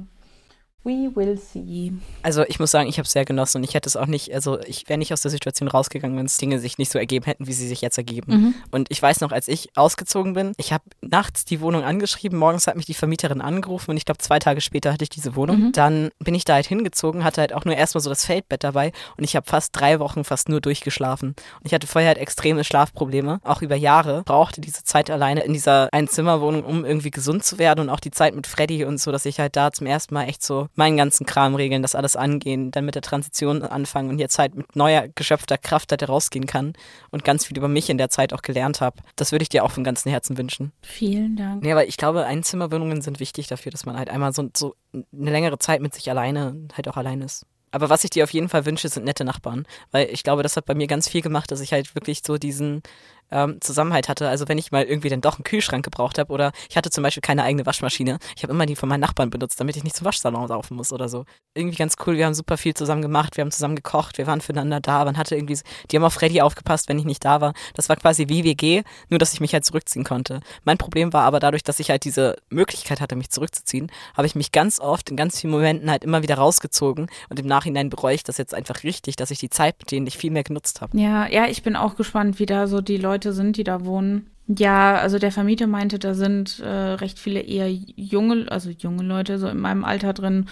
we 0.83 1.11
will 1.15 1.37
see. 1.37 1.93
Also 2.23 2.43
ich 2.47 2.59
muss 2.59 2.71
sagen, 2.71 2.89
ich 2.89 2.97
habe 2.97 3.05
es 3.05 3.11
sehr 3.11 3.25
genossen 3.25 3.57
und 3.57 3.63
ich 3.63 3.73
hätte 3.73 3.87
es 3.87 3.95
auch 3.95 4.07
nicht, 4.07 4.33
also 4.33 4.59
ich 4.61 4.89
wäre 4.89 4.97
nicht 4.97 5.13
aus 5.13 5.21
der 5.21 5.31
Situation 5.31 5.67
rausgegangen, 5.67 6.17
wenn 6.17 6.25
es 6.25 6.37
Dinge 6.37 6.59
sich 6.59 6.77
nicht 6.77 6.91
so 6.91 6.97
ergeben 6.97 7.25
hätten, 7.25 7.47
wie 7.47 7.53
sie 7.53 7.67
sich 7.67 7.81
jetzt 7.81 7.97
ergeben. 7.97 8.31
Mhm. 8.31 8.53
Und 8.71 8.89
ich 8.89 9.01
weiß 9.01 9.21
noch, 9.21 9.31
als 9.31 9.47
ich 9.47 9.69
ausgezogen 9.75 10.33
bin, 10.33 10.53
ich 10.57 10.73
habe 10.73 10.83
nachts 11.01 11.45
die 11.45 11.61
Wohnung 11.61 11.83
angeschrieben, 11.83 12.37
morgens 12.37 12.67
hat 12.67 12.75
mich 12.75 12.85
die 12.85 12.93
Vermieterin 12.93 13.41
angerufen 13.41 13.91
und 13.91 13.97
ich 13.97 14.05
glaube 14.05 14.17
zwei 14.19 14.39
Tage 14.39 14.61
später 14.61 14.91
hatte 14.91 15.03
ich 15.03 15.09
diese 15.09 15.35
Wohnung. 15.35 15.59
Mhm. 15.59 15.71
Dann 15.73 16.09
bin 16.19 16.33
ich 16.33 16.45
da 16.45 16.55
halt 16.55 16.65
hingezogen, 16.65 17.23
hatte 17.23 17.41
halt 17.41 17.53
auch 17.53 17.65
nur 17.65 17.75
erstmal 17.75 18.01
so 18.01 18.09
das 18.09 18.25
Feldbett 18.25 18.63
dabei 18.63 18.91
und 19.17 19.23
ich 19.23 19.35
habe 19.35 19.45
fast 19.47 19.75
drei 19.75 19.99
Wochen 19.99 20.23
fast 20.23 20.49
nur 20.49 20.61
durchgeschlafen. 20.61 21.29
Und 21.29 21.65
ich 21.65 21.73
hatte 21.73 21.87
vorher 21.87 22.09
halt 22.09 22.17
extreme 22.17 22.63
Schlafprobleme, 22.63 23.39
auch 23.43 23.61
über 23.61 23.75
Jahre, 23.75 24.23
brauchte 24.23 24.61
diese 24.61 24.83
Zeit 24.83 25.11
alleine 25.11 25.41
in 25.41 25.53
dieser 25.53 25.89
Einzimmerwohnung, 25.91 26.63
um 26.63 26.85
irgendwie 26.85 27.11
gesund 27.11 27.43
zu 27.43 27.59
werden 27.59 27.81
und 27.81 27.89
auch 27.89 27.99
die 27.99 28.11
Zeit 28.11 28.35
mit 28.35 28.47
Freddy 28.47 28.85
und 28.85 28.99
so, 28.99 29.11
dass 29.11 29.25
ich 29.25 29.39
halt 29.39 29.55
da 29.55 29.71
zum 29.71 29.85
ersten 29.87 30.13
Mal 30.13 30.25
echt 30.25 30.43
so 30.43 30.67
meinen 30.75 30.97
ganzen 30.97 31.25
Kram 31.25 31.55
regeln, 31.55 31.81
das 31.81 31.95
alles 31.95 32.15
angehen, 32.15 32.71
dann 32.71 32.85
mit 32.85 32.95
der 32.95 33.01
Transition 33.01 33.61
anfangen 33.63 34.09
und 34.09 34.19
jetzt 34.19 34.39
halt 34.39 34.55
mit 34.55 34.75
neuer 34.75 35.07
geschöpfter 35.13 35.57
Kraft 35.57 35.91
halt 35.91 36.07
rausgehen 36.07 36.45
kann 36.45 36.73
und 37.09 37.23
ganz 37.23 37.45
viel 37.45 37.57
über 37.57 37.67
mich 37.67 37.89
in 37.89 37.97
der 37.97 38.09
Zeit 38.09 38.33
auch 38.33 38.41
gelernt 38.41 38.81
habe. 38.81 38.97
Das 39.15 39.31
würde 39.31 39.43
ich 39.43 39.49
dir 39.49 39.63
auch 39.63 39.71
von 39.71 39.83
ganzem 39.83 40.11
Herzen 40.11 40.37
wünschen. 40.37 40.71
Vielen 40.81 41.35
Dank. 41.35 41.63
Nee, 41.63 41.71
aber 41.71 41.87
ich 41.87 41.97
glaube, 41.97 42.25
Einzimmerwohnungen 42.25 43.01
sind 43.01 43.19
wichtig 43.19 43.47
dafür, 43.47 43.71
dass 43.71 43.85
man 43.85 43.97
halt 43.97 44.09
einmal 44.09 44.33
so, 44.33 44.49
so 44.55 44.75
eine 44.93 45.31
längere 45.31 45.59
Zeit 45.59 45.81
mit 45.81 45.93
sich 45.93 46.09
alleine 46.09 46.55
halt 46.75 46.87
auch 46.87 46.97
allein 46.97 47.21
ist. 47.21 47.45
Aber 47.71 47.89
was 47.89 48.03
ich 48.03 48.09
dir 48.09 48.25
auf 48.25 48.33
jeden 48.33 48.49
Fall 48.49 48.65
wünsche, 48.65 48.89
sind 48.89 49.05
nette 49.05 49.23
Nachbarn. 49.23 49.65
Weil 49.91 50.09
ich 50.11 50.23
glaube, 50.23 50.43
das 50.43 50.57
hat 50.57 50.65
bei 50.65 50.75
mir 50.75 50.87
ganz 50.87 51.07
viel 51.07 51.21
gemacht, 51.21 51.51
dass 51.51 51.61
ich 51.61 51.71
halt 51.71 51.95
wirklich 51.95 52.21
so 52.25 52.37
diesen 52.37 52.83
ähm, 53.31 53.59
Zusammenhalt 53.61 54.09
hatte. 54.09 54.29
Also 54.29 54.47
wenn 54.47 54.57
ich 54.57 54.71
mal 54.71 54.83
irgendwie 54.83 55.09
dann 55.09 55.21
doch 55.21 55.35
einen 55.37 55.43
Kühlschrank 55.43 55.83
gebraucht 55.83 56.17
habe 56.17 56.31
oder 56.31 56.51
ich 56.69 56.77
hatte 56.77 56.89
zum 56.89 57.03
Beispiel 57.03 57.21
keine 57.21 57.43
eigene 57.43 57.65
Waschmaschine. 57.65 58.19
Ich 58.35 58.43
habe 58.43 58.53
immer 58.53 58.65
die 58.65 58.75
von 58.75 58.89
meinen 58.89 59.01
Nachbarn 59.01 59.29
benutzt, 59.29 59.59
damit 59.59 59.75
ich 59.75 59.83
nicht 59.83 59.95
zum 59.95 60.05
Waschsalon 60.05 60.47
laufen 60.47 60.75
muss 60.75 60.91
oder 60.91 61.09
so. 61.09 61.25
Irgendwie 61.53 61.77
ganz 61.77 61.95
cool. 62.05 62.17
Wir 62.17 62.25
haben 62.25 62.33
super 62.33 62.57
viel 62.57 62.73
zusammen 62.73 63.01
gemacht. 63.01 63.37
Wir 63.37 63.43
haben 63.43 63.51
zusammen 63.51 63.75
gekocht. 63.75 64.17
Wir 64.17 64.27
waren 64.27 64.41
füreinander 64.41 64.79
da. 64.79 65.05
Man 65.05 65.17
hatte 65.17 65.35
irgendwie, 65.35 65.59
die 65.89 65.95
haben 65.95 66.03
auf 66.03 66.13
Freddy 66.13 66.41
aufgepasst, 66.41 66.89
wenn 66.89 66.99
ich 66.99 67.05
nicht 67.05 67.23
da 67.25 67.41
war. 67.41 67.53
Das 67.75 67.89
war 67.89 67.95
quasi 67.95 68.27
wie 68.29 68.43
WG, 68.43 68.83
nur 69.09 69.19
dass 69.19 69.33
ich 69.33 69.41
mich 69.41 69.53
halt 69.53 69.65
zurückziehen 69.65 70.03
konnte. 70.03 70.41
Mein 70.63 70.77
Problem 70.77 71.13
war 71.13 71.23
aber 71.23 71.39
dadurch, 71.39 71.63
dass 71.63 71.79
ich 71.79 71.89
halt 71.89 72.03
diese 72.05 72.35
Möglichkeit 72.49 73.01
hatte, 73.01 73.15
mich 73.15 73.29
zurückzuziehen, 73.29 73.91
habe 74.15 74.27
ich 74.27 74.35
mich 74.35 74.51
ganz 74.51 74.79
oft 74.79 75.09
in 75.09 75.17
ganz 75.17 75.39
vielen 75.39 75.51
Momenten 75.51 75.89
halt 75.89 76.03
immer 76.03 76.23
wieder 76.23 76.35
rausgezogen 76.35 77.07
und 77.29 77.39
im 77.39 77.47
Nachhinein 77.47 77.89
bereue 77.89 78.15
ich 78.15 78.23
das 78.23 78.37
jetzt 78.37 78.53
einfach 78.53 78.83
richtig, 78.83 79.15
dass 79.15 79.31
ich 79.31 79.39
die 79.39 79.49
Zeit 79.49 79.75
mit 79.79 79.91
denen 79.91 80.05
nicht 80.05 80.17
viel 80.17 80.31
mehr 80.31 80.43
genutzt 80.43 80.81
habe. 80.81 80.97
Ja, 80.97 81.27
ja, 81.27 81.47
ich 81.47 81.63
bin 81.63 81.75
auch 81.75 81.95
gespannt, 81.95 82.39
wie 82.39 82.45
da 82.45 82.67
so 82.67 82.81
die 82.81 82.97
Leute 82.97 83.20
sind, 83.33 83.57
die 83.57 83.63
da 83.63 83.85
wohnen. 83.85 84.27
Ja, 84.47 84.95
also 84.97 85.17
der 85.19 85.31
Vermieter 85.31 85.67
meinte, 85.67 85.97
da 85.99 86.13
sind 86.13 86.59
äh, 86.59 86.67
recht 86.67 87.19
viele 87.19 87.39
eher 87.41 87.71
junge, 87.71 88.51
also 88.51 88.69
junge 88.69 89.03
Leute 89.03 89.37
so 89.39 89.47
in 89.47 89.59
meinem 89.59 89.85
Alter 89.85 90.13
drin. 90.13 90.47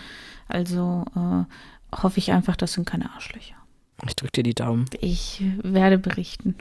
Also 0.47 1.03
äh, 1.15 1.43
hoffe 2.01 2.20
ich 2.20 2.32
einfach, 2.32 2.55
das 2.55 2.74
sind 2.74 2.86
keine 2.89 3.11
Arschlöcher. 3.13 3.55
Ich 4.07 4.15
drücke 4.15 4.32
dir 4.32 4.43
die 4.43 4.53
Daumen. 4.55 4.86
Ich 5.01 5.43
werde 5.61 5.97
berichten. 5.97 6.55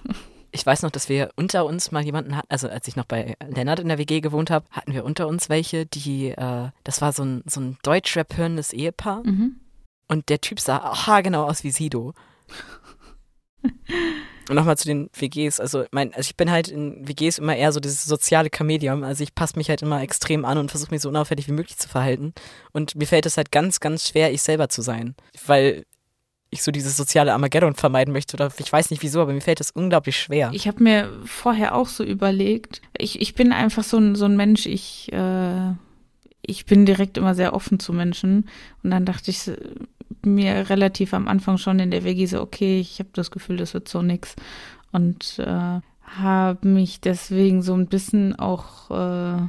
Ich 0.50 0.64
weiß 0.66 0.82
noch, 0.82 0.90
dass 0.90 1.09
wir 1.11 1.30
unter 1.36 1.66
uns 1.66 1.92
mal 1.92 2.02
jemanden 2.02 2.34
hatten, 2.34 2.48
also 2.50 2.68
als 2.68 2.88
ich 2.88 2.96
noch 2.96 3.04
bei 3.04 3.36
Lennart 3.46 3.78
in 3.80 3.88
der 3.88 3.98
WG 3.98 4.20
gewohnt 4.20 4.50
habe, 4.50 4.64
hatten 4.70 4.94
wir 4.94 5.04
unter 5.04 5.28
uns 5.28 5.48
welche, 5.50 5.84
die, 5.86 6.30
äh, 6.30 6.70
das 6.84 7.00
war 7.02 7.12
so 7.12 7.22
ein, 7.22 7.42
so 7.46 7.61
ein 7.61 7.76
Deutschrap 7.82 8.36
hörendes 8.36 8.72
Ehepaar 8.72 9.22
Mhm. 9.24 9.56
und 10.09 10.28
der 10.30 10.40
Typ 10.40 10.59
sah 10.59 11.06
haargenau 11.06 11.44
aus 11.44 11.62
wie 11.64 11.70
Sido. 11.70 12.14
Und 14.49 14.57
nochmal 14.57 14.78
zu 14.78 14.86
den 14.88 15.11
WGs, 15.12 15.61
also, 15.61 15.84
mein, 15.90 16.14
also 16.14 16.28
ich 16.28 16.36
bin 16.36 16.51
halt 16.51 16.68
in 16.68 17.07
WGs 17.07 17.38
immer 17.38 17.55
eher 17.55 17.72
so 17.72 17.80
dieses 17.80 18.05
soziale 18.05 18.49
Chameleon, 18.51 19.05
also 19.05 19.22
ich 19.22 19.34
passe 19.34 19.57
mich 19.57 19.68
halt 19.68 19.82
immer 19.82 20.01
extrem 20.03 20.44
an 20.44 20.57
und 20.57 20.70
versuche 20.70 20.90
mich 20.90 21.03
so 21.03 21.11
unauffällig 21.11 21.49
wie 21.49 21.53
möglich 21.53 21.76
zu 21.76 21.88
verhalten 21.88 22.32
und 22.72 22.94
mir 22.94 23.07
fällt 23.07 23.26
es 23.26 23.36
halt 23.36 23.53
ganz, 23.53 23.80
ganz 23.80 24.09
schwer, 24.09 24.32
ich 24.32 24.40
selber 24.40 24.70
zu 24.70 24.80
sein, 24.80 25.14
weil 25.46 25.84
ich 26.51 26.62
so 26.62 26.70
dieses 26.70 26.96
soziale 26.96 27.32
Armageddon 27.34 27.74
vermeiden 27.74 28.12
möchte 28.12 28.36
oder 28.36 28.51
ich 28.59 28.72
weiß 28.72 28.90
nicht 28.90 29.03
wieso, 29.03 29.20
aber 29.20 29.32
mir 29.32 29.40
fällt 29.40 29.61
das 29.61 29.70
unglaublich 29.70 30.16
schwer. 30.16 30.51
Ich 30.55 30.66
habe 30.66 30.82
mir 30.82 31.11
vorher 31.24 31.74
auch 31.74 31.88
so 31.88 32.03
überlegt, 32.05 32.80
ich, 32.96 33.20
ich 33.20 33.34
bin 33.34 33.53
einfach 33.53 33.84
so 33.84 33.99
ein, 33.99 34.14
so 34.14 34.24
ein 34.24 34.36
Mensch, 34.36 34.64
ich, 34.64 35.12
äh, 35.12 35.72
ich 36.40 36.64
bin 36.64 36.86
direkt 36.86 37.18
immer 37.18 37.34
sehr 37.34 37.53
offen 37.53 37.78
zu 37.78 37.92
Menschen. 37.92 38.49
Und 38.82 38.90
dann 38.90 39.05
dachte 39.05 39.30
ich 39.30 39.51
mir 40.24 40.70
relativ 40.70 41.14
am 41.14 41.28
Anfang 41.28 41.59
schon 41.59 41.78
in 41.78 41.90
der 41.90 42.04
WG 42.04 42.26
so, 42.26 42.40
okay, 42.40 42.80
ich 42.80 42.98
habe 42.98 43.11
das 43.12 43.30
Gefühl, 43.30 43.56
das 43.56 43.74
wird 43.74 43.88
so 43.88 44.02
nix. 44.02 44.34
Und 44.92 45.38
äh, 45.38 45.80
habe 46.02 46.68
mich 46.68 47.00
deswegen 47.00 47.62
so 47.62 47.74
ein 47.74 47.86
bisschen 47.86 48.38
auch 48.38 48.90
äh, 48.90 49.42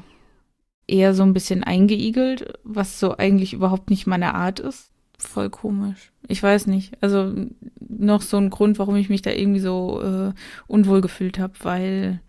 eher 0.88 1.14
so 1.14 1.24
ein 1.24 1.34
bisschen 1.34 1.64
eingeigelt, 1.64 2.54
was 2.64 3.00
so 3.00 3.18
eigentlich 3.18 3.54
überhaupt 3.54 3.90
nicht 3.90 4.08
meine 4.08 4.36
Art 4.36 4.60
ist. 4.60 4.92
Voll 5.18 5.50
komisch. 5.50 6.12
Ich 6.28 6.42
weiß 6.42 6.68
nicht. 6.68 6.94
Also 7.02 7.34
noch 7.80 8.22
so 8.22 8.38
ein 8.38 8.50
Grund, 8.50 8.80
warum 8.80 8.96
ich 8.96 9.10
mich 9.10 9.22
da 9.22 9.32
irgendwie 9.32 9.60
so 9.60 10.02
äh, 10.02 10.34
unwohl 10.68 11.02
gefühlt 11.02 11.40
habe, 11.40 11.54
weil 11.62 12.22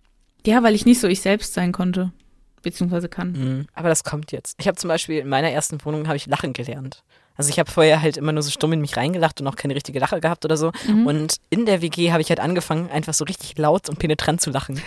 ja, 0.45 0.63
weil 0.63 0.75
ich 0.75 0.85
nicht 0.85 0.99
so 0.99 1.07
ich 1.07 1.21
selbst 1.21 1.53
sein 1.53 1.71
konnte, 1.71 2.11
beziehungsweise 2.61 3.07
kann. 3.07 3.31
Mhm. 3.31 3.67
Aber 3.73 3.89
das 3.89 4.03
kommt 4.03 4.31
jetzt. 4.31 4.57
Ich 4.59 4.67
habe 4.67 4.77
zum 4.77 4.87
Beispiel 4.87 5.19
in 5.19 5.29
meiner 5.29 5.51
ersten 5.51 5.83
Wohnung 5.85 6.07
habe 6.07 6.17
ich 6.17 6.27
Lachen 6.27 6.53
gelernt. 6.53 7.03
Also 7.41 7.49
ich 7.49 7.59
habe 7.59 7.71
vorher 7.71 8.01
halt 8.01 8.17
immer 8.17 8.31
nur 8.31 8.43
so 8.43 8.51
stumm 8.51 8.73
in 8.73 8.81
mich 8.81 8.97
reingelacht 8.97 9.41
und 9.41 9.47
auch 9.47 9.55
keine 9.55 9.75
richtige 9.75 9.99
Lache 9.99 10.21
gehabt 10.21 10.45
oder 10.45 10.57
so. 10.57 10.71
Mhm. 10.87 11.07
Und 11.07 11.35
in 11.49 11.65
der 11.65 11.81
WG 11.81 12.11
habe 12.11 12.21
ich 12.21 12.29
halt 12.29 12.39
angefangen, 12.39 12.89
einfach 12.89 13.13
so 13.13 13.25
richtig 13.25 13.57
laut 13.57 13.89
und 13.89 13.99
penetrant 13.99 14.41
zu 14.41 14.51
lachen. 14.51 14.81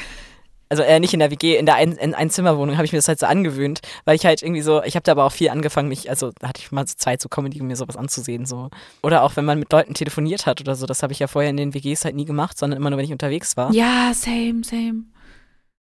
Also 0.69 0.83
äh, 0.83 0.99
nicht 0.99 1.13
in 1.13 1.21
der 1.21 1.31
WG, 1.31 1.57
in 1.57 1.67
der 1.67 1.77
Ein 1.77 1.93
in 1.93 2.15
Einzimmerwohnung 2.15 2.77
habe 2.77 2.87
ich 2.87 2.93
mir 2.93 2.99
das 2.99 3.09
halt 3.09 3.21
so 3.21 3.27
angewöhnt, 3.27 3.81
weil 4.07 4.17
ich 4.17 4.25
halt 4.25 4.43
irgendwie 4.43 4.63
so, 4.63 4.83
ich 4.83 4.97
habe 4.97 5.05
da 5.05 5.13
aber 5.13 5.25
auch 5.25 5.33
viel 5.33 5.51
angefangen, 5.51 5.89
mich, 5.89 6.09
also 6.09 6.33
da 6.41 6.49
hatte 6.49 6.63
ich 6.63 6.73
mal 6.73 6.87
so 6.87 6.95
Zeit 6.97 7.21
zu 7.21 7.29
Comedy, 7.29 7.61
um 7.61 7.67
mir 7.67 7.77
sowas 7.77 7.97
anzusehen 7.97 8.47
so. 8.47 8.71
Oder 9.03 9.23
auch 9.23 9.37
wenn 9.37 9.45
man 9.45 9.59
mit 9.59 9.71
Leuten 9.71 9.95
telefoniert 9.95 10.47
hat 10.47 10.61
oder 10.61 10.75
so, 10.75 10.87
das 10.87 11.03
habe 11.03 11.13
ich 11.13 11.19
ja 11.19 11.27
vorher 11.27 11.51
in 11.51 11.57
den 11.57 11.75
WGs 11.75 12.05
halt 12.05 12.17
nie 12.17 12.25
gemacht, 12.25 12.59
sondern 12.59 12.79
immer 12.79 12.91
nur, 12.91 12.99
wenn 12.99 13.05
ich 13.05 13.13
unterwegs 13.13 13.57
war. 13.57 13.73
Ja, 13.73 14.13
same, 14.15 14.65
same. 14.65 15.05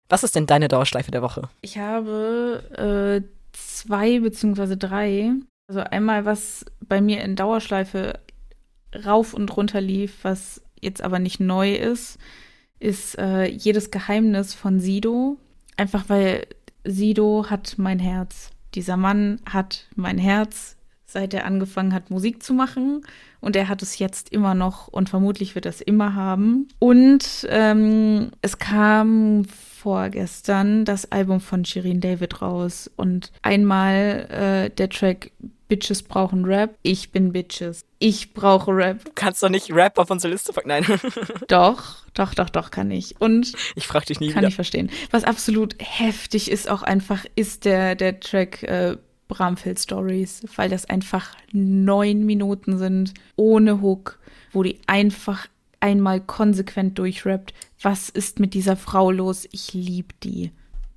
Was 0.09 0.23
ist 0.23 0.35
denn 0.35 0.45
deine 0.45 0.67
Dauerschleife 0.67 1.11
der 1.11 1.21
Woche? 1.21 1.49
Ich 1.61 1.77
habe 1.77 3.23
äh, 3.23 3.27
zwei 3.53 4.19
beziehungsweise 4.19 4.77
drei. 4.77 5.31
Also 5.67 5.81
einmal, 5.81 6.25
was 6.25 6.65
bei 6.79 7.01
mir 7.01 7.21
in 7.23 7.35
Dauerschleife 7.35 8.19
rauf 9.05 9.33
und 9.33 9.55
runter 9.55 9.81
lief, 9.81 10.19
was 10.23 10.61
jetzt 10.79 11.01
aber 11.01 11.19
nicht 11.19 11.39
neu 11.39 11.73
ist, 11.73 12.17
ist 12.79 13.17
äh, 13.17 13.45
jedes 13.45 13.91
Geheimnis 13.91 14.53
von 14.53 14.79
Sido. 14.79 15.37
Einfach 15.75 16.05
weil 16.07 16.47
Sido 16.85 17.47
hat 17.49 17.75
mein 17.77 17.99
Herz. 17.99 18.51
Dieser 18.75 18.95
Mann 18.95 19.41
hat 19.45 19.87
mein 19.95 20.17
Herz, 20.17 20.77
seit 21.05 21.33
er 21.33 21.45
angefangen 21.45 21.93
hat, 21.93 22.11
Musik 22.11 22.43
zu 22.43 22.53
machen. 22.53 23.01
Und 23.41 23.55
er 23.55 23.67
hat 23.67 23.81
es 23.81 23.99
jetzt 23.99 24.31
immer 24.31 24.55
noch 24.55 24.87
und 24.87 25.09
vermutlich 25.09 25.55
wird 25.55 25.65
er 25.65 25.71
es 25.71 25.81
immer 25.81 26.15
haben. 26.15 26.67
Und 26.79 27.47
ähm, 27.49 28.31
es 28.41 28.57
kam 28.57 29.45
vorgestern 29.45 30.85
das 30.85 31.11
Album 31.11 31.39
von 31.39 31.65
Shirin 31.65 31.99
David 31.99 32.41
raus. 32.41 32.89
Und 32.95 33.31
einmal 33.41 34.27
äh, 34.29 34.69
der 34.69 34.89
Track 34.89 35.31
Bitches 35.67 36.03
brauchen 36.03 36.45
Rap. 36.45 36.77
Ich 36.81 37.11
bin 37.11 37.33
Bitches. 37.33 37.85
Ich 37.99 38.33
brauche 38.33 38.71
Rap. 38.71 39.03
Du 39.05 39.11
kannst 39.13 39.43
doch 39.43 39.49
nicht 39.49 39.71
Rap 39.71 39.97
auf 39.97 40.09
unsere 40.09 40.31
Liste 40.33 40.53
packen. 40.53 40.69
Nein, 40.69 40.85
Doch, 41.47 41.97
doch, 42.13 42.33
doch, 42.33 42.49
doch, 42.49 42.71
kann 42.71 42.91
ich. 42.91 43.19
Und 43.19 43.53
ich 43.75 43.87
frage 43.87 44.05
dich 44.07 44.19
nie 44.19 44.29
kann 44.29 44.39
wieder. 44.39 44.49
ich 44.49 44.55
verstehen. 44.55 44.89
Was 45.11 45.23
absolut 45.23 45.75
heftig 45.79 46.49
ist 46.49 46.69
auch 46.69 46.83
einfach, 46.83 47.25
ist 47.35 47.65
der, 47.65 47.95
der 47.95 48.19
Track 48.19 48.63
äh, 48.63 48.97
Bramfeld 49.27 49.79
Stories, 49.79 50.43
weil 50.55 50.69
das 50.69 50.85
einfach 50.85 51.35
neun 51.51 52.25
Minuten 52.25 52.77
sind, 52.77 53.13
ohne 53.35 53.81
Hook, 53.81 54.19
wo 54.53 54.63
die 54.63 54.79
einfach 54.87 55.47
einmal 55.79 56.21
konsequent 56.21 56.97
durchrappt. 56.97 57.53
Was 57.81 58.09
ist 58.09 58.39
mit 58.39 58.53
dieser 58.53 58.77
Frau 58.77 59.11
los? 59.11 59.47
Ich 59.51 59.73
lieb 59.73 60.13
die. 60.21 60.51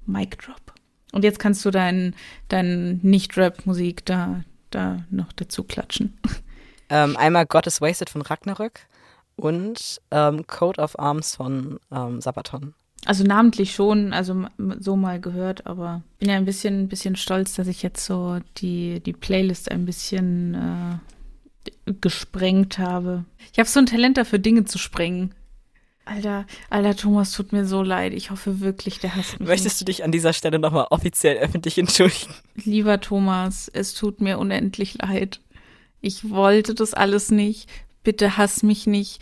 Mic 0.06 0.38
Drop. 0.38 0.74
Und 1.12 1.24
jetzt 1.24 1.38
kannst 1.38 1.64
du 1.64 1.70
dein, 1.70 2.14
dein 2.48 3.00
Nicht-Rap-Musik 3.02 4.04
da, 4.06 4.44
da 4.70 5.04
noch 5.10 5.32
dazu 5.32 5.64
klatschen. 5.64 6.18
Ähm, 6.92 7.16
einmal 7.16 7.46
God 7.46 7.68
is 7.68 7.80
Wasted 7.80 8.10
von 8.10 8.20
Ragnarök 8.20 8.80
und 9.36 10.00
ähm, 10.10 10.44
Code 10.48 10.82
of 10.82 10.98
Arms 10.98 11.36
von 11.36 11.78
ähm, 11.92 12.20
Sabaton. 12.20 12.74
Also 13.06 13.24
namentlich 13.24 13.74
schon, 13.74 14.12
also 14.12 14.44
so 14.78 14.96
mal 14.96 15.20
gehört, 15.20 15.66
aber 15.66 16.02
bin 16.18 16.28
ja 16.28 16.36
ein 16.36 16.44
bisschen, 16.44 16.80
ein 16.80 16.88
bisschen 16.88 17.16
stolz, 17.16 17.54
dass 17.54 17.66
ich 17.66 17.82
jetzt 17.82 18.04
so 18.04 18.40
die, 18.58 19.00
die 19.00 19.14
Playlist 19.14 19.70
ein 19.70 19.86
bisschen 19.86 21.00
äh, 21.86 21.92
gesprengt 22.00 22.78
habe. 22.78 23.24
Ich 23.52 23.58
habe 23.58 23.68
so 23.68 23.80
ein 23.80 23.86
Talent 23.86 24.18
dafür, 24.18 24.38
Dinge 24.38 24.66
zu 24.66 24.76
sprengen. 24.76 25.34
Alter, 26.04 26.46
alter 26.70 26.96
Thomas, 26.96 27.32
tut 27.32 27.52
mir 27.52 27.66
so 27.66 27.82
leid. 27.82 28.12
Ich 28.14 28.30
hoffe 28.30 28.60
wirklich, 28.60 28.98
der 28.98 29.14
hasst 29.14 29.38
mich. 29.38 29.48
Möchtest 29.48 29.76
nicht. 29.76 29.80
du 29.80 29.84
dich 29.84 30.04
an 30.04 30.12
dieser 30.12 30.32
Stelle 30.32 30.58
nochmal 30.58 30.86
offiziell 30.90 31.36
öffentlich 31.38 31.78
entschuldigen? 31.78 32.34
Lieber 32.56 33.00
Thomas, 33.00 33.70
es 33.72 33.94
tut 33.94 34.20
mir 34.20 34.38
unendlich 34.38 34.98
leid. 34.98 35.40
Ich 36.00 36.30
wollte 36.30 36.74
das 36.74 36.94
alles 36.94 37.30
nicht. 37.30 37.68
Bitte 38.02 38.36
hass 38.36 38.62
mich 38.62 38.86
nicht. 38.86 39.20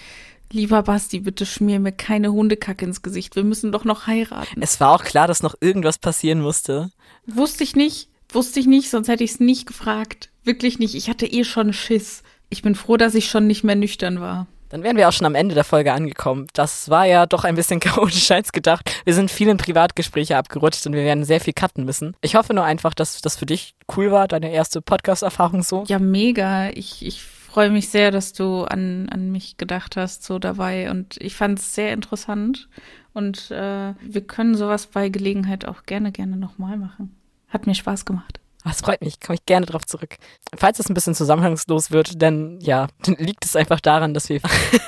Lieber 0.51 0.83
Basti, 0.83 1.21
bitte 1.21 1.45
schmier 1.45 1.79
mir 1.79 1.93
keine 1.93 2.33
Hundekacke 2.33 2.85
ins 2.85 3.03
Gesicht. 3.03 3.37
Wir 3.37 3.45
müssen 3.45 3.71
doch 3.71 3.85
noch 3.85 4.07
heiraten. 4.07 4.63
Es 4.63 4.81
war 4.81 4.93
auch 4.93 5.05
klar, 5.05 5.27
dass 5.27 5.43
noch 5.43 5.57
irgendwas 5.61 5.99
passieren 5.99 6.41
musste. 6.41 6.91
Wusste 7.27 7.65
ich 7.65 7.77
nicht. 7.77 8.09
Wusste 8.31 8.61
ich 8.61 8.67
nicht, 8.67 8.91
sonst 8.91 9.09
hätte 9.09 9.25
ich 9.25 9.33
es 9.33 9.41
nicht 9.41 9.67
gefragt. 9.67 10.31
Wirklich 10.45 10.79
nicht. 10.79 10.95
Ich 10.95 11.09
hatte 11.11 11.27
eh 11.27 11.45
schon 11.45 11.73
Schiss. 11.73 12.23
Ich 12.51 12.63
bin 12.63 12.75
froh, 12.75 12.97
dass 12.97 13.15
ich 13.15 13.29
schon 13.29 13.47
nicht 13.47 13.65
mehr 13.65 13.77
nüchtern 13.77 14.21
war. 14.21 14.47
Dann 14.69 14.83
wären 14.83 14.97
wir 14.97 15.09
auch 15.09 15.13
schon 15.13 15.27
am 15.27 15.35
Ende 15.35 15.55
der 15.55 15.65
Folge 15.65 15.93
angekommen. 15.93 16.47
Das 16.53 16.91
war 16.91 17.07
ja 17.07 17.27
doch 17.27 17.45
ein 17.45 17.55
bisschen 17.55 17.81
chaotischer 17.81 18.37
als 18.37 18.53
gedacht. 18.53 18.91
Wir 19.05 19.15
sind 19.15 19.31
viel 19.31 19.49
in 19.49 19.57
Privatgespräche 19.57 20.37
abgerutscht 20.37 20.87
und 20.87 20.93
wir 20.93 21.05
werden 21.05 21.25
sehr 21.25 21.41
viel 21.41 21.55
cutten 21.55 21.85
müssen. 21.85 22.15
Ich 22.21 22.35
hoffe 22.35 22.55
nur 22.55 22.65
einfach, 22.65 22.95
dass 22.95 23.21
das 23.21 23.37
für 23.37 23.47
dich 23.47 23.75
cool 23.97 24.11
war, 24.11 24.29
deine 24.29 24.53
erste 24.53 24.81
Podcast-Erfahrung 24.83 25.63
so. 25.63 25.85
Ja, 25.89 25.99
mega. 25.99 26.71
Ich, 26.71 27.05
ich 27.05 27.23
freue 27.23 27.71
mich 27.71 27.89
sehr, 27.89 28.11
dass 28.11 28.33
du 28.33 28.65
an, 28.65 29.09
an 29.09 29.33
mich 29.33 29.57
gedacht 29.57 29.97
hast, 29.97 30.25
so 30.25 30.39
dabei. 30.39 30.91
Und 30.91 31.17
ich 31.21 31.35
fand 31.35 31.59
es 31.59 31.75
sehr 31.75 31.93
interessant. 31.93 32.69
Und 33.15 33.51
äh, 33.51 33.95
wir 34.01 34.21
können 34.27 34.55
sowas 34.55 34.87
bei 34.87 35.09
Gelegenheit 35.09 35.67
auch 35.67 35.85
gerne, 35.85 36.13
gerne 36.13 36.37
nochmal 36.37 36.77
machen. 36.77 37.17
Hat 37.49 37.67
mir 37.67 37.75
Spaß 37.75 38.05
gemacht. 38.05 38.41
Das 38.69 38.81
freut 38.81 39.01
mich, 39.01 39.21
komme 39.21 39.35
ich 39.35 39.47
gerne 39.47 39.67
drauf 39.67 39.87
zurück. 39.87 40.17
Falls 40.57 40.79
es 40.79 40.89
ein 40.89 40.95
bisschen 40.95 41.15
zusammenhangslos 41.15 41.91
wird, 41.91 42.23
dann 42.23 42.59
ja, 42.61 42.89
dann 43.05 43.17
liegt 43.19 43.45
es 43.45 43.57
einfach 43.57 43.81
daran, 43.81 44.15
dass 44.15 44.29
wir, 44.29 44.41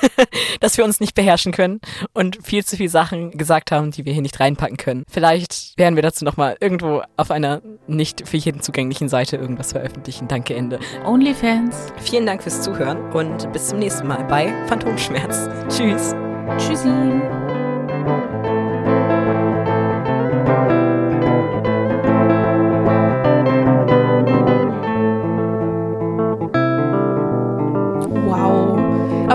dass 0.59 0.77
wir 0.77 0.85
uns 0.85 0.99
nicht 0.99 1.15
beherrschen 1.15 1.51
können 1.51 1.79
und 2.13 2.39
viel 2.43 2.63
zu 2.63 2.77
viele 2.77 2.89
Sachen 2.89 3.31
gesagt 3.31 3.71
haben, 3.71 3.91
die 3.91 4.05
wir 4.05 4.13
hier 4.13 4.21
nicht 4.21 4.39
reinpacken 4.39 4.77
können. 4.77 5.03
Vielleicht 5.09 5.77
werden 5.77 5.95
wir 5.95 6.03
dazu 6.03 6.25
nochmal 6.25 6.57
irgendwo 6.59 7.01
auf 7.17 7.31
einer 7.31 7.61
nicht 7.87 8.27
für 8.27 8.37
jeden 8.37 8.61
zugänglichen 8.61 9.09
Seite 9.09 9.37
irgendwas 9.37 9.71
veröffentlichen. 9.71 10.27
Danke, 10.27 10.55
Ende. 10.55 10.79
Onlyfans. 11.05 11.87
Vielen 11.97 12.25
Dank 12.25 12.43
fürs 12.43 12.61
Zuhören 12.61 13.11
und 13.11 13.51
bis 13.51 13.69
zum 13.69 13.79
nächsten 13.79 14.07
Mal 14.07 14.23
bei 14.25 14.53
Phantomschmerz. 14.67 15.49
Tschüss. 15.69 16.15
Tschüssi. 16.57 16.89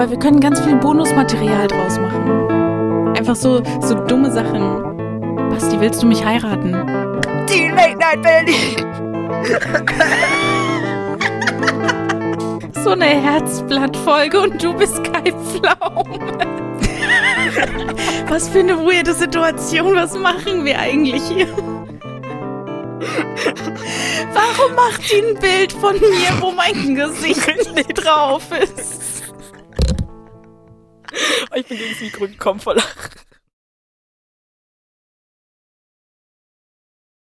Aber 0.06 0.12
wir 0.12 0.20
können 0.20 0.38
ganz 0.38 0.60
viel 0.60 0.76
Bonusmaterial 0.76 1.66
draus 1.66 1.98
machen. 1.98 3.16
Einfach 3.16 3.34
so, 3.34 3.60
so 3.80 3.94
dumme 3.94 4.30
Sachen. 4.30 5.50
Basti, 5.50 5.80
willst 5.80 6.00
du 6.00 6.06
mich 6.06 6.24
heiraten? 6.24 6.70
Die 7.48 7.66
Late 7.66 7.96
Night 7.98 8.22
Berlin. 8.22 8.86
So 12.84 12.90
eine 12.90 13.06
Herzblattfolge 13.06 14.42
und 14.42 14.62
du 14.62 14.74
bist 14.74 15.02
Kai 15.02 15.32
Pflaume. 15.32 16.38
Was 18.28 18.48
für 18.48 18.60
eine 18.60 18.78
weirde 18.78 19.12
Situation. 19.12 19.96
Was 19.96 20.16
machen 20.16 20.64
wir 20.64 20.78
eigentlich 20.78 21.24
hier? 21.24 21.48
Warum 24.32 24.72
macht 24.76 25.10
die 25.10 25.16
ein 25.16 25.34
Bild 25.40 25.72
von 25.72 25.98
mir, 25.98 26.40
wo 26.40 26.52
mein 26.52 26.94
Gesicht 26.94 27.74
nicht 27.74 27.94
drauf 27.94 28.44
ist? 28.52 29.15
Ich 31.54 31.66
bin 31.66 31.78
ins 31.78 32.00
Mikro 32.00 32.26
gekommen 32.26 32.60
vor 32.60 32.74
Lachen. 32.74 33.25